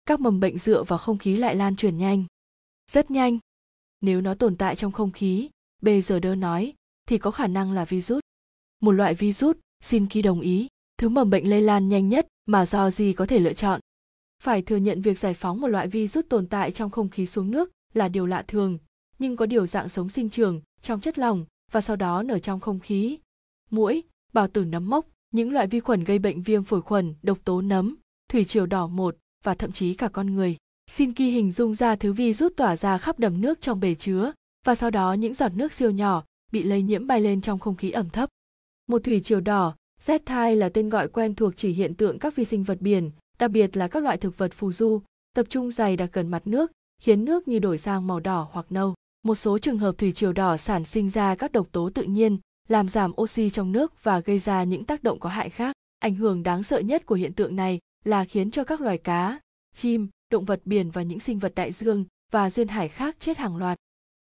Các 0.06 0.20
mầm 0.20 0.40
bệnh 0.40 0.58
dựa 0.58 0.82
vào 0.82 0.98
không 0.98 1.18
khí 1.18 1.36
lại 1.36 1.54
lan 1.54 1.76
truyền 1.76 1.98
nhanh. 1.98 2.24
Rất 2.90 3.10
nhanh. 3.10 3.38
Nếu 4.00 4.20
nó 4.20 4.34
tồn 4.34 4.56
tại 4.56 4.76
trong 4.76 4.92
không 4.92 5.10
khí 5.10 5.50
bây 5.82 6.02
giờ 6.02 6.20
đơ 6.20 6.34
nói 6.34 6.74
thì 7.08 7.18
có 7.18 7.30
khả 7.30 7.46
năng 7.46 7.72
là 7.72 7.84
virus. 7.84 8.20
Một 8.80 8.92
loại 8.92 9.14
virus 9.14 9.56
xin 9.80 10.06
ký 10.06 10.22
đồng 10.22 10.40
ý 10.40 10.68
thứ 10.98 11.08
mầm 11.08 11.30
bệnh 11.30 11.50
lây 11.50 11.60
lan 11.60 11.88
nhanh 11.88 12.08
nhất 12.08 12.26
mà 12.46 12.66
do 12.66 12.90
gì 12.90 13.12
có 13.12 13.26
thể 13.26 13.38
lựa 13.38 13.52
chọn. 13.52 13.80
Phải 14.42 14.62
thừa 14.62 14.76
nhận 14.76 15.02
việc 15.02 15.18
giải 15.18 15.34
phóng 15.34 15.60
một 15.60 15.68
loại 15.68 15.88
virus 15.88 16.24
tồn 16.28 16.46
tại 16.46 16.70
trong 16.70 16.90
không 16.90 17.08
khí 17.08 17.26
xuống 17.26 17.50
nước 17.50 17.70
là 17.94 18.08
điều 18.08 18.26
lạ 18.26 18.44
thường 18.48 18.78
nhưng 19.18 19.36
có 19.36 19.46
điều 19.46 19.66
dạng 19.66 19.88
sống 19.88 20.08
sinh 20.08 20.30
trường 20.30 20.60
trong 20.82 21.00
chất 21.00 21.18
lỏng 21.18 21.44
và 21.72 21.80
sau 21.80 21.96
đó 21.96 22.22
nở 22.22 22.38
trong 22.38 22.60
không 22.60 22.80
khí 22.80 23.18
mũi 23.70 24.04
bào 24.32 24.48
tử 24.48 24.64
nấm 24.64 24.90
mốc, 24.90 25.06
những 25.30 25.52
loại 25.52 25.66
vi 25.66 25.80
khuẩn 25.80 26.04
gây 26.04 26.18
bệnh 26.18 26.42
viêm 26.42 26.62
phổi 26.62 26.82
khuẩn, 26.82 27.14
độc 27.22 27.38
tố 27.44 27.60
nấm, 27.60 27.96
thủy 28.28 28.44
triều 28.44 28.66
đỏ 28.66 28.86
một 28.86 29.16
và 29.44 29.54
thậm 29.54 29.72
chí 29.72 29.94
cả 29.94 30.08
con 30.08 30.34
người. 30.34 30.56
Xin 30.90 31.12
kỳ 31.12 31.30
hình 31.30 31.52
dung 31.52 31.74
ra 31.74 31.96
thứ 31.96 32.12
vi 32.12 32.34
rút 32.34 32.56
tỏa 32.56 32.76
ra 32.76 32.98
khắp 32.98 33.18
đầm 33.18 33.40
nước 33.40 33.60
trong 33.60 33.80
bể 33.80 33.94
chứa 33.94 34.32
và 34.66 34.74
sau 34.74 34.90
đó 34.90 35.12
những 35.12 35.34
giọt 35.34 35.52
nước 35.54 35.72
siêu 35.72 35.90
nhỏ 35.90 36.24
bị 36.52 36.62
lây 36.62 36.82
nhiễm 36.82 37.06
bay 37.06 37.20
lên 37.20 37.40
trong 37.40 37.58
không 37.58 37.76
khí 37.76 37.90
ẩm 37.90 38.10
thấp. 38.10 38.30
Một 38.88 39.04
thủy 39.04 39.20
triều 39.20 39.40
đỏ, 39.40 39.76
Z-thai 40.04 40.56
là 40.56 40.68
tên 40.68 40.88
gọi 40.88 41.08
quen 41.08 41.34
thuộc 41.34 41.56
chỉ 41.56 41.72
hiện 41.72 41.94
tượng 41.94 42.18
các 42.18 42.36
vi 42.36 42.44
sinh 42.44 42.64
vật 42.64 42.80
biển, 42.80 43.10
đặc 43.38 43.50
biệt 43.50 43.76
là 43.76 43.88
các 43.88 44.02
loại 44.02 44.16
thực 44.16 44.38
vật 44.38 44.52
phù 44.52 44.72
du, 44.72 45.02
tập 45.34 45.46
trung 45.48 45.70
dày 45.70 45.96
đặc 45.96 46.10
gần 46.12 46.28
mặt 46.28 46.46
nước, 46.46 46.72
khiến 47.00 47.24
nước 47.24 47.48
như 47.48 47.58
đổi 47.58 47.78
sang 47.78 48.06
màu 48.06 48.20
đỏ 48.20 48.48
hoặc 48.52 48.66
nâu. 48.70 48.94
Một 49.22 49.34
số 49.34 49.58
trường 49.58 49.78
hợp 49.78 49.98
thủy 49.98 50.12
triều 50.12 50.32
đỏ 50.32 50.56
sản 50.56 50.84
sinh 50.84 51.10
ra 51.10 51.34
các 51.34 51.52
độc 51.52 51.68
tố 51.72 51.90
tự 51.90 52.02
nhiên 52.02 52.38
làm 52.68 52.88
giảm 52.88 53.12
oxy 53.20 53.50
trong 53.50 53.72
nước 53.72 54.02
và 54.02 54.20
gây 54.20 54.38
ra 54.38 54.64
những 54.64 54.84
tác 54.84 55.02
động 55.02 55.20
có 55.20 55.28
hại 55.28 55.50
khác. 55.50 55.76
Ảnh 55.98 56.14
hưởng 56.14 56.42
đáng 56.42 56.62
sợ 56.62 56.78
nhất 56.78 57.06
của 57.06 57.14
hiện 57.14 57.32
tượng 57.32 57.56
này 57.56 57.78
là 58.04 58.24
khiến 58.24 58.50
cho 58.50 58.64
các 58.64 58.80
loài 58.80 58.98
cá, 58.98 59.40
chim, 59.74 60.08
động 60.30 60.44
vật 60.44 60.60
biển 60.64 60.90
và 60.90 61.02
những 61.02 61.20
sinh 61.20 61.38
vật 61.38 61.52
đại 61.54 61.72
dương 61.72 62.04
và 62.32 62.50
duyên 62.50 62.68
hải 62.68 62.88
khác 62.88 63.16
chết 63.20 63.38
hàng 63.38 63.56
loạt. 63.56 63.78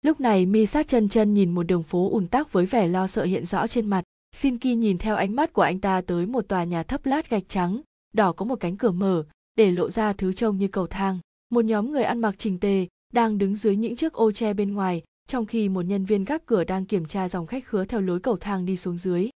Lúc 0.01 0.19
này 0.19 0.45
mi 0.45 0.65
sát 0.65 0.87
chân 0.87 1.09
chân 1.09 1.33
nhìn 1.33 1.51
một 1.51 1.63
đường 1.63 1.83
phố 1.83 2.09
ùn 2.11 2.27
tắc 2.27 2.53
với 2.53 2.65
vẻ 2.65 2.87
lo 2.87 3.07
sợ 3.07 3.23
hiện 3.23 3.45
rõ 3.45 3.67
trên 3.67 3.89
mặt. 3.89 4.03
Sinki 4.35 4.65
nhìn 4.65 4.97
theo 4.97 5.15
ánh 5.15 5.35
mắt 5.35 5.53
của 5.53 5.61
anh 5.61 5.79
ta 5.79 6.01
tới 6.01 6.25
một 6.25 6.47
tòa 6.47 6.63
nhà 6.63 6.83
thấp 6.83 7.05
lát 7.05 7.29
gạch 7.29 7.49
trắng, 7.49 7.81
đỏ 8.13 8.31
có 8.31 8.45
một 8.45 8.55
cánh 8.55 8.77
cửa 8.77 8.91
mở, 8.91 9.23
để 9.55 9.71
lộ 9.71 9.89
ra 9.89 10.13
thứ 10.13 10.33
trông 10.33 10.57
như 10.57 10.67
cầu 10.67 10.87
thang. 10.87 11.19
Một 11.49 11.65
nhóm 11.65 11.91
người 11.91 12.03
ăn 12.03 12.19
mặc 12.19 12.35
trình 12.37 12.59
tề, 12.59 12.87
đang 13.13 13.37
đứng 13.37 13.55
dưới 13.55 13.75
những 13.75 13.95
chiếc 13.95 14.13
ô 14.13 14.31
tre 14.31 14.53
bên 14.53 14.73
ngoài, 14.73 15.03
trong 15.27 15.45
khi 15.45 15.69
một 15.69 15.81
nhân 15.81 16.05
viên 16.05 16.23
gác 16.23 16.45
cửa 16.45 16.63
đang 16.63 16.85
kiểm 16.85 17.05
tra 17.05 17.29
dòng 17.29 17.47
khách 17.47 17.65
khứa 17.65 17.85
theo 17.85 18.01
lối 18.01 18.19
cầu 18.19 18.37
thang 18.37 18.65
đi 18.65 18.77
xuống 18.77 18.97
dưới. 18.97 19.29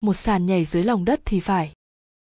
Một 0.00 0.14
sàn 0.14 0.46
nhảy 0.46 0.64
dưới 0.64 0.84
lòng 0.84 1.04
đất 1.04 1.20
thì 1.24 1.40
phải. 1.40 1.72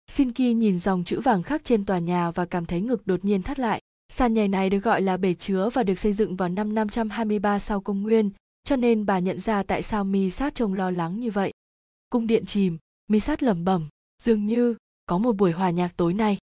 Shinki 0.08 0.40
nhìn 0.40 0.80
dòng 0.80 1.04
chữ 1.04 1.20
vàng 1.20 1.44
khắc 1.44 1.64
trên 1.64 1.86
tòa 1.86 2.00
nhà 2.00 2.32
và 2.32 2.46
cảm 2.46 2.66
thấy 2.66 2.82
ngực 2.82 3.08
đột 3.08 3.26
nhiên 3.26 3.44
thắt 3.44 3.60
lại. 3.60 3.82
Sàn 4.10 4.34
nhảy 4.34 4.48
này 4.48 4.70
được 4.70 4.80
gọi 4.80 5.02
là 5.02 5.18
bể 5.18 5.34
chứa 5.34 5.70
và 5.74 5.84
được 5.84 6.00
xây 6.00 6.14
dựng 6.14 6.36
vào 6.36 6.50
năm 6.50 6.76
523 6.76 7.60
sau 7.60 7.82
công 7.82 8.02
nguyên, 8.02 8.30
cho 8.64 8.76
nên 8.76 9.06
bà 9.06 9.20
nhận 9.20 9.40
ra 9.40 9.64
tại 9.64 9.82
sao 9.82 10.04
Mi 10.04 10.30
Sát 10.30 10.56
trông 10.56 10.74
lo 10.74 10.92
lắng 10.92 11.20
như 11.20 11.32
vậy. 11.32 11.54
Cung 12.10 12.28
điện 12.28 12.46
chìm, 12.46 12.78
Mi 13.08 13.20
Sát 13.20 13.44
lẩm 13.44 13.66
bẩm, 13.66 13.88
dường 14.24 14.46
như 14.46 14.76
có 15.06 15.18
một 15.18 15.36
buổi 15.36 15.52
hòa 15.52 15.70
nhạc 15.70 15.98
tối 15.98 16.14
nay. 16.14 16.38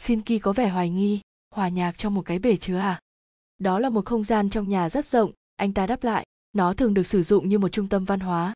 Shinki 0.00 0.42
có 0.42 0.52
vẻ 0.52 0.68
hoài 0.68 0.90
nghi, 0.90 1.20
hòa 1.52 1.68
nhạc 1.68 1.98
trong 1.98 2.14
một 2.14 2.22
cái 2.22 2.38
bể 2.38 2.56
chứa 2.56 2.76
à? 2.76 3.00
Đó 3.58 3.78
là 3.78 3.88
một 3.88 4.04
không 4.04 4.24
gian 4.24 4.50
trong 4.50 4.68
nhà 4.68 4.88
rất 4.88 5.04
rộng, 5.04 5.32
anh 5.56 5.72
ta 5.72 5.86
đáp 5.86 6.04
lại, 6.04 6.26
nó 6.52 6.74
thường 6.74 6.94
được 6.94 7.06
sử 7.06 7.22
dụng 7.22 7.48
như 7.48 7.58
một 7.58 7.68
trung 7.68 7.88
tâm 7.88 8.04
văn 8.04 8.20
hóa. 8.20 8.54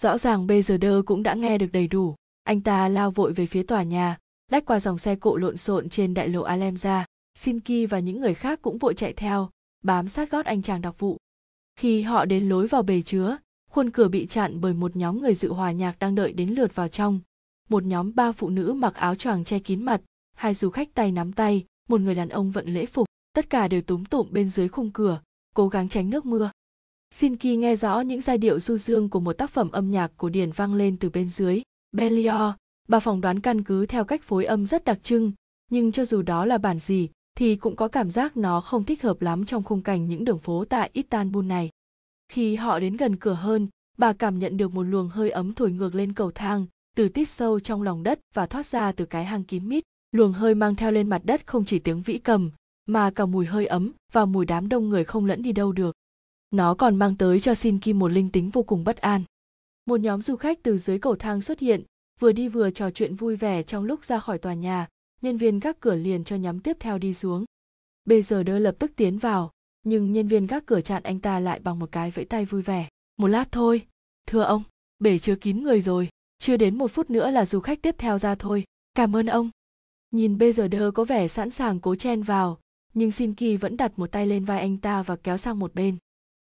Rõ 0.00 0.18
ràng 0.18 0.46
bây 0.46 0.62
giờ 0.62 0.76
đơ 0.76 1.02
cũng 1.06 1.22
đã 1.22 1.34
nghe 1.34 1.58
được 1.58 1.72
đầy 1.72 1.86
đủ, 1.86 2.14
anh 2.42 2.60
ta 2.60 2.88
lao 2.88 3.10
vội 3.10 3.32
về 3.32 3.46
phía 3.46 3.62
tòa 3.62 3.82
nhà, 3.82 4.18
lách 4.52 4.66
qua 4.66 4.80
dòng 4.80 4.98
xe 4.98 5.16
cộ 5.16 5.36
lộn 5.36 5.56
xộn 5.56 5.88
trên 5.88 6.14
đại 6.14 6.28
lộ 6.28 6.42
Alemza. 6.42 7.04
Sinki 7.34 7.90
và 7.90 7.98
những 7.98 8.20
người 8.20 8.34
khác 8.34 8.62
cũng 8.62 8.78
vội 8.78 8.94
chạy 8.94 9.12
theo, 9.12 9.50
bám 9.84 10.08
sát 10.08 10.30
gót 10.30 10.46
anh 10.46 10.62
chàng 10.62 10.80
đặc 10.80 10.98
vụ. 10.98 11.16
Khi 11.76 12.02
họ 12.02 12.24
đến 12.24 12.48
lối 12.48 12.66
vào 12.66 12.82
bể 12.82 13.02
chứa, 13.02 13.36
khuôn 13.70 13.90
cửa 13.90 14.08
bị 14.08 14.26
chặn 14.26 14.60
bởi 14.60 14.74
một 14.74 14.96
nhóm 14.96 15.20
người 15.20 15.34
dự 15.34 15.52
hòa 15.52 15.72
nhạc 15.72 15.98
đang 15.98 16.14
đợi 16.14 16.32
đến 16.32 16.50
lượt 16.50 16.74
vào 16.74 16.88
trong. 16.88 17.20
Một 17.68 17.84
nhóm 17.84 18.14
ba 18.14 18.32
phụ 18.32 18.48
nữ 18.48 18.72
mặc 18.72 18.94
áo 18.94 19.14
choàng 19.14 19.44
che 19.44 19.58
kín 19.58 19.82
mặt, 19.82 20.00
hai 20.36 20.54
du 20.54 20.70
khách 20.70 20.94
tay 20.94 21.12
nắm 21.12 21.32
tay, 21.32 21.64
một 21.88 22.00
người 22.00 22.14
đàn 22.14 22.28
ông 22.28 22.50
vận 22.50 22.68
lễ 22.68 22.86
phục, 22.86 23.06
tất 23.32 23.50
cả 23.50 23.68
đều 23.68 23.82
túm 23.82 24.04
tụm 24.04 24.32
bên 24.32 24.48
dưới 24.48 24.68
khung 24.68 24.90
cửa, 24.90 25.20
cố 25.54 25.68
gắng 25.68 25.88
tránh 25.88 26.10
nước 26.10 26.26
mưa. 26.26 26.50
Shinki 27.14 27.44
nghe 27.44 27.76
rõ 27.76 28.00
những 28.00 28.20
giai 28.20 28.38
điệu 28.38 28.60
du 28.60 28.76
dương 28.76 29.08
của 29.08 29.20
một 29.20 29.32
tác 29.32 29.50
phẩm 29.50 29.70
âm 29.70 29.90
nhạc 29.90 30.12
cổ 30.16 30.28
điển 30.28 30.50
vang 30.50 30.74
lên 30.74 30.96
từ 30.96 31.10
bên 31.10 31.28
dưới. 31.28 31.62
Belior, 31.92 32.52
bà 32.88 33.00
phỏng 33.00 33.20
đoán 33.20 33.40
căn 33.40 33.62
cứ 33.64 33.86
theo 33.86 34.04
cách 34.04 34.22
phối 34.22 34.44
âm 34.44 34.66
rất 34.66 34.84
đặc 34.84 34.98
trưng, 35.02 35.32
nhưng 35.70 35.92
cho 35.92 36.04
dù 36.04 36.22
đó 36.22 36.44
là 36.44 36.58
bản 36.58 36.78
gì, 36.78 37.08
thì 37.34 37.56
cũng 37.56 37.76
có 37.76 37.88
cảm 37.88 38.10
giác 38.10 38.36
nó 38.36 38.60
không 38.60 38.84
thích 38.84 39.02
hợp 39.02 39.22
lắm 39.22 39.44
trong 39.44 39.62
khung 39.62 39.82
cảnh 39.82 40.08
những 40.08 40.24
đường 40.24 40.38
phố 40.38 40.64
tại 40.64 40.90
Istanbul 40.92 41.44
này. 41.44 41.70
Khi 42.28 42.56
họ 42.56 42.78
đến 42.78 42.96
gần 42.96 43.16
cửa 43.16 43.34
hơn, 43.34 43.68
bà 43.98 44.12
cảm 44.12 44.38
nhận 44.38 44.56
được 44.56 44.74
một 44.74 44.82
luồng 44.82 45.08
hơi 45.08 45.30
ấm 45.30 45.52
thổi 45.52 45.72
ngược 45.72 45.94
lên 45.94 46.12
cầu 46.12 46.30
thang, 46.30 46.66
từ 46.96 47.08
tít 47.08 47.28
sâu 47.28 47.60
trong 47.60 47.82
lòng 47.82 48.02
đất 48.02 48.20
và 48.34 48.46
thoát 48.46 48.66
ra 48.66 48.92
từ 48.92 49.04
cái 49.04 49.24
hang 49.24 49.44
kín 49.44 49.68
mít. 49.68 49.84
Luồng 50.16 50.32
hơi 50.32 50.54
mang 50.54 50.74
theo 50.74 50.92
lên 50.92 51.08
mặt 51.08 51.22
đất 51.24 51.46
không 51.46 51.64
chỉ 51.64 51.78
tiếng 51.78 52.02
vĩ 52.02 52.18
cầm, 52.18 52.50
mà 52.86 53.10
cả 53.10 53.26
mùi 53.26 53.46
hơi 53.46 53.66
ấm 53.66 53.92
và 54.12 54.24
mùi 54.24 54.46
đám 54.46 54.68
đông 54.68 54.88
người 54.88 55.04
không 55.04 55.26
lẫn 55.26 55.42
đi 55.42 55.52
đâu 55.52 55.72
được. 55.72 55.96
Nó 56.50 56.74
còn 56.74 56.96
mang 56.96 57.16
tới 57.16 57.40
cho 57.40 57.54
Shinki 57.54 57.94
một 57.94 58.08
linh 58.08 58.30
tính 58.30 58.50
vô 58.50 58.62
cùng 58.62 58.84
bất 58.84 58.96
an. 58.96 59.22
Một 59.86 60.00
nhóm 60.00 60.22
du 60.22 60.36
khách 60.36 60.62
từ 60.62 60.78
dưới 60.78 60.98
cầu 60.98 61.16
thang 61.16 61.40
xuất 61.40 61.58
hiện, 61.58 61.82
vừa 62.20 62.32
đi 62.32 62.48
vừa 62.48 62.70
trò 62.70 62.90
chuyện 62.90 63.14
vui 63.14 63.36
vẻ 63.36 63.62
trong 63.62 63.84
lúc 63.84 64.04
ra 64.04 64.18
khỏi 64.18 64.38
tòa 64.38 64.54
nhà, 64.54 64.88
nhân 65.22 65.36
viên 65.36 65.58
gác 65.58 65.80
cửa 65.80 65.94
liền 65.94 66.24
cho 66.24 66.36
nhóm 66.36 66.60
tiếp 66.60 66.76
theo 66.80 66.98
đi 66.98 67.14
xuống. 67.14 67.44
Bây 68.04 68.22
giờ 68.22 68.42
đơ 68.42 68.58
lập 68.58 68.74
tức 68.78 68.92
tiến 68.96 69.18
vào, 69.18 69.50
nhưng 69.82 70.12
nhân 70.12 70.28
viên 70.28 70.46
gác 70.46 70.66
cửa 70.66 70.80
chặn 70.80 71.02
anh 71.02 71.20
ta 71.20 71.40
lại 71.40 71.60
bằng 71.60 71.78
một 71.78 71.92
cái 71.92 72.10
vẫy 72.10 72.24
tay 72.24 72.44
vui 72.44 72.62
vẻ. 72.62 72.88
Một 73.16 73.26
lát 73.26 73.52
thôi, 73.52 73.86
thưa 74.26 74.42
ông, 74.42 74.62
bể 74.98 75.18
chứa 75.18 75.36
kín 75.36 75.62
người 75.62 75.80
rồi, 75.80 76.08
chưa 76.38 76.56
đến 76.56 76.78
một 76.78 76.90
phút 76.90 77.10
nữa 77.10 77.30
là 77.30 77.46
du 77.46 77.60
khách 77.60 77.82
tiếp 77.82 77.94
theo 77.98 78.18
ra 78.18 78.34
thôi, 78.34 78.64
cảm 78.94 79.16
ơn 79.16 79.26
ông. 79.26 79.50
Nhìn 80.10 80.38
bây 80.38 80.52
giờ 80.52 80.68
đơ 80.68 80.90
có 80.90 81.04
vẻ 81.04 81.28
sẵn 81.28 81.50
sàng 81.50 81.80
cố 81.80 81.94
chen 81.94 82.22
vào, 82.22 82.58
nhưng 82.94 83.12
Shinki 83.12 83.60
vẫn 83.60 83.76
đặt 83.76 83.98
một 83.98 84.12
tay 84.12 84.26
lên 84.26 84.44
vai 84.44 84.60
anh 84.60 84.76
ta 84.76 85.02
và 85.02 85.16
kéo 85.16 85.36
sang 85.36 85.58
một 85.58 85.74
bên. 85.74 85.96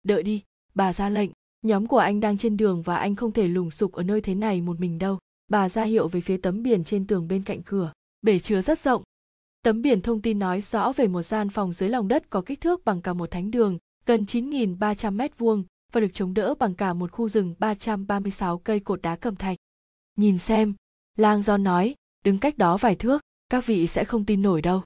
Đợi 0.04 0.24
đi, 0.24 0.44
bà 0.74 0.94
ra 0.94 1.10
lệnh, 1.10 1.30
nhóm 1.62 1.88
của 1.88 1.98
anh 1.98 2.20
đang 2.20 2.38
trên 2.38 2.58
đường 2.58 2.82
và 2.82 2.96
anh 2.96 3.16
không 3.16 3.32
thể 3.32 3.48
lùng 3.48 3.72
sục 3.72 3.92
ở 3.92 4.04
nơi 4.04 4.22
thế 4.22 4.36
này 4.36 4.62
một 4.62 4.80
mình 4.80 4.98
đâu. 4.98 5.20
Bà 5.48 5.70
ra 5.70 5.84
hiệu 5.84 6.08
về 6.08 6.22
phía 6.22 6.38
tấm 6.38 6.64
biển 6.64 6.84
trên 6.84 7.08
tường 7.08 7.28
bên 7.28 7.44
cạnh 7.44 7.62
cửa 7.64 7.92
bể 8.22 8.40
chứa 8.40 8.62
rất 8.62 8.80
rộng. 8.80 9.04
Tấm 9.64 9.82
biển 9.82 10.02
thông 10.02 10.22
tin 10.22 10.40
nói 10.40 10.62
rõ 10.62 10.92
về 10.92 11.08
một 11.08 11.22
gian 11.22 11.50
phòng 11.50 11.74
dưới 11.74 11.90
lòng 11.90 12.08
đất 12.08 12.30
có 12.30 12.42
kích 12.42 12.62
thước 12.62 12.86
bằng 12.86 13.02
cả 13.02 13.14
một 13.14 13.32
thánh 13.32 13.52
đường, 13.52 13.78
gần 14.06 14.24
9.300 14.24 15.14
mét 15.14 15.38
vuông 15.38 15.64
và 15.92 16.02
được 16.02 16.14
chống 16.14 16.34
đỡ 16.34 16.56
bằng 16.60 16.76
cả 16.76 16.94
một 16.94 17.12
khu 17.12 17.30
rừng 17.30 17.56
336 17.60 18.58
cây 18.58 18.80
cột 18.80 19.02
đá 19.02 19.16
cẩm 19.16 19.36
thạch. 19.36 19.58
Nhìn 20.18 20.38
xem, 20.38 20.74
Lang 21.18 21.42
do 21.42 21.58
nói, 21.58 21.96
đứng 22.24 22.38
cách 22.38 22.58
đó 22.58 22.78
vài 22.78 22.96
thước, 22.96 23.22
các 23.52 23.66
vị 23.66 23.88
sẽ 23.88 24.06
không 24.06 24.26
tin 24.26 24.42
nổi 24.42 24.62
đâu. 24.62 24.84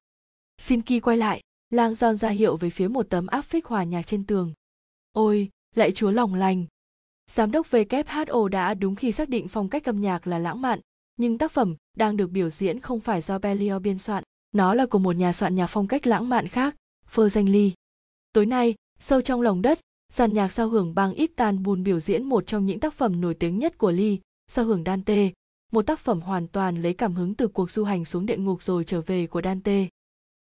xin 0.58 0.82
ki 0.82 1.00
quay 1.00 1.18
lại, 1.18 1.42
Lang 1.70 1.96
giòn 1.96 2.18
ra 2.18 2.30
hiệu 2.30 2.58
về 2.58 2.70
phía 2.70 2.88
một 2.88 3.06
tấm 3.10 3.28
áp 3.28 3.42
phích 3.42 3.66
hòa 3.66 3.84
nhạc 3.84 4.08
trên 4.08 4.26
tường. 4.26 4.54
Ôi, 5.12 5.50
lại 5.76 5.92
chúa 5.92 6.12
lòng 6.12 6.36
lành. 6.36 6.66
Giám 7.32 7.52
đốc 7.52 7.68
WHO 7.72 8.48
đã 8.48 8.74
đúng 8.74 8.96
khi 8.96 9.12
xác 9.12 9.30
định 9.30 9.48
phong 9.48 9.70
cách 9.70 9.86
âm 9.86 10.02
nhạc 10.02 10.28
là 10.28 10.40
lãng 10.40 10.62
mạn, 10.62 10.80
nhưng 11.18 11.38
tác 11.38 11.52
phẩm 11.52 11.76
đang 11.98 12.18
được 12.18 12.28
biểu 12.28 12.50
diễn 12.50 12.80
không 12.80 13.00
phải 13.00 13.22
do 13.22 13.38
Berlioz 13.38 13.80
biên 13.80 13.98
soạn, 13.98 14.24
nó 14.52 14.74
là 14.74 14.86
của 14.86 15.00
một 15.00 15.16
nhà 15.16 15.34
soạn 15.34 15.56
nhạc 15.56 15.68
phong 15.68 15.88
cách 15.88 16.08
lãng 16.08 16.30
mạn 16.30 16.48
khác, 16.48 16.76
Phơ 17.08 17.30
Danh 17.30 17.50
Ly. 17.50 17.72
Tối 18.34 18.46
nay, 18.46 18.76
sâu 19.00 19.22
trong 19.22 19.42
lòng 19.42 19.62
đất, 19.62 19.80
dàn 20.14 20.34
nhạc 20.34 20.52
sao 20.52 20.70
hưởng 20.70 20.96
bang 20.96 21.14
Istanbul 21.14 21.80
biểu 21.80 22.00
diễn 22.00 22.24
một 22.24 22.48
trong 22.48 22.66
những 22.66 22.80
tác 22.80 22.94
phẩm 22.94 23.22
nổi 23.22 23.34
tiếng 23.34 23.60
nhất 23.60 23.78
của 23.78 23.92
Ly, 23.92 24.20
sao 24.48 24.66
hưởng 24.66 24.84
Dante, 24.86 25.32
một 25.72 25.82
tác 25.82 26.00
phẩm 26.00 26.22
hoàn 26.22 26.48
toàn 26.48 26.82
lấy 26.82 26.94
cảm 26.94 27.16
hứng 27.16 27.36
từ 27.36 27.48
cuộc 27.48 27.72
du 27.72 27.84
hành 27.84 28.06
xuống 28.06 28.26
địa 28.26 28.38
ngục 28.38 28.64
rồi 28.64 28.84
trở 28.84 29.02
về 29.02 29.28
của 29.28 29.42
Dante. 29.42 29.88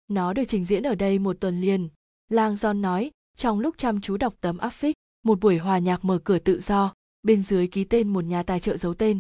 Nó 0.08 0.34
được 0.34 0.44
trình 0.48 0.64
diễn 0.64 0.84
ở 0.84 0.96
đây 0.96 1.20
một 1.20 1.38
tuần 1.40 1.62
liền, 1.62 1.90
Lang 2.30 2.54
John 2.54 2.82
nói, 2.82 3.12
trong 3.38 3.60
lúc 3.60 3.78
chăm 3.78 4.02
chú 4.02 4.18
đọc 4.18 4.36
tấm 4.42 4.58
áp 4.58 4.70
phích, 4.70 4.96
một 5.24 5.40
buổi 5.40 5.58
hòa 5.58 5.78
nhạc 5.78 6.06
mở 6.06 6.20
cửa 6.24 6.40
tự 6.40 6.62
do, 6.62 6.94
bên 7.24 7.42
dưới 7.42 7.68
ký 7.68 7.84
tên 7.84 8.14
một 8.14 8.24
nhà 8.24 8.44
tài 8.44 8.60
trợ 8.60 8.78
giấu 8.78 8.94
tên. 8.94 9.20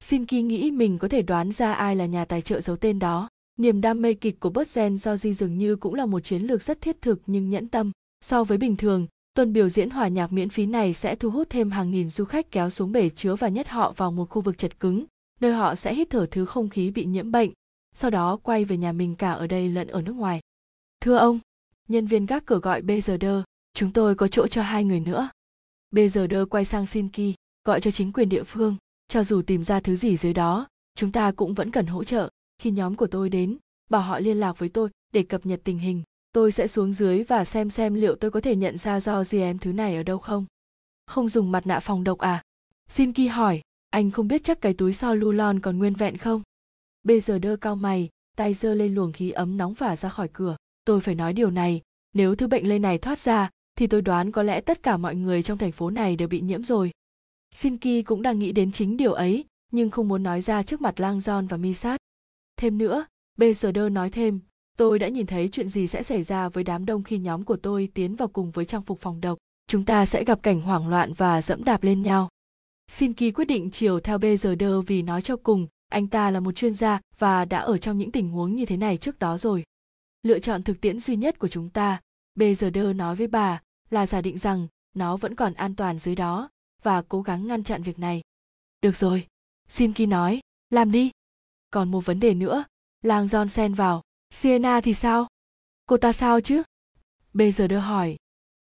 Xin 0.00 0.26
kỳ 0.26 0.42
nghĩ 0.42 0.70
mình 0.70 0.98
có 0.98 1.08
thể 1.08 1.22
đoán 1.22 1.52
ra 1.52 1.72
ai 1.72 1.96
là 1.96 2.06
nhà 2.06 2.24
tài 2.24 2.42
trợ 2.42 2.60
giấu 2.60 2.76
tên 2.76 2.98
đó. 2.98 3.28
Niềm 3.58 3.80
đam 3.80 4.02
mê 4.02 4.14
kịch 4.14 4.40
của 4.40 4.50
Buzen 4.50 4.96
do 4.96 5.16
di 5.16 5.34
dường 5.34 5.58
như 5.58 5.76
cũng 5.76 5.94
là 5.94 6.06
một 6.06 6.20
chiến 6.20 6.42
lược 6.42 6.62
rất 6.62 6.80
thiết 6.80 7.00
thực 7.00 7.22
nhưng 7.26 7.50
nhẫn 7.50 7.68
tâm. 7.68 7.90
So 8.20 8.44
với 8.44 8.58
bình 8.58 8.76
thường, 8.76 9.06
tuần 9.34 9.52
biểu 9.52 9.68
diễn 9.68 9.90
hòa 9.90 10.08
nhạc 10.08 10.32
miễn 10.32 10.48
phí 10.48 10.66
này 10.66 10.94
sẽ 10.94 11.16
thu 11.16 11.30
hút 11.30 11.50
thêm 11.50 11.70
hàng 11.70 11.90
nghìn 11.90 12.10
du 12.10 12.24
khách 12.24 12.50
kéo 12.50 12.70
xuống 12.70 12.92
bể 12.92 13.10
chứa 13.10 13.34
và 13.34 13.48
nhét 13.48 13.68
họ 13.68 13.92
vào 13.96 14.12
một 14.12 14.30
khu 14.30 14.42
vực 14.42 14.58
chật 14.58 14.80
cứng, 14.80 15.04
nơi 15.42 15.52
họ 15.52 15.74
sẽ 15.74 15.94
hít 15.94 16.10
thở 16.10 16.26
thứ 16.30 16.44
không 16.44 16.68
khí 16.68 16.90
bị 16.90 17.04
nhiễm 17.04 17.32
bệnh, 17.32 17.50
sau 17.94 18.10
đó 18.10 18.36
quay 18.42 18.64
về 18.64 18.76
nhà 18.76 18.92
mình 18.92 19.14
cả 19.14 19.32
ở 19.32 19.46
đây 19.46 19.68
lẫn 19.68 19.88
ở 19.88 20.02
nước 20.02 20.12
ngoài. 20.12 20.40
Thưa 21.00 21.16
ông, 21.16 21.38
nhân 21.88 22.06
viên 22.06 22.26
gác 22.26 22.46
cửa 22.46 22.58
gọi 22.58 22.82
BZD, 22.82 23.42
chúng 23.74 23.92
tôi 23.92 24.14
có 24.14 24.28
chỗ 24.28 24.46
cho 24.46 24.62
hai 24.62 24.84
người 24.84 25.00
nữa. 25.00 25.30
BZD 25.90 26.46
quay 26.46 26.64
sang 26.64 26.86
Shinki, 26.86 27.34
gọi 27.64 27.80
cho 27.80 27.90
chính 27.90 28.12
quyền 28.12 28.28
địa 28.28 28.44
phương 28.44 28.76
cho 29.08 29.24
dù 29.24 29.42
tìm 29.42 29.62
ra 29.62 29.80
thứ 29.80 29.96
gì 29.96 30.16
dưới 30.16 30.32
đó 30.32 30.66
chúng 30.94 31.12
ta 31.12 31.32
cũng 31.32 31.54
vẫn 31.54 31.70
cần 31.70 31.86
hỗ 31.86 32.04
trợ 32.04 32.30
khi 32.58 32.70
nhóm 32.70 32.96
của 32.96 33.06
tôi 33.06 33.28
đến 33.28 33.58
bảo 33.90 34.02
họ 34.02 34.18
liên 34.18 34.40
lạc 34.40 34.58
với 34.58 34.68
tôi 34.68 34.88
để 35.12 35.22
cập 35.22 35.46
nhật 35.46 35.60
tình 35.64 35.78
hình 35.78 36.02
tôi 36.32 36.52
sẽ 36.52 36.66
xuống 36.66 36.92
dưới 36.92 37.24
và 37.24 37.44
xem 37.44 37.70
xem 37.70 37.94
liệu 37.94 38.16
tôi 38.16 38.30
có 38.30 38.40
thể 38.40 38.56
nhận 38.56 38.78
ra 38.78 39.00
do 39.00 39.24
gì 39.24 39.40
em 39.40 39.58
thứ 39.58 39.72
này 39.72 39.96
ở 39.96 40.02
đâu 40.02 40.18
không 40.18 40.46
không 41.06 41.28
dùng 41.28 41.52
mặt 41.52 41.66
nạ 41.66 41.80
phòng 41.80 42.04
độc 42.04 42.18
à 42.18 42.42
xin 42.88 43.12
hỏi 43.28 43.60
anh 43.92 44.10
không 44.10 44.28
biết 44.28 44.44
chắc 44.44 44.60
cái 44.60 44.74
túi 44.74 44.92
so 44.92 45.14
lulon 45.14 45.60
còn 45.60 45.78
nguyên 45.78 45.94
vẹn 45.94 46.16
không 46.16 46.42
bây 47.02 47.20
giờ 47.20 47.38
đơ 47.38 47.56
cao 47.56 47.76
mày 47.76 48.08
tay 48.36 48.54
giơ 48.54 48.74
lên 48.74 48.94
luồng 48.94 49.12
khí 49.12 49.30
ấm 49.30 49.56
nóng 49.56 49.74
và 49.74 49.96
ra 49.96 50.08
khỏi 50.08 50.28
cửa 50.32 50.56
tôi 50.84 51.00
phải 51.00 51.14
nói 51.14 51.32
điều 51.32 51.50
này 51.50 51.80
nếu 52.14 52.34
thứ 52.34 52.46
bệnh 52.46 52.68
lây 52.68 52.78
này 52.78 52.98
thoát 52.98 53.18
ra 53.18 53.50
thì 53.76 53.86
tôi 53.86 54.02
đoán 54.02 54.32
có 54.32 54.42
lẽ 54.42 54.60
tất 54.60 54.82
cả 54.82 54.96
mọi 54.96 55.14
người 55.14 55.42
trong 55.42 55.58
thành 55.58 55.72
phố 55.72 55.90
này 55.90 56.16
đều 56.16 56.28
bị 56.28 56.40
nhiễm 56.40 56.64
rồi 56.64 56.90
Shinki 57.52 58.04
cũng 58.06 58.22
đang 58.22 58.38
nghĩ 58.38 58.52
đến 58.52 58.72
chính 58.72 58.96
điều 58.96 59.12
ấy, 59.12 59.44
nhưng 59.72 59.90
không 59.90 60.08
muốn 60.08 60.22
nói 60.22 60.40
ra 60.40 60.62
trước 60.62 60.80
mặt 60.80 61.00
Lang 61.00 61.18
John 61.18 61.48
và 61.48 61.56
Misat. 61.56 62.00
Thêm 62.56 62.78
nữa, 62.78 63.06
Bezerder 63.38 63.92
nói 63.92 64.10
thêm, 64.10 64.40
tôi 64.76 64.98
đã 64.98 65.08
nhìn 65.08 65.26
thấy 65.26 65.48
chuyện 65.52 65.68
gì 65.68 65.86
sẽ 65.86 66.02
xảy 66.02 66.22
ra 66.22 66.48
với 66.48 66.64
đám 66.64 66.86
đông 66.86 67.02
khi 67.02 67.18
nhóm 67.18 67.44
của 67.44 67.56
tôi 67.56 67.88
tiến 67.94 68.16
vào 68.16 68.28
cùng 68.28 68.50
với 68.50 68.64
trang 68.64 68.82
phục 68.82 69.00
phòng 69.00 69.20
độc. 69.20 69.38
Chúng 69.66 69.84
ta 69.84 70.06
sẽ 70.06 70.24
gặp 70.24 70.42
cảnh 70.42 70.60
hoảng 70.60 70.88
loạn 70.88 71.12
và 71.12 71.42
dẫm 71.42 71.64
đạp 71.64 71.82
lên 71.82 72.02
nhau 72.02 72.28
xin 72.92 73.12
ký 73.12 73.32
quyết 73.32 73.44
định 73.44 73.70
chiều 73.70 74.00
theo 74.00 74.18
BGD 74.18 74.64
vì 74.86 75.02
nói 75.02 75.22
cho 75.22 75.36
cùng, 75.36 75.66
anh 75.88 76.06
ta 76.06 76.30
là 76.30 76.40
một 76.40 76.52
chuyên 76.52 76.74
gia 76.74 77.00
và 77.18 77.44
đã 77.44 77.58
ở 77.58 77.78
trong 77.78 77.98
những 77.98 78.12
tình 78.12 78.30
huống 78.30 78.54
như 78.54 78.66
thế 78.66 78.76
này 78.76 78.96
trước 78.96 79.18
đó 79.18 79.38
rồi. 79.38 79.64
Lựa 80.22 80.38
chọn 80.38 80.62
thực 80.62 80.80
tiễn 80.80 81.00
duy 81.00 81.16
nhất 81.16 81.38
của 81.38 81.48
chúng 81.48 81.70
ta, 81.70 82.00
BGD 82.34 82.78
nói 82.96 83.16
với 83.16 83.26
bà, 83.26 83.62
là 83.90 84.06
giả 84.06 84.20
định 84.20 84.38
rằng 84.38 84.66
nó 84.94 85.16
vẫn 85.16 85.34
còn 85.34 85.54
an 85.54 85.76
toàn 85.76 85.98
dưới 85.98 86.14
đó 86.14 86.50
và 86.82 87.02
cố 87.02 87.22
gắng 87.22 87.46
ngăn 87.46 87.64
chặn 87.64 87.82
việc 87.82 87.98
này. 87.98 88.22
Được 88.82 88.96
rồi, 88.96 89.26
xin 89.68 89.92
ký 89.92 90.06
nói, 90.06 90.40
làm 90.70 90.92
đi. 90.92 91.10
Còn 91.70 91.90
một 91.90 92.06
vấn 92.06 92.20
đề 92.20 92.34
nữa, 92.34 92.64
Lang 93.02 93.26
John 93.26 93.48
xen 93.48 93.74
vào, 93.74 94.02
Sienna 94.30 94.80
thì 94.80 94.94
sao? 94.94 95.26
Cô 95.86 95.96
ta 95.96 96.12
sao 96.12 96.40
chứ? 96.40 96.62
BGD 97.34 97.72
hỏi. 97.82 98.16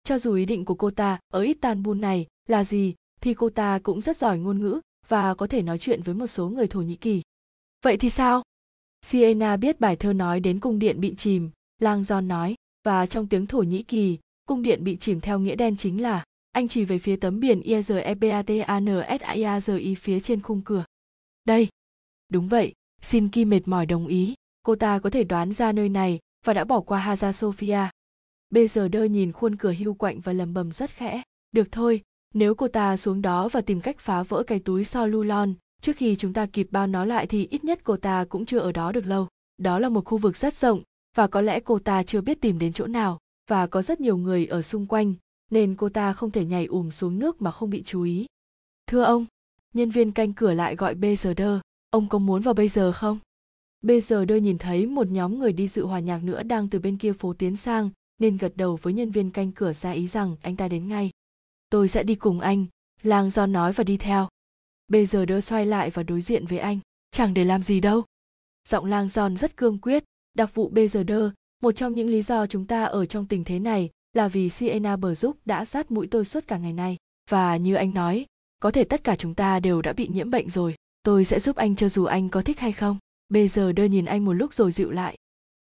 Cho 0.05 0.19
dù 0.19 0.35
ý 0.35 0.45
định 0.45 0.65
của 0.65 0.75
cô 0.75 0.91
ta 0.91 1.19
ở 1.33 1.41
Istanbul 1.41 1.99
này 1.99 2.27
là 2.49 2.65
gì, 2.65 2.95
thì 3.21 3.35
cô 3.35 3.51
ta 3.51 3.79
cũng 3.83 4.01
rất 4.01 4.17
giỏi 4.17 4.39
ngôn 4.39 4.61
ngữ 4.61 4.81
và 5.09 5.35
có 5.35 5.47
thể 5.47 5.63
nói 5.63 5.79
chuyện 5.79 6.03
với 6.03 6.15
một 6.15 6.27
số 6.27 6.49
người 6.49 6.67
Thổ 6.67 6.81
Nhĩ 6.81 6.97
Kỳ. 6.97 7.23
Vậy 7.83 7.97
thì 7.97 8.11
sao? 8.11 8.43
Sienna 9.03 9.57
biết 9.57 9.81
bài 9.81 9.97
thơ 9.97 10.13
nói 10.13 10.41
đến 10.41 10.61
cung 10.61 10.79
điện 10.79 11.01
bị 11.01 11.15
chìm, 11.15 11.51
Lang 11.79 12.03
John 12.03 12.27
nói, 12.27 12.55
và 12.85 13.07
trong 13.07 13.27
tiếng 13.27 13.47
Thổ 13.47 13.63
Nhĩ 13.63 13.83
Kỳ, 13.83 14.19
cung 14.47 14.63
điện 14.63 14.85
bị 14.85 14.97
chìm 14.97 15.21
theo 15.21 15.39
nghĩa 15.39 15.57
đen 15.57 15.77
chính 15.77 16.03
là 16.03 16.25
anh 16.53 16.69
chỉ 16.69 16.85
về 16.85 16.99
phía 16.99 17.17
tấm 17.17 17.41
biển 17.41 17.61
IREPATANSAII 17.61 19.95
phía 19.95 20.21
trên 20.21 20.43
khung 20.43 20.63
cửa. 20.65 20.85
Đây. 21.45 21.69
Đúng 22.29 22.49
vậy, 22.49 22.73
Xin 23.03 23.29
Ki 23.29 23.45
mệt 23.45 23.69
mỏi 23.69 23.87
đồng 23.87 24.07
ý, 24.07 24.35
cô 24.63 24.77
ta 24.77 24.99
có 24.99 25.11
thể 25.11 25.25
đoán 25.25 25.53
ra 25.53 25.73
nơi 25.73 25.89
này 25.89 26.19
và 26.45 26.53
đã 26.53 26.65
bỏ 26.65 26.81
qua 26.81 26.99
Hagia 26.99 27.33
Sophia. 27.33 27.89
Bây 28.51 28.69
giờ 28.69 28.89
đơ 28.89 29.05
nhìn 29.05 29.33
khuôn 29.33 29.57
cửa 29.57 29.75
hưu 29.79 29.95
quạnh 29.95 30.21
và 30.21 30.33
lầm 30.33 30.55
bầm 30.55 30.73
rất 30.73 30.91
khẽ. 30.91 31.23
Được 31.53 31.69
thôi, 31.73 32.03
nếu 32.35 32.55
cô 32.55 32.69
ta 32.69 32.97
xuống 32.97 33.23
đó 33.23 33.49
và 33.49 33.61
tìm 33.61 33.81
cách 33.81 33.99
phá 33.99 34.23
vỡ 34.23 34.43
cái 34.43 34.59
túi 34.59 34.85
so 34.85 35.01
Solulon 35.01 35.55
trước 35.83 35.97
khi 35.97 36.17
chúng 36.17 36.33
ta 36.33 36.47
kịp 36.47 36.69
bao 36.71 36.87
nó 36.87 37.05
lại 37.05 37.27
thì 37.27 37.47
ít 37.51 37.65
nhất 37.65 37.81
cô 37.85 37.97
ta 37.97 38.25
cũng 38.25 38.47
chưa 38.47 38.59
ở 38.59 38.73
đó 38.73 38.93
được 38.93 39.07
lâu. 39.07 39.29
Đó 39.59 39.79
là 39.79 39.89
một 39.89 40.05
khu 40.05 40.19
vực 40.19 40.37
rất 40.37 40.55
rộng 40.55 40.83
và 41.17 41.27
có 41.27 41.41
lẽ 41.41 41.61
cô 41.61 41.79
ta 41.79 42.03
chưa 42.03 42.21
biết 42.21 42.41
tìm 42.41 42.59
đến 42.59 42.73
chỗ 42.73 42.87
nào 42.87 43.19
và 43.51 43.67
có 43.67 43.83
rất 43.83 44.01
nhiều 44.01 44.17
người 44.17 44.47
ở 44.47 44.63
xung 44.63 44.87
quanh 44.87 45.15
nên 45.51 45.77
cô 45.77 45.89
ta 45.89 46.13
không 46.13 46.31
thể 46.31 46.45
nhảy 46.45 46.67
ùm 46.67 46.91
xuống 46.91 47.19
nước 47.19 47.43
mà 47.43 47.51
không 47.51 47.71
bị 47.71 47.83
chú 47.83 48.03
ý. 48.03 48.27
Thưa 48.87 49.03
ông, 49.03 49.27
nhân 49.75 49.91
viên 49.91 50.13
canh 50.13 50.33
cửa 50.33 50.55
lại 50.55 50.77
gọi 50.77 50.95
bây 50.95 51.17
giờ 51.17 51.35
đơ, 51.35 51.61
ông 51.91 52.09
có 52.09 52.19
muốn 52.19 52.43
vào 52.43 52.55
bây 52.55 52.69
giờ 52.69 52.93
không? 52.93 53.19
Bây 53.83 54.01
giờ 54.01 54.25
đơ 54.25 54.37
nhìn 54.37 54.59
thấy 54.59 54.87
một 54.87 55.09
nhóm 55.09 55.39
người 55.39 55.53
đi 55.53 55.69
dự 55.69 55.87
hòa 55.87 56.01
nhạc 56.01 56.25
nữa 56.25 56.43
đang 56.43 56.69
từ 56.69 56.79
bên 56.79 56.97
kia 56.97 57.13
phố 57.13 57.33
tiến 57.33 57.57
sang 57.57 57.91
nên 58.19 58.37
gật 58.37 58.53
đầu 58.57 58.79
với 58.83 58.93
nhân 58.93 59.11
viên 59.11 59.31
canh 59.31 59.53
cửa 59.53 59.73
ra 59.73 59.91
ý 59.91 60.07
rằng 60.07 60.37
anh 60.43 60.57
ta 60.57 60.69
đến 60.69 60.89
ngay. 60.89 61.11
Tôi 61.71 61.89
sẽ 61.89 62.03
đi 62.03 62.15
cùng 62.15 62.41
anh, 62.41 62.67
lang 63.03 63.31
do 63.31 63.47
nói 63.47 63.73
và 63.73 63.85
đi 63.85 63.97
theo. 63.97 64.29
Bây 64.89 65.07
giờ 65.07 65.27
đơ 65.27 65.41
xoay 65.41 65.67
lại 65.67 65.91
và 65.91 66.03
đối 66.03 66.21
diện 66.21 66.47
với 66.47 66.59
anh, 66.59 66.79
chẳng 67.11 67.35
để 67.35 67.45
làm 67.45 67.63
gì 67.63 67.81
đâu. 67.81 68.05
Giọng 68.69 68.85
lang 68.85 69.09
giòn 69.09 69.37
rất 69.37 69.57
cương 69.57 69.79
quyết, 69.79 70.05
đặc 70.35 70.55
vụ 70.55 70.69
bây 70.69 70.89
giờ 70.89 71.03
đơ, 71.03 71.31
một 71.63 71.73
trong 71.73 71.95
những 71.95 72.09
lý 72.09 72.23
do 72.23 72.47
chúng 72.47 72.67
ta 72.67 72.85
ở 72.85 73.07
trong 73.07 73.27
tình 73.27 73.45
thế 73.45 73.59
này 73.59 73.91
là 74.13 74.29
vì 74.29 74.51
Sienna 74.51 74.97
bờ 74.97 75.15
giúp 75.15 75.37
đã 75.45 75.65
sát 75.65 75.91
mũi 75.91 76.09
tôi 76.11 76.25
suốt 76.25 76.45
cả 76.47 76.59
ngày 76.59 76.73
nay. 76.73 76.97
Và 77.31 77.57
như 77.57 77.75
anh 77.75 77.95
nói, 77.95 78.27
có 78.61 78.71
thể 78.71 78.85
tất 78.85 79.05
cả 79.05 79.17
chúng 79.17 79.35
ta 79.35 79.61
đều 79.61 79.83
đã 79.83 79.93
bị 79.93 80.09
nhiễm 80.09 80.31
bệnh 80.31 80.51
rồi. 80.51 80.75
Tôi 81.03 81.25
sẽ 81.25 81.41
giúp 81.41 81.57
anh 81.57 81.77
cho 81.77 81.89
dù 81.89 82.05
anh 82.05 82.29
có 82.29 82.43
thích 82.43 82.59
hay 82.59 82.73
không. 82.73 82.99
Bây 83.29 83.49
giờ 83.49 83.73
đơ 83.73 83.85
nhìn 83.85 84.05
anh 84.05 84.25
một 84.25 84.33
lúc 84.33 84.55
rồi 84.55 84.73
dịu 84.73 84.91
lại. 84.91 85.17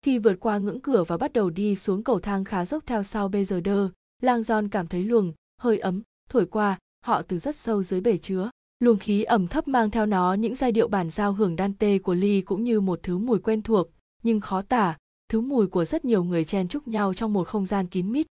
Khi 0.01 0.17
vượt 0.17 0.35
qua 0.39 0.57
ngưỡng 0.57 0.81
cửa 0.81 1.03
và 1.03 1.17
bắt 1.17 1.33
đầu 1.33 1.49
đi 1.49 1.75
xuống 1.75 2.03
cầu 2.03 2.19
thang 2.19 2.43
khá 2.43 2.65
dốc 2.65 2.83
theo 2.85 3.03
sau 3.03 3.27
bây 3.27 3.45
giờ 3.45 3.61
đơ, 3.61 3.89
lang 4.21 4.43
giòn 4.43 4.69
cảm 4.69 4.87
thấy 4.87 5.03
luồng, 5.03 5.33
hơi 5.61 5.79
ấm, 5.79 6.01
thổi 6.29 6.45
qua, 6.45 6.79
họ 7.05 7.21
từ 7.21 7.39
rất 7.39 7.55
sâu 7.55 7.83
dưới 7.83 8.01
bể 8.01 8.17
chứa. 8.17 8.49
Luồng 8.79 8.97
khí 8.97 9.23
ẩm 9.23 9.47
thấp 9.47 9.67
mang 9.67 9.91
theo 9.91 10.05
nó 10.05 10.33
những 10.33 10.55
giai 10.55 10.71
điệu 10.71 10.87
bản 10.87 11.09
giao 11.09 11.33
hưởng 11.33 11.55
đan 11.55 11.73
tê 11.73 11.99
của 11.99 12.13
Ly 12.13 12.41
cũng 12.41 12.63
như 12.63 12.81
một 12.81 12.99
thứ 13.03 13.17
mùi 13.17 13.39
quen 13.39 13.61
thuộc, 13.61 13.87
nhưng 14.23 14.39
khó 14.39 14.61
tả, 14.61 14.97
thứ 15.29 15.41
mùi 15.41 15.67
của 15.67 15.85
rất 15.85 16.05
nhiều 16.05 16.23
người 16.23 16.45
chen 16.45 16.67
chúc 16.67 16.87
nhau 16.87 17.13
trong 17.13 17.33
một 17.33 17.47
không 17.47 17.65
gian 17.65 17.87
kín 17.87 18.11
mít. 18.11 18.27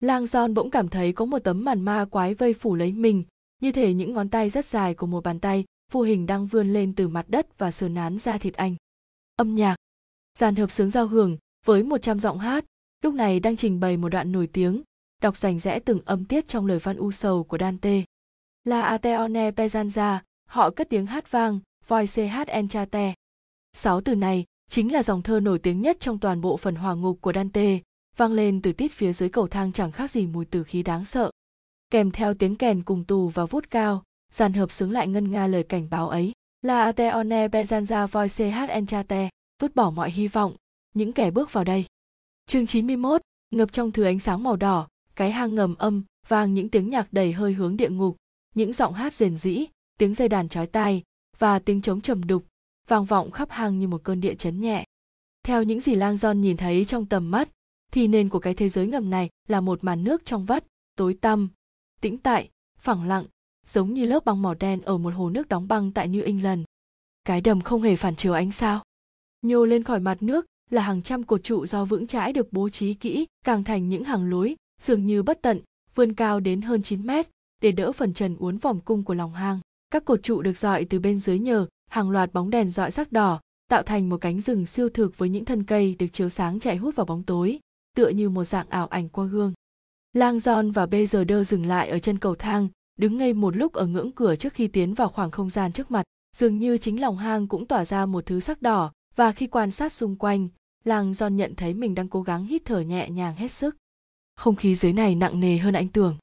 Lang 0.00 0.26
Giòn 0.26 0.54
bỗng 0.54 0.70
cảm 0.70 0.88
thấy 0.88 1.12
có 1.12 1.24
một 1.24 1.38
tấm 1.38 1.64
màn 1.64 1.80
ma 1.80 2.04
quái 2.04 2.34
vây 2.34 2.54
phủ 2.54 2.74
lấy 2.74 2.92
mình, 2.92 3.24
như 3.60 3.72
thể 3.72 3.94
những 3.94 4.12
ngón 4.12 4.28
tay 4.28 4.50
rất 4.50 4.64
dài 4.64 4.94
của 4.94 5.06
một 5.06 5.24
bàn 5.24 5.40
tay 5.40 5.64
vô 5.92 6.02
hình 6.02 6.26
đang 6.26 6.46
vươn 6.46 6.72
lên 6.72 6.94
từ 6.94 7.08
mặt 7.08 7.26
đất 7.28 7.58
và 7.58 7.70
sờ 7.70 7.88
nán 7.88 8.18
ra 8.18 8.38
thịt 8.38 8.54
anh. 8.54 8.74
Âm 9.36 9.54
nhạc, 9.54 9.76
dàn 10.38 10.56
hợp 10.56 10.70
sướng 10.70 10.90
giao 10.90 11.06
hưởng 11.06 11.36
với 11.64 11.82
100 11.82 12.20
giọng 12.20 12.38
hát, 12.38 12.64
lúc 13.02 13.14
này 13.14 13.40
đang 13.40 13.56
trình 13.56 13.80
bày 13.80 13.96
một 13.96 14.08
đoạn 14.08 14.32
nổi 14.32 14.46
tiếng, 14.46 14.82
đọc 15.22 15.36
rành 15.36 15.58
rẽ 15.58 15.78
từng 15.78 16.00
âm 16.04 16.24
tiết 16.24 16.48
trong 16.48 16.66
lời 16.66 16.78
văn 16.78 16.96
u 16.96 17.12
sầu 17.12 17.44
của 17.44 17.58
Dante. 17.58 18.02
La 18.64 18.82
Ateone 18.82 19.50
Pezanza, 19.50 20.18
họ 20.48 20.70
cất 20.70 20.88
tiếng 20.90 21.06
hát 21.06 21.30
vang, 21.30 21.60
voi 21.86 22.06
ch 22.06 22.18
enchate. 22.46 23.14
Sáu 23.72 24.00
từ 24.00 24.14
này 24.14 24.44
chính 24.70 24.92
là 24.92 25.02
dòng 25.02 25.22
thơ 25.22 25.40
nổi 25.40 25.58
tiếng 25.58 25.82
nhất 25.82 25.96
trong 26.00 26.18
toàn 26.18 26.40
bộ 26.40 26.56
phần 26.56 26.74
hòa 26.74 26.94
ngục 26.94 27.18
của 27.20 27.32
Dante, 27.32 27.78
vang 28.16 28.32
lên 28.32 28.62
từ 28.62 28.72
tít 28.72 28.92
phía 28.92 29.12
dưới 29.12 29.28
cầu 29.28 29.48
thang 29.48 29.72
chẳng 29.72 29.92
khác 29.92 30.10
gì 30.10 30.26
mùi 30.26 30.44
tử 30.44 30.64
khí 30.64 30.82
đáng 30.82 31.04
sợ. 31.04 31.30
Kèm 31.90 32.10
theo 32.10 32.34
tiếng 32.34 32.56
kèn 32.56 32.82
cùng 32.82 33.04
tù 33.04 33.28
và 33.28 33.44
vút 33.44 33.70
cao, 33.70 34.02
dàn 34.32 34.52
hợp 34.52 34.70
xứng 34.70 34.92
lại 34.92 35.08
ngân 35.08 35.30
nga 35.30 35.46
lời 35.46 35.62
cảnh 35.62 35.90
báo 35.90 36.08
ấy. 36.08 36.32
La 36.62 36.84
Ateone 36.84 37.48
Pezanza 37.48 38.06
voi 38.06 38.28
ch 38.28 38.68
enchate, 38.68 39.28
vứt 39.62 39.74
bỏ 39.74 39.90
mọi 39.90 40.10
hy 40.10 40.28
vọng, 40.28 40.56
những 40.94 41.12
kẻ 41.12 41.30
bước 41.30 41.52
vào 41.52 41.64
đây. 41.64 41.84
Chương 42.46 42.66
91, 42.66 43.22
ngập 43.50 43.72
trong 43.72 43.92
thứ 43.92 44.02
ánh 44.02 44.18
sáng 44.18 44.42
màu 44.42 44.56
đỏ, 44.56 44.88
cái 45.16 45.30
hang 45.30 45.54
ngầm 45.54 45.74
âm, 45.74 46.02
vang 46.28 46.54
những 46.54 46.68
tiếng 46.68 46.90
nhạc 46.90 47.12
đầy 47.12 47.32
hơi 47.32 47.52
hướng 47.52 47.76
địa 47.76 47.90
ngục, 47.90 48.16
những 48.54 48.72
giọng 48.72 48.94
hát 48.94 49.14
rền 49.14 49.36
rĩ, 49.36 49.66
tiếng 49.98 50.14
dây 50.14 50.28
đàn 50.28 50.48
chói 50.48 50.66
tai 50.66 51.02
và 51.38 51.58
tiếng 51.58 51.82
trống 51.82 52.00
trầm 52.00 52.26
đục, 52.26 52.46
vang 52.88 53.04
vọng 53.04 53.30
khắp 53.30 53.50
hang 53.50 53.78
như 53.78 53.88
một 53.88 54.04
cơn 54.04 54.20
địa 54.20 54.34
chấn 54.34 54.60
nhẹ. 54.60 54.84
Theo 55.42 55.62
những 55.62 55.80
gì 55.80 55.94
Lang 55.94 56.16
Giòn 56.16 56.40
nhìn 56.40 56.56
thấy 56.56 56.84
trong 56.84 57.06
tầm 57.06 57.30
mắt, 57.30 57.48
thì 57.92 58.08
nền 58.08 58.28
của 58.28 58.38
cái 58.38 58.54
thế 58.54 58.68
giới 58.68 58.86
ngầm 58.86 59.10
này 59.10 59.30
là 59.48 59.60
một 59.60 59.84
màn 59.84 60.04
nước 60.04 60.24
trong 60.24 60.44
vắt, 60.44 60.64
tối 60.96 61.14
tăm, 61.20 61.48
tĩnh 62.00 62.18
tại, 62.18 62.50
phẳng 62.78 63.08
lặng, 63.08 63.24
giống 63.66 63.94
như 63.94 64.06
lớp 64.06 64.24
băng 64.24 64.42
màu 64.42 64.54
đen 64.54 64.80
ở 64.80 64.98
một 64.98 65.14
hồ 65.14 65.30
nước 65.30 65.48
đóng 65.48 65.68
băng 65.68 65.92
tại 65.92 66.08
New 66.08 66.24
England. 66.24 66.64
Cái 67.24 67.40
đầm 67.40 67.60
không 67.60 67.82
hề 67.82 67.96
phản 67.96 68.16
chiếu 68.16 68.32
ánh 68.32 68.52
sao. 68.52 68.82
Nhô 69.42 69.64
lên 69.64 69.82
khỏi 69.82 70.00
mặt 70.00 70.22
nước 70.22 70.46
là 70.70 70.82
hàng 70.82 71.02
trăm 71.02 71.22
cột 71.22 71.44
trụ 71.44 71.66
do 71.66 71.84
vững 71.84 72.06
chãi 72.06 72.32
được 72.32 72.52
bố 72.52 72.68
trí 72.68 72.94
kỹ, 72.94 73.26
càng 73.44 73.64
thành 73.64 73.88
những 73.88 74.04
hàng 74.04 74.30
lối, 74.30 74.56
dường 74.82 75.06
như 75.06 75.22
bất 75.22 75.42
tận, 75.42 75.60
vươn 75.94 76.12
cao 76.12 76.40
đến 76.40 76.62
hơn 76.62 76.82
9 76.82 77.06
mét, 77.06 77.28
để 77.62 77.72
đỡ 77.72 77.92
phần 77.92 78.14
trần 78.14 78.36
uốn 78.36 78.58
vòng 78.58 78.80
cung 78.80 79.02
của 79.02 79.14
lòng 79.14 79.32
hang. 79.32 79.60
Các 79.90 80.04
cột 80.04 80.22
trụ 80.22 80.42
được 80.42 80.58
dọi 80.58 80.84
từ 80.84 80.98
bên 80.98 81.18
dưới 81.18 81.38
nhờ 81.38 81.66
hàng 81.90 82.10
loạt 82.10 82.32
bóng 82.32 82.50
đèn 82.50 82.70
dọi 82.70 82.90
sắc 82.90 83.12
đỏ, 83.12 83.40
tạo 83.68 83.82
thành 83.82 84.08
một 84.08 84.20
cánh 84.20 84.40
rừng 84.40 84.66
siêu 84.66 84.88
thực 84.88 85.18
với 85.18 85.28
những 85.28 85.44
thân 85.44 85.64
cây 85.64 85.96
được 85.98 86.06
chiếu 86.12 86.28
sáng 86.28 86.60
chạy 86.60 86.76
hút 86.76 86.96
vào 86.96 87.06
bóng 87.06 87.22
tối, 87.22 87.58
tựa 87.96 88.08
như 88.08 88.28
một 88.28 88.44
dạng 88.44 88.68
ảo 88.68 88.86
ảnh 88.86 89.08
qua 89.08 89.24
gương. 89.24 89.52
Lang 90.12 90.36
John 90.36 90.72
và 90.72 90.86
Bây 90.86 91.06
giờ 91.06 91.24
đơ 91.24 91.44
dừng 91.44 91.66
lại 91.66 91.88
ở 91.88 91.98
chân 91.98 92.18
cầu 92.18 92.34
thang, 92.34 92.68
đứng 92.98 93.18
ngây 93.18 93.32
một 93.32 93.56
lúc 93.56 93.72
ở 93.72 93.86
ngưỡng 93.86 94.12
cửa 94.12 94.36
trước 94.36 94.52
khi 94.52 94.68
tiến 94.68 94.94
vào 94.94 95.08
khoảng 95.08 95.30
không 95.30 95.50
gian 95.50 95.72
trước 95.72 95.90
mặt. 95.90 96.02
Dường 96.36 96.58
như 96.58 96.78
chính 96.78 97.00
lòng 97.00 97.16
hang 97.16 97.48
cũng 97.48 97.66
tỏa 97.66 97.84
ra 97.84 98.06
một 98.06 98.26
thứ 98.26 98.40
sắc 98.40 98.62
đỏ, 98.62 98.92
và 99.16 99.32
khi 99.32 99.46
quan 99.46 99.70
sát 99.70 99.92
xung 99.92 100.16
quanh, 100.16 100.48
Lang 100.84 101.12
John 101.12 101.28
nhận 101.28 101.54
thấy 101.54 101.74
mình 101.74 101.94
đang 101.94 102.08
cố 102.08 102.22
gắng 102.22 102.44
hít 102.44 102.62
thở 102.64 102.80
nhẹ 102.80 103.10
nhàng 103.10 103.34
hết 103.36 103.48
sức. 103.48 103.76
Không 104.36 104.56
khí 104.56 104.74
dưới 104.74 104.92
này 104.92 105.14
nặng 105.14 105.40
nề 105.40 105.58
hơn 105.58 105.74
anh 105.74 105.88
tưởng. 105.88 106.16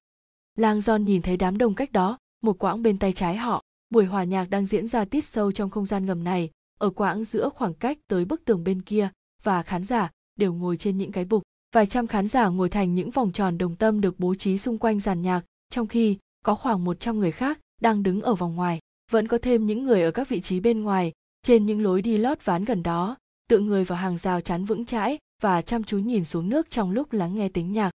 Lang 0.55 0.79
John 0.79 1.03
nhìn 1.03 1.21
thấy 1.21 1.37
đám 1.37 1.57
đông 1.57 1.75
cách 1.75 1.91
đó, 1.91 2.17
một 2.41 2.59
quãng 2.59 2.83
bên 2.83 2.97
tay 2.97 3.13
trái 3.13 3.35
họ, 3.35 3.63
buổi 3.89 4.05
hòa 4.05 4.23
nhạc 4.23 4.49
đang 4.49 4.65
diễn 4.65 4.87
ra 4.87 5.05
tít 5.05 5.25
sâu 5.25 5.51
trong 5.51 5.69
không 5.69 5.85
gian 5.85 6.05
ngầm 6.05 6.23
này, 6.23 6.49
ở 6.79 6.89
quãng 6.89 7.23
giữa 7.23 7.49
khoảng 7.49 7.73
cách 7.73 7.97
tới 8.07 8.25
bức 8.25 8.45
tường 8.45 8.63
bên 8.63 8.81
kia, 8.81 9.09
và 9.43 9.63
khán 9.63 9.83
giả 9.83 10.11
đều 10.35 10.53
ngồi 10.53 10.77
trên 10.77 10.97
những 10.97 11.11
cái 11.11 11.25
bục. 11.25 11.43
Vài 11.75 11.85
trăm 11.85 12.07
khán 12.07 12.27
giả 12.27 12.47
ngồi 12.47 12.69
thành 12.69 12.95
những 12.95 13.11
vòng 13.11 13.31
tròn 13.31 13.57
đồng 13.57 13.75
tâm 13.75 14.01
được 14.01 14.19
bố 14.19 14.35
trí 14.35 14.57
xung 14.57 14.77
quanh 14.77 14.99
giàn 14.99 15.21
nhạc, 15.21 15.41
trong 15.69 15.87
khi 15.87 16.17
có 16.45 16.55
khoảng 16.55 16.83
100 16.83 17.19
người 17.19 17.31
khác 17.31 17.59
đang 17.81 18.03
đứng 18.03 18.21
ở 18.21 18.35
vòng 18.35 18.55
ngoài. 18.55 18.79
Vẫn 19.11 19.27
có 19.27 19.37
thêm 19.41 19.65
những 19.65 19.83
người 19.83 20.01
ở 20.01 20.11
các 20.11 20.29
vị 20.29 20.41
trí 20.41 20.59
bên 20.59 20.81
ngoài, 20.81 21.11
trên 21.43 21.65
những 21.65 21.83
lối 21.83 22.01
đi 22.01 22.17
lót 22.17 22.45
ván 22.45 22.65
gần 22.65 22.83
đó, 22.83 23.17
tựa 23.49 23.59
người 23.59 23.83
vào 23.83 23.97
hàng 23.97 24.17
rào 24.17 24.41
chắn 24.41 24.65
vững 24.65 24.85
chãi 24.85 25.17
và 25.41 25.61
chăm 25.61 25.83
chú 25.83 25.97
nhìn 25.97 26.25
xuống 26.25 26.49
nước 26.49 26.69
trong 26.69 26.91
lúc 26.91 27.13
lắng 27.13 27.35
nghe 27.35 27.49
tiếng 27.49 27.73
nhạc. 27.73 27.91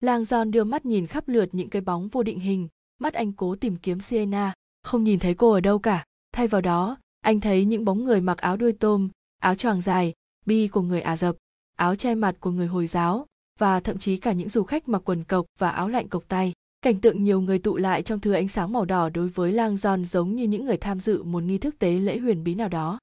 Lang 0.00 0.24
Giòn 0.24 0.50
đưa 0.50 0.64
mắt 0.64 0.86
nhìn 0.86 1.06
khắp 1.06 1.28
lượt 1.28 1.48
những 1.52 1.68
cái 1.68 1.82
bóng 1.82 2.08
vô 2.08 2.22
định 2.22 2.40
hình, 2.40 2.68
mắt 2.98 3.14
anh 3.14 3.32
cố 3.32 3.56
tìm 3.56 3.76
kiếm 3.76 4.00
Sienna, 4.00 4.54
không 4.82 5.04
nhìn 5.04 5.18
thấy 5.18 5.34
cô 5.34 5.50
ở 5.50 5.60
đâu 5.60 5.78
cả. 5.78 6.04
Thay 6.32 6.48
vào 6.48 6.60
đó, 6.60 6.96
anh 7.20 7.40
thấy 7.40 7.64
những 7.64 7.84
bóng 7.84 8.04
người 8.04 8.20
mặc 8.20 8.38
áo 8.38 8.56
đuôi 8.56 8.72
tôm, 8.72 9.08
áo 9.38 9.54
choàng 9.54 9.80
dài, 9.80 10.12
bi 10.46 10.68
của 10.68 10.82
người 10.82 11.00
Ả 11.00 11.16
Rập, 11.16 11.36
áo 11.76 11.96
che 11.96 12.14
mặt 12.14 12.36
của 12.40 12.50
người 12.50 12.66
Hồi 12.66 12.86
giáo, 12.86 13.26
và 13.58 13.80
thậm 13.80 13.98
chí 13.98 14.16
cả 14.16 14.32
những 14.32 14.48
du 14.48 14.62
khách 14.62 14.88
mặc 14.88 15.02
quần 15.04 15.24
cộc 15.24 15.46
và 15.58 15.70
áo 15.70 15.88
lạnh 15.88 16.08
cộc 16.08 16.24
tay. 16.28 16.52
Cảnh 16.82 17.00
tượng 17.00 17.24
nhiều 17.24 17.40
người 17.40 17.58
tụ 17.58 17.76
lại 17.76 18.02
trong 18.02 18.20
thứ 18.20 18.32
ánh 18.32 18.48
sáng 18.48 18.72
màu 18.72 18.84
đỏ 18.84 19.08
đối 19.08 19.28
với 19.28 19.52
Lang 19.52 19.76
Giòn 19.76 20.04
giống 20.04 20.36
như 20.36 20.44
những 20.44 20.64
người 20.64 20.76
tham 20.76 21.00
dự 21.00 21.22
một 21.22 21.42
nghi 21.42 21.58
thức 21.58 21.78
tế 21.78 21.92
lễ 21.92 22.18
huyền 22.18 22.44
bí 22.44 22.54
nào 22.54 22.68
đó. 22.68 22.98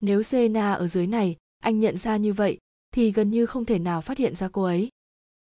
Nếu 0.00 0.22
Sienna 0.22 0.72
ở 0.72 0.88
dưới 0.88 1.06
này, 1.06 1.36
anh 1.60 1.80
nhận 1.80 1.96
ra 1.96 2.16
như 2.16 2.32
vậy, 2.32 2.58
thì 2.94 3.12
gần 3.12 3.30
như 3.30 3.46
không 3.46 3.64
thể 3.64 3.78
nào 3.78 4.00
phát 4.00 4.18
hiện 4.18 4.34
ra 4.34 4.48
cô 4.48 4.62
ấy. 4.62 4.88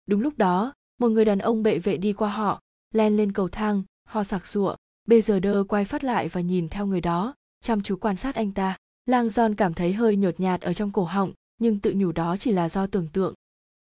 Đúng 0.07 0.21
lúc 0.21 0.39
đó, 0.39 0.73
một 1.01 1.09
người 1.09 1.25
đàn 1.25 1.39
ông 1.39 1.63
bệ 1.63 1.79
vệ 1.79 1.97
đi 1.97 2.13
qua 2.13 2.29
họ, 2.29 2.61
len 2.95 3.17
lên 3.17 3.33
cầu 3.33 3.49
thang, 3.49 3.83
ho 4.07 4.25
sặc 4.25 4.47
sụa. 4.47 4.77
Bây 5.07 5.21
giờ 5.21 5.41
đơ 5.41 5.65
quay 5.69 5.85
phát 5.85 6.05
lại 6.05 6.29
và 6.29 6.41
nhìn 6.41 6.69
theo 6.69 6.87
người 6.87 7.01
đó. 7.01 7.35
Chăm 7.63 7.83
chú 7.83 7.97
quan 7.97 8.17
sát 8.17 8.35
anh 8.35 8.53
ta. 8.53 8.77
Lang 9.07 9.31
giòn 9.31 9.55
cảm 9.55 9.75
thấy 9.75 9.93
hơi 9.93 10.17
nhột 10.17 10.41
nhạt 10.41 10.61
ở 10.61 10.73
trong 10.73 10.91
cổ 10.91 11.05
họng, 11.05 11.33
nhưng 11.59 11.79
tự 11.79 11.93
nhủ 11.97 12.13
đó 12.13 12.37
chỉ 12.37 12.53
là 12.53 12.69
do 12.69 12.87
tưởng 12.87 13.09
tượng. 13.09 13.35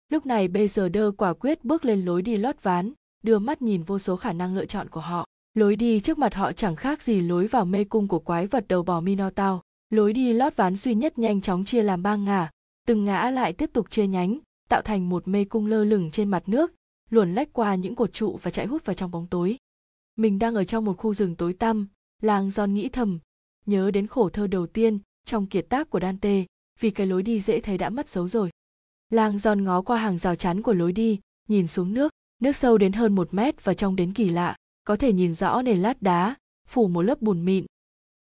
Lúc 0.10 0.26
này 0.26 0.48
bây 0.48 0.68
giờ 0.68 0.90
đơ 0.90 1.12
quả 1.18 1.34
quyết 1.34 1.64
bước 1.64 1.86
lên 1.86 2.06
lối 2.06 2.22
đi 2.22 2.38
lót 2.38 2.64
ván, 2.64 2.92
đưa 3.24 3.40
mắt 3.40 3.62
nhìn 3.62 3.84
vô 3.84 4.00
số 4.00 4.16
khả 4.16 4.34
năng 4.34 4.56
lựa 4.56 4.66
chọn 4.66 4.90
của 4.90 5.00
họ. 5.00 5.26
Lối 5.54 5.76
đi 5.76 6.00
trước 6.00 6.18
mặt 6.18 6.34
họ 6.34 6.52
chẳng 6.52 6.76
khác 6.76 7.04
gì 7.04 7.20
lối 7.20 7.48
vào 7.48 7.66
mê 7.66 7.84
cung 7.84 8.08
của 8.08 8.20
quái 8.20 8.48
vật 8.48 8.66
đầu 8.68 8.84
bò 8.84 9.02
minotaur. 9.02 9.60
Lối 9.90 10.14
đi 10.14 10.34
lót 10.34 10.56
ván 10.56 10.76
duy 10.76 10.96
nhất 10.96 11.20
nhanh 11.20 11.42
chóng 11.42 11.66
chia 11.66 11.84
làm 11.84 12.04
ba 12.04 12.16
ngả, 12.16 12.50
từng 12.88 13.06
ngã 13.06 13.32
lại 13.32 13.54
tiếp 13.54 13.70
tục 13.74 13.90
chia 13.90 14.08
nhánh, 14.08 14.40
tạo 14.70 14.82
thành 14.82 15.10
một 15.10 15.28
mê 15.28 15.46
cung 15.46 15.68
lơ 15.68 15.84
lửng 15.84 16.12
trên 16.12 16.30
mặt 16.30 16.44
nước 16.50 16.74
luồn 17.10 17.34
lách 17.34 17.54
qua 17.54 17.76
những 17.76 17.96
cột 17.96 18.14
trụ 18.14 18.40
và 18.42 18.52
chạy 18.52 18.66
hút 18.66 18.86
vào 18.86 18.94
trong 18.94 19.12
bóng 19.12 19.28
tối. 19.28 19.58
Mình 20.16 20.40
đang 20.40 20.56
ở 20.56 20.64
trong 20.64 20.86
một 20.86 20.98
khu 20.98 21.14
rừng 21.14 21.36
tối 21.36 21.54
tăm, 21.54 21.88
làng 22.22 22.52
giòn 22.52 22.74
nghĩ 22.74 22.90
thầm, 22.90 23.20
nhớ 23.66 23.92
đến 23.92 24.08
khổ 24.08 24.30
thơ 24.30 24.48
đầu 24.48 24.68
tiên 24.68 25.00
trong 25.26 25.48
kiệt 25.48 25.66
tác 25.70 25.90
của 25.90 26.00
dante, 26.00 26.46
vì 26.80 26.92
cái 26.92 27.08
lối 27.08 27.24
đi 27.24 27.40
dễ 27.40 27.60
thấy 27.60 27.78
đã 27.78 27.90
mất 27.90 28.10
dấu 28.10 28.28
rồi. 28.28 28.50
Làng 29.10 29.38
giòn 29.38 29.64
ngó 29.64 29.82
qua 29.82 29.98
hàng 29.98 30.18
rào 30.18 30.36
chắn 30.36 30.62
của 30.62 30.74
lối 30.74 30.92
đi, 30.92 31.20
nhìn 31.48 31.68
xuống 31.68 31.94
nước 31.94 32.12
nước 32.42 32.56
sâu 32.56 32.78
đến 32.78 32.94
hơn 32.94 33.16
một 33.16 33.34
mét 33.34 33.64
và 33.64 33.74
trong 33.74 33.96
đến 33.96 34.14
kỳ 34.14 34.30
lạ, 34.30 34.56
có 34.84 34.96
thể 34.96 35.14
nhìn 35.14 35.34
rõ 35.34 35.62
nền 35.62 35.82
lát 35.82 36.02
đá, 36.02 36.36
phủ 36.68 36.88
một 36.88 37.02
lớp 37.02 37.22
bùn 37.22 37.46
mịn. 37.46 37.66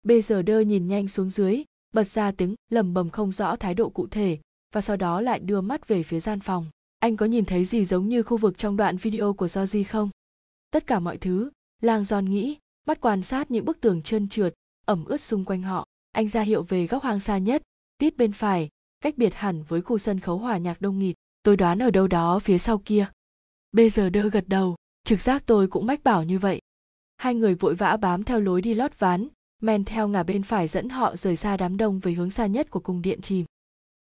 Bây 0.02 0.22
giờ 0.22 0.42
đơ 0.42 0.60
nhìn 0.60 0.88
nhanh 0.88 1.08
xuống 1.08 1.30
dưới, 1.30 1.64
bật 1.94 2.08
ra 2.08 2.32
tiếng 2.32 2.54
lầm 2.70 2.94
bầm 2.94 3.10
không 3.10 3.32
rõ 3.32 3.56
thái 3.56 3.74
độ 3.74 3.88
cụ 3.90 4.06
thể, 4.06 4.38
và 4.74 4.80
sau 4.80 4.96
đó 4.96 5.20
lại 5.20 5.40
đưa 5.40 5.60
mắt 5.60 5.88
về 5.88 6.02
phía 6.02 6.20
gian 6.20 6.40
phòng 6.40 6.66
anh 7.02 7.16
có 7.16 7.26
nhìn 7.26 7.44
thấy 7.44 7.64
gì 7.64 7.84
giống 7.84 8.08
như 8.08 8.22
khu 8.22 8.36
vực 8.36 8.58
trong 8.58 8.76
đoạn 8.76 8.96
video 8.96 9.32
của 9.32 9.48
Georgie 9.54 9.82
không? 9.82 10.10
Tất 10.70 10.86
cả 10.86 11.00
mọi 11.00 11.16
thứ, 11.16 11.50
Lang 11.80 12.04
Giòn 12.04 12.30
nghĩ, 12.30 12.56
bắt 12.86 13.00
quan 13.00 13.22
sát 13.22 13.50
những 13.50 13.64
bức 13.64 13.80
tường 13.80 14.02
trơn 14.02 14.28
trượt, 14.28 14.54
ẩm 14.84 15.04
ướt 15.04 15.20
xung 15.20 15.44
quanh 15.44 15.62
họ. 15.62 15.86
Anh 16.12 16.28
ra 16.28 16.42
hiệu 16.42 16.62
về 16.62 16.86
góc 16.86 17.02
hang 17.02 17.20
xa 17.20 17.38
nhất, 17.38 17.62
tít 17.98 18.16
bên 18.16 18.32
phải, 18.32 18.68
cách 19.00 19.14
biệt 19.16 19.34
hẳn 19.34 19.62
với 19.62 19.82
khu 19.82 19.98
sân 19.98 20.20
khấu 20.20 20.38
hòa 20.38 20.58
nhạc 20.58 20.80
đông 20.80 20.98
nghịt. 20.98 21.16
Tôi 21.42 21.56
đoán 21.56 21.82
ở 21.82 21.90
đâu 21.90 22.06
đó 22.06 22.38
phía 22.38 22.58
sau 22.58 22.78
kia. 22.78 23.06
Bây 23.72 23.90
giờ 23.90 24.10
đỡ 24.10 24.28
gật 24.28 24.44
đầu, 24.48 24.76
trực 25.04 25.20
giác 25.20 25.42
tôi 25.46 25.66
cũng 25.66 25.86
mách 25.86 26.04
bảo 26.04 26.24
như 26.24 26.38
vậy. 26.38 26.60
Hai 27.16 27.34
người 27.34 27.54
vội 27.54 27.74
vã 27.74 27.96
bám 27.96 28.24
theo 28.24 28.40
lối 28.40 28.62
đi 28.62 28.74
lót 28.74 28.98
ván, 28.98 29.28
men 29.60 29.84
theo 29.84 30.08
ngả 30.08 30.22
bên 30.22 30.42
phải 30.42 30.68
dẫn 30.68 30.88
họ 30.88 31.16
rời 31.16 31.36
xa 31.36 31.56
đám 31.56 31.76
đông 31.76 31.98
về 32.00 32.12
hướng 32.12 32.30
xa 32.30 32.46
nhất 32.46 32.70
của 32.70 32.80
cung 32.80 33.02
điện 33.02 33.20
chìm. 33.20 33.46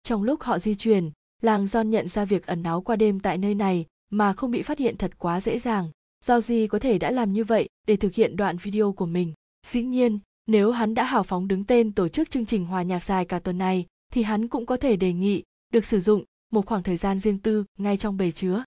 Trong 0.03 0.23
lúc 0.23 0.41
họ 0.41 0.59
di 0.59 0.75
chuyển, 0.75 1.11
làng 1.41 1.65
John 1.65 1.83
nhận 1.83 2.07
ra 2.07 2.25
việc 2.25 2.45
ẩn 2.45 2.63
náu 2.63 2.81
qua 2.81 2.95
đêm 2.95 3.19
tại 3.19 3.37
nơi 3.37 3.55
này 3.55 3.85
mà 4.09 4.33
không 4.33 4.51
bị 4.51 4.61
phát 4.61 4.79
hiện 4.79 4.97
thật 4.97 5.11
quá 5.17 5.41
dễ 5.41 5.59
dàng. 5.59 5.89
Do 6.25 6.41
gì 6.41 6.67
có 6.67 6.79
thể 6.79 6.97
đã 6.97 7.11
làm 7.11 7.33
như 7.33 7.43
vậy 7.43 7.69
để 7.87 7.95
thực 7.95 8.13
hiện 8.13 8.35
đoạn 8.35 8.57
video 8.57 8.93
của 8.93 9.05
mình. 9.05 9.33
Dĩ 9.67 9.83
nhiên, 9.83 10.19
nếu 10.47 10.71
hắn 10.71 10.93
đã 10.93 11.03
hào 11.03 11.23
phóng 11.23 11.47
đứng 11.47 11.63
tên 11.63 11.91
tổ 11.91 12.07
chức 12.07 12.29
chương 12.29 12.45
trình 12.45 12.65
hòa 12.65 12.83
nhạc 12.83 13.03
dài 13.03 13.25
cả 13.25 13.39
tuần 13.39 13.57
này, 13.57 13.85
thì 14.13 14.23
hắn 14.23 14.47
cũng 14.47 14.65
có 14.65 14.77
thể 14.77 14.95
đề 14.95 15.13
nghị 15.13 15.43
được 15.73 15.85
sử 15.85 15.99
dụng 15.99 16.23
một 16.51 16.65
khoảng 16.65 16.83
thời 16.83 16.97
gian 16.97 17.19
riêng 17.19 17.39
tư 17.39 17.65
ngay 17.77 17.97
trong 17.97 18.17
bể 18.17 18.31
chứa. 18.31 18.63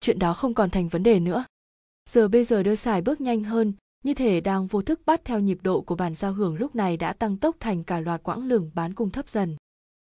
Chuyện 0.00 0.18
đó 0.18 0.34
không 0.34 0.54
còn 0.54 0.70
thành 0.70 0.88
vấn 0.88 1.02
đề 1.02 1.20
nữa. 1.20 1.44
Giờ 2.10 2.28
bây 2.28 2.44
giờ 2.44 2.62
đưa 2.62 2.74
xài 2.74 3.02
bước 3.02 3.20
nhanh 3.20 3.44
hơn, 3.44 3.72
như 4.04 4.14
thể 4.14 4.40
đang 4.40 4.66
vô 4.66 4.82
thức 4.82 5.00
bắt 5.06 5.20
theo 5.24 5.40
nhịp 5.40 5.58
độ 5.62 5.80
của 5.80 5.94
bản 5.94 6.14
giao 6.14 6.32
hưởng 6.32 6.56
lúc 6.56 6.74
này 6.74 6.96
đã 6.96 7.12
tăng 7.12 7.36
tốc 7.36 7.56
thành 7.60 7.84
cả 7.84 8.00
loạt 8.00 8.22
quãng 8.22 8.48
lửng 8.48 8.70
bán 8.74 8.94
cung 8.94 9.10
thấp 9.10 9.28
dần. 9.28 9.56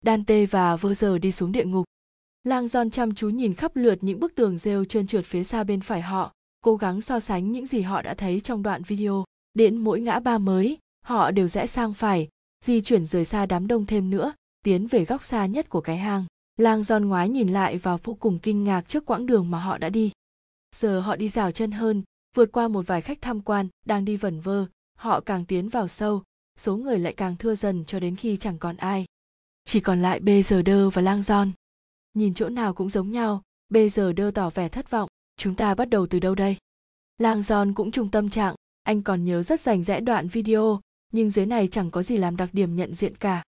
Dante 0.05 0.45
và 0.45 0.75
vơ 0.75 0.93
giờ 0.93 1.17
đi 1.17 1.31
xuống 1.31 1.51
địa 1.51 1.65
ngục. 1.65 1.85
Lang 2.43 2.67
Giòn 2.67 2.89
chăm 2.89 3.15
chú 3.15 3.29
nhìn 3.29 3.53
khắp 3.53 3.75
lượt 3.75 3.97
những 4.01 4.19
bức 4.19 4.35
tường 4.35 4.57
rêu 4.57 4.85
trơn 4.85 5.07
trượt 5.07 5.25
phía 5.25 5.43
xa 5.43 5.63
bên 5.63 5.81
phải 5.81 6.01
họ, 6.01 6.33
cố 6.61 6.75
gắng 6.75 7.01
so 7.01 7.19
sánh 7.19 7.51
những 7.51 7.65
gì 7.65 7.81
họ 7.81 8.01
đã 8.01 8.13
thấy 8.13 8.41
trong 8.41 8.63
đoạn 8.63 8.83
video. 8.83 9.25
Đến 9.53 9.77
mỗi 9.77 10.01
ngã 10.01 10.19
ba 10.19 10.37
mới, 10.37 10.77
họ 11.05 11.31
đều 11.31 11.47
rẽ 11.47 11.67
sang 11.67 11.93
phải, 11.93 12.29
di 12.65 12.81
chuyển 12.81 13.05
rời 13.05 13.25
xa 13.25 13.45
đám 13.45 13.67
đông 13.67 13.85
thêm 13.85 14.09
nữa, 14.09 14.33
tiến 14.63 14.87
về 14.87 15.05
góc 15.05 15.23
xa 15.23 15.45
nhất 15.45 15.69
của 15.69 15.81
cái 15.81 15.97
hang. 15.97 16.25
Lang 16.57 16.83
Giòn 16.83 17.05
ngoái 17.05 17.29
nhìn 17.29 17.49
lại 17.49 17.77
và 17.77 17.97
vô 17.97 18.13
cùng 18.13 18.39
kinh 18.39 18.63
ngạc 18.63 18.81
trước 18.87 19.05
quãng 19.05 19.25
đường 19.25 19.51
mà 19.51 19.59
họ 19.59 19.77
đã 19.77 19.89
đi. 19.89 20.11
Giờ 20.75 20.99
họ 20.99 21.15
đi 21.15 21.29
rào 21.29 21.51
chân 21.51 21.71
hơn, 21.71 22.03
vượt 22.35 22.51
qua 22.51 22.67
một 22.67 22.87
vài 22.87 23.01
khách 23.01 23.21
tham 23.21 23.41
quan 23.41 23.67
đang 23.85 24.05
đi 24.05 24.17
vẩn 24.17 24.39
vơ, 24.39 24.65
họ 24.97 25.19
càng 25.19 25.45
tiến 25.45 25.69
vào 25.69 25.87
sâu, 25.87 26.23
số 26.59 26.77
người 26.77 26.99
lại 26.99 27.13
càng 27.13 27.35
thưa 27.37 27.55
dần 27.55 27.85
cho 27.85 27.99
đến 27.99 28.15
khi 28.15 28.37
chẳng 28.37 28.57
còn 28.57 28.77
ai. 28.77 29.05
Chỉ 29.65 29.79
còn 29.79 30.01
lại 30.01 30.19
Bê 30.19 30.41
Giờ 30.41 30.61
Đơ 30.61 30.89
và 30.89 31.01
Lang 31.01 31.21
Giòn 31.21 31.51
nhìn 32.13 32.33
chỗ 32.33 32.49
nào 32.49 32.73
cũng 32.73 32.89
giống 32.89 33.11
nhau, 33.11 33.41
bây 33.69 33.89
giờ 33.89 34.13
đơ 34.13 34.31
tỏ 34.31 34.49
vẻ 34.49 34.69
thất 34.69 34.91
vọng, 34.91 35.09
chúng 35.37 35.55
ta 35.55 35.75
bắt 35.75 35.89
đầu 35.89 36.07
từ 36.07 36.19
đâu 36.19 36.35
đây 36.35 36.57
lang 37.17 37.41
giòn 37.41 37.73
cũng 37.73 37.91
chung 37.91 38.09
tâm 38.09 38.29
trạng, 38.29 38.55
anh 38.83 39.01
còn 39.01 39.25
nhớ 39.25 39.43
rất 39.43 39.59
rành 39.59 39.83
rẽ 39.83 39.99
đoạn 39.99 40.27
video, 40.27 40.81
nhưng 41.13 41.29
dưới 41.29 41.45
này 41.45 41.67
chẳng 41.67 41.91
có 41.91 42.03
gì 42.03 42.17
làm 42.17 42.37
đặc 42.37 42.49
điểm 42.53 42.75
nhận 42.75 42.93
diện 42.93 43.15
cả 43.15 43.43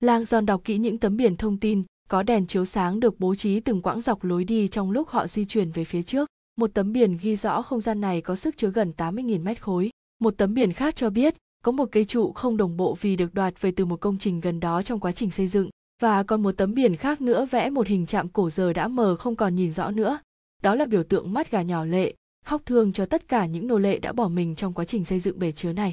lang 0.00 0.24
giòn 0.24 0.46
đọc 0.46 0.60
kỹ 0.64 0.78
những 0.78 0.98
tấm 0.98 1.16
biển 1.16 1.36
thông 1.36 1.58
tin, 1.58 1.82
có 2.08 2.22
đèn 2.22 2.46
chiếu 2.46 2.64
sáng 2.64 3.00
được 3.00 3.20
bố 3.20 3.34
trí 3.34 3.60
từng 3.60 3.82
quãng 3.82 4.00
dọc 4.00 4.24
lối 4.24 4.44
đi 4.44 4.68
trong 4.68 4.90
lúc 4.90 5.08
họ 5.08 5.26
di 5.26 5.44
chuyển 5.44 5.70
về 5.70 5.84
phía 5.84 6.02
trước. 6.02 6.28
Một 6.56 6.70
tấm 6.74 6.92
biển 6.92 7.16
ghi 7.22 7.36
rõ 7.36 7.62
không 7.62 7.80
gian 7.80 8.00
này 8.00 8.20
có 8.20 8.36
sức 8.36 8.56
chứa 8.56 8.70
gần 8.70 8.92
80.000 8.96 9.42
mét 9.42 9.62
khối. 9.62 9.90
Một 10.18 10.34
tấm 10.36 10.54
biển 10.54 10.72
khác 10.72 10.96
cho 10.96 11.10
biết, 11.10 11.34
có 11.64 11.72
một 11.72 11.88
cây 11.92 12.04
trụ 12.04 12.32
không 12.32 12.56
đồng 12.56 12.76
bộ 12.76 12.96
vì 13.00 13.16
được 13.16 13.34
đoạt 13.34 13.60
về 13.60 13.72
từ 13.76 13.84
một 13.84 14.00
công 14.00 14.18
trình 14.18 14.40
gần 14.40 14.60
đó 14.60 14.82
trong 14.82 15.00
quá 15.00 15.12
trình 15.12 15.30
xây 15.30 15.48
dựng 15.48 15.70
và 16.02 16.22
còn 16.22 16.42
một 16.42 16.52
tấm 16.52 16.74
biển 16.74 16.96
khác 16.96 17.20
nữa 17.20 17.46
vẽ 17.50 17.70
một 17.70 17.86
hình 17.86 18.06
chạm 18.06 18.28
cổ 18.28 18.50
giờ 18.50 18.72
đã 18.72 18.88
mờ 18.88 19.16
không 19.16 19.36
còn 19.36 19.54
nhìn 19.54 19.72
rõ 19.72 19.90
nữa. 19.90 20.18
Đó 20.62 20.74
là 20.74 20.84
biểu 20.84 21.02
tượng 21.02 21.32
mắt 21.32 21.50
gà 21.50 21.62
nhỏ 21.62 21.84
lệ, 21.84 22.14
khóc 22.44 22.62
thương 22.66 22.92
cho 22.92 23.06
tất 23.06 23.28
cả 23.28 23.46
những 23.46 23.66
nô 23.66 23.78
lệ 23.78 23.98
đã 23.98 24.12
bỏ 24.12 24.28
mình 24.28 24.54
trong 24.54 24.72
quá 24.72 24.84
trình 24.84 25.04
xây 25.04 25.20
dựng 25.20 25.38
bể 25.38 25.52
chứa 25.52 25.72
này. 25.72 25.92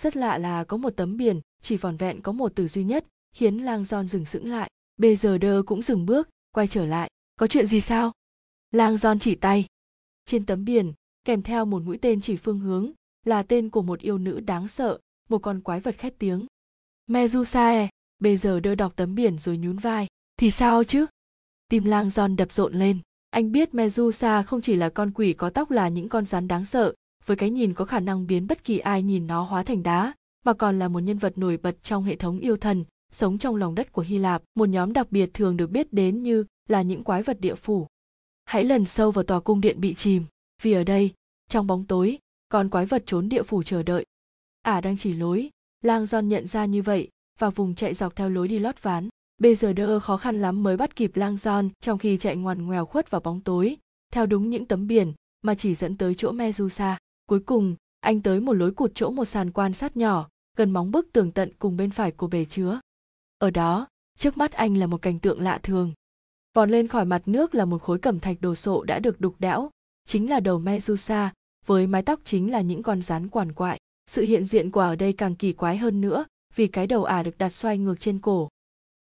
Rất 0.00 0.16
lạ 0.16 0.38
là 0.38 0.64
có 0.64 0.76
một 0.76 0.90
tấm 0.90 1.16
biển, 1.16 1.40
chỉ 1.62 1.76
vòn 1.76 1.96
vẹn 1.96 2.22
có 2.22 2.32
một 2.32 2.52
từ 2.54 2.68
duy 2.68 2.84
nhất, 2.84 3.06
khiến 3.32 3.58
lang 3.58 3.84
giòn 3.84 4.08
dừng 4.08 4.24
sững 4.24 4.50
lại. 4.50 4.70
Bê 4.96 5.16
giờ 5.16 5.38
đơ 5.38 5.62
cũng 5.66 5.82
dừng 5.82 6.06
bước, 6.06 6.28
quay 6.52 6.66
trở 6.66 6.84
lại. 6.84 7.10
Có 7.36 7.46
chuyện 7.46 7.66
gì 7.66 7.80
sao? 7.80 8.12
Lang 8.70 8.96
giòn 8.96 9.18
chỉ 9.18 9.34
tay. 9.34 9.66
Trên 10.24 10.46
tấm 10.46 10.64
biển, 10.64 10.92
kèm 11.24 11.42
theo 11.42 11.64
một 11.64 11.82
mũi 11.82 11.98
tên 12.02 12.20
chỉ 12.20 12.36
phương 12.36 12.60
hướng, 12.60 12.92
là 13.24 13.42
tên 13.42 13.70
của 13.70 13.82
một 13.82 14.00
yêu 14.00 14.18
nữ 14.18 14.40
đáng 14.40 14.68
sợ, 14.68 14.98
một 15.28 15.38
con 15.38 15.60
quái 15.60 15.80
vật 15.80 15.94
khét 15.98 16.18
tiếng. 16.18 16.46
Medusae 17.06 17.88
bây 18.18 18.36
giờ 18.36 18.60
đơ 18.60 18.74
đọc 18.74 18.92
tấm 18.96 19.14
biển 19.14 19.38
rồi 19.38 19.58
nhún 19.58 19.78
vai, 19.78 20.06
thì 20.36 20.50
sao 20.50 20.84
chứ? 20.84 21.06
Tim 21.68 21.84
lang 21.84 22.10
giòn 22.10 22.36
đập 22.36 22.52
rộn 22.52 22.74
lên. 22.74 22.98
Anh 23.30 23.52
biết 23.52 23.74
medusa 23.74 24.42
không 24.42 24.60
chỉ 24.60 24.74
là 24.74 24.88
con 24.88 25.10
quỷ 25.10 25.32
có 25.32 25.50
tóc 25.50 25.70
là 25.70 25.88
những 25.88 26.08
con 26.08 26.26
rắn 26.26 26.48
đáng 26.48 26.64
sợ, 26.64 26.94
với 27.26 27.36
cái 27.36 27.50
nhìn 27.50 27.74
có 27.74 27.84
khả 27.84 28.00
năng 28.00 28.26
biến 28.26 28.46
bất 28.46 28.64
kỳ 28.64 28.78
ai 28.78 29.02
nhìn 29.02 29.26
nó 29.26 29.42
hóa 29.42 29.62
thành 29.62 29.82
đá, 29.82 30.12
mà 30.44 30.52
còn 30.52 30.78
là 30.78 30.88
một 30.88 31.00
nhân 31.00 31.18
vật 31.18 31.38
nổi 31.38 31.56
bật 31.56 31.82
trong 31.82 32.04
hệ 32.04 32.16
thống 32.16 32.38
yêu 32.38 32.56
thần, 32.56 32.84
sống 33.12 33.38
trong 33.38 33.56
lòng 33.56 33.74
đất 33.74 33.92
của 33.92 34.02
hy 34.02 34.18
lạp, 34.18 34.42
một 34.54 34.68
nhóm 34.68 34.92
đặc 34.92 35.12
biệt 35.12 35.30
thường 35.34 35.56
được 35.56 35.70
biết 35.70 35.92
đến 35.92 36.22
như 36.22 36.44
là 36.68 36.82
những 36.82 37.02
quái 37.02 37.22
vật 37.22 37.40
địa 37.40 37.54
phủ. 37.54 37.86
Hãy 38.44 38.64
lần 38.64 38.84
sâu 38.84 39.10
vào 39.10 39.24
tòa 39.24 39.40
cung 39.40 39.60
điện 39.60 39.80
bị 39.80 39.94
chìm, 39.94 40.24
vì 40.62 40.72
ở 40.72 40.84
đây, 40.84 41.10
trong 41.48 41.66
bóng 41.66 41.84
tối 41.84 42.18
con 42.48 42.68
quái 42.68 42.86
vật 42.86 43.02
trốn 43.06 43.28
địa 43.28 43.42
phủ 43.42 43.62
chờ 43.62 43.82
đợi. 43.82 44.04
Ả 44.62 44.72
à 44.72 44.80
đang 44.80 44.96
chỉ 44.96 45.12
lối, 45.12 45.50
lang 45.82 46.06
giòn 46.06 46.28
nhận 46.28 46.46
ra 46.46 46.64
như 46.64 46.82
vậy 46.82 47.08
và 47.38 47.50
vùng 47.50 47.74
chạy 47.74 47.94
dọc 47.94 48.16
theo 48.16 48.30
lối 48.30 48.48
đi 48.48 48.58
lót 48.58 48.82
ván. 48.82 49.08
Bây 49.38 49.54
giờ 49.54 49.72
đỡ 49.72 50.00
khó 50.00 50.16
khăn 50.16 50.40
lắm 50.40 50.62
mới 50.62 50.76
bắt 50.76 50.96
kịp 50.96 51.16
lang 51.16 51.36
giòn 51.36 51.68
trong 51.80 51.98
khi 51.98 52.16
chạy 52.18 52.36
ngoằn 52.36 52.66
ngoèo 52.66 52.86
khuất 52.86 53.10
vào 53.10 53.20
bóng 53.20 53.40
tối, 53.40 53.76
theo 54.12 54.26
đúng 54.26 54.50
những 54.50 54.66
tấm 54.66 54.86
biển 54.86 55.12
mà 55.42 55.54
chỉ 55.54 55.74
dẫn 55.74 55.96
tới 55.96 56.14
chỗ 56.14 56.32
Medusa. 56.32 56.98
Cuối 57.26 57.40
cùng, 57.40 57.76
anh 58.00 58.22
tới 58.22 58.40
một 58.40 58.52
lối 58.52 58.72
cụt 58.72 58.92
chỗ 58.94 59.10
một 59.10 59.24
sàn 59.24 59.50
quan 59.50 59.72
sát 59.72 59.96
nhỏ, 59.96 60.28
gần 60.56 60.70
móng 60.70 60.90
bức 60.90 61.12
tường 61.12 61.32
tận 61.32 61.52
cùng 61.58 61.76
bên 61.76 61.90
phải 61.90 62.12
của 62.12 62.26
bể 62.26 62.44
chứa. 62.44 62.80
Ở 63.38 63.50
đó, 63.50 63.88
trước 64.18 64.38
mắt 64.38 64.52
anh 64.52 64.76
là 64.76 64.86
một 64.86 65.02
cảnh 65.02 65.18
tượng 65.18 65.40
lạ 65.40 65.58
thường. 65.62 65.92
Vòn 66.54 66.70
lên 66.70 66.88
khỏi 66.88 67.04
mặt 67.04 67.22
nước 67.26 67.54
là 67.54 67.64
một 67.64 67.82
khối 67.82 67.98
cẩm 67.98 68.20
thạch 68.20 68.40
đồ 68.40 68.54
sộ 68.54 68.84
đã 68.84 68.98
được 68.98 69.20
đục 69.20 69.34
đẽo, 69.38 69.70
chính 70.06 70.30
là 70.30 70.40
đầu 70.40 70.58
Medusa, 70.58 71.32
với 71.66 71.86
mái 71.86 72.02
tóc 72.02 72.20
chính 72.24 72.50
là 72.50 72.60
những 72.60 72.82
con 72.82 73.02
rắn 73.02 73.28
quản 73.28 73.52
quại. 73.52 73.78
Sự 74.10 74.22
hiện 74.22 74.44
diện 74.44 74.70
của 74.70 74.80
ở 74.80 74.96
đây 74.96 75.12
càng 75.12 75.34
kỳ 75.34 75.52
quái 75.52 75.76
hơn 75.76 76.00
nữa, 76.00 76.24
vì 76.56 76.66
cái 76.66 76.86
đầu 76.86 77.04
ả 77.04 77.22
được 77.22 77.38
đặt 77.38 77.50
xoay 77.52 77.78
ngược 77.78 78.00
trên 78.00 78.18
cổ. 78.18 78.48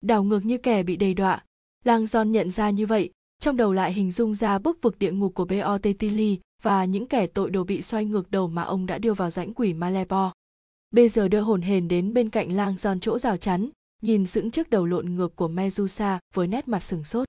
Đảo 0.00 0.24
ngược 0.24 0.44
như 0.44 0.58
kẻ 0.58 0.82
bị 0.82 0.96
đầy 0.96 1.14
đọa, 1.14 1.44
Lang 1.84 2.06
Giòn 2.06 2.32
nhận 2.32 2.50
ra 2.50 2.70
như 2.70 2.86
vậy, 2.86 3.10
trong 3.40 3.56
đầu 3.56 3.72
lại 3.72 3.92
hình 3.92 4.12
dung 4.12 4.34
ra 4.34 4.58
bức 4.58 4.82
vực 4.82 4.98
địa 4.98 5.12
ngục 5.12 5.34
của 5.34 5.44
Beotetili 5.44 6.38
và 6.62 6.84
những 6.84 7.06
kẻ 7.06 7.26
tội 7.26 7.50
đồ 7.50 7.64
bị 7.64 7.82
xoay 7.82 8.04
ngược 8.04 8.30
đầu 8.30 8.48
mà 8.48 8.62
ông 8.62 8.86
đã 8.86 8.98
đưa 8.98 9.14
vào 9.14 9.30
rãnh 9.30 9.54
quỷ 9.54 9.74
malebo 9.74 10.32
Bây 10.90 11.08
giờ 11.08 11.28
đưa 11.28 11.40
hồn 11.40 11.62
hền 11.62 11.88
đến 11.88 12.14
bên 12.14 12.30
cạnh 12.30 12.56
Lang 12.56 12.76
Giòn 12.76 13.00
chỗ 13.00 13.18
rào 13.18 13.36
chắn, 13.36 13.70
nhìn 14.02 14.26
sững 14.26 14.50
trước 14.50 14.70
đầu 14.70 14.86
lộn 14.86 15.14
ngược 15.14 15.36
của 15.36 15.48
Medusa 15.48 16.18
với 16.34 16.46
nét 16.46 16.68
mặt 16.68 16.82
sừng 16.82 17.04
sốt. 17.04 17.28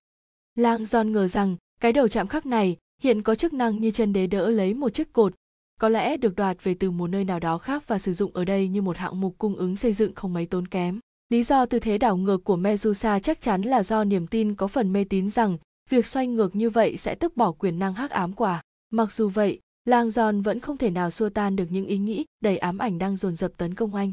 Lang 0.56 0.85
Giòn 0.85 1.11
ngờ 1.11 1.27
rằng 1.27 1.57
cái 1.81 1.93
đầu 1.93 2.07
chạm 2.07 2.27
khắc 2.27 2.45
này 2.45 2.77
hiện 3.02 3.22
có 3.22 3.35
chức 3.35 3.53
năng 3.53 3.81
như 3.81 3.91
chân 3.91 4.14
đế 4.14 4.27
đỡ 4.27 4.49
lấy 4.49 4.73
một 4.73 4.93
chiếc 4.93 5.14
cột 5.14 5.34
có 5.82 5.90
lẽ 5.90 6.18
được 6.18 6.36
đoạt 6.36 6.64
về 6.64 6.74
từ 6.74 6.91
một 6.91 7.08
nơi 7.08 7.24
nào 7.24 7.40
đó 7.40 7.58
khác 7.58 7.88
và 7.88 7.99
sử 7.99 8.14
dụng 8.14 8.32
ở 8.34 8.45
đây 8.45 8.68
như 8.68 8.82
một 8.82 8.98
hạng 8.98 9.22
mục 9.22 9.36
cung 9.38 9.56
ứng 9.56 9.78
xây 9.78 9.94
dựng 9.94 10.16
không 10.16 10.34
mấy 10.34 10.45
tốn 10.45 10.68
kém. 10.68 10.99
Lý 11.30 11.44
do 11.44 11.66
tư 11.66 11.80
thế 11.80 11.98
đảo 11.98 12.18
ngược 12.18 12.44
của 12.44 12.56
Medusa 12.56 13.20
chắc 13.20 13.41
chắn 13.41 13.62
là 13.62 13.84
do 13.84 14.03
niềm 14.03 14.28
tin 14.28 14.56
có 14.56 14.68
phần 14.68 14.94
mê 14.94 15.03
tín 15.03 15.30
rằng 15.30 15.58
việc 15.90 16.06
xoay 16.06 16.28
ngược 16.28 16.56
như 16.56 16.70
vậy 16.70 16.98
sẽ 16.98 17.16
tức 17.16 17.38
bỏ 17.38 17.52
quyền 17.52 17.80
năng 17.80 17.94
hắc 17.94 18.12
ám 18.12 18.34
quả. 18.34 18.62
Mặc 18.90 19.12
dù 19.12 19.30
vậy, 19.30 19.60
Lang 19.86 20.10
Giòn 20.10 20.41
vẫn 20.41 20.60
không 20.60 20.78
thể 20.78 20.90
nào 20.90 21.12
xua 21.12 21.30
tan 21.30 21.56
được 21.56 21.66
những 21.70 21.86
ý 21.86 21.98
nghĩ 21.98 22.26
đầy 22.41 22.58
ám 22.58 22.78
ảnh 22.78 22.98
đang 22.98 23.18
dồn 23.18 23.36
dập 23.36 23.52
tấn 23.58 23.74
công 23.74 23.95
anh. 23.95 24.12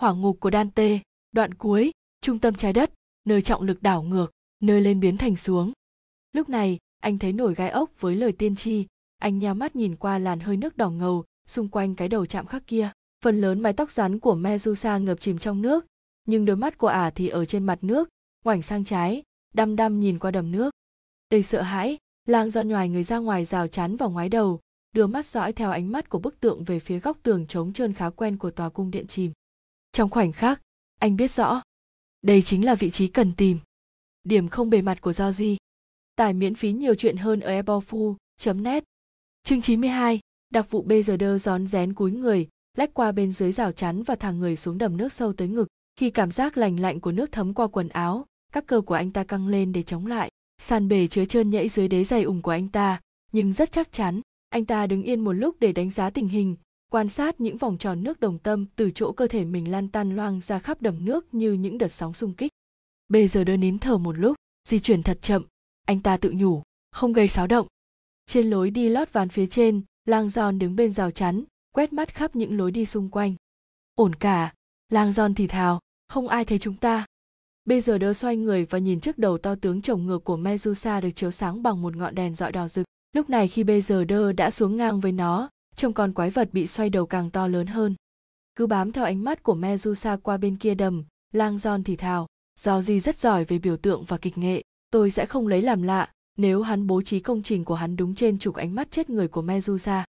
Hỏa 0.00 0.12
ngục 0.12 0.36
của 0.40 0.50
Dante, 0.50 0.98
đoạn 1.32 1.54
cuối, 1.54 1.92
trung 2.20 2.38
tâm 2.38 2.54
trái 2.54 2.72
đất, 2.72 2.90
nơi 3.24 3.42
trọng 3.42 3.62
lực 3.62 3.82
đảo 3.82 4.02
ngược, 4.02 4.30
nơi 4.60 4.80
lên 4.80 5.00
biến 5.00 5.16
thành 5.16 5.36
xuống. 5.36 5.72
Lúc 6.32 6.48
này, 6.48 6.78
anh 7.00 7.18
thấy 7.18 7.32
nổi 7.32 7.54
gai 7.54 7.70
ốc 7.70 7.90
với 8.00 8.16
lời 8.16 8.32
tiên 8.32 8.56
tri, 8.56 8.86
anh 9.24 9.38
nheo 9.38 9.54
mắt 9.54 9.76
nhìn 9.76 9.96
qua 9.96 10.18
làn 10.18 10.40
hơi 10.40 10.56
nước 10.56 10.76
đỏ 10.76 10.90
ngầu, 10.90 11.24
xung 11.46 11.68
quanh 11.68 11.94
cái 11.94 12.08
đầu 12.08 12.26
chạm 12.26 12.46
khắc 12.46 12.66
kia. 12.66 12.90
Phần 13.24 13.40
lớn 13.40 13.60
mái 13.60 13.72
tóc 13.72 13.90
rắn 13.90 14.18
của 14.18 14.34
medusa 14.34 14.98
ngập 14.98 15.20
chìm 15.20 15.38
trong 15.38 15.62
nước, 15.62 15.86
nhưng 16.24 16.44
đôi 16.44 16.56
mắt 16.56 16.78
của 16.78 16.86
ả 16.86 17.10
thì 17.10 17.28
ở 17.28 17.44
trên 17.44 17.64
mặt 17.64 17.78
nước, 17.82 18.08
ngoảnh 18.44 18.62
sang 18.62 18.84
trái, 18.84 19.22
đăm 19.54 19.76
đăm 19.76 20.00
nhìn 20.00 20.18
qua 20.18 20.30
đầm 20.30 20.52
nước. 20.52 20.70
Đầy 21.30 21.42
sợ 21.42 21.62
hãi 21.62 21.98
lang 22.28 22.50
do 22.50 22.62
nhòi 22.62 22.88
người 22.88 23.02
ra 23.02 23.18
ngoài 23.18 23.44
rào 23.44 23.68
chắn 23.68 23.96
vào 23.96 24.10
ngoái 24.10 24.28
đầu, 24.28 24.60
đưa 24.92 25.06
mắt 25.06 25.26
dõi 25.26 25.52
theo 25.52 25.70
ánh 25.70 25.92
mắt 25.92 26.08
của 26.08 26.18
bức 26.18 26.40
tượng 26.40 26.64
về 26.64 26.80
phía 26.80 26.98
góc 26.98 27.18
tường 27.22 27.46
trống 27.46 27.72
trơn 27.72 27.92
khá 27.92 28.10
quen 28.10 28.38
của 28.38 28.50
tòa 28.50 28.68
cung 28.68 28.90
điện 28.90 29.06
chìm. 29.06 29.32
Trong 29.92 30.10
khoảnh 30.10 30.32
khắc, 30.32 30.60
anh 31.00 31.16
biết 31.16 31.30
rõ, 31.30 31.62
đây 32.22 32.42
chính 32.42 32.64
là 32.64 32.74
vị 32.74 32.90
trí 32.90 33.08
cần 33.08 33.32
tìm. 33.36 33.58
Điểm 34.24 34.48
không 34.48 34.70
bề 34.70 34.82
mặt 34.82 35.00
của 35.00 35.12
Georgie. 35.18 35.56
Tải 36.16 36.32
miễn 36.32 36.54
phí 36.54 36.72
nhiều 36.72 36.94
chuyện 36.94 37.16
hơn 37.16 37.40
ở 37.40 37.60
ebofu 37.60 38.14
net. 38.54 38.84
Chương 39.48 39.60
92, 39.60 40.20
đặc 40.50 40.70
vụ 40.70 40.82
bây 40.82 41.02
giờ 41.02 41.16
đơ 41.16 41.38
gión 41.38 41.66
rén 41.66 41.94
cúi 41.94 42.12
người, 42.12 42.48
lách 42.76 42.94
qua 42.94 43.12
bên 43.12 43.32
dưới 43.32 43.52
rào 43.52 43.72
chắn 43.72 44.02
và 44.02 44.14
thả 44.14 44.30
người 44.30 44.56
xuống 44.56 44.78
đầm 44.78 44.96
nước 44.96 45.12
sâu 45.12 45.32
tới 45.32 45.48
ngực. 45.48 45.68
Khi 45.96 46.10
cảm 46.10 46.30
giác 46.30 46.56
lành 46.56 46.80
lạnh 46.80 47.00
của 47.00 47.12
nước 47.12 47.32
thấm 47.32 47.54
qua 47.54 47.66
quần 47.66 47.88
áo, 47.88 48.26
các 48.52 48.66
cơ 48.66 48.80
của 48.80 48.94
anh 48.94 49.10
ta 49.10 49.24
căng 49.24 49.48
lên 49.48 49.72
để 49.72 49.82
chống 49.82 50.06
lại. 50.06 50.30
Sàn 50.58 50.88
bể 50.88 51.06
chứa 51.06 51.24
trơn 51.24 51.50
nhẫy 51.50 51.68
dưới 51.68 51.88
đế 51.88 52.04
giày 52.04 52.22
ủng 52.22 52.42
của 52.42 52.50
anh 52.50 52.68
ta, 52.68 53.00
nhưng 53.32 53.52
rất 53.52 53.72
chắc 53.72 53.92
chắn. 53.92 54.20
Anh 54.48 54.64
ta 54.64 54.86
đứng 54.86 55.02
yên 55.02 55.20
một 55.20 55.32
lúc 55.32 55.56
để 55.60 55.72
đánh 55.72 55.90
giá 55.90 56.10
tình 56.10 56.28
hình, 56.28 56.56
quan 56.90 57.08
sát 57.08 57.40
những 57.40 57.56
vòng 57.56 57.78
tròn 57.78 58.02
nước 58.02 58.20
đồng 58.20 58.38
tâm 58.38 58.66
từ 58.76 58.90
chỗ 58.90 59.12
cơ 59.12 59.26
thể 59.26 59.44
mình 59.44 59.70
lan 59.70 59.88
tan 59.88 60.16
loang 60.16 60.40
ra 60.40 60.58
khắp 60.58 60.82
đầm 60.82 61.04
nước 61.04 61.34
như 61.34 61.52
những 61.52 61.78
đợt 61.78 61.92
sóng 61.92 62.14
xung 62.14 62.34
kích. 62.34 62.52
Bây 63.08 63.28
giờ 63.28 63.44
đơ 63.44 63.56
nín 63.56 63.78
thở 63.78 63.98
một 63.98 64.18
lúc, 64.18 64.36
di 64.68 64.78
chuyển 64.78 65.02
thật 65.02 65.22
chậm, 65.22 65.42
anh 65.86 66.00
ta 66.00 66.16
tự 66.16 66.32
nhủ, 66.36 66.62
không 66.92 67.12
gây 67.12 67.28
xáo 67.28 67.46
động. 67.46 67.66
Trên 68.26 68.50
lối 68.50 68.70
đi 68.70 68.88
lót 68.88 69.12
ván 69.12 69.28
phía 69.28 69.46
trên, 69.46 69.82
lang 70.04 70.28
giòn 70.28 70.58
đứng 70.58 70.76
bên 70.76 70.92
rào 70.92 71.10
chắn, 71.10 71.44
quét 71.74 71.92
mắt 71.92 72.14
khắp 72.14 72.36
những 72.36 72.56
lối 72.56 72.70
đi 72.70 72.86
xung 72.86 73.10
quanh. 73.10 73.34
Ổn 73.94 74.14
cả, 74.14 74.52
lang 74.88 75.12
giòn 75.12 75.34
thì 75.34 75.46
thào, 75.46 75.80
không 76.08 76.28
ai 76.28 76.44
thấy 76.44 76.58
chúng 76.58 76.76
ta. 76.76 77.06
Bây 77.64 77.80
giờ 77.80 77.98
đơ 77.98 78.12
xoay 78.12 78.36
người 78.36 78.64
và 78.64 78.78
nhìn 78.78 79.00
trước 79.00 79.18
đầu 79.18 79.38
to 79.38 79.54
tướng 79.54 79.82
chồng 79.82 80.06
ngược 80.06 80.24
của 80.24 80.36
Medusa 80.36 81.00
được 81.00 81.10
chiếu 81.16 81.30
sáng 81.30 81.62
bằng 81.62 81.82
một 81.82 81.96
ngọn 81.96 82.14
đèn 82.14 82.34
dọi 82.34 82.52
đỏ 82.52 82.68
rực. 82.68 82.86
Lúc 83.12 83.30
này 83.30 83.48
khi 83.48 83.64
bây 83.64 83.80
giờ 83.80 84.04
đơ 84.04 84.32
đã 84.32 84.50
xuống 84.50 84.76
ngang 84.76 85.00
với 85.00 85.12
nó, 85.12 85.50
trông 85.76 85.92
con 85.92 86.12
quái 86.12 86.30
vật 86.30 86.48
bị 86.52 86.66
xoay 86.66 86.90
đầu 86.90 87.06
càng 87.06 87.30
to 87.30 87.46
lớn 87.46 87.66
hơn. 87.66 87.94
Cứ 88.54 88.66
bám 88.66 88.92
theo 88.92 89.04
ánh 89.04 89.24
mắt 89.24 89.42
của 89.42 89.54
Medusa 89.54 90.16
qua 90.16 90.36
bên 90.36 90.56
kia 90.56 90.74
đầm, 90.74 91.04
lang 91.32 91.58
giòn 91.58 91.84
thì 91.84 91.96
thào, 91.96 92.26
do 92.60 92.82
gì 92.82 93.00
rất 93.00 93.18
giỏi 93.18 93.44
về 93.44 93.58
biểu 93.58 93.76
tượng 93.76 94.04
và 94.04 94.18
kịch 94.18 94.38
nghệ, 94.38 94.62
tôi 94.90 95.10
sẽ 95.10 95.26
không 95.26 95.46
lấy 95.46 95.62
làm 95.62 95.82
lạ 95.82 96.10
nếu 96.36 96.62
hắn 96.62 96.86
bố 96.86 97.02
trí 97.02 97.20
công 97.20 97.42
trình 97.42 97.64
của 97.64 97.74
hắn 97.74 97.96
đúng 97.96 98.14
trên 98.14 98.38
trục 98.38 98.54
ánh 98.54 98.74
mắt 98.74 98.90
chết 98.90 99.10
người 99.10 99.28
của 99.28 99.42
Medusa. 99.42 100.04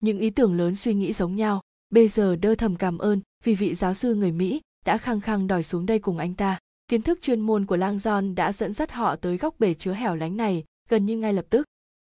Những 0.00 0.18
ý 0.18 0.30
tưởng 0.30 0.54
lớn 0.54 0.76
suy 0.76 0.94
nghĩ 0.94 1.12
giống 1.12 1.36
nhau, 1.36 1.60
bây 1.90 2.08
giờ 2.08 2.36
đơ 2.36 2.54
thầm 2.54 2.76
cảm 2.76 2.98
ơn 2.98 3.20
vì 3.44 3.54
vị 3.54 3.74
giáo 3.74 3.94
sư 3.94 4.14
người 4.14 4.32
Mỹ 4.32 4.60
đã 4.84 4.98
khăng 4.98 5.20
khăng 5.20 5.46
đòi 5.46 5.62
xuống 5.62 5.86
đây 5.86 5.98
cùng 5.98 6.18
anh 6.18 6.34
ta. 6.34 6.58
Kiến 6.88 7.02
thức 7.02 7.18
chuyên 7.22 7.40
môn 7.40 7.66
của 7.66 7.76
Lang 7.76 7.96
John 7.96 8.34
đã 8.34 8.52
dẫn 8.52 8.72
dắt 8.72 8.92
họ 8.92 9.16
tới 9.16 9.36
góc 9.36 9.54
bể 9.58 9.74
chứa 9.74 9.92
hẻo 9.92 10.14
lánh 10.14 10.36
này 10.36 10.64
gần 10.88 11.06
như 11.06 11.16
ngay 11.16 11.32
lập 11.32 11.44
tức. 11.50 11.66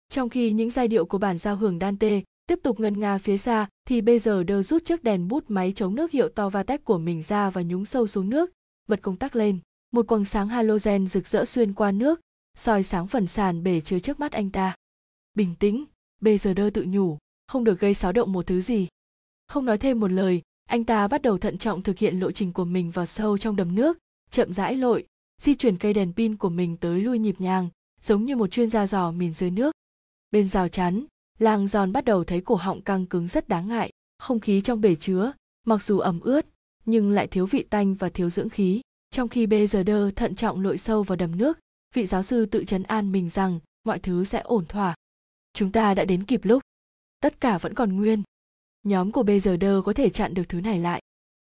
Trong 0.08 0.28
khi 0.28 0.52
những 0.52 0.70
giai 0.70 0.88
điệu 0.88 1.06
của 1.06 1.18
bản 1.18 1.38
giao 1.38 1.56
hưởng 1.56 1.78
Dante 1.78 2.22
tiếp 2.46 2.58
tục 2.62 2.80
ngân 2.80 3.00
nga 3.00 3.18
phía 3.18 3.36
xa 3.36 3.68
thì 3.88 4.00
bây 4.00 4.18
giờ 4.18 4.42
đơ 4.42 4.62
rút 4.62 4.84
chiếc 4.84 5.04
đèn 5.04 5.28
bút 5.28 5.44
máy 5.48 5.72
chống 5.76 5.94
nước 5.94 6.10
hiệu 6.10 6.28
to 6.28 6.48
Vatec 6.48 6.84
của 6.84 6.98
mình 6.98 7.22
ra 7.22 7.50
và 7.50 7.62
nhúng 7.62 7.84
sâu 7.84 8.06
xuống 8.06 8.30
nước, 8.30 8.50
bật 8.88 9.02
công 9.02 9.16
tắc 9.16 9.36
lên. 9.36 9.58
Một 9.92 10.06
quầng 10.06 10.24
sáng 10.24 10.48
halogen 10.48 11.06
rực 11.06 11.26
rỡ 11.26 11.44
xuyên 11.44 11.72
qua 11.72 11.92
nước, 11.92 12.20
soi 12.56 12.82
sáng 12.82 13.06
phần 13.06 13.26
sàn 13.26 13.62
bể 13.62 13.80
chứa 13.80 13.98
trước 13.98 14.20
mắt 14.20 14.32
anh 14.32 14.50
ta. 14.50 14.74
Bình 15.34 15.54
tĩnh, 15.58 15.84
bây 16.20 16.38
giờ 16.38 16.54
đơ 16.54 16.70
tự 16.70 16.84
nhủ, 16.88 17.18
không 17.46 17.64
được 17.64 17.80
gây 17.80 17.94
xáo 17.94 18.12
động 18.12 18.32
một 18.32 18.46
thứ 18.46 18.60
gì. 18.60 18.88
Không 19.48 19.64
nói 19.64 19.78
thêm 19.78 20.00
một 20.00 20.12
lời, 20.12 20.42
anh 20.68 20.84
ta 20.84 21.08
bắt 21.08 21.22
đầu 21.22 21.38
thận 21.38 21.58
trọng 21.58 21.82
thực 21.82 21.98
hiện 21.98 22.20
lộ 22.20 22.30
trình 22.30 22.52
của 22.52 22.64
mình 22.64 22.90
vào 22.90 23.06
sâu 23.06 23.38
trong 23.38 23.56
đầm 23.56 23.74
nước, 23.74 23.98
chậm 24.30 24.52
rãi 24.52 24.76
lội, 24.76 25.06
di 25.42 25.54
chuyển 25.54 25.76
cây 25.76 25.92
đèn 25.92 26.12
pin 26.12 26.36
của 26.36 26.48
mình 26.48 26.76
tới 26.76 27.00
lui 27.00 27.18
nhịp 27.18 27.40
nhàng, 27.40 27.68
giống 28.02 28.24
như 28.24 28.36
một 28.36 28.50
chuyên 28.50 28.70
gia 28.70 28.86
dò 28.86 29.10
mìn 29.10 29.32
dưới 29.32 29.50
nước. 29.50 29.74
Bên 30.30 30.48
rào 30.48 30.68
chắn, 30.68 31.04
lang 31.38 31.66
giòn 31.66 31.92
bắt 31.92 32.04
đầu 32.04 32.24
thấy 32.24 32.40
cổ 32.40 32.54
họng 32.54 32.82
căng 32.82 33.06
cứng 33.06 33.28
rất 33.28 33.48
đáng 33.48 33.68
ngại, 33.68 33.90
không 34.18 34.40
khí 34.40 34.60
trong 34.60 34.80
bể 34.80 34.94
chứa, 34.94 35.32
mặc 35.66 35.82
dù 35.82 35.98
ẩm 35.98 36.20
ướt, 36.20 36.46
nhưng 36.84 37.10
lại 37.10 37.26
thiếu 37.26 37.46
vị 37.46 37.66
tanh 37.70 37.94
và 37.94 38.08
thiếu 38.08 38.30
dưỡng 38.30 38.48
khí. 38.48 38.80
Trong 39.10 39.28
khi 39.28 39.46
bê 39.46 39.66
giờ 39.66 39.82
đơ 39.82 40.10
thận 40.16 40.34
trọng 40.34 40.60
lội 40.60 40.78
sâu 40.78 41.02
vào 41.02 41.16
đầm 41.16 41.38
nước, 41.38 41.58
vị 41.96 42.06
giáo 42.06 42.22
sư 42.22 42.46
tự 42.46 42.64
chấn 42.64 42.82
an 42.82 43.12
mình 43.12 43.28
rằng 43.28 43.60
mọi 43.84 43.98
thứ 43.98 44.24
sẽ 44.24 44.40
ổn 44.40 44.66
thỏa. 44.66 44.94
Chúng 45.52 45.72
ta 45.72 45.94
đã 45.94 46.04
đến 46.04 46.24
kịp 46.24 46.40
lúc. 46.44 46.62
Tất 47.20 47.40
cả 47.40 47.58
vẫn 47.58 47.74
còn 47.74 47.96
nguyên. 47.96 48.22
Nhóm 48.82 49.12
của 49.12 49.22
bây 49.22 49.40
giờ 49.40 49.56
đơ 49.56 49.82
có 49.84 49.92
thể 49.92 50.10
chặn 50.10 50.34
được 50.34 50.44
thứ 50.48 50.60
này 50.60 50.78
lại. 50.78 51.02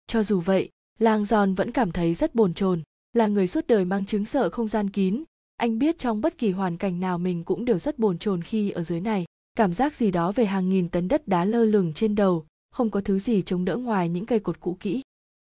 Cho 0.07 0.23
dù 0.23 0.41
vậy, 0.41 0.71
lang 0.99 1.25
giòn 1.25 1.55
vẫn 1.55 1.71
cảm 1.71 1.93
thấy 1.93 2.15
rất 2.15 2.35
bồn 2.35 2.55
chồn 2.55 2.83
là 3.12 3.27
người 3.27 3.47
suốt 3.47 3.66
đời 3.66 3.85
mang 3.85 4.07
chứng 4.07 4.25
sợ 4.25 4.51
không 4.51 4.69
gian 4.69 4.91
kín 4.91 5.25
anh 5.57 5.79
biết 5.79 5.99
trong 5.99 6.21
bất 6.21 6.39
kỳ 6.39 6.51
hoàn 6.51 6.77
cảnh 6.77 7.01
nào 7.01 7.19
mình 7.19 7.45
cũng 7.45 7.65
đều 7.65 7.79
rất 7.79 7.99
bồn 7.99 8.19
chồn 8.19 8.43
khi 8.43 8.71
ở 8.71 8.83
dưới 8.83 9.01
này 9.01 9.25
cảm 9.55 9.73
giác 9.73 9.97
gì 9.97 10.11
đó 10.11 10.33
về 10.33 10.45
hàng 10.45 10.69
nghìn 10.69 10.89
tấn 10.89 11.09
đất 11.09 11.29
đá 11.29 11.45
lơ 11.45 11.65
lửng 11.65 11.93
trên 11.95 12.15
đầu 12.15 12.47
không 12.71 12.91
có 12.91 13.01
thứ 13.01 13.19
gì 13.19 13.43
chống 13.43 13.65
đỡ 13.65 13.77
ngoài 13.77 14.09
những 14.09 14.27
cây 14.27 14.41
cột 14.41 14.61
cũ 14.61 14.77
kỹ 14.81 15.03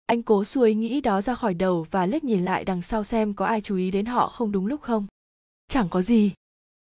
anh 0.09 0.23
cố 0.23 0.43
xuôi 0.43 0.73
nghĩ 0.73 1.01
đó 1.01 1.21
ra 1.21 1.35
khỏi 1.35 1.53
đầu 1.53 1.85
và 1.91 2.05
liếc 2.05 2.23
nhìn 2.23 2.45
lại 2.45 2.65
đằng 2.65 2.81
sau 2.81 3.03
xem 3.03 3.33
có 3.33 3.45
ai 3.45 3.61
chú 3.61 3.75
ý 3.75 3.91
đến 3.91 4.05
họ 4.05 4.27
không 4.27 4.51
đúng 4.51 4.65
lúc 4.65 4.81
không? 4.81 5.07
Chẳng 5.67 5.87
có 5.89 6.01
gì. 6.01 6.31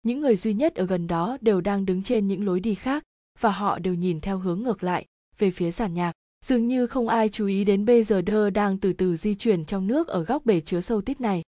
Những 0.04 0.22
người 0.22 0.36
duy 0.36 0.54
nhất 0.54 0.76
ở 0.76 0.86
gần 0.86 1.08
đó 1.08 1.38
đều 1.42 1.62
đang 1.62 1.86
đứng 1.86 2.04
trên 2.04 2.28
những 2.28 2.46
lối 2.46 2.60
đi 2.60 2.76
khác 2.76 3.04
và 3.40 3.52
họ 3.52 3.80
đều 3.80 3.94
nhìn 3.94 4.20
theo 4.20 4.40
hướng 4.40 4.64
ngược 4.64 4.84
lại, 4.84 5.06
về 5.38 5.52
phía 5.52 5.72
giàn 5.72 5.94
nhạc. 5.94 6.12
Dường 6.46 6.68
như 6.68 6.88
không 6.88 7.08
ai 7.08 7.30
chú 7.30 7.48
ý 7.48 7.64
đến 7.64 7.86
bây 7.86 8.04
giờ 8.04 8.22
đơ 8.22 8.50
đang 8.50 8.78
từ 8.78 8.94
từ 8.94 9.16
di 9.16 9.36
chuyển 9.36 9.66
trong 9.66 9.88
nước 9.88 10.08
ở 10.08 10.24
góc 10.24 10.46
bể 10.46 10.62
chứa 10.62 10.82
sâu 10.82 11.02
tít 11.02 11.22
này. 11.22 11.42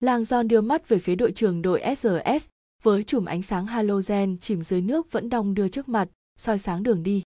Lang 0.00 0.22
john 0.22 0.48
đưa 0.48 0.60
mắt 0.60 0.88
về 0.88 0.98
phía 0.98 1.14
đội 1.14 1.32
trưởng 1.32 1.62
đội 1.62 1.82
srs 1.96 2.46
với 2.82 3.04
chùm 3.04 3.24
ánh 3.24 3.42
sáng 3.42 3.66
halogen 3.66 4.38
chìm 4.40 4.62
dưới 4.62 4.80
nước 4.80 5.12
vẫn 5.12 5.28
đong 5.28 5.54
đưa 5.54 5.68
trước 5.68 5.88
mặt, 5.88 6.08
soi 6.36 6.58
sáng 6.58 6.82
đường 6.82 7.02
đi. 7.02 7.22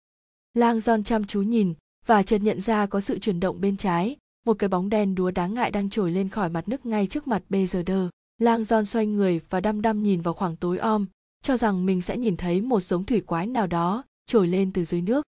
Lang 0.55 0.79
john 0.79 1.03
chăm 1.03 1.25
chú 1.25 1.43
nhìn 1.43 1.75
và 2.07 2.23
chợt 2.23 2.39
nhận 2.39 2.61
ra 2.61 2.87
có 2.87 3.01
sự 3.01 3.19
chuyển 3.19 3.41
động 3.41 3.61
bên 3.61 3.77
trái. 3.77 4.17
Một 4.47 4.55
cái 4.59 4.69
bóng 4.69 4.89
đen 4.89 5.15
đúa 5.15 5.31
đáng 5.31 5.55
ngại 5.55 5.71
đang 5.71 5.91
trồi 5.91 6.11
lên 6.11 6.29
khỏi 6.29 6.49
mặt 6.49 6.69
nước 6.69 6.87
ngay 6.87 7.07
trước 7.07 7.29
mặt 7.29 7.43
bây 7.49 7.67
giờ 7.67 7.83
đơ 7.83 8.09
lang 8.39 8.65
giòn 8.65 8.87
xoay 8.87 9.07
người 9.07 9.41
và 9.51 9.61
đăm 9.61 9.83
đăm 9.83 10.03
nhìn 10.03 10.21
vào 10.21 10.35
khoảng 10.35 10.57
tối 10.57 10.79
om 10.79 11.07
cho 11.43 11.57
rằng 11.57 11.87
mình 11.87 12.03
sẽ 12.03 12.17
nhìn 12.17 12.37
thấy 12.37 12.61
một 12.61 12.81
giống 12.81 13.05
thủy 13.05 13.21
quái 13.21 13.47
nào 13.47 13.67
đó 13.67 14.05
trồi 14.27 14.49
lên 14.49 14.73
từ 14.73 14.85
dưới 14.85 15.03
nước. 15.03 15.27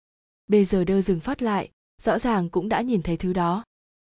Bây 0.48 0.66
giờ 0.66 0.84
đơ 0.84 1.02
dừng 1.02 1.20
phát 1.20 1.42
lại 1.42 1.70
rõ 2.02 2.20
ràng 2.20 2.50
cũng 2.50 2.70
đã 2.70 2.82
nhìn 2.82 3.02
thấy 3.02 3.18
thứ 3.18 3.34
đó. 3.34 3.64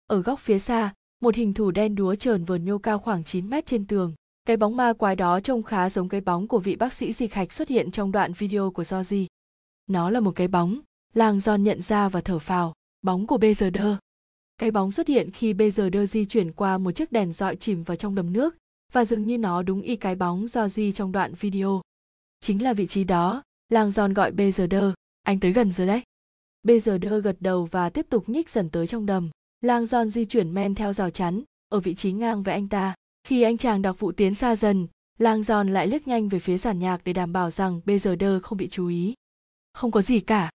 Ở 0.07 0.23
góc 0.23 0.41
phía 0.41 0.59
xa 0.59 0.95
một 1.21 1.35
hình 1.35 1.55
thù 1.55 1.71
đen 1.71 1.95
đúa 1.95 2.15
trờn 2.15 2.45
vờn 2.45 2.65
nhô 2.65 2.79
cao 2.79 2.99
khoảng 2.99 3.25
9 3.25 3.51
mét 3.51 3.67
trên 3.67 3.87
tường. 3.87 4.15
Cái 4.45 4.57
bóng 4.57 4.77
ma 4.77 4.93
quái 4.93 5.17
đó 5.17 5.41
trông 5.41 5.63
khá 5.63 5.91
giống 5.91 6.09
cái 6.09 6.21
bóng 6.21 6.49
của 6.49 6.59
vị 6.59 6.77
bác 6.77 6.93
sĩ 6.93 7.13
di 7.13 7.27
khạch 7.27 7.53
xuất 7.53 7.69
hiện 7.69 7.91
trong 7.91 8.13
đoạn 8.13 8.33
video 8.33 8.71
của 8.71 8.85
Georgie. 8.91 9.27
Nó 9.87 10.11
là 10.11 10.21
một 10.21 10.33
cái 10.37 10.49
bóng, 10.49 10.81
Lang 11.15 11.39
John 11.39 11.57
nhận 11.57 11.83
ra 11.83 12.09
và 12.09 12.21
thở 12.21 12.39
phào, 12.39 12.75
bóng 13.03 13.27
của 13.27 13.39
bây 13.39 13.55
giờ 13.55 13.71
đơ. 13.71 13.97
Cái 14.59 14.71
bóng 14.71 14.93
xuất 14.93 15.09
hiện 15.09 15.31
khi 15.31 15.53
bây 15.53 15.71
giờ 15.71 15.91
đơ 15.91 16.07
di 16.07 16.25
chuyển 16.25 16.53
qua 16.53 16.79
một 16.79 16.93
chiếc 16.93 17.13
đèn 17.13 17.33
dọi 17.33 17.57
chìm 17.57 17.83
vào 17.83 17.97
trong 17.97 18.15
đầm 18.15 18.33
nước 18.33 18.57
và 18.93 19.05
dường 19.05 19.27
như 19.27 19.39
nó 19.39 19.63
đúng 19.63 19.83
y 19.83 19.97
cái 19.97 20.15
bóng 20.15 20.49
do 20.49 20.69
di 20.69 20.93
trong 20.93 21.13
đoạn 21.13 21.35
video. 21.41 21.83
Chính 22.41 22.63
là 22.63 22.73
vị 22.73 22.87
trí 22.87 23.05
đó, 23.05 23.43
Lang 23.69 23.89
John 23.91 24.15
gọi 24.15 24.33
bây 24.33 24.53
giờ 24.53 24.67
đơ, 24.67 24.93
anh 25.23 25.41
tới 25.41 25.53
gần 25.53 25.73
rồi 25.73 25.87
đấy. 25.87 26.03
Bây 26.63 26.81
giờ 26.81 26.99
đơ 26.99 27.21
gật 27.21 27.37
đầu 27.41 27.65
và 27.65 27.91
tiếp 27.91 28.07
tục 28.11 28.29
nhích 28.29 28.51
dần 28.51 28.71
tới 28.71 28.87
trong 28.87 29.07
đầm. 29.07 29.31
Lang 29.61 29.85
John 29.85 30.09
di 30.09 30.25
chuyển 30.25 30.55
men 30.55 30.75
theo 30.75 30.93
rào 30.93 31.11
chắn, 31.11 31.43
ở 31.69 31.81
vị 31.81 31.95
trí 31.95 32.13
ngang 32.13 32.43
với 32.43 32.55
anh 32.55 32.69
ta. 32.69 32.95
Khi 33.25 33.43
anh 33.43 33.57
chàng 33.57 33.83
đặc 33.83 33.99
vụ 33.99 34.13
tiến 34.13 34.35
xa 34.35 34.57
dần, 34.57 34.87
Lang 35.19 35.41
John 35.41 35.71
lại 35.71 35.87
liếc 35.87 36.09
nhanh 36.09 36.29
về 36.29 36.39
phía 36.39 36.59
giàn 36.59 36.79
nhạc 36.79 37.01
để 37.05 37.13
đảm 37.13 37.33
bảo 37.33 37.51
rằng 37.51 37.81
bây 37.85 37.99
giờ 37.99 38.17
đơ 38.17 38.41
không 38.41 38.59
bị 38.59 38.69
chú 38.69 38.87
ý. 38.87 39.15
Không 39.73 39.91
có 39.91 40.03
gì 40.03 40.21
cả. 40.21 40.51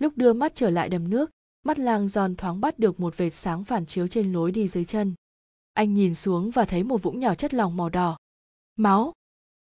Lúc 0.00 0.12
đưa 0.16 0.32
mắt 0.32 0.52
trở 0.54 0.70
lại 0.70 0.88
đầm 0.88 1.10
nước, 1.10 1.30
mắt 1.64 1.78
Lang 1.78 2.08
giòn 2.08 2.36
thoáng 2.36 2.60
bắt 2.60 2.78
được 2.78 3.00
một 3.00 3.16
vệt 3.16 3.34
sáng 3.34 3.64
phản 3.64 3.86
chiếu 3.86 4.08
trên 4.08 4.32
lối 4.32 4.52
đi 4.52 4.68
dưới 4.68 4.84
chân. 4.84 5.14
Anh 5.72 5.94
nhìn 5.94 6.14
xuống 6.14 6.50
và 6.50 6.64
thấy 6.64 6.84
một 6.84 7.02
vũng 7.02 7.20
nhỏ 7.20 7.34
chất 7.34 7.54
lỏng 7.54 7.76
màu 7.76 7.88
đỏ. 7.88 8.16
Máu. 8.76 9.12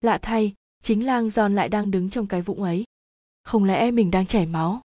Lạ 0.02 0.20
thay, 0.22 0.54
chính 0.84 1.06
Lang 1.06 1.30
giòn 1.30 1.56
lại 1.56 1.70
đang 1.70 1.92
đứng 1.92 2.10
trong 2.10 2.28
cái 2.28 2.42
vũng 2.42 2.64
ấy. 2.64 2.84
Không 3.44 3.64
lẽ 3.64 3.92
mình 3.92 4.12
đang 4.12 4.26
chảy 4.26 4.46
máu? 4.46 4.82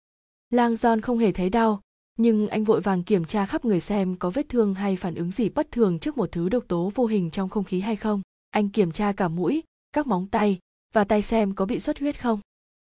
Lang 0.50 0.76
giòn 0.76 1.00
không 1.00 1.18
hề 1.18 1.32
thấy 1.32 1.50
đau, 1.50 1.80
nhưng 2.16 2.48
anh 2.48 2.64
vội 2.64 2.80
vàng 2.80 3.02
kiểm 3.02 3.24
tra 3.24 3.46
khắp 3.46 3.64
người 3.64 3.80
xem 3.80 4.16
có 4.16 4.30
vết 4.30 4.48
thương 4.48 4.74
hay 4.74 4.96
phản 4.96 5.14
ứng 5.14 5.30
gì 5.30 5.48
bất 5.48 5.70
thường 5.70 5.98
trước 5.98 6.16
một 6.16 6.32
thứ 6.32 6.48
độc 6.48 6.64
tố 6.68 6.92
vô 6.94 7.06
hình 7.06 7.30
trong 7.30 7.48
không 7.48 7.64
khí 7.64 7.80
hay 7.80 7.96
không. 7.96 8.22
Anh 8.50 8.68
kiểm 8.68 8.92
tra 8.92 9.12
cả 9.12 9.28
mũi, 9.28 9.62
các 9.92 10.06
móng 10.06 10.26
tay 10.26 10.58
và 10.94 11.04
tay 11.04 11.22
xem 11.22 11.54
có 11.54 11.66
bị 11.66 11.80
xuất 11.80 11.98
huyết 11.98 12.20
không. 12.20 12.40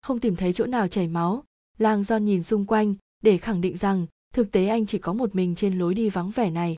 Không 0.03 0.21
tìm 0.21 0.37
thấy 0.37 0.53
chỗ 0.53 0.67
nào 0.67 0.89
chảy 0.89 1.09
máu, 1.09 1.45
Lang 1.81 2.03
John 2.03 2.19
nhìn 2.19 2.43
xung 2.43 2.65
quanh 2.65 2.95
để 3.23 3.39
khẳng 3.39 3.61
định 3.61 3.77
rằng 3.77 4.07
thực 4.35 4.53
tế 4.53 4.67
anh 4.67 4.87
chỉ 4.87 4.99
có 4.99 5.13
một 5.13 5.35
mình 5.35 5.55
trên 5.55 5.79
lối 5.79 5.95
đi 5.95 6.09
vắng 6.09 6.31
vẻ 6.31 6.51
này. 6.51 6.77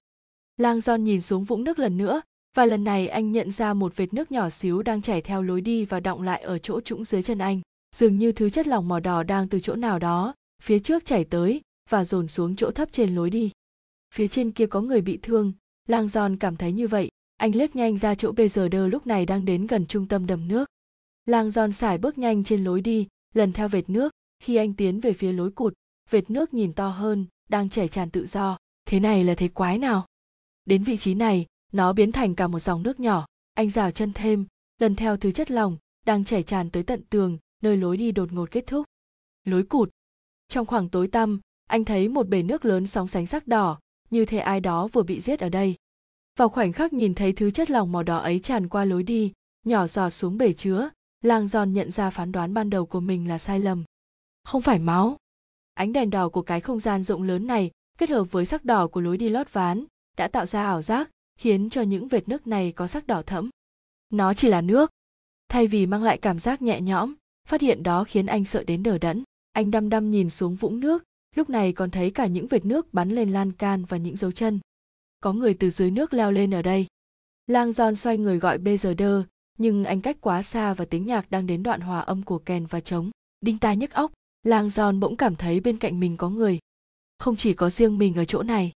Lang 0.57 0.81
don 0.81 1.05
nhìn 1.05 1.21
xuống 1.21 1.45
vũng 1.45 1.65
nước 1.65 1.79
lần 1.79 1.97
nữa 1.97 2.23
và 2.57 2.67
lần 2.67 2.85
này 2.85 3.09
anh 3.09 3.33
nhận 3.33 3.51
ra 3.51 3.75
một 3.75 3.97
vệt 3.97 4.15
nước 4.15 4.33
nhỏ 4.33 4.51
xíu 4.51 4.83
đang 4.83 5.03
chảy 5.03 5.21
theo 5.21 5.43
lối 5.43 5.61
đi 5.61 5.85
và 5.85 6.01
đọng 6.01 6.23
lại 6.23 6.43
ở 6.43 6.59
chỗ 6.59 6.81
trũng 6.81 7.05
dưới 7.05 7.23
chân 7.23 7.39
anh. 7.39 7.61
Dường 7.97 8.19
như 8.19 8.33
thứ 8.33 8.51
chất 8.51 8.67
lỏng 8.67 8.89
màu 8.89 9.01
đỏ 9.01 9.23
đang 9.23 9.49
từ 9.49 9.61
chỗ 9.61 9.75
nào 9.75 9.99
đó 9.99 10.35
phía 10.63 10.79
trước 10.79 11.05
chảy 11.05 11.25
tới 11.25 11.61
và 11.91 12.05
dồn 12.05 12.29
xuống 12.29 12.57
chỗ 12.57 12.71
thấp 12.71 12.89
trên 12.93 13.15
lối 13.15 13.31
đi. 13.31 13.51
Phía 14.15 14.29
trên 14.29 14.51
kia 14.51 14.67
có 14.67 14.81
người 14.81 15.01
bị 15.01 15.19
thương, 15.23 15.53
Lang 15.89 16.09
don 16.09 16.37
cảm 16.37 16.57
thấy 16.57 16.73
như 16.73 16.89
vậy, 16.89 17.09
anh 17.37 17.57
lướt 17.57 17.77
nhanh 17.77 17.99
ra 17.99 18.15
chỗ 18.15 18.33
bây 18.33 18.49
giờ 18.49 18.69
đơ 18.69 18.87
lúc 18.87 19.07
này 19.07 19.27
đang 19.27 19.45
đến 19.45 19.67
gần 19.67 19.87
trung 19.87 20.09
tâm 20.09 20.27
đầm 20.27 20.49
nước. 20.49 20.69
Lang 21.27 21.51
don 21.51 21.73
xài 21.73 21.99
bước 21.99 22.19
nhanh 22.19 22.45
trên 22.45 22.65
lối 22.65 22.81
đi, 22.81 23.09
lần 23.35 23.53
theo 23.53 23.69
vệt 23.69 23.91
nước, 23.91 24.13
khi 24.43 24.57
anh 24.57 24.75
tiến 24.75 25.01
về 25.01 25.13
phía 25.13 25.33
lối 25.33 25.51
cụt, 25.51 25.75
vệt 26.11 26.31
nước 26.31 26.55
nhìn 26.55 26.73
to 26.73 26.89
hơn, 26.89 27.27
đang 27.49 27.71
chảy 27.71 27.89
tràn 27.89 28.11
tự 28.11 28.27
do. 28.27 28.59
Thế 28.87 29.01
này 29.01 29.25
là 29.25 29.35
thế 29.35 29.49
quái 29.49 29.79
nào? 29.79 30.07
Đến 30.65 30.83
vị 30.83 30.97
trí 30.97 31.15
này, 31.15 31.47
nó 31.73 31.93
biến 31.93 32.13
thành 32.13 32.35
cả 32.35 32.47
một 32.47 32.59
dòng 32.59 32.83
nước 32.83 33.01
nhỏ, 33.01 33.27
anh 33.55 33.71
rào 33.71 33.91
chân 33.91 34.13
thêm, 34.13 34.47
lần 34.79 34.97
theo 34.97 35.17
thứ 35.17 35.33
chất 35.33 35.51
lỏng, 35.51 35.77
đang 36.07 36.25
chảy 36.25 36.43
tràn 36.43 36.71
tới 36.71 36.83
tận 36.83 37.03
tường, 37.11 37.39
nơi 37.63 37.77
lối 37.77 37.97
đi 37.97 38.13
đột 38.13 38.33
ngột 38.33 38.51
kết 38.51 38.67
thúc. 38.67 38.87
Lối 39.45 39.63
cụt. 39.63 39.91
Trong 40.49 40.67
khoảng 40.67 40.89
tối 40.89 41.09
tăm 41.09 41.41
anh 41.67 41.85
thấy 41.85 42.09
một 42.09 42.29
bể 42.29 42.43
nước 42.43 42.65
lớn 42.65 42.87
sóng 42.87 43.09
sánh 43.09 43.27
sắc 43.27 43.47
đỏ 43.47 43.79
như 44.11 44.25
thể 44.25 44.39
ai 44.39 44.61
đó 44.61 44.89
vừa 44.93 45.03
bị 45.03 45.21
giết 45.21 45.41
ở 45.41 45.49
đây. 45.49 45.75
Vào 46.39 46.49
khoảnh 46.49 46.73
khắc 46.73 46.93
nhìn 46.93 47.15
thấy 47.15 47.33
thứ 47.33 47.51
chất 47.51 47.71
lỏng 47.71 47.93
màu 47.93 48.03
đỏ 48.03 48.19
ấy 48.19 48.41
tràn 48.41 48.69
qua 48.69 48.85
lối 48.85 49.03
đi 49.03 49.33
nhỏ 49.65 49.87
giọt 49.87 50.11
xuống 50.11 50.39
bể 50.39 50.53
chứa 50.53 50.91
lang 51.23 51.49
giòn 51.49 51.73
nhận 51.73 51.91
ra 51.91 52.11
phán 52.11 52.33
đoán 52.33 52.55
ban 52.55 52.71
đầu 52.71 52.87
của 52.87 53.01
mình 53.01 53.29
là 53.29 53.39
sai 53.39 53.61
lầm 53.61 53.85
không 54.45 54.63
phải 54.63 54.79
máu. 54.79 55.17
Ánh 55.75 55.93
đèn 55.93 56.11
đỏ 56.11 56.29
của 56.29 56.43
cái 56.43 56.61
không 56.61 56.81
gian 56.81 57.03
rộng 57.03 57.23
lớn 57.23 57.47
này, 57.47 57.71
kết 57.99 58.11
hợp 58.11 58.25
với 58.25 58.47
sắc 58.47 58.65
đỏ 58.65 58.87
của 58.87 59.01
lối 59.01 59.17
đi 59.17 59.29
lót 59.29 59.53
ván, 59.53 59.85
đã 60.17 60.29
tạo 60.29 60.47
ra 60.47 60.65
ảo 60.65 60.83
giác, 60.83 61.11
khiến 61.39 61.71
cho 61.71 61.83
những 61.83 62.09
vệt 62.09 62.29
nước 62.29 62.47
này 62.47 62.73
có 62.73 62.87
sắc 62.87 63.07
đỏ 63.07 63.23
thẫm. 63.23 63.51
Nó 64.11 64.35
chỉ 64.35 64.49
là 64.49 64.61
nước. 64.61 64.91
Thay 65.49 65.67
vì 65.67 65.87
mang 65.87 66.03
lại 66.03 66.19
cảm 66.19 66.39
giác 66.39 66.63
nhẹ 66.63 66.81
nhõm, 66.81 67.15
phát 67.49 67.61
hiện 67.61 67.83
đó 67.83 68.05
khiến 68.05 68.27
anh 68.27 68.45
sợ 68.45 68.65
đến 68.65 68.83
đờ 68.83 68.99
đẫn. 68.99 69.23
Anh 69.53 69.71
đăm 69.71 69.89
đăm 69.89 70.11
nhìn 70.11 70.31
xuống 70.31 70.55
vũng 70.55 70.81
nước, 70.81 71.05
lúc 71.35 71.51
này 71.51 71.73
còn 71.73 71.91
thấy 71.91 72.11
cả 72.11 72.27
những 72.27 72.47
vệt 72.47 72.65
nước 72.65 72.95
bắn 72.95 73.11
lên 73.11 73.31
lan 73.31 73.53
can 73.53 73.85
và 73.85 73.97
những 73.97 74.17
dấu 74.17 74.33
chân. 74.33 74.61
Có 75.21 75.33
người 75.33 75.55
từ 75.55 75.71
dưới 75.71 75.91
nước 75.91 76.15
leo 76.15 76.33
lên 76.33 76.55
ở 76.55 76.63
đây. 76.63 76.87
Lang 77.47 77.71
john 77.71 77.95
xoay 77.95 78.19
người 78.19 78.39
gọi 78.39 78.59
bê 78.59 78.77
giờ 78.77 78.95
đơ 78.95 79.25
nhưng 79.59 79.85
anh 79.85 80.01
cách 80.01 80.17
quá 80.21 80.43
xa 80.43 80.75
và 80.75 80.85
tiếng 80.85 81.07
nhạc 81.07 81.31
đang 81.31 81.47
đến 81.47 81.63
đoạn 81.63 81.81
hòa 81.81 82.01
âm 82.01 82.23
của 82.23 82.39
kèn 82.39 82.67
và 82.67 82.81
trống. 82.81 83.11
Đinh 83.41 83.59
tai 83.59 83.77
nhức 83.77 83.91
óc 83.91 84.13
lang 84.43 84.69
Giòn 84.69 85.01
bỗng 85.01 85.17
cảm 85.17 85.37
thấy 85.37 85.61
bên 85.61 85.79
cạnh 85.79 86.01
mình 86.01 86.17
có 86.17 86.29
người. 86.29 86.59
Không 87.19 87.37
chỉ 87.37 87.53
có 87.55 87.71
riêng 87.71 87.99
mình 87.99 88.15
ở 88.15 88.25
chỗ 88.25 88.43
này. 88.43 88.73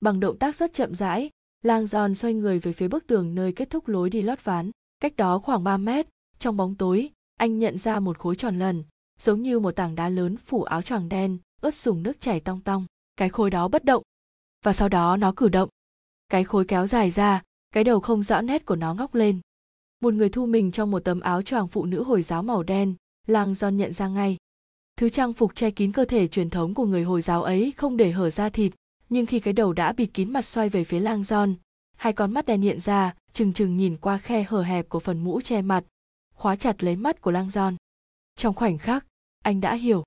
Bằng 0.00 0.20
động 0.20 0.38
tác 0.38 0.56
rất 0.56 0.72
chậm 0.72 0.94
rãi, 0.94 1.30
lang 1.62 1.86
giòn 1.86 2.14
xoay 2.14 2.34
người 2.34 2.58
về 2.58 2.72
phía 2.72 2.88
bức 2.88 3.06
tường 3.06 3.34
nơi 3.34 3.52
kết 3.52 3.70
thúc 3.70 3.88
lối 3.88 4.10
đi 4.10 4.22
lót 4.22 4.44
ván, 4.44 4.70
cách 5.00 5.16
đó 5.16 5.38
khoảng 5.38 5.64
3 5.64 5.76
mét. 5.76 6.06
Trong 6.38 6.56
bóng 6.56 6.74
tối, 6.74 7.10
anh 7.36 7.58
nhận 7.58 7.78
ra 7.78 8.00
một 8.00 8.18
khối 8.18 8.36
tròn 8.36 8.58
lần, 8.58 8.84
giống 9.18 9.42
như 9.42 9.58
một 9.58 9.76
tảng 9.76 9.94
đá 9.94 10.08
lớn 10.08 10.36
phủ 10.36 10.62
áo 10.62 10.82
choàng 10.82 11.08
đen, 11.08 11.38
ướt 11.60 11.74
sùng 11.74 12.02
nước 12.02 12.20
chảy 12.20 12.40
tong 12.40 12.60
tong. 12.60 12.86
Cái 13.16 13.28
khối 13.28 13.50
đó 13.50 13.68
bất 13.68 13.84
động, 13.84 14.02
và 14.64 14.72
sau 14.72 14.88
đó 14.88 15.16
nó 15.16 15.32
cử 15.36 15.48
động. 15.48 15.68
Cái 16.28 16.44
khối 16.44 16.64
kéo 16.64 16.86
dài 16.86 17.10
ra, 17.10 17.42
cái 17.70 17.84
đầu 17.84 18.00
không 18.00 18.22
rõ 18.22 18.40
nét 18.40 18.66
của 18.66 18.76
nó 18.76 18.94
ngóc 18.94 19.14
lên. 19.14 19.40
Một 20.00 20.14
người 20.14 20.28
thu 20.28 20.46
mình 20.46 20.70
trong 20.70 20.90
một 20.90 21.04
tấm 21.04 21.20
áo 21.20 21.42
choàng 21.42 21.68
phụ 21.68 21.84
nữ 21.84 22.02
hồi 22.02 22.22
giáo 22.22 22.42
màu 22.42 22.62
đen, 22.62 22.94
lang 23.26 23.54
giòn 23.54 23.76
nhận 23.76 23.92
ra 23.92 24.08
ngay 24.08 24.36
thứ 25.00 25.08
trang 25.08 25.32
phục 25.32 25.54
che 25.54 25.70
kín 25.70 25.92
cơ 25.92 26.04
thể 26.04 26.28
truyền 26.28 26.50
thống 26.50 26.74
của 26.74 26.86
người 26.86 27.02
hồi 27.02 27.22
giáo 27.22 27.42
ấy 27.42 27.72
không 27.76 27.96
để 27.96 28.10
hở 28.10 28.30
ra 28.30 28.48
thịt 28.48 28.72
nhưng 29.08 29.26
khi 29.26 29.40
cái 29.40 29.52
đầu 29.52 29.72
đã 29.72 29.92
bịt 29.92 30.06
kín 30.06 30.32
mặt 30.32 30.44
xoay 30.44 30.68
về 30.68 30.84
phía 30.84 31.00
lang 31.00 31.24
giòn 31.24 31.54
hai 31.96 32.12
con 32.12 32.34
mắt 32.34 32.46
đen 32.46 32.60
hiện 32.60 32.80
ra 32.80 33.14
chừng 33.32 33.52
chừng 33.52 33.76
nhìn 33.76 33.96
qua 33.96 34.18
khe 34.18 34.42
hở 34.42 34.62
hẹp 34.62 34.88
của 34.88 35.00
phần 35.00 35.24
mũ 35.24 35.40
che 35.40 35.62
mặt 35.62 35.84
khóa 36.34 36.56
chặt 36.56 36.84
lấy 36.84 36.96
mắt 36.96 37.20
của 37.20 37.30
lang 37.30 37.50
giòn 37.50 37.76
trong 38.36 38.54
khoảnh 38.54 38.78
khắc 38.78 39.06
anh 39.42 39.60
đã 39.60 39.74
hiểu. 39.74 40.04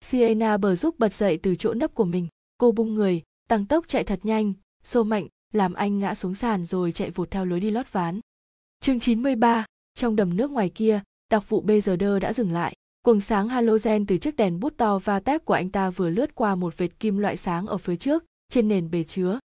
Siena 0.00 0.56
bờ 0.56 0.74
giúp 0.74 0.98
bật 0.98 1.14
dậy 1.14 1.38
từ 1.42 1.54
chỗ 1.56 1.74
nấp 1.74 1.94
của 1.94 2.04
mình. 2.04 2.28
Cô 2.58 2.72
bung 2.72 2.94
người 2.94 3.22
tăng 3.48 3.66
tốc 3.66 3.84
chạy 3.88 4.04
thật 4.04 4.20
nhanh 4.22 4.52
xô 4.84 5.02
mạnh 5.02 5.26
làm 5.52 5.74
anh 5.74 5.98
ngã 5.98 6.14
xuống 6.14 6.34
sàn 6.34 6.64
rồi 6.64 6.92
chạy 6.92 7.10
vụt 7.10 7.30
theo 7.30 7.44
lối 7.44 7.60
đi 7.60 7.70
lót 7.70 7.92
ván. 7.92 8.20
Chương 8.80 9.00
93, 9.00 9.64
trong 9.94 10.16
đầm 10.16 10.36
nước 10.36 10.50
ngoài 10.50 10.70
kia 10.74 11.00
đặc 11.30 11.48
vụ 11.48 11.60
bây 11.60 11.80
giờ 11.80 11.96
đã 12.20 12.32
dừng 12.32 12.52
lại 12.52 12.76
quầng 13.02 13.20
sáng 13.20 13.48
halogen 13.48 14.06
từ 14.06 14.18
chiếc 14.18 14.36
đèn 14.36 14.60
bút 14.60 14.76
to 14.76 14.98
va 14.98 15.20
tép 15.20 15.44
của 15.44 15.54
anh 15.54 15.70
ta 15.70 15.90
vừa 15.90 16.10
lướt 16.10 16.34
qua 16.34 16.54
một 16.54 16.76
vệt 16.76 17.00
kim 17.00 17.18
loại 17.18 17.36
sáng 17.36 17.66
ở 17.66 17.78
phía 17.78 17.96
trước, 17.96 18.24
trên 18.48 18.68
nền 18.68 18.90
bể 18.90 19.04
chứa. 19.04 19.38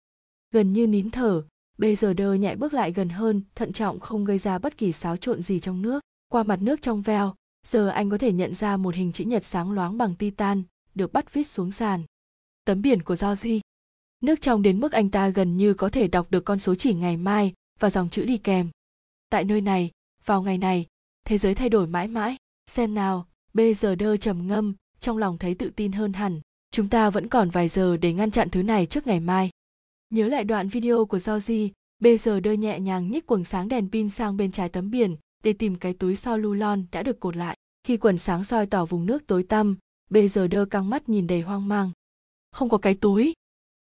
Gần 0.51 0.73
như 0.73 0.87
nín 0.87 1.11
thở, 1.11 1.43
bây 1.79 1.97
giờ 1.97 2.13
đơ 2.13 2.35
nhẹ 2.35 2.57
bước 2.57 2.75
lại 2.75 2.93
gần 2.93 3.09
hơn, 3.09 3.43
thận 3.55 3.73
trọng 3.73 4.01
không 4.01 4.25
gây 4.25 4.39
ra 4.39 4.59
bất 4.59 4.79
kỳ 4.79 4.93
xáo 4.93 5.17
trộn 5.17 5.43
gì 5.43 5.61
trong 5.61 5.83
nước. 5.83 6.01
Qua 6.29 6.43
mặt 6.43 6.63
nước 6.63 6.83
trong 6.83 7.03
veo, 7.03 7.35
giờ 7.67 7.89
anh 7.89 8.11
có 8.11 8.19
thể 8.19 8.33
nhận 8.33 8.55
ra 8.55 8.77
một 8.77 8.95
hình 8.95 9.13
chữ 9.13 9.25
nhật 9.25 9.45
sáng 9.45 9.73
loáng 9.73 9.99
bằng 9.99 10.15
titan, 10.15 10.63
được 10.95 11.13
bắt 11.13 11.33
vít 11.33 11.45
xuống 11.45 11.73
sàn. 11.73 12.03
Tấm 12.65 12.83
biển 12.83 13.03
của 13.03 13.17
Georgie. 13.21 13.61
Nước 14.23 14.41
trong 14.41 14.63
đến 14.63 14.81
mức 14.81 14.93
anh 14.93 15.11
ta 15.11 15.29
gần 15.29 15.57
như 15.57 15.75
có 15.75 15.89
thể 15.89 16.09
đọc 16.09 16.27
được 16.31 16.45
con 16.45 16.59
số 16.59 16.75
chỉ 16.75 16.95
ngày 16.95 17.17
mai 17.17 17.55
và 17.79 17.91
dòng 17.91 18.09
chữ 18.09 18.25
đi 18.25 18.37
kèm. 18.37 18.69
Tại 19.31 19.45
nơi 19.45 19.61
này, 19.61 19.91
vào 20.25 20.43
ngày 20.43 20.59
này, 20.59 20.87
thế 21.27 21.39
giới 21.39 21.55
thay 21.55 21.69
đổi 21.69 21.87
mãi 21.87 22.09
mãi. 22.09 22.37
Xem 22.71 22.95
nào 22.95 23.27
bây 23.55 23.75
giờ 23.75 23.95
đơ 23.95 24.17
trầm 24.17 24.47
ngâm, 24.47 24.75
trong 25.01 25.19
lòng 25.19 25.39
thấy 25.39 25.55
tự 25.55 25.71
tin 25.77 25.93
hơn 25.93 26.13
hẳn. 26.13 26.41
Chúng 26.71 26.89
ta 26.89 27.11
vẫn 27.11 27.29
còn 27.29 27.51
vài 27.51 27.69
giờ 27.69 27.97
để 27.97 28.13
ngăn 28.13 28.31
chặn 28.31 28.51
thứ 28.51 28.63
này 28.63 28.87
trước 28.87 29.07
ngày 29.07 29.21
mai. 29.21 29.51
Nhớ 30.11 30.29
lại 30.29 30.45
đoạn 30.45 30.69
video 30.69 31.05
của 31.05 31.19
Georgie 31.27 31.69
bây 32.01 32.17
giờ 32.17 32.41
đơ 32.41 32.53
nhẹ 32.53 32.81
nhàng 32.81 33.11
nhích 33.11 33.27
quần 33.27 33.45
sáng 33.45 33.69
đèn 33.69 33.91
pin 33.91 34.09
sang 34.09 34.37
bên 34.37 34.53
trái 34.53 34.69
tấm 34.69 34.91
biển 34.91 35.17
để 35.45 35.53
tìm 35.53 35.77
cái 35.77 35.93
túi 35.93 36.17
so 36.17 36.37
lulon 36.37 36.85
đã 36.93 37.03
được 37.03 37.21
cột 37.21 37.37
lại. 37.37 37.57
Khi 37.85 37.97
quần 37.97 38.19
sáng 38.19 38.45
soi 38.45 38.67
tỏ 38.67 38.85
vùng 38.85 39.07
nước 39.07 39.27
tối 39.27 39.43
tăm, 39.43 39.77
bây 40.11 40.29
giờ 40.29 40.47
đơ 40.47 40.65
căng 40.65 40.91
mắt 40.91 41.09
nhìn 41.09 41.27
đầy 41.27 41.41
hoang 41.41 41.69
mang. 41.69 41.91
Không 42.53 42.69
có 42.69 42.79
cái 42.79 42.95
túi. 42.95 43.33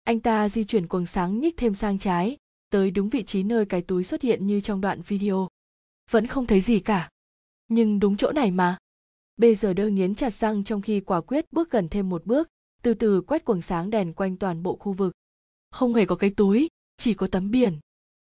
Anh 0.04 0.20
ta 0.20 0.48
di 0.48 0.64
chuyển 0.64 0.86
quần 0.86 1.06
sáng 1.06 1.40
nhích 1.40 1.56
thêm 1.56 1.74
sang 1.74 1.98
trái, 1.98 2.36
tới 2.70 2.90
đúng 2.90 3.08
vị 3.08 3.22
trí 3.22 3.42
nơi 3.42 3.66
cái 3.66 3.82
túi 3.82 4.04
xuất 4.04 4.22
hiện 4.22 4.46
như 4.46 4.60
trong 4.60 4.80
đoạn 4.80 5.00
video. 5.02 5.48
Vẫn 6.10 6.26
không 6.26 6.46
thấy 6.46 6.60
gì 6.60 6.80
cả. 6.80 7.08
Nhưng 7.68 8.00
đúng 8.00 8.16
chỗ 8.16 8.32
này 8.32 8.50
mà 8.50 8.76
bây 9.36 9.54
giờ 9.54 9.72
đơ 9.72 9.88
nghiến 9.88 10.14
chặt 10.14 10.30
răng 10.30 10.64
trong 10.64 10.82
khi 10.82 11.00
quả 11.00 11.20
quyết 11.20 11.52
bước 11.52 11.70
gần 11.70 11.88
thêm 11.88 12.08
một 12.08 12.26
bước, 12.26 12.48
từ 12.82 12.94
từ 12.94 13.20
quét 13.20 13.44
quần 13.44 13.62
sáng 13.62 13.90
đèn 13.90 14.12
quanh 14.12 14.36
toàn 14.36 14.62
bộ 14.62 14.76
khu 14.76 14.92
vực. 14.92 15.12
Không 15.70 15.94
hề 15.94 16.06
có 16.06 16.16
cái 16.16 16.30
túi, 16.30 16.68
chỉ 16.96 17.14
có 17.14 17.26
tấm 17.26 17.50
biển. 17.50 17.78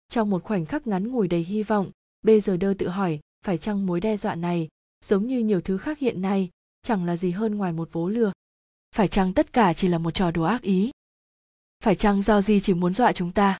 Trong 0.10 0.30
một 0.30 0.44
khoảnh 0.44 0.66
khắc 0.66 0.88
ngắn 0.88 1.08
ngủi 1.08 1.28
đầy 1.28 1.44
hy 1.44 1.64
vọng, 1.64 1.92
bây 2.22 2.42
giờ 2.42 2.58
đơ 2.58 2.74
tự 2.78 2.88
hỏi, 2.88 3.20
phải 3.46 3.58
chăng 3.58 3.86
mối 3.86 4.00
đe 4.00 4.18
dọa 4.18 4.36
này, 4.36 4.68
giống 5.06 5.28
như 5.28 5.40
nhiều 5.40 5.62
thứ 5.62 5.78
khác 5.78 6.00
hiện 6.00 6.22
nay, 6.22 6.50
chẳng 6.82 7.06
là 7.06 7.18
gì 7.18 7.32
hơn 7.32 7.56
ngoài 7.56 7.74
một 7.74 7.90
vố 7.92 8.10
lừa. 8.10 8.32
Phải 8.96 9.08
chăng 9.08 9.34
tất 9.34 9.54
cả 9.54 9.74
chỉ 9.74 9.88
là 9.88 9.98
một 9.98 10.12
trò 10.12 10.32
đùa 10.32 10.46
ác 10.46 10.62
ý? 10.62 10.92
Phải 11.84 11.96
chăng 11.96 12.22
do 12.22 12.42
gì 12.42 12.60
chỉ 12.60 12.74
muốn 12.74 12.94
dọa 12.94 13.14
chúng 13.14 13.32
ta? 13.32 13.58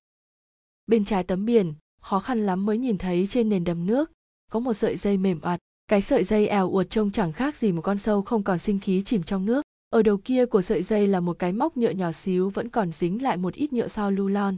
Bên 0.88 1.06
trái 1.06 1.24
tấm 1.24 1.46
biển, 1.46 1.74
khó 2.02 2.20
khăn 2.20 2.46
lắm 2.46 2.66
mới 2.66 2.78
nhìn 2.78 2.98
thấy 2.98 3.28
trên 3.28 3.50
nền 3.50 3.64
đầm 3.64 3.86
nước, 3.86 4.12
có 4.52 4.60
một 4.60 4.74
sợi 4.74 4.98
dây 4.98 5.18
mềm 5.18 5.40
oặt 5.42 5.60
cái 5.92 6.02
sợi 6.02 6.24
dây 6.24 6.48
èo 6.48 6.72
uột 6.72 6.90
trông 6.90 7.12
chẳng 7.12 7.32
khác 7.32 7.58
gì 7.58 7.72
một 7.72 7.82
con 7.82 7.98
sâu 7.98 8.22
không 8.22 8.44
còn 8.44 8.60
sinh 8.60 8.80
khí 8.80 9.04
chìm 9.06 9.24
trong 9.24 9.46
nước. 9.46 9.62
Ở 9.90 10.04
đầu 10.04 10.18
kia 10.18 10.46
của 10.46 10.62
sợi 10.62 10.84
dây 10.84 11.08
là 11.08 11.20
một 11.20 11.40
cái 11.40 11.54
móc 11.54 11.78
nhựa 11.78 11.90
nhỏ 11.90 12.12
xíu 12.12 12.50
vẫn 12.50 12.70
còn 12.70 12.92
dính 12.92 13.24
lại 13.24 13.38
một 13.38 13.54
ít 13.54 13.74
nhựa 13.74 13.88
so 13.88 14.10
lưu 14.10 14.28
lon 14.28 14.58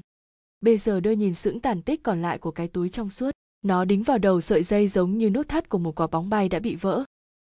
bây 0.63 0.77
giờ 0.77 0.99
đưa 0.99 1.11
nhìn 1.11 1.33
sững 1.33 1.59
tàn 1.59 1.81
tích 1.81 2.03
còn 2.03 2.21
lại 2.21 2.37
của 2.37 2.51
cái 2.51 2.67
túi 2.67 2.89
trong 2.89 3.09
suốt. 3.09 3.31
Nó 3.61 3.85
đính 3.85 4.03
vào 4.03 4.17
đầu 4.17 4.41
sợi 4.41 4.63
dây 4.63 4.87
giống 4.87 5.17
như 5.17 5.29
nút 5.29 5.49
thắt 5.49 5.69
của 5.69 5.77
một 5.77 5.95
quả 5.95 6.07
bóng 6.07 6.29
bay 6.29 6.49
đã 6.49 6.59
bị 6.59 6.75
vỡ. 6.75 7.03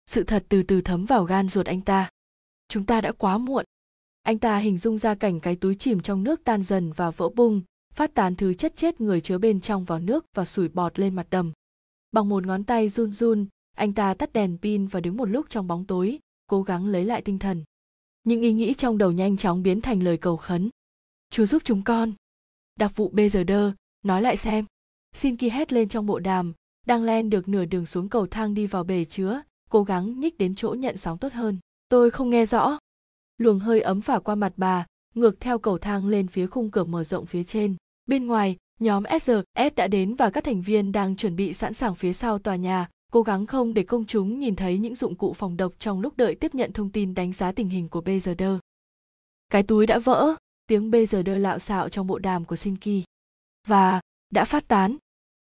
Sự 0.06 0.23
thật 0.23 0.45
từ 0.49 0.64
từ 0.64 0.81
thấm 0.81 1.06
vào 1.06 1.23
gan 1.23 1.49
ruột 1.49 1.65
anh 1.65 1.81
ta. 1.81 2.10
Chúng 2.69 2.85
ta 2.85 3.02
đã 3.02 3.11
quá 3.11 3.38
muộn. 3.38 3.65
Anh 4.23 4.39
ta 4.39 4.57
hình 4.57 4.77
dung 4.77 4.97
ra 4.97 5.15
cảnh 5.15 5.39
cái 5.39 5.56
túi 5.56 5.76
chìm 5.76 5.99
trong 5.99 6.23
nước 6.23 6.41
tan 6.43 6.64
dần 6.64 6.91
và 6.91 7.11
vỡ 7.11 7.30
bung, 7.30 7.61
phát 7.93 8.14
tán 8.14 8.35
thứ 8.35 8.53
chất 8.53 8.76
chết 8.76 9.02
người 9.02 9.22
chứa 9.22 9.38
bên 9.38 9.61
trong 9.61 9.85
vào 9.85 9.99
nước 9.99 10.26
và 10.34 10.45
sủi 10.45 10.68
bọt 10.68 10.99
lên 10.99 11.15
mặt 11.15 11.27
đầm. 11.30 11.52
Bằng 12.11 12.30
một 12.30 12.45
ngón 12.45 12.64
tay 12.64 12.89
run 12.89 13.11
run 13.11 13.45
anh 13.76 13.93
ta 13.93 14.14
tắt 14.14 14.34
đèn 14.34 14.57
pin 14.61 14.88
và 14.88 14.99
đứng 14.99 15.18
một 15.18 15.26
lúc 15.26 15.45
trong 15.49 15.68
bóng 15.68 15.85
tối, 15.85 16.19
cố 16.47 16.64
gắng 16.64 16.88
lấy 16.88 17.06
lại 17.06 17.22
tinh 17.22 17.39
thần. 17.39 17.64
Những 18.23 18.41
ý 18.41 18.53
nghĩ 18.53 18.73
trong 18.73 18.97
đầu 18.97 19.11
nhanh 19.11 19.38
chóng 19.38 19.64
biến 19.64 19.81
thành 19.81 20.03
lời 20.03 20.18
cầu 20.18 20.38
khấn. 20.38 20.69
Chúa 21.30 21.45
giúp 21.45 21.61
chúng 21.65 21.81
con. 21.84 22.11
Đặc 22.76 22.95
vụ 22.95 23.10
bây 23.10 23.30
giờ 23.30 23.43
đơ 23.43 23.72
nói 24.03 24.22
lại 24.22 24.38
xem. 24.38 24.65
Xin 25.14 25.38
ki 25.38 25.49
hét 25.49 25.73
lên 25.73 25.89
trong 25.89 26.06
bộ 26.06 26.19
đàm, 26.19 26.53
đang 26.85 27.03
len 27.03 27.30
được 27.30 27.47
nửa 27.47 27.65
đường 27.65 27.85
xuống 27.85 28.10
cầu 28.10 28.27
thang 28.27 28.53
đi 28.53 28.68
vào 28.68 28.84
bể 28.84 29.06
chứa, 29.06 29.41
cố 29.69 29.84
gắng 29.84 30.19
nhích 30.19 30.38
đến 30.38 30.56
chỗ 30.56 30.73
nhận 30.73 30.97
sóng 30.97 31.18
tốt 31.18 31.34
hơn. 31.34 31.57
Tôi 31.89 32.11
không 32.11 32.30
nghe 32.30 32.45
rõ. 32.45 32.77
Luồng 33.38 33.60
hơi 33.60 33.81
ấm 33.81 34.02
phả 34.02 34.19
qua 34.19 34.35
mặt 34.35 34.53
bà, 34.57 34.85
ngược 35.15 35.39
theo 35.39 35.60
cầu 35.60 35.77
thang 35.77 36.07
lên 36.07 36.27
phía 36.27 36.47
khung 36.47 36.72
cửa 36.72 36.84
mở 36.84 37.03
rộng 37.03 37.26
phía 37.26 37.43
trên. 37.43 37.76
Bên 38.06 38.27
ngoài, 38.27 38.57
nhóm 38.80 39.03
SRS 39.22 39.76
đã 39.76 39.88
đến 39.88 40.15
và 40.15 40.30
các 40.30 40.43
thành 40.43 40.61
viên 40.61 40.91
đang 40.91 41.15
chuẩn 41.15 41.35
bị 41.35 41.53
sẵn 41.53 41.73
sàng 41.73 41.95
phía 41.95 42.14
sau 42.14 42.39
tòa 42.39 42.56
nhà 42.56 42.89
cố 43.16 43.24
gắng 43.24 43.46
không 43.46 43.74
để 43.74 43.84
công 43.84 44.06
chúng 44.06 44.40
nhìn 44.40 44.56
thấy 44.56 44.78
những 44.78 44.96
dụng 44.96 45.16
cụ 45.16 45.34
phòng 45.34 45.58
độc 45.58 45.74
trong 45.80 46.02
lúc 46.02 46.18
đợi 46.18 46.36
tiếp 46.36 46.56
nhận 46.56 46.74
thông 46.74 46.90
tin 46.92 47.16
đánh 47.16 47.34
giá 47.34 47.52
tình 47.52 47.70
hình 47.70 47.90
của 47.90 48.02
BGD. 48.02 48.44
Cái 49.50 49.64
túi 49.64 49.86
đã 49.86 50.00
vỡ, 50.00 50.36
tiếng 50.68 50.92
BGD 50.92 51.30
lạo 51.38 51.60
xạo 51.60 51.90
trong 51.90 52.08
bộ 52.08 52.20
đàm 52.20 52.46
của 52.46 52.56
Shinki. 52.56 53.04
Và, 53.68 54.02
đã 54.30 54.46
phát 54.46 54.68
tán. 54.68 54.98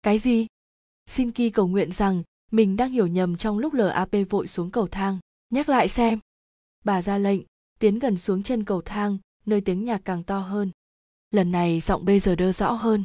Cái 0.04 0.18
gì? 0.18 0.48
Shinki 1.06 1.54
cầu 1.54 1.68
nguyện 1.68 1.92
rằng 1.92 2.24
mình 2.52 2.78
đang 2.78 2.92
hiểu 2.92 3.08
nhầm 3.08 3.38
trong 3.38 3.58
lúc 3.58 3.74
LAP 3.74 4.12
vội 4.30 4.48
xuống 4.48 4.72
cầu 4.72 4.88
thang. 4.88 5.20
Nhắc 5.50 5.70
lại 5.70 5.88
xem. 5.88 6.20
Bà 6.84 7.02
ra 7.02 7.18
lệnh, 7.18 7.42
tiến 7.80 8.00
gần 8.00 8.18
xuống 8.18 8.44
chân 8.44 8.64
cầu 8.64 8.82
thang, 8.82 9.18
nơi 9.46 9.62
tiếng 9.62 9.84
nhạc 9.84 10.02
càng 10.06 10.24
to 10.24 10.40
hơn. 10.40 10.72
Lần 11.32 11.52
này 11.52 11.80
giọng 11.80 12.06
BZD 12.06 12.52
rõ 12.52 12.72
hơn. 12.72 13.04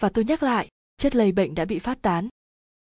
Và 0.00 0.08
tôi 0.08 0.24
nhắc 0.24 0.42
lại, 0.42 0.68
chất 0.96 1.14
lây 1.14 1.32
bệnh 1.32 1.54
đã 1.54 1.64
bị 1.64 1.78
phát 1.78 2.02
tán. 2.02 2.28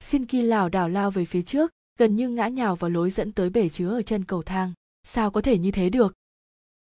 Xin 0.02 0.26
Ki 0.26 0.42
lảo 0.42 0.70
đảo 0.70 0.90
lao 0.90 1.12
về 1.12 1.26
phía 1.26 1.42
trước, 1.42 1.72
gần 2.00 2.16
như 2.16 2.30
ngã 2.30 2.48
nhào 2.48 2.76
vào 2.76 2.90
lối 2.90 3.10
dẫn 3.10 3.32
tới 3.32 3.50
bể 3.50 3.70
chứa 3.70 3.90
ở 3.90 4.02
chân 4.02 4.24
cầu 4.24 4.44
thang. 4.44 4.74
Sao 5.04 5.32
có 5.32 5.42
thể 5.42 5.58
như 5.58 5.72
thế 5.72 5.90
được? 5.90 6.14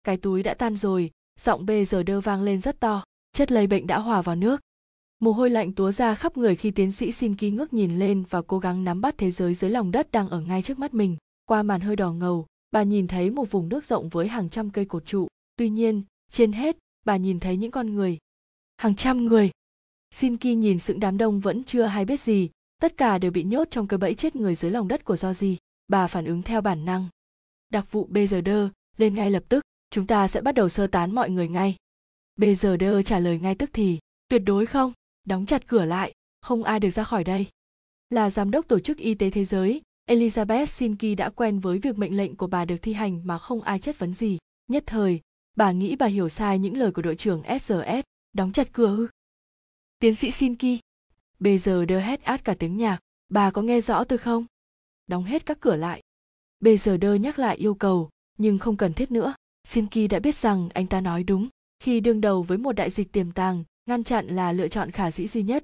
Cái 0.02 0.16
túi 0.16 0.42
đã 0.42 0.54
tan 0.54 0.76
rồi, 0.76 1.10
giọng 1.40 1.66
bê 1.66 1.84
giờ 1.84 2.02
đơ 2.02 2.20
vang 2.20 2.42
lên 2.42 2.60
rất 2.60 2.80
to, 2.80 3.04
chất 3.32 3.52
lây 3.52 3.66
bệnh 3.66 3.86
đã 3.86 3.98
hòa 3.98 4.22
vào 4.22 4.36
nước. 4.36 4.60
Mồ 5.20 5.32
hôi 5.32 5.50
lạnh 5.50 5.72
túa 5.72 5.90
ra 5.90 6.14
khắp 6.14 6.36
người 6.36 6.56
khi 6.56 6.70
tiến 6.70 6.92
sĩ 6.92 7.12
Xin 7.12 7.36
Ki 7.36 7.50
ngước 7.50 7.72
nhìn 7.72 7.98
lên 7.98 8.24
và 8.30 8.42
cố 8.42 8.58
gắng 8.58 8.84
nắm 8.84 9.00
bắt 9.00 9.14
thế 9.18 9.30
giới 9.30 9.54
dưới 9.54 9.70
lòng 9.70 9.90
đất 9.90 10.12
đang 10.12 10.28
ở 10.28 10.40
ngay 10.40 10.62
trước 10.62 10.78
mắt 10.78 10.94
mình. 10.94 11.16
Qua 11.44 11.62
màn 11.62 11.80
hơi 11.80 11.96
đỏ 11.96 12.12
ngầu, 12.12 12.46
bà 12.70 12.82
nhìn 12.82 13.06
thấy 13.06 13.30
một 13.30 13.50
vùng 13.50 13.68
nước 13.68 13.84
rộng 13.84 14.08
với 14.08 14.28
hàng 14.28 14.50
trăm 14.50 14.70
cây 14.70 14.84
cột 14.84 15.06
trụ. 15.06 15.28
Tuy 15.56 15.68
nhiên, 15.68 16.02
trên 16.30 16.52
hết, 16.52 16.76
bà 17.04 17.16
nhìn 17.16 17.40
thấy 17.40 17.56
những 17.56 17.70
con 17.70 17.94
người. 17.94 18.18
Hàng 18.76 18.94
trăm 18.94 19.24
người. 19.24 19.50
Xin 20.10 20.36
Ki 20.36 20.54
nhìn 20.54 20.78
sự 20.78 20.96
đám 21.00 21.18
đông 21.18 21.40
vẫn 21.40 21.64
chưa 21.64 21.82
hay 21.84 22.04
biết 22.04 22.20
gì, 22.20 22.50
tất 22.82 22.96
cả 22.96 23.18
đều 23.18 23.30
bị 23.30 23.42
nhốt 23.42 23.68
trong 23.70 23.86
cái 23.86 23.98
bẫy 23.98 24.14
chết 24.14 24.36
người 24.36 24.54
dưới 24.54 24.70
lòng 24.70 24.88
đất 24.88 25.04
của 25.04 25.16
Georgie. 25.22 25.56
Bà 25.88 26.06
phản 26.06 26.24
ứng 26.24 26.42
theo 26.42 26.60
bản 26.60 26.84
năng. 26.84 27.08
Đặc 27.70 27.92
vụ 27.92 28.08
BZD, 28.12 28.68
lên 28.96 29.14
ngay 29.14 29.30
lập 29.30 29.44
tức, 29.48 29.64
chúng 29.90 30.06
ta 30.06 30.28
sẽ 30.28 30.40
bắt 30.40 30.54
đầu 30.54 30.68
sơ 30.68 30.86
tán 30.86 31.14
mọi 31.14 31.30
người 31.30 31.48
ngay. 31.48 31.76
BZD 32.40 33.02
trả 33.02 33.18
lời 33.18 33.38
ngay 33.38 33.54
tức 33.54 33.70
thì, 33.72 33.98
tuyệt 34.28 34.42
đối 34.46 34.66
không, 34.66 34.92
đóng 35.24 35.46
chặt 35.46 35.66
cửa 35.66 35.84
lại, 35.84 36.12
không 36.40 36.64
ai 36.64 36.80
được 36.80 36.90
ra 36.90 37.04
khỏi 37.04 37.24
đây. 37.24 37.46
Là 38.10 38.30
giám 38.30 38.50
đốc 38.50 38.68
tổ 38.68 38.78
chức 38.78 38.98
y 38.98 39.14
tế 39.14 39.30
thế 39.30 39.44
giới, 39.44 39.82
Elizabeth 40.10 40.66
Sinki 40.66 41.18
đã 41.18 41.30
quen 41.30 41.58
với 41.58 41.78
việc 41.78 41.98
mệnh 41.98 42.16
lệnh 42.16 42.36
của 42.36 42.46
bà 42.46 42.64
được 42.64 42.76
thi 42.82 42.92
hành 42.92 43.20
mà 43.24 43.38
không 43.38 43.62
ai 43.62 43.78
chất 43.78 43.98
vấn 43.98 44.14
gì. 44.14 44.38
Nhất 44.68 44.82
thời, 44.86 45.20
bà 45.56 45.72
nghĩ 45.72 45.96
bà 45.96 46.06
hiểu 46.06 46.28
sai 46.28 46.58
những 46.58 46.76
lời 46.76 46.92
của 46.92 47.02
đội 47.02 47.16
trưởng 47.16 47.42
SRS, 47.60 48.02
đóng 48.32 48.52
chặt 48.52 48.68
cửa 48.72 48.96
ư. 48.96 49.08
Tiến 49.98 50.14
sĩ 50.14 50.30
Sinki, 50.30 50.78
bây 51.42 51.58
giờ 51.58 51.84
đơ 51.84 52.00
hét 52.00 52.22
át 52.22 52.44
cả 52.44 52.54
tiếng 52.54 52.76
nhạc, 52.76 52.98
bà 53.28 53.50
có 53.50 53.62
nghe 53.62 53.80
rõ 53.80 54.04
tôi 54.04 54.18
không? 54.18 54.46
Đóng 55.06 55.24
hết 55.24 55.46
các 55.46 55.60
cửa 55.60 55.76
lại. 55.76 56.02
Bây 56.60 56.76
giờ 56.76 56.96
đơ 56.96 57.14
nhắc 57.14 57.38
lại 57.38 57.56
yêu 57.56 57.74
cầu, 57.74 58.10
nhưng 58.38 58.58
không 58.58 58.76
cần 58.76 58.94
thiết 58.94 59.10
nữa. 59.10 59.34
Sinki 59.64 60.10
đã 60.10 60.18
biết 60.18 60.34
rằng 60.34 60.68
anh 60.74 60.86
ta 60.86 61.00
nói 61.00 61.22
đúng. 61.22 61.48
Khi 61.80 62.00
đương 62.00 62.20
đầu 62.20 62.42
với 62.42 62.58
một 62.58 62.72
đại 62.72 62.90
dịch 62.90 63.12
tiềm 63.12 63.30
tàng, 63.30 63.64
ngăn 63.86 64.04
chặn 64.04 64.26
là 64.26 64.52
lựa 64.52 64.68
chọn 64.68 64.90
khả 64.90 65.10
dĩ 65.10 65.28
duy 65.28 65.42
nhất. 65.42 65.62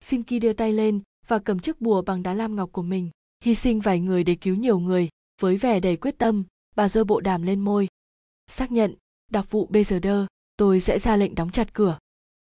Sinki 0.00 0.42
đưa 0.42 0.52
tay 0.52 0.72
lên 0.72 1.00
và 1.26 1.38
cầm 1.38 1.58
chiếc 1.58 1.80
bùa 1.80 2.02
bằng 2.02 2.22
đá 2.22 2.34
lam 2.34 2.56
ngọc 2.56 2.72
của 2.72 2.82
mình, 2.82 3.10
hy 3.44 3.54
sinh 3.54 3.80
vài 3.80 4.00
người 4.00 4.24
để 4.24 4.34
cứu 4.34 4.56
nhiều 4.56 4.78
người, 4.78 5.08
với 5.40 5.56
vẻ 5.56 5.80
đầy 5.80 5.96
quyết 5.96 6.18
tâm, 6.18 6.44
bà 6.76 6.88
giơ 6.88 7.04
bộ 7.04 7.20
đàm 7.20 7.42
lên 7.42 7.60
môi. 7.60 7.88
Xác 8.46 8.72
nhận, 8.72 8.94
đặc 9.30 9.50
vụ 9.50 9.66
bây 9.66 9.84
giờ 9.84 9.98
đơ. 9.98 10.26
tôi 10.56 10.80
sẽ 10.80 10.98
ra 10.98 11.16
lệnh 11.16 11.34
đóng 11.34 11.50
chặt 11.50 11.74
cửa. 11.74 11.98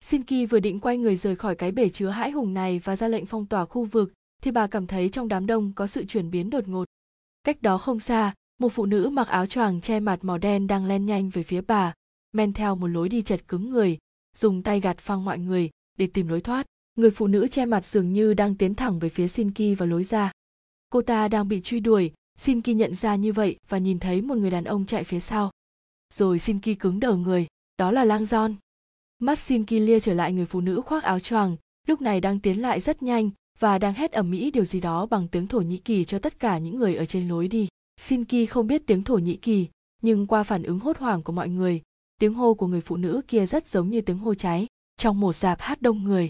Sinki 0.04 0.50
vừa 0.50 0.60
định 0.60 0.80
quay 0.80 0.98
người 0.98 1.16
rời 1.16 1.36
khỏi 1.36 1.56
cái 1.56 1.72
bể 1.72 1.90
chứa 1.90 2.10
hãi 2.10 2.32
hùng 2.32 2.54
này 2.54 2.80
và 2.80 2.96
ra 2.96 3.08
lệnh 3.08 3.26
phong 3.26 3.46
tỏa 3.46 3.66
khu 3.66 3.86
vực, 3.86 4.14
thì 4.42 4.52
bà 4.52 4.68
cảm 4.68 4.88
thấy 4.88 5.10
trong 5.10 5.28
đám 5.28 5.46
đông 5.46 5.74
có 5.76 5.88
sự 5.88 6.06
chuyển 6.06 6.32
biến 6.32 6.50
đột 6.50 6.68
ngột. 6.68 6.86
Cách 7.44 7.62
đó 7.62 7.78
không 7.78 8.00
xa, 8.00 8.34
một 8.60 8.70
phụ 8.70 8.86
nữ 8.86 9.10
mặc 9.10 9.28
áo 9.28 9.46
choàng 9.46 9.82
che 9.82 10.00
mặt 10.00 10.20
màu 10.22 10.38
đen 10.38 10.68
đang 10.68 10.86
len 10.86 11.06
nhanh 11.06 11.30
về 11.30 11.44
phía 11.44 11.62
bà, 11.62 11.94
men 12.34 12.54
theo 12.54 12.76
một 12.76 12.88
lối 12.88 13.10
đi 13.10 13.22
chật 13.22 13.48
cứng 13.48 13.70
người, 13.70 13.98
dùng 14.38 14.64
tay 14.64 14.80
gạt 14.80 14.98
phăng 14.98 15.26
mọi 15.26 15.40
người 15.40 15.70
để 15.98 16.08
tìm 16.08 16.28
lối 16.28 16.42
thoát. 16.42 16.66
Người 16.96 17.12
phụ 17.12 17.28
nữ 17.28 17.48
che 17.48 17.66
mặt 17.66 17.86
dường 17.86 18.14
như 18.14 18.34
đang 18.34 18.56
tiến 18.56 18.76
thẳng 18.76 19.00
về 19.00 19.10
phía 19.10 19.28
Sinki 19.28 19.78
và 19.78 19.86
lối 19.86 20.04
ra. 20.04 20.32
Cô 20.90 21.02
ta 21.02 21.28
đang 21.28 21.48
bị 21.48 21.62
truy 21.62 21.80
đuổi, 21.80 22.12
Sinki 22.38 22.68
nhận 22.68 22.96
ra 22.96 23.16
như 23.16 23.34
vậy 23.34 23.58
và 23.70 23.78
nhìn 23.78 24.00
thấy 24.00 24.22
một 24.22 24.38
người 24.38 24.52
đàn 24.52 24.64
ông 24.64 24.86
chạy 24.86 25.04
phía 25.04 25.20
sau. 25.20 25.52
Rồi 26.14 26.40
Sinki 26.40 26.80
cứng 26.80 27.00
đờ 27.00 27.16
người, 27.16 27.48
đó 27.78 27.92
là 27.92 28.04
Lang 28.04 28.26
Giòn. 28.26 28.56
Maxim 29.24 29.66
Kilia 29.66 30.00
trở 30.00 30.14
lại 30.14 30.34
người 30.34 30.45
phụ 30.45 30.62
nữ 30.62 30.82
khoác 30.86 31.04
áo 31.04 31.20
choàng, 31.20 31.56
lúc 31.88 32.02
này 32.02 32.22
đang 32.22 32.40
tiến 32.40 32.62
lại 32.62 32.80
rất 32.80 33.04
nhanh 33.04 33.30
và 33.60 33.80
đang 33.80 33.94
hét 33.94 34.12
ầm 34.12 34.32
ĩ 34.32 34.52
điều 34.52 34.66
gì 34.66 34.80
đó 34.80 35.06
bằng 35.06 35.28
tiếng 35.28 35.48
Thổ 35.48 35.62
Nhĩ 35.62 35.78
Kỳ 35.78 36.06
cho 36.06 36.20
tất 36.20 36.40
cả 36.40 36.58
những 36.58 36.78
người 36.78 36.95
ở 36.95 37.06
trên 37.06 37.28
lối 37.28 37.48
đi. 37.48 37.68
Sinki 38.02 38.50
không 38.50 38.68
biết 38.68 38.88
tiếng 38.88 39.04
Thổ 39.04 39.18
Nhĩ 39.18 39.36
Kỳ, 39.36 39.68
nhưng 40.02 40.28
qua 40.28 40.44
phản 40.44 40.64
ứng 40.64 40.80
hốt 40.80 40.98
hoảng 40.98 41.24
của 41.24 41.32
mọi 41.32 41.50
người, 41.50 41.82
tiếng 42.20 42.34
hô 42.34 42.54
của 42.54 42.68
người 42.68 42.82
phụ 42.82 42.98
nữ 42.98 43.22
kia 43.28 43.45
rất 43.45 43.70
giống 43.70 43.90
như 43.90 44.02
tiếng 44.02 44.18
hô 44.18 44.34
cháy 44.34 44.68
trong 44.98 45.20
một 45.20 45.36
dạp 45.36 45.62
hát 45.62 45.82
đông 45.82 46.04
người 46.04 46.30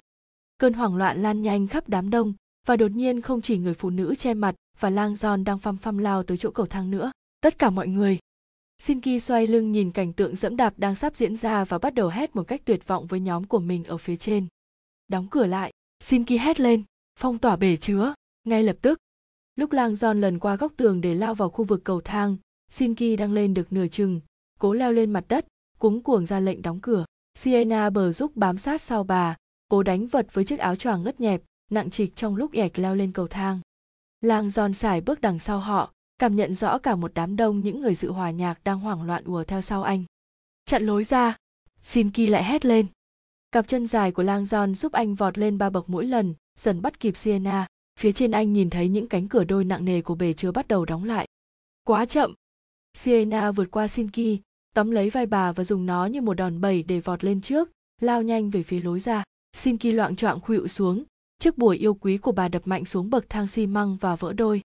cơn 0.57 0.73
hoảng 0.73 0.95
loạn 0.95 1.23
lan 1.23 1.41
nhanh 1.41 1.67
khắp 1.67 1.89
đám 1.89 2.09
đông 2.09 2.33
và 2.67 2.75
đột 2.75 2.91
nhiên 2.91 3.21
không 3.21 3.41
chỉ 3.41 3.57
người 3.57 3.73
phụ 3.73 3.89
nữ 3.89 4.15
che 4.15 4.33
mặt 4.33 4.55
và 4.79 4.89
lang 4.89 5.15
giòn 5.15 5.43
đang 5.43 5.59
phăm 5.59 5.77
phăm 5.77 5.97
lao 5.97 6.23
tới 6.23 6.37
chỗ 6.37 6.51
cầu 6.51 6.65
thang 6.65 6.91
nữa 6.91 7.11
tất 7.41 7.59
cả 7.59 7.69
mọi 7.69 7.87
người 7.87 8.19
Shinki 8.79 9.21
xoay 9.21 9.47
lưng 9.47 9.71
nhìn 9.71 9.91
cảnh 9.91 10.13
tượng 10.13 10.35
dẫm 10.35 10.57
đạp 10.57 10.73
đang 10.77 10.95
sắp 10.95 11.15
diễn 11.15 11.35
ra 11.35 11.65
và 11.65 11.77
bắt 11.77 11.93
đầu 11.93 12.09
hét 12.09 12.35
một 12.35 12.43
cách 12.43 12.61
tuyệt 12.65 12.87
vọng 12.87 13.07
với 13.07 13.19
nhóm 13.19 13.43
của 13.43 13.59
mình 13.59 13.83
ở 13.83 13.97
phía 13.97 14.15
trên. 14.15 14.47
Đóng 15.07 15.27
cửa 15.31 15.45
lại, 15.45 15.71
Shinki 15.99 16.39
hét 16.39 16.59
lên, 16.59 16.83
phong 17.19 17.39
tỏa 17.39 17.55
bể 17.55 17.77
chứa, 17.77 18.13
ngay 18.43 18.63
lập 18.63 18.75
tức. 18.81 18.99
Lúc 19.55 19.71
lang 19.71 19.95
giòn 19.95 20.21
lần 20.21 20.39
qua 20.39 20.55
góc 20.55 20.73
tường 20.77 21.01
để 21.01 21.13
lao 21.13 21.35
vào 21.35 21.49
khu 21.49 21.65
vực 21.65 21.81
cầu 21.83 22.01
thang, 22.01 22.37
Shinki 22.71 23.17
đang 23.17 23.33
lên 23.33 23.53
được 23.53 23.73
nửa 23.73 23.87
chừng, 23.87 24.21
cố 24.59 24.73
leo 24.73 24.91
lên 24.91 25.13
mặt 25.13 25.25
đất, 25.27 25.45
cuống 25.77 26.03
cuồng 26.03 26.25
ra 26.25 26.39
lệnh 26.39 26.61
đóng 26.61 26.79
cửa. 26.81 27.05
Sienna 27.37 27.89
bờ 27.89 28.11
giúp 28.11 28.31
bám 28.35 28.57
sát 28.57 28.81
sau 28.81 29.03
bà, 29.03 29.37
cố 29.69 29.83
đánh 29.83 30.07
vật 30.07 30.27
với 30.33 30.45
chiếc 30.45 30.59
áo 30.59 30.75
choàng 30.75 31.03
ngất 31.03 31.19
nhẹp, 31.19 31.41
nặng 31.71 31.89
trịch 31.89 32.15
trong 32.15 32.35
lúc 32.35 32.51
ẻc 32.53 32.79
leo 32.79 32.95
lên 32.95 33.11
cầu 33.11 33.27
thang. 33.27 33.59
Lang 34.21 34.49
giòn 34.49 34.73
xài 34.73 35.01
bước 35.01 35.21
đằng 35.21 35.39
sau 35.39 35.59
họ, 35.59 35.92
cảm 36.17 36.35
nhận 36.35 36.55
rõ 36.55 36.77
cả 36.77 36.95
một 36.95 37.11
đám 37.13 37.35
đông 37.35 37.59
những 37.59 37.81
người 37.81 37.95
dự 37.95 38.11
hòa 38.11 38.31
nhạc 38.31 38.63
đang 38.63 38.79
hoảng 38.79 39.03
loạn 39.03 39.23
ùa 39.23 39.43
theo 39.43 39.61
sau 39.61 39.83
anh. 39.83 40.03
Chặn 40.65 40.83
lối 40.83 41.03
ra, 41.03 41.37
Sinki 41.83 42.29
lại 42.29 42.43
hét 42.43 42.65
lên. 42.65 42.85
Cặp 43.51 43.67
chân 43.67 43.87
dài 43.87 44.11
của 44.11 44.23
lang 44.23 44.45
giòn 44.45 44.75
giúp 44.75 44.91
anh 44.91 45.15
vọt 45.15 45.37
lên 45.37 45.57
ba 45.57 45.69
bậc 45.69 45.89
mỗi 45.89 46.05
lần, 46.05 46.33
dần 46.59 46.81
bắt 46.81 46.99
kịp 46.99 47.15
Sienna. 47.15 47.67
Phía 47.99 48.11
trên 48.11 48.31
anh 48.31 48.53
nhìn 48.53 48.69
thấy 48.69 48.89
những 48.89 49.07
cánh 49.07 49.27
cửa 49.27 49.43
đôi 49.43 49.63
nặng 49.63 49.85
nề 49.85 50.01
của 50.01 50.15
bể 50.15 50.33
chứa 50.33 50.51
bắt 50.51 50.67
đầu 50.67 50.85
đóng 50.85 51.03
lại. 51.03 51.27
Quá 51.83 52.05
chậm. 52.05 52.33
Sienna 52.93 53.51
vượt 53.51 53.71
qua 53.71 53.87
Sinki, 53.87 54.39
tóm 54.73 54.91
lấy 54.91 55.09
vai 55.09 55.25
bà 55.25 55.51
và 55.51 55.63
dùng 55.63 55.85
nó 55.85 56.05
như 56.05 56.21
một 56.21 56.33
đòn 56.33 56.61
bẩy 56.61 56.83
để 56.83 56.99
vọt 56.99 57.23
lên 57.23 57.41
trước 57.41 57.69
lao 58.01 58.21
nhanh 58.21 58.49
về 58.49 58.63
phía 58.63 58.81
lối 58.81 58.99
ra 58.99 59.23
sinki 59.53 59.85
loạn 59.85 60.15
choạng 60.15 60.39
khuỵu 60.39 60.67
xuống 60.67 61.03
chiếc 61.39 61.57
bùa 61.57 61.69
yêu 61.69 61.93
quý 61.93 62.17
của 62.17 62.31
bà 62.31 62.47
đập 62.47 62.61
mạnh 62.65 62.85
xuống 62.85 63.09
bậc 63.09 63.25
thang 63.29 63.47
xi 63.47 63.67
măng 63.67 63.95
và 63.95 64.15
vỡ 64.15 64.33
đôi 64.33 64.61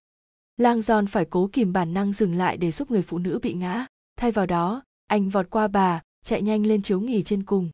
lang 0.59 0.81
giòn 0.81 1.07
phải 1.07 1.25
cố 1.25 1.49
kìm 1.53 1.73
bản 1.73 1.93
năng 1.93 2.13
dừng 2.13 2.35
lại 2.35 2.57
để 2.57 2.71
giúp 2.71 2.91
người 2.91 3.01
phụ 3.01 3.17
nữ 3.17 3.39
bị 3.41 3.53
ngã. 3.53 3.85
Thay 4.17 4.31
vào 4.31 4.45
đó, 4.45 4.83
anh 5.07 5.29
vọt 5.29 5.49
qua 5.49 5.67
bà, 5.67 6.01
chạy 6.25 6.41
nhanh 6.41 6.65
lên 6.65 6.81
chiếu 6.81 6.99
nghỉ 6.99 7.23
trên 7.23 7.43
cùng. 7.43 7.69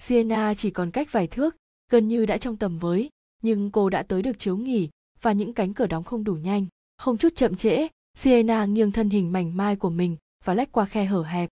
Sienna 0.00 0.54
chỉ 0.54 0.70
còn 0.70 0.90
cách 0.90 1.12
vài 1.12 1.26
thước, 1.26 1.56
gần 1.90 2.08
như 2.08 2.26
đã 2.26 2.38
trong 2.38 2.56
tầm 2.56 2.78
với, 2.78 3.10
nhưng 3.42 3.70
cô 3.70 3.90
đã 3.90 4.02
tới 4.02 4.22
được 4.22 4.38
chiếu 4.38 4.56
nghỉ 4.56 4.88
và 5.22 5.32
những 5.32 5.54
cánh 5.54 5.74
cửa 5.74 5.86
đóng 5.86 6.04
không 6.04 6.24
đủ 6.24 6.34
nhanh. 6.34 6.66
Không 6.98 7.16
chút 7.16 7.28
chậm 7.36 7.56
trễ, 7.56 7.88
sienna 8.14 8.64
nghiêng 8.64 8.92
thân 8.92 9.10
hình 9.10 9.32
mảnh 9.32 9.56
mai 9.56 9.76
của 9.76 9.90
mình 9.90 10.16
và 10.44 10.54
lách 10.54 10.72
qua 10.72 10.84
khe 10.84 11.04
hở 11.04 11.22
hẹp. 11.22 11.50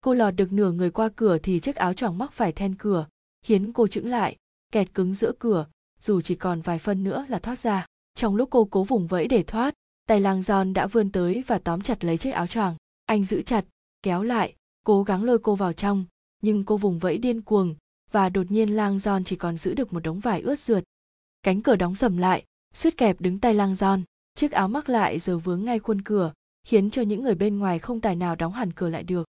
Cô 0.00 0.14
lọt 0.14 0.34
được 0.34 0.52
nửa 0.52 0.72
người 0.72 0.90
qua 0.90 1.08
cửa 1.16 1.38
thì 1.38 1.60
chiếc 1.60 1.76
áo 1.76 1.94
choàng 1.94 2.18
mắc 2.18 2.32
phải 2.32 2.52
then 2.52 2.74
cửa, 2.74 3.06
khiến 3.42 3.72
cô 3.72 3.86
chững 3.86 4.08
lại, 4.08 4.36
kẹt 4.72 4.94
cứng 4.94 5.14
giữa 5.14 5.32
cửa, 5.38 5.66
dù 6.00 6.20
chỉ 6.20 6.34
còn 6.34 6.60
vài 6.60 6.78
phân 6.78 7.04
nữa 7.04 7.26
là 7.28 7.38
thoát 7.38 7.58
ra. 7.58 7.86
Trong 8.14 8.36
lúc 8.36 8.48
cô 8.50 8.64
cố 8.64 8.84
vùng 8.84 9.06
vẫy 9.06 9.28
để 9.28 9.42
thoát 9.42 9.74
tay 10.06 10.20
lang 10.20 10.42
giòn 10.42 10.72
đã 10.72 10.86
vươn 10.86 11.10
tới 11.10 11.44
và 11.46 11.58
tóm 11.58 11.80
chặt 11.80 12.04
lấy 12.04 12.18
chiếc 12.18 12.30
áo 12.30 12.46
choàng. 12.46 12.74
Anh 13.06 13.24
giữ 13.24 13.42
chặt 13.42 13.64
kéo 14.02 14.22
lại 14.22 14.54
cố 14.84 15.02
gắng 15.02 15.24
lôi 15.24 15.38
cô 15.38 15.54
vào 15.54 15.72
trong. 15.72 16.04
Nhưng 16.42 16.64
cô 16.64 16.76
vùng 16.76 16.98
vẫy 16.98 17.18
điên 17.18 17.42
cuồng 17.42 17.74
và 18.10 18.28
đột 18.28 18.50
nhiên 18.50 18.76
lang 18.76 18.98
giòn 18.98 19.24
chỉ 19.24 19.36
còn 19.36 19.58
giữ 19.58 19.74
được 19.74 19.92
một 19.92 20.00
đống 20.00 20.20
vải 20.20 20.40
ướt 20.40 20.58
rượt. 20.58 20.84
Cánh 21.42 21.62
cửa 21.62 21.76
đóng 21.76 21.94
sầm 21.94 22.16
lại 22.16 22.44
suýt 22.74 22.96
kẹp 22.96 23.20
đứng 23.20 23.38
tay 23.38 23.54
lang 23.54 23.74
giòn 23.74 24.02
chiếc 24.34 24.52
áo 24.52 24.68
mắc 24.68 24.88
lại 24.88 25.18
giờ 25.18 25.38
vướng 25.38 25.64
ngay 25.64 25.78
khuôn 25.78 26.02
cửa 26.02 26.32
khiến 26.64 26.90
cho 26.90 27.02
những 27.02 27.22
người 27.22 27.34
bên 27.34 27.58
ngoài 27.58 27.78
không 27.78 28.00
tài 28.00 28.16
nào 28.16 28.36
đóng 28.36 28.52
hẳn 28.52 28.72
cửa 28.72 28.88
lại 28.88 29.02
được. 29.02 29.28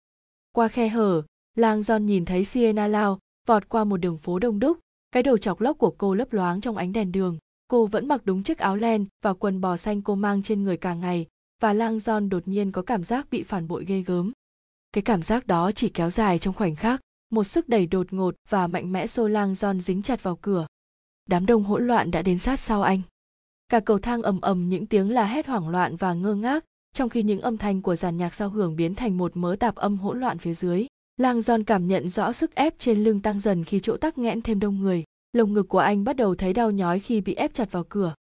Qua 0.52 0.68
khe 0.68 0.88
hở, 0.88 1.22
lang 1.54 1.80
John 1.80 1.98
nhìn 1.98 2.24
thấy 2.24 2.44
Sienna 2.44 2.86
lao, 2.86 3.18
vọt 3.46 3.68
qua 3.68 3.84
một 3.84 3.96
đường 3.96 4.18
phố 4.18 4.38
đông 4.38 4.60
đúc, 4.60 4.78
cái 5.12 5.22
đầu 5.22 5.38
chọc 5.38 5.60
lóc 5.60 5.78
của 5.78 5.94
cô 5.98 6.14
lấp 6.14 6.32
loáng 6.32 6.60
trong 6.60 6.76
ánh 6.76 6.92
đèn 6.92 7.12
đường. 7.12 7.38
Cô 7.70 7.86
vẫn 7.86 8.08
mặc 8.08 8.20
đúng 8.24 8.42
chiếc 8.42 8.58
áo 8.58 8.76
len 8.76 9.06
và 9.22 9.32
quần 9.32 9.60
bò 9.60 9.76
xanh 9.76 10.02
cô 10.02 10.14
mang 10.14 10.42
trên 10.42 10.64
người 10.64 10.76
cả 10.76 10.94
ngày, 10.94 11.26
và 11.62 11.72
lang 11.72 11.98
John 11.98 12.28
đột 12.28 12.48
nhiên 12.48 12.72
có 12.72 12.82
cảm 12.82 13.04
giác 13.04 13.26
bị 13.30 13.42
phản 13.42 13.68
bội 13.68 13.84
ghê 13.84 14.02
gớm. 14.02 14.32
Cái 14.92 15.02
cảm 15.02 15.22
giác 15.22 15.46
đó 15.46 15.72
chỉ 15.72 15.88
kéo 15.88 16.10
dài 16.10 16.38
trong 16.38 16.54
khoảnh 16.54 16.76
khắc, 16.76 17.00
một 17.30 17.44
sức 17.44 17.68
đẩy 17.68 17.86
đột 17.86 18.12
ngột 18.12 18.34
và 18.48 18.66
mạnh 18.66 18.92
mẽ 18.92 19.06
xô 19.06 19.28
lang 19.28 19.52
John 19.52 19.80
dính 19.80 20.02
chặt 20.02 20.22
vào 20.22 20.36
cửa. 20.36 20.66
Đám 21.28 21.46
đông 21.46 21.64
hỗn 21.64 21.86
loạn 21.86 22.10
đã 22.10 22.22
đến 22.22 22.38
sát 22.38 22.56
sau 22.60 22.82
anh. 22.82 23.00
Cả 23.68 23.80
cầu 23.80 23.98
thang 23.98 24.22
ầm 24.22 24.40
ầm 24.40 24.68
những 24.68 24.86
tiếng 24.86 25.10
la 25.10 25.24
hét 25.24 25.46
hoảng 25.46 25.68
loạn 25.68 25.96
và 25.96 26.14
ngơ 26.14 26.34
ngác, 26.34 26.64
trong 26.94 27.08
khi 27.08 27.22
những 27.22 27.40
âm 27.40 27.58
thanh 27.58 27.82
của 27.82 27.96
dàn 27.96 28.16
nhạc 28.16 28.34
giao 28.34 28.48
hưởng 28.48 28.76
biến 28.76 28.94
thành 28.94 29.18
một 29.18 29.36
mớ 29.36 29.56
tạp 29.60 29.74
âm 29.74 29.98
hỗn 29.98 30.20
loạn 30.20 30.38
phía 30.38 30.54
dưới. 30.54 30.86
Lang 31.16 31.38
John 31.38 31.64
cảm 31.64 31.88
nhận 31.88 32.08
rõ 32.08 32.32
sức 32.32 32.54
ép 32.54 32.78
trên 32.78 33.04
lưng 33.04 33.20
tăng 33.20 33.40
dần 33.40 33.64
khi 33.64 33.80
chỗ 33.80 33.96
tắc 33.96 34.18
nghẽn 34.18 34.42
thêm 34.42 34.60
đông 34.60 34.80
người. 34.80 35.04
Lồng 35.32 35.52
ngực 35.52 35.68
của 35.68 35.78
anh 35.78 36.04
bắt 36.04 36.16
đầu 36.16 36.34
thấy 36.34 36.52
đau 36.52 36.70
nhói 36.70 37.00
khi 37.00 37.20
bị 37.20 37.34
ép 37.34 37.54
chặt 37.54 37.72
vào 37.72 37.84
cửa. 37.88 38.14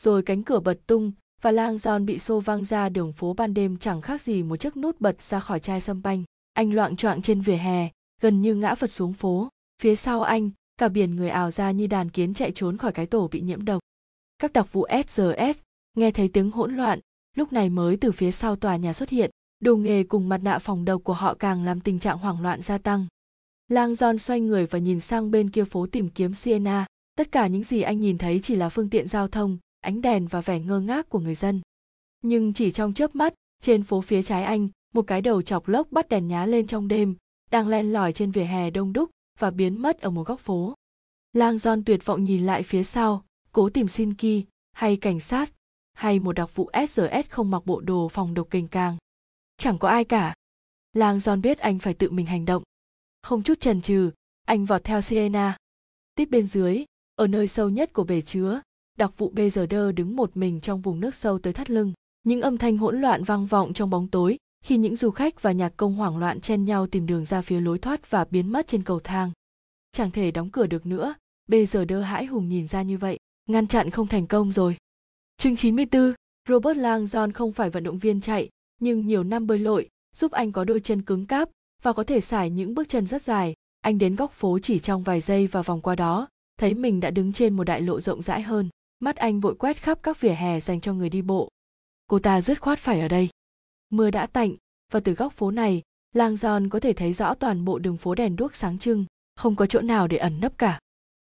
Rồi 0.00 0.22
cánh 0.22 0.42
cửa 0.42 0.60
bật 0.60 0.78
tung 0.86 1.12
và 1.42 1.50
Lang 1.50 1.78
Giòn 1.78 2.06
bị 2.06 2.18
xô 2.18 2.40
văng 2.40 2.64
ra 2.64 2.88
đường 2.88 3.12
phố 3.12 3.34
ban 3.34 3.54
đêm 3.54 3.76
chẳng 3.76 4.00
khác 4.00 4.22
gì 4.22 4.42
một 4.42 4.56
chiếc 4.56 4.76
nút 4.76 5.00
bật 5.00 5.22
ra 5.22 5.40
khỏi 5.40 5.60
chai 5.60 5.80
sâm 5.80 6.02
banh. 6.02 6.24
Anh 6.52 6.74
loạn 6.74 6.96
choạng 6.96 7.22
trên 7.22 7.40
vỉa 7.40 7.56
hè, 7.56 7.88
gần 8.20 8.42
như 8.42 8.54
ngã 8.54 8.74
vật 8.74 8.90
xuống 8.90 9.12
phố. 9.12 9.48
Phía 9.82 9.94
sau 9.94 10.22
anh, 10.22 10.50
cả 10.76 10.88
biển 10.88 11.16
người 11.16 11.28
ảo 11.28 11.50
ra 11.50 11.70
như 11.70 11.86
đàn 11.86 12.10
kiến 12.10 12.34
chạy 12.34 12.52
trốn 12.54 12.76
khỏi 12.76 12.92
cái 12.92 13.06
tổ 13.06 13.28
bị 13.28 13.40
nhiễm 13.40 13.64
độc. 13.64 13.82
Các 14.38 14.52
đặc 14.52 14.72
vụ 14.72 14.86
SRS 15.08 15.58
nghe 15.96 16.10
thấy 16.10 16.28
tiếng 16.28 16.50
hỗn 16.50 16.76
loạn, 16.76 17.00
lúc 17.36 17.52
này 17.52 17.70
mới 17.70 17.96
từ 17.96 18.12
phía 18.12 18.30
sau 18.30 18.56
tòa 18.56 18.76
nhà 18.76 18.92
xuất 18.92 19.08
hiện 19.08 19.30
đồ 19.60 19.76
nghề 19.76 20.04
cùng 20.04 20.28
mặt 20.28 20.38
nạ 20.38 20.58
phòng 20.58 20.84
độc 20.84 21.04
của 21.04 21.12
họ 21.12 21.34
càng 21.34 21.64
làm 21.64 21.80
tình 21.80 21.98
trạng 21.98 22.18
hoảng 22.18 22.42
loạn 22.42 22.62
gia 22.62 22.78
tăng 22.78 23.06
lang 23.68 23.92
john 23.92 24.18
xoay 24.18 24.40
người 24.40 24.66
và 24.66 24.78
nhìn 24.78 25.00
sang 25.00 25.30
bên 25.30 25.50
kia 25.50 25.64
phố 25.64 25.86
tìm 25.86 26.08
kiếm 26.08 26.34
sienna 26.34 26.86
tất 27.14 27.32
cả 27.32 27.46
những 27.46 27.64
gì 27.64 27.82
anh 27.82 28.00
nhìn 28.00 28.18
thấy 28.18 28.40
chỉ 28.42 28.54
là 28.54 28.68
phương 28.68 28.90
tiện 28.90 29.08
giao 29.08 29.28
thông, 29.28 29.58
ánh 29.80 30.02
đèn 30.02 30.26
và 30.26 30.40
vẻ 30.40 30.60
ngơ 30.60 30.80
ngác 30.80 31.08
của 31.08 31.18
người 31.18 31.34
dân 31.34 31.60
nhưng 32.22 32.52
chỉ 32.52 32.70
trong 32.70 32.94
chớp 32.94 33.14
mắt, 33.14 33.34
trên 33.62 33.82
phố 33.82 34.00
phía 34.00 34.22
trái 34.22 34.44
anh, 34.44 34.68
một 34.94 35.02
cái 35.02 35.22
đầu 35.22 35.42
chọc 35.42 35.68
lốc 35.68 35.92
bắt 35.92 36.08
đèn 36.08 36.28
nhá 36.28 36.46
lên 36.46 36.66
trong 36.66 36.88
đêm, 36.88 37.14
đang 37.50 37.68
len 37.68 37.92
lỏi 37.92 38.12
trên 38.12 38.30
vỉa 38.30 38.44
hè 38.44 38.70
đông 38.70 38.92
đúc 38.92 39.10
và 39.38 39.50
biến 39.50 39.82
mất 39.82 40.00
ở 40.00 40.10
một 40.10 40.26
góc 40.26 40.40
phố 40.40 40.74
lang 41.32 41.56
john 41.56 41.82
tuyệt 41.86 42.04
vọng 42.04 42.24
nhìn 42.24 42.46
lại 42.46 42.62
phía 42.62 42.84
sau, 42.84 43.24
cố 43.52 43.68
tìm 43.68 43.88
xin 43.88 44.14
ki, 44.14 44.44
hay 44.72 44.96
cảnh 44.96 45.20
sát, 45.20 45.52
hay 45.94 46.18
một 46.18 46.32
đặc 46.32 46.54
vụ 46.54 46.70
SRS 46.88 47.28
không 47.28 47.50
mặc 47.50 47.66
bộ 47.66 47.80
đồ 47.80 48.08
phòng 48.08 48.34
độc 48.34 48.50
kênh 48.50 48.68
càng. 48.68 48.96
Chẳng 49.56 49.78
có 49.78 49.88
ai 49.88 50.04
cả. 50.04 50.34
Lang 50.92 51.18
John 51.18 51.40
biết 51.40 51.58
anh 51.58 51.78
phải 51.78 51.94
tự 51.94 52.10
mình 52.10 52.26
hành 52.26 52.44
động. 52.44 52.62
Không 53.22 53.42
chút 53.42 53.60
chần 53.60 53.82
chừ, 53.82 54.10
anh 54.46 54.64
vọt 54.64 54.84
theo 54.84 55.00
Sienna. 55.00 55.56
Tiếp 56.14 56.28
bên 56.30 56.46
dưới, 56.46 56.84
ở 57.14 57.26
nơi 57.26 57.48
sâu 57.48 57.68
nhất 57.68 57.92
của 57.92 58.04
bể 58.04 58.20
chứa, 58.20 58.60
đặc 58.98 59.18
vụ 59.18 59.30
bây 59.30 59.50
giờ 59.50 59.66
đơ 59.66 59.92
đứng 59.92 60.16
một 60.16 60.36
mình 60.36 60.60
trong 60.60 60.80
vùng 60.80 61.00
nước 61.00 61.14
sâu 61.14 61.38
tới 61.38 61.52
thắt 61.52 61.70
lưng. 61.70 61.92
Những 62.22 62.42
âm 62.42 62.58
thanh 62.58 62.78
hỗn 62.78 63.00
loạn 63.00 63.24
vang 63.24 63.46
vọng 63.46 63.72
trong 63.72 63.90
bóng 63.90 64.08
tối 64.08 64.38
khi 64.64 64.76
những 64.76 64.96
du 64.96 65.10
khách 65.10 65.42
và 65.42 65.52
nhạc 65.52 65.72
công 65.76 65.94
hoảng 65.94 66.18
loạn 66.18 66.40
chen 66.40 66.64
nhau 66.64 66.86
tìm 66.86 67.06
đường 67.06 67.24
ra 67.24 67.42
phía 67.42 67.60
lối 67.60 67.78
thoát 67.78 68.10
và 68.10 68.24
biến 68.30 68.52
mất 68.52 68.66
trên 68.66 68.82
cầu 68.82 69.00
thang. 69.00 69.30
Chẳng 69.92 70.10
thể 70.10 70.30
đóng 70.30 70.50
cửa 70.50 70.66
được 70.66 70.86
nữa, 70.86 71.14
bây 71.48 71.66
giờ 71.66 71.84
đơ 71.84 72.00
hãi 72.00 72.26
hùng 72.26 72.48
nhìn 72.48 72.68
ra 72.68 72.82
như 72.82 72.98
vậy, 72.98 73.18
ngăn 73.48 73.66
chặn 73.66 73.90
không 73.90 74.06
thành 74.06 74.26
công 74.26 74.52
rồi. 74.52 74.76
Chương 75.36 75.56
94, 75.56 76.14
Robert 76.48 76.78
Lang 76.78 77.04
John 77.04 77.32
không 77.32 77.52
phải 77.52 77.70
vận 77.70 77.84
động 77.84 77.98
viên 77.98 78.20
chạy, 78.20 78.48
nhưng 78.80 79.06
nhiều 79.06 79.24
năm 79.24 79.46
bơi 79.46 79.58
lội 79.58 79.88
giúp 80.16 80.32
anh 80.32 80.52
có 80.52 80.64
đôi 80.64 80.80
chân 80.80 81.02
cứng 81.02 81.26
cáp 81.26 81.48
và 81.82 81.92
có 81.92 82.04
thể 82.04 82.20
xải 82.20 82.50
những 82.50 82.74
bước 82.74 82.88
chân 82.88 83.06
rất 83.06 83.22
dài. 83.22 83.54
Anh 83.80 83.98
đến 83.98 84.16
góc 84.16 84.32
phố 84.32 84.58
chỉ 84.58 84.78
trong 84.78 85.02
vài 85.02 85.20
giây 85.20 85.46
và 85.46 85.62
vòng 85.62 85.80
qua 85.80 85.94
đó, 85.94 86.28
thấy 86.56 86.74
mình 86.74 87.00
đã 87.00 87.10
đứng 87.10 87.32
trên 87.32 87.56
một 87.56 87.64
đại 87.64 87.80
lộ 87.80 88.00
rộng 88.00 88.22
rãi 88.22 88.42
hơn. 88.42 88.68
Mắt 89.00 89.16
anh 89.16 89.40
vội 89.40 89.54
quét 89.54 89.76
khắp 89.76 89.98
các 90.02 90.20
vỉa 90.20 90.32
hè 90.32 90.60
dành 90.60 90.80
cho 90.80 90.92
người 90.94 91.08
đi 91.08 91.22
bộ. 91.22 91.48
Cô 92.06 92.18
ta 92.18 92.40
dứt 92.40 92.60
khoát 92.60 92.78
phải 92.78 93.00
ở 93.00 93.08
đây. 93.08 93.28
Mưa 93.90 94.10
đã 94.10 94.26
tạnh, 94.26 94.54
và 94.92 95.00
từ 95.00 95.12
góc 95.12 95.32
phố 95.32 95.50
này, 95.50 95.82
Lang 96.12 96.36
giòn 96.36 96.68
có 96.68 96.80
thể 96.80 96.92
thấy 96.92 97.12
rõ 97.12 97.34
toàn 97.34 97.64
bộ 97.64 97.78
đường 97.78 97.96
phố 97.96 98.14
đèn 98.14 98.36
đuốc 98.36 98.56
sáng 98.56 98.78
trưng, 98.78 99.04
không 99.36 99.56
có 99.56 99.66
chỗ 99.66 99.80
nào 99.80 100.08
để 100.08 100.16
ẩn 100.16 100.40
nấp 100.40 100.58
cả. 100.58 100.80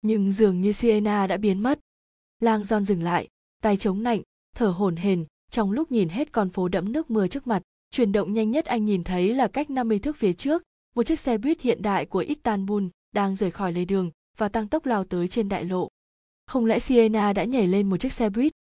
Nhưng 0.02 0.32
dường 0.32 0.60
như 0.60 0.72
siena 0.72 1.26
đã 1.26 1.36
biến 1.36 1.62
mất. 1.62 1.80
Lang 2.40 2.64
giòn 2.64 2.84
dừng 2.84 3.02
lại, 3.02 3.28
tay 3.62 3.76
chống 3.76 4.02
nạnh 4.02 4.22
thở 4.56 4.68
hổn 4.68 4.96
hển 4.96 5.24
trong 5.50 5.70
lúc 5.70 5.92
nhìn 5.92 6.08
hết 6.08 6.32
con 6.32 6.50
phố 6.50 6.68
đẫm 6.68 6.92
nước 6.92 7.10
mưa 7.10 7.28
trước 7.28 7.46
mặt 7.46 7.62
chuyển 7.90 8.12
động 8.12 8.32
nhanh 8.32 8.50
nhất 8.50 8.64
anh 8.64 8.84
nhìn 8.84 9.04
thấy 9.04 9.34
là 9.34 9.48
cách 9.48 9.70
50 9.70 9.98
thước 9.98 10.16
phía 10.16 10.32
trước, 10.32 10.62
một 10.94 11.02
chiếc 11.02 11.20
xe 11.20 11.38
buýt 11.38 11.60
hiện 11.60 11.82
đại 11.82 12.06
của 12.06 12.18
Istanbul 12.18 12.84
đang 13.14 13.36
rời 13.36 13.50
khỏi 13.50 13.72
lề 13.72 13.84
đường 13.84 14.10
và 14.36 14.48
tăng 14.48 14.68
tốc 14.68 14.86
lao 14.86 15.04
tới 15.04 15.28
trên 15.28 15.48
đại 15.48 15.64
lộ. 15.64 15.88
Không 16.46 16.66
lẽ 16.66 16.78
Sienna 16.78 17.32
đã 17.32 17.44
nhảy 17.44 17.66
lên 17.66 17.90
một 17.90 17.96
chiếc 17.96 18.12
xe 18.12 18.30
buýt? 18.30 18.52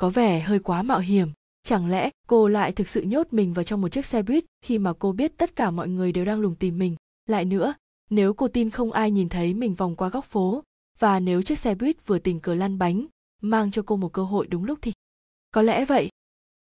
Có 0.00 0.10
vẻ 0.10 0.40
hơi 0.40 0.58
quá 0.58 0.82
mạo 0.82 0.98
hiểm. 0.98 1.28
Chẳng 1.62 1.90
lẽ 1.90 2.10
cô 2.26 2.48
lại 2.48 2.72
thực 2.72 2.88
sự 2.88 3.02
nhốt 3.02 3.26
mình 3.30 3.52
vào 3.52 3.64
trong 3.64 3.80
một 3.80 3.88
chiếc 3.88 4.06
xe 4.06 4.22
buýt 4.22 4.44
khi 4.64 4.78
mà 4.78 4.92
cô 4.98 5.12
biết 5.12 5.36
tất 5.36 5.56
cả 5.56 5.70
mọi 5.70 5.88
người 5.88 6.12
đều 6.12 6.24
đang 6.24 6.40
lùng 6.40 6.54
tìm 6.54 6.78
mình? 6.78 6.96
Lại 7.26 7.44
nữa, 7.44 7.74
nếu 8.10 8.34
cô 8.34 8.48
tin 8.48 8.70
không 8.70 8.92
ai 8.92 9.10
nhìn 9.10 9.28
thấy 9.28 9.54
mình 9.54 9.74
vòng 9.74 9.96
qua 9.96 10.08
góc 10.08 10.24
phố, 10.24 10.62
và 10.98 11.20
nếu 11.20 11.42
chiếc 11.42 11.58
xe 11.58 11.74
buýt 11.74 12.06
vừa 12.06 12.18
tình 12.18 12.40
cờ 12.40 12.54
lăn 12.54 12.78
bánh, 12.78 13.06
mang 13.42 13.70
cho 13.70 13.82
cô 13.86 13.96
một 13.96 14.12
cơ 14.12 14.24
hội 14.24 14.46
đúng 14.46 14.64
lúc 14.64 14.78
thì 14.82 14.92
có 15.50 15.62
lẽ 15.62 15.84
vậy 15.84 16.08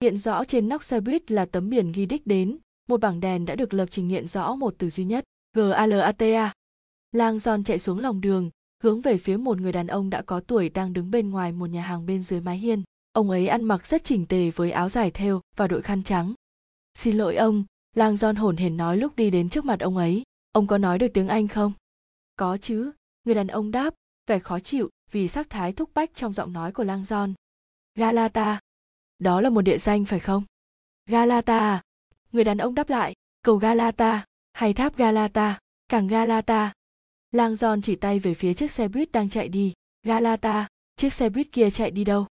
hiện 0.02 0.18
rõ 0.18 0.44
trên 0.44 0.68
nóc 0.68 0.84
xe 0.84 1.00
buýt 1.00 1.30
là 1.30 1.46
tấm 1.46 1.70
biển 1.70 1.92
ghi 1.92 2.06
đích 2.06 2.26
đến. 2.26 2.58
Một 2.88 3.00
bảng 3.00 3.20
đèn 3.20 3.44
đã 3.44 3.54
được 3.54 3.74
lập 3.74 3.86
trình 3.90 4.08
hiện 4.08 4.26
rõ 4.26 4.54
một 4.54 4.74
từ 4.78 4.90
duy 4.90 5.04
nhất 5.04 5.24
galata 5.54 6.52
lang 7.12 7.38
giòn 7.38 7.64
chạy 7.64 7.78
xuống 7.78 7.98
lòng 7.98 8.20
đường, 8.20 8.50
hướng 8.82 9.00
về 9.00 9.18
phía 9.18 9.36
một 9.36 9.60
người 9.60 9.72
đàn 9.72 9.86
ông 9.86 10.10
đã 10.10 10.22
có 10.22 10.40
tuổi 10.40 10.68
đang 10.68 10.92
đứng 10.92 11.10
bên 11.10 11.30
ngoài 11.30 11.52
một 11.52 11.66
nhà 11.66 11.82
hàng 11.82 12.06
bên 12.06 12.22
dưới 12.22 12.40
mái 12.40 12.58
hiên. 12.58 12.82
Ông 13.12 13.30
ấy 13.30 13.48
ăn 13.48 13.64
mặc 13.64 13.86
rất 13.86 14.04
chỉnh 14.04 14.26
tề 14.26 14.50
với 14.50 14.70
áo 14.70 14.88
dài 14.88 15.10
thêu 15.10 15.40
và 15.56 15.68
đội 15.68 15.82
khăn 15.82 16.02
trắng. 16.02 16.34
Xin 16.94 17.16
lỗi 17.16 17.36
ông, 17.36 17.64
lang 17.96 18.16
giòn 18.16 18.36
hổn 18.36 18.56
hển 18.56 18.76
nói 18.76 18.96
lúc 18.96 19.16
đi 19.16 19.30
đến 19.30 19.48
trước 19.48 19.64
mặt 19.64 19.80
ông 19.80 19.96
ấy. 19.96 20.22
Ông 20.52 20.66
có 20.66 20.78
nói 20.78 20.98
được 20.98 21.08
tiếng 21.14 21.28
anh 21.28 21.48
không? 21.48 21.72
Có 22.36 22.56
chứ, 22.56 22.92
người 23.24 23.34
đàn 23.34 23.46
ông 23.46 23.70
đáp, 23.70 23.94
vẻ 24.26 24.38
khó 24.38 24.60
chịu 24.60 24.90
vì 25.10 25.28
sắc 25.28 25.50
thái 25.50 25.72
thúc 25.72 25.90
bách 25.94 26.10
trong 26.14 26.32
giọng 26.32 26.52
nói 26.52 26.72
của 26.72 26.84
lang 26.84 27.04
giòn 27.04 27.34
Galata. 27.94 28.60
Đó 29.18 29.40
là 29.40 29.50
một 29.50 29.62
địa 29.62 29.78
danh 29.78 30.04
phải 30.04 30.20
không? 30.20 30.44
Galata 31.06 31.58
à? 31.58 31.82
Người 32.32 32.44
đàn 32.44 32.58
ông 32.58 32.74
đáp 32.74 32.88
lại, 32.88 33.14
cầu 33.42 33.56
Galata, 33.56 34.24
hay 34.52 34.72
tháp 34.72 34.96
Galata, 34.96 35.58
cảng 35.88 36.06
Galata. 36.06 36.72
Lang 37.32 37.56
giòn 37.56 37.82
chỉ 37.82 37.96
tay 37.96 38.18
về 38.18 38.34
phía 38.34 38.54
chiếc 38.54 38.70
xe 38.70 38.88
buýt 38.88 39.12
đang 39.12 39.30
chạy 39.30 39.48
đi. 39.48 39.72
Galata, 40.02 40.68
chiếc 40.96 41.12
xe 41.12 41.28
buýt 41.28 41.52
kia 41.52 41.70
chạy 41.70 41.90
đi 41.90 42.04
đâu? 42.04 42.26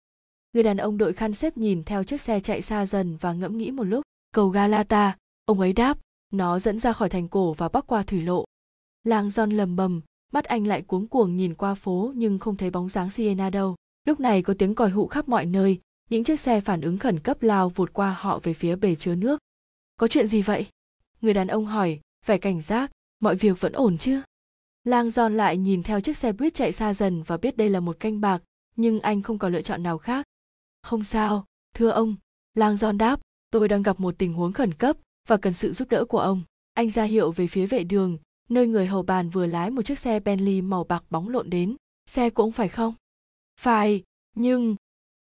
Người 0.52 0.62
đàn 0.62 0.76
ông 0.76 0.98
đội 0.98 1.12
khăn 1.12 1.34
xếp 1.34 1.56
nhìn 1.56 1.82
theo 1.84 2.04
chiếc 2.04 2.20
xe 2.20 2.40
chạy 2.40 2.62
xa 2.62 2.86
dần 2.86 3.16
và 3.16 3.32
ngẫm 3.32 3.58
nghĩ 3.58 3.70
một 3.70 3.84
lúc. 3.84 4.02
Cầu 4.30 4.48
Galata, 4.48 5.16
ông 5.44 5.60
ấy 5.60 5.72
đáp, 5.72 5.98
nó 6.32 6.58
dẫn 6.58 6.78
ra 6.78 6.92
khỏi 6.92 7.08
thành 7.08 7.28
cổ 7.28 7.52
và 7.52 7.68
bắc 7.68 7.86
qua 7.86 8.02
thủy 8.02 8.22
lộ. 8.22 8.44
Lang 9.04 9.30
giòn 9.30 9.50
lầm 9.50 9.76
bầm, 9.76 10.00
mắt 10.32 10.44
anh 10.44 10.66
lại 10.66 10.82
cuống 10.82 11.06
cuồng 11.06 11.36
nhìn 11.36 11.54
qua 11.54 11.74
phố 11.74 12.12
nhưng 12.14 12.38
không 12.38 12.56
thấy 12.56 12.70
bóng 12.70 12.88
dáng 12.88 13.10
siena 13.10 13.50
đâu. 13.50 13.76
Lúc 14.04 14.20
này 14.20 14.42
có 14.42 14.54
tiếng 14.58 14.74
còi 14.74 14.90
hụ 14.90 15.06
khắp 15.06 15.28
mọi 15.28 15.46
nơi, 15.46 15.80
những 16.10 16.24
chiếc 16.24 16.40
xe 16.40 16.60
phản 16.60 16.80
ứng 16.80 16.98
khẩn 16.98 17.20
cấp 17.20 17.42
lao 17.42 17.68
vụt 17.68 17.92
qua 17.92 18.16
họ 18.20 18.40
về 18.42 18.54
phía 18.54 18.76
bể 18.76 18.94
chứa 18.94 19.14
nước. 19.14 19.38
Có 19.96 20.08
chuyện 20.08 20.26
gì 20.26 20.42
vậy? 20.42 20.66
Người 21.20 21.34
đàn 21.34 21.46
ông 21.46 21.66
hỏi, 21.66 22.00
vẻ 22.26 22.38
cảnh 22.38 22.62
giác, 22.62 22.90
mọi 23.20 23.36
việc 23.36 23.60
vẫn 23.60 23.72
ổn 23.72 23.98
chứ? 23.98 24.20
Lang 24.84 25.10
giòn 25.10 25.36
lại 25.36 25.56
nhìn 25.56 25.82
theo 25.82 26.00
chiếc 26.00 26.16
xe 26.16 26.32
buýt 26.32 26.54
chạy 26.54 26.72
xa 26.72 26.94
dần 26.94 27.22
và 27.22 27.36
biết 27.36 27.56
đây 27.56 27.68
là 27.68 27.80
một 27.80 28.00
canh 28.00 28.20
bạc, 28.20 28.42
nhưng 28.76 29.00
anh 29.00 29.22
không 29.22 29.38
có 29.38 29.48
lựa 29.48 29.62
chọn 29.62 29.82
nào 29.82 29.98
khác. 29.98 30.26
Không 30.82 31.04
sao, 31.04 31.44
thưa 31.74 31.90
ông, 31.90 32.16
Lang 32.54 32.76
giòn 32.76 32.98
đáp, 32.98 33.20
tôi 33.50 33.68
đang 33.68 33.82
gặp 33.82 34.00
một 34.00 34.14
tình 34.18 34.32
huống 34.32 34.52
khẩn 34.52 34.74
cấp 34.74 34.96
và 35.28 35.36
cần 35.36 35.54
sự 35.54 35.72
giúp 35.72 35.88
đỡ 35.88 36.04
của 36.04 36.18
ông. 36.18 36.42
Anh 36.74 36.90
ra 36.90 37.04
hiệu 37.04 37.30
về 37.30 37.46
phía 37.46 37.66
vệ 37.66 37.84
đường, 37.84 38.18
nơi 38.48 38.66
người 38.66 38.86
hầu 38.86 39.02
bàn 39.02 39.30
vừa 39.30 39.46
lái 39.46 39.70
một 39.70 39.82
chiếc 39.82 39.98
xe 39.98 40.20
Bentley 40.20 40.62
màu 40.62 40.84
bạc 40.84 41.04
bóng 41.10 41.28
lộn 41.28 41.50
đến. 41.50 41.76
Xe 42.06 42.30
cũng 42.30 42.52
phải 42.52 42.68
không? 42.68 42.94
Phải, 43.60 44.02
nhưng... 44.36 44.76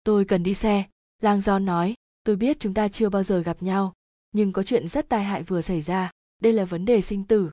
Tôi 0.08 0.24
cần 0.24 0.42
đi 0.42 0.54
xe, 0.54 0.84
Lang 1.22 1.40
do 1.40 1.58
nói, 1.58 1.94
tôi 2.24 2.36
biết 2.36 2.60
chúng 2.60 2.74
ta 2.74 2.88
chưa 2.88 3.08
bao 3.08 3.22
giờ 3.22 3.38
gặp 3.40 3.62
nhau, 3.62 3.92
nhưng 4.32 4.52
có 4.52 4.62
chuyện 4.62 4.88
rất 4.88 5.08
tai 5.08 5.24
hại 5.24 5.42
vừa 5.42 5.60
xảy 5.60 5.80
ra, 5.80 6.10
đây 6.42 6.52
là 6.52 6.64
vấn 6.64 6.84
đề 6.84 7.00
sinh 7.00 7.24
tử. 7.24 7.50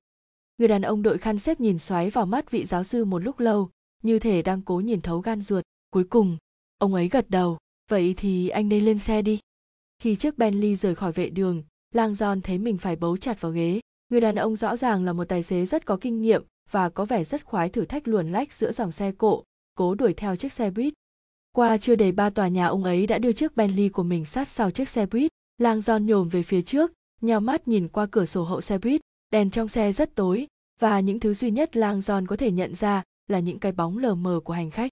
Người 0.57 0.67
đàn 0.67 0.81
ông 0.81 1.01
đội 1.01 1.17
khăn 1.17 1.39
xếp 1.39 1.59
nhìn 1.59 1.79
xoáy 1.79 2.09
vào 2.09 2.25
mắt 2.25 2.51
vị 2.51 2.65
giáo 2.65 2.83
sư 2.83 3.05
một 3.05 3.19
lúc 3.19 3.39
lâu, 3.39 3.69
như 4.03 4.19
thể 4.19 4.41
đang 4.41 4.61
cố 4.61 4.79
nhìn 4.79 5.01
thấu 5.01 5.19
gan 5.19 5.41
ruột. 5.41 5.63
Cuối 5.89 6.03
cùng, 6.03 6.37
ông 6.77 6.93
ấy 6.93 7.09
gật 7.09 7.29
đầu, 7.29 7.57
vậy 7.89 8.13
thì 8.17 8.49
anh 8.49 8.69
nên 8.69 8.85
lên 8.85 8.99
xe 8.99 9.21
đi. 9.21 9.39
Khi 9.99 10.15
chiếc 10.15 10.37
Bentley 10.37 10.75
rời 10.75 10.95
khỏi 10.95 11.11
vệ 11.11 11.29
đường, 11.29 11.63
Lang 11.93 12.13
John 12.13 12.41
thấy 12.41 12.57
mình 12.57 12.77
phải 12.77 12.95
bấu 12.95 13.17
chặt 13.17 13.41
vào 13.41 13.51
ghế, 13.51 13.79
Người 14.09 14.21
đàn 14.21 14.35
ông 14.35 14.55
rõ 14.55 14.75
ràng 14.75 15.03
là 15.03 15.13
một 15.13 15.25
tài 15.25 15.43
xế 15.43 15.65
rất 15.65 15.85
có 15.85 15.97
kinh 16.01 16.21
nghiệm 16.21 16.43
và 16.71 16.89
có 16.89 17.05
vẻ 17.05 17.23
rất 17.23 17.45
khoái 17.45 17.69
thử 17.69 17.85
thách 17.85 18.07
luồn 18.07 18.31
lách 18.31 18.53
giữa 18.53 18.71
dòng 18.71 18.91
xe 18.91 19.11
cộ, 19.11 19.43
cố 19.75 19.95
đuổi 19.95 20.13
theo 20.13 20.35
chiếc 20.35 20.53
xe 20.53 20.71
buýt. 20.71 20.93
Qua 21.55 21.77
chưa 21.77 21.95
đầy 21.95 22.11
ba 22.11 22.29
tòa 22.29 22.47
nhà 22.47 22.65
ông 22.65 22.83
ấy 22.83 23.07
đã 23.07 23.17
đưa 23.17 23.31
chiếc 23.31 23.55
Bentley 23.55 23.89
của 23.89 24.03
mình 24.03 24.25
sát 24.25 24.47
sau 24.47 24.71
chiếc 24.71 24.89
xe 24.89 25.05
buýt. 25.05 25.31
Lang 25.57 25.81
Giòn 25.81 26.05
nhổm 26.05 26.29
về 26.29 26.43
phía 26.43 26.61
trước, 26.61 26.91
nhào 27.21 27.39
mắt 27.39 27.67
nhìn 27.67 27.87
qua 27.87 28.05
cửa 28.11 28.25
sổ 28.25 28.43
hậu 28.43 28.61
xe 28.61 28.77
buýt, 28.77 29.01
đèn 29.31 29.49
trong 29.49 29.67
xe 29.67 29.91
rất 29.91 30.15
tối 30.15 30.47
và 30.79 30.99
những 30.99 31.19
thứ 31.19 31.33
duy 31.33 31.51
nhất 31.51 31.77
Lang 31.77 32.01
Giòn 32.01 32.27
có 32.27 32.35
thể 32.35 32.51
nhận 32.51 32.75
ra 32.75 33.03
là 33.27 33.39
những 33.39 33.59
cái 33.59 33.71
bóng 33.71 33.97
lờ 33.97 34.15
mờ 34.15 34.39
của 34.43 34.53
hành 34.53 34.71
khách. 34.71 34.91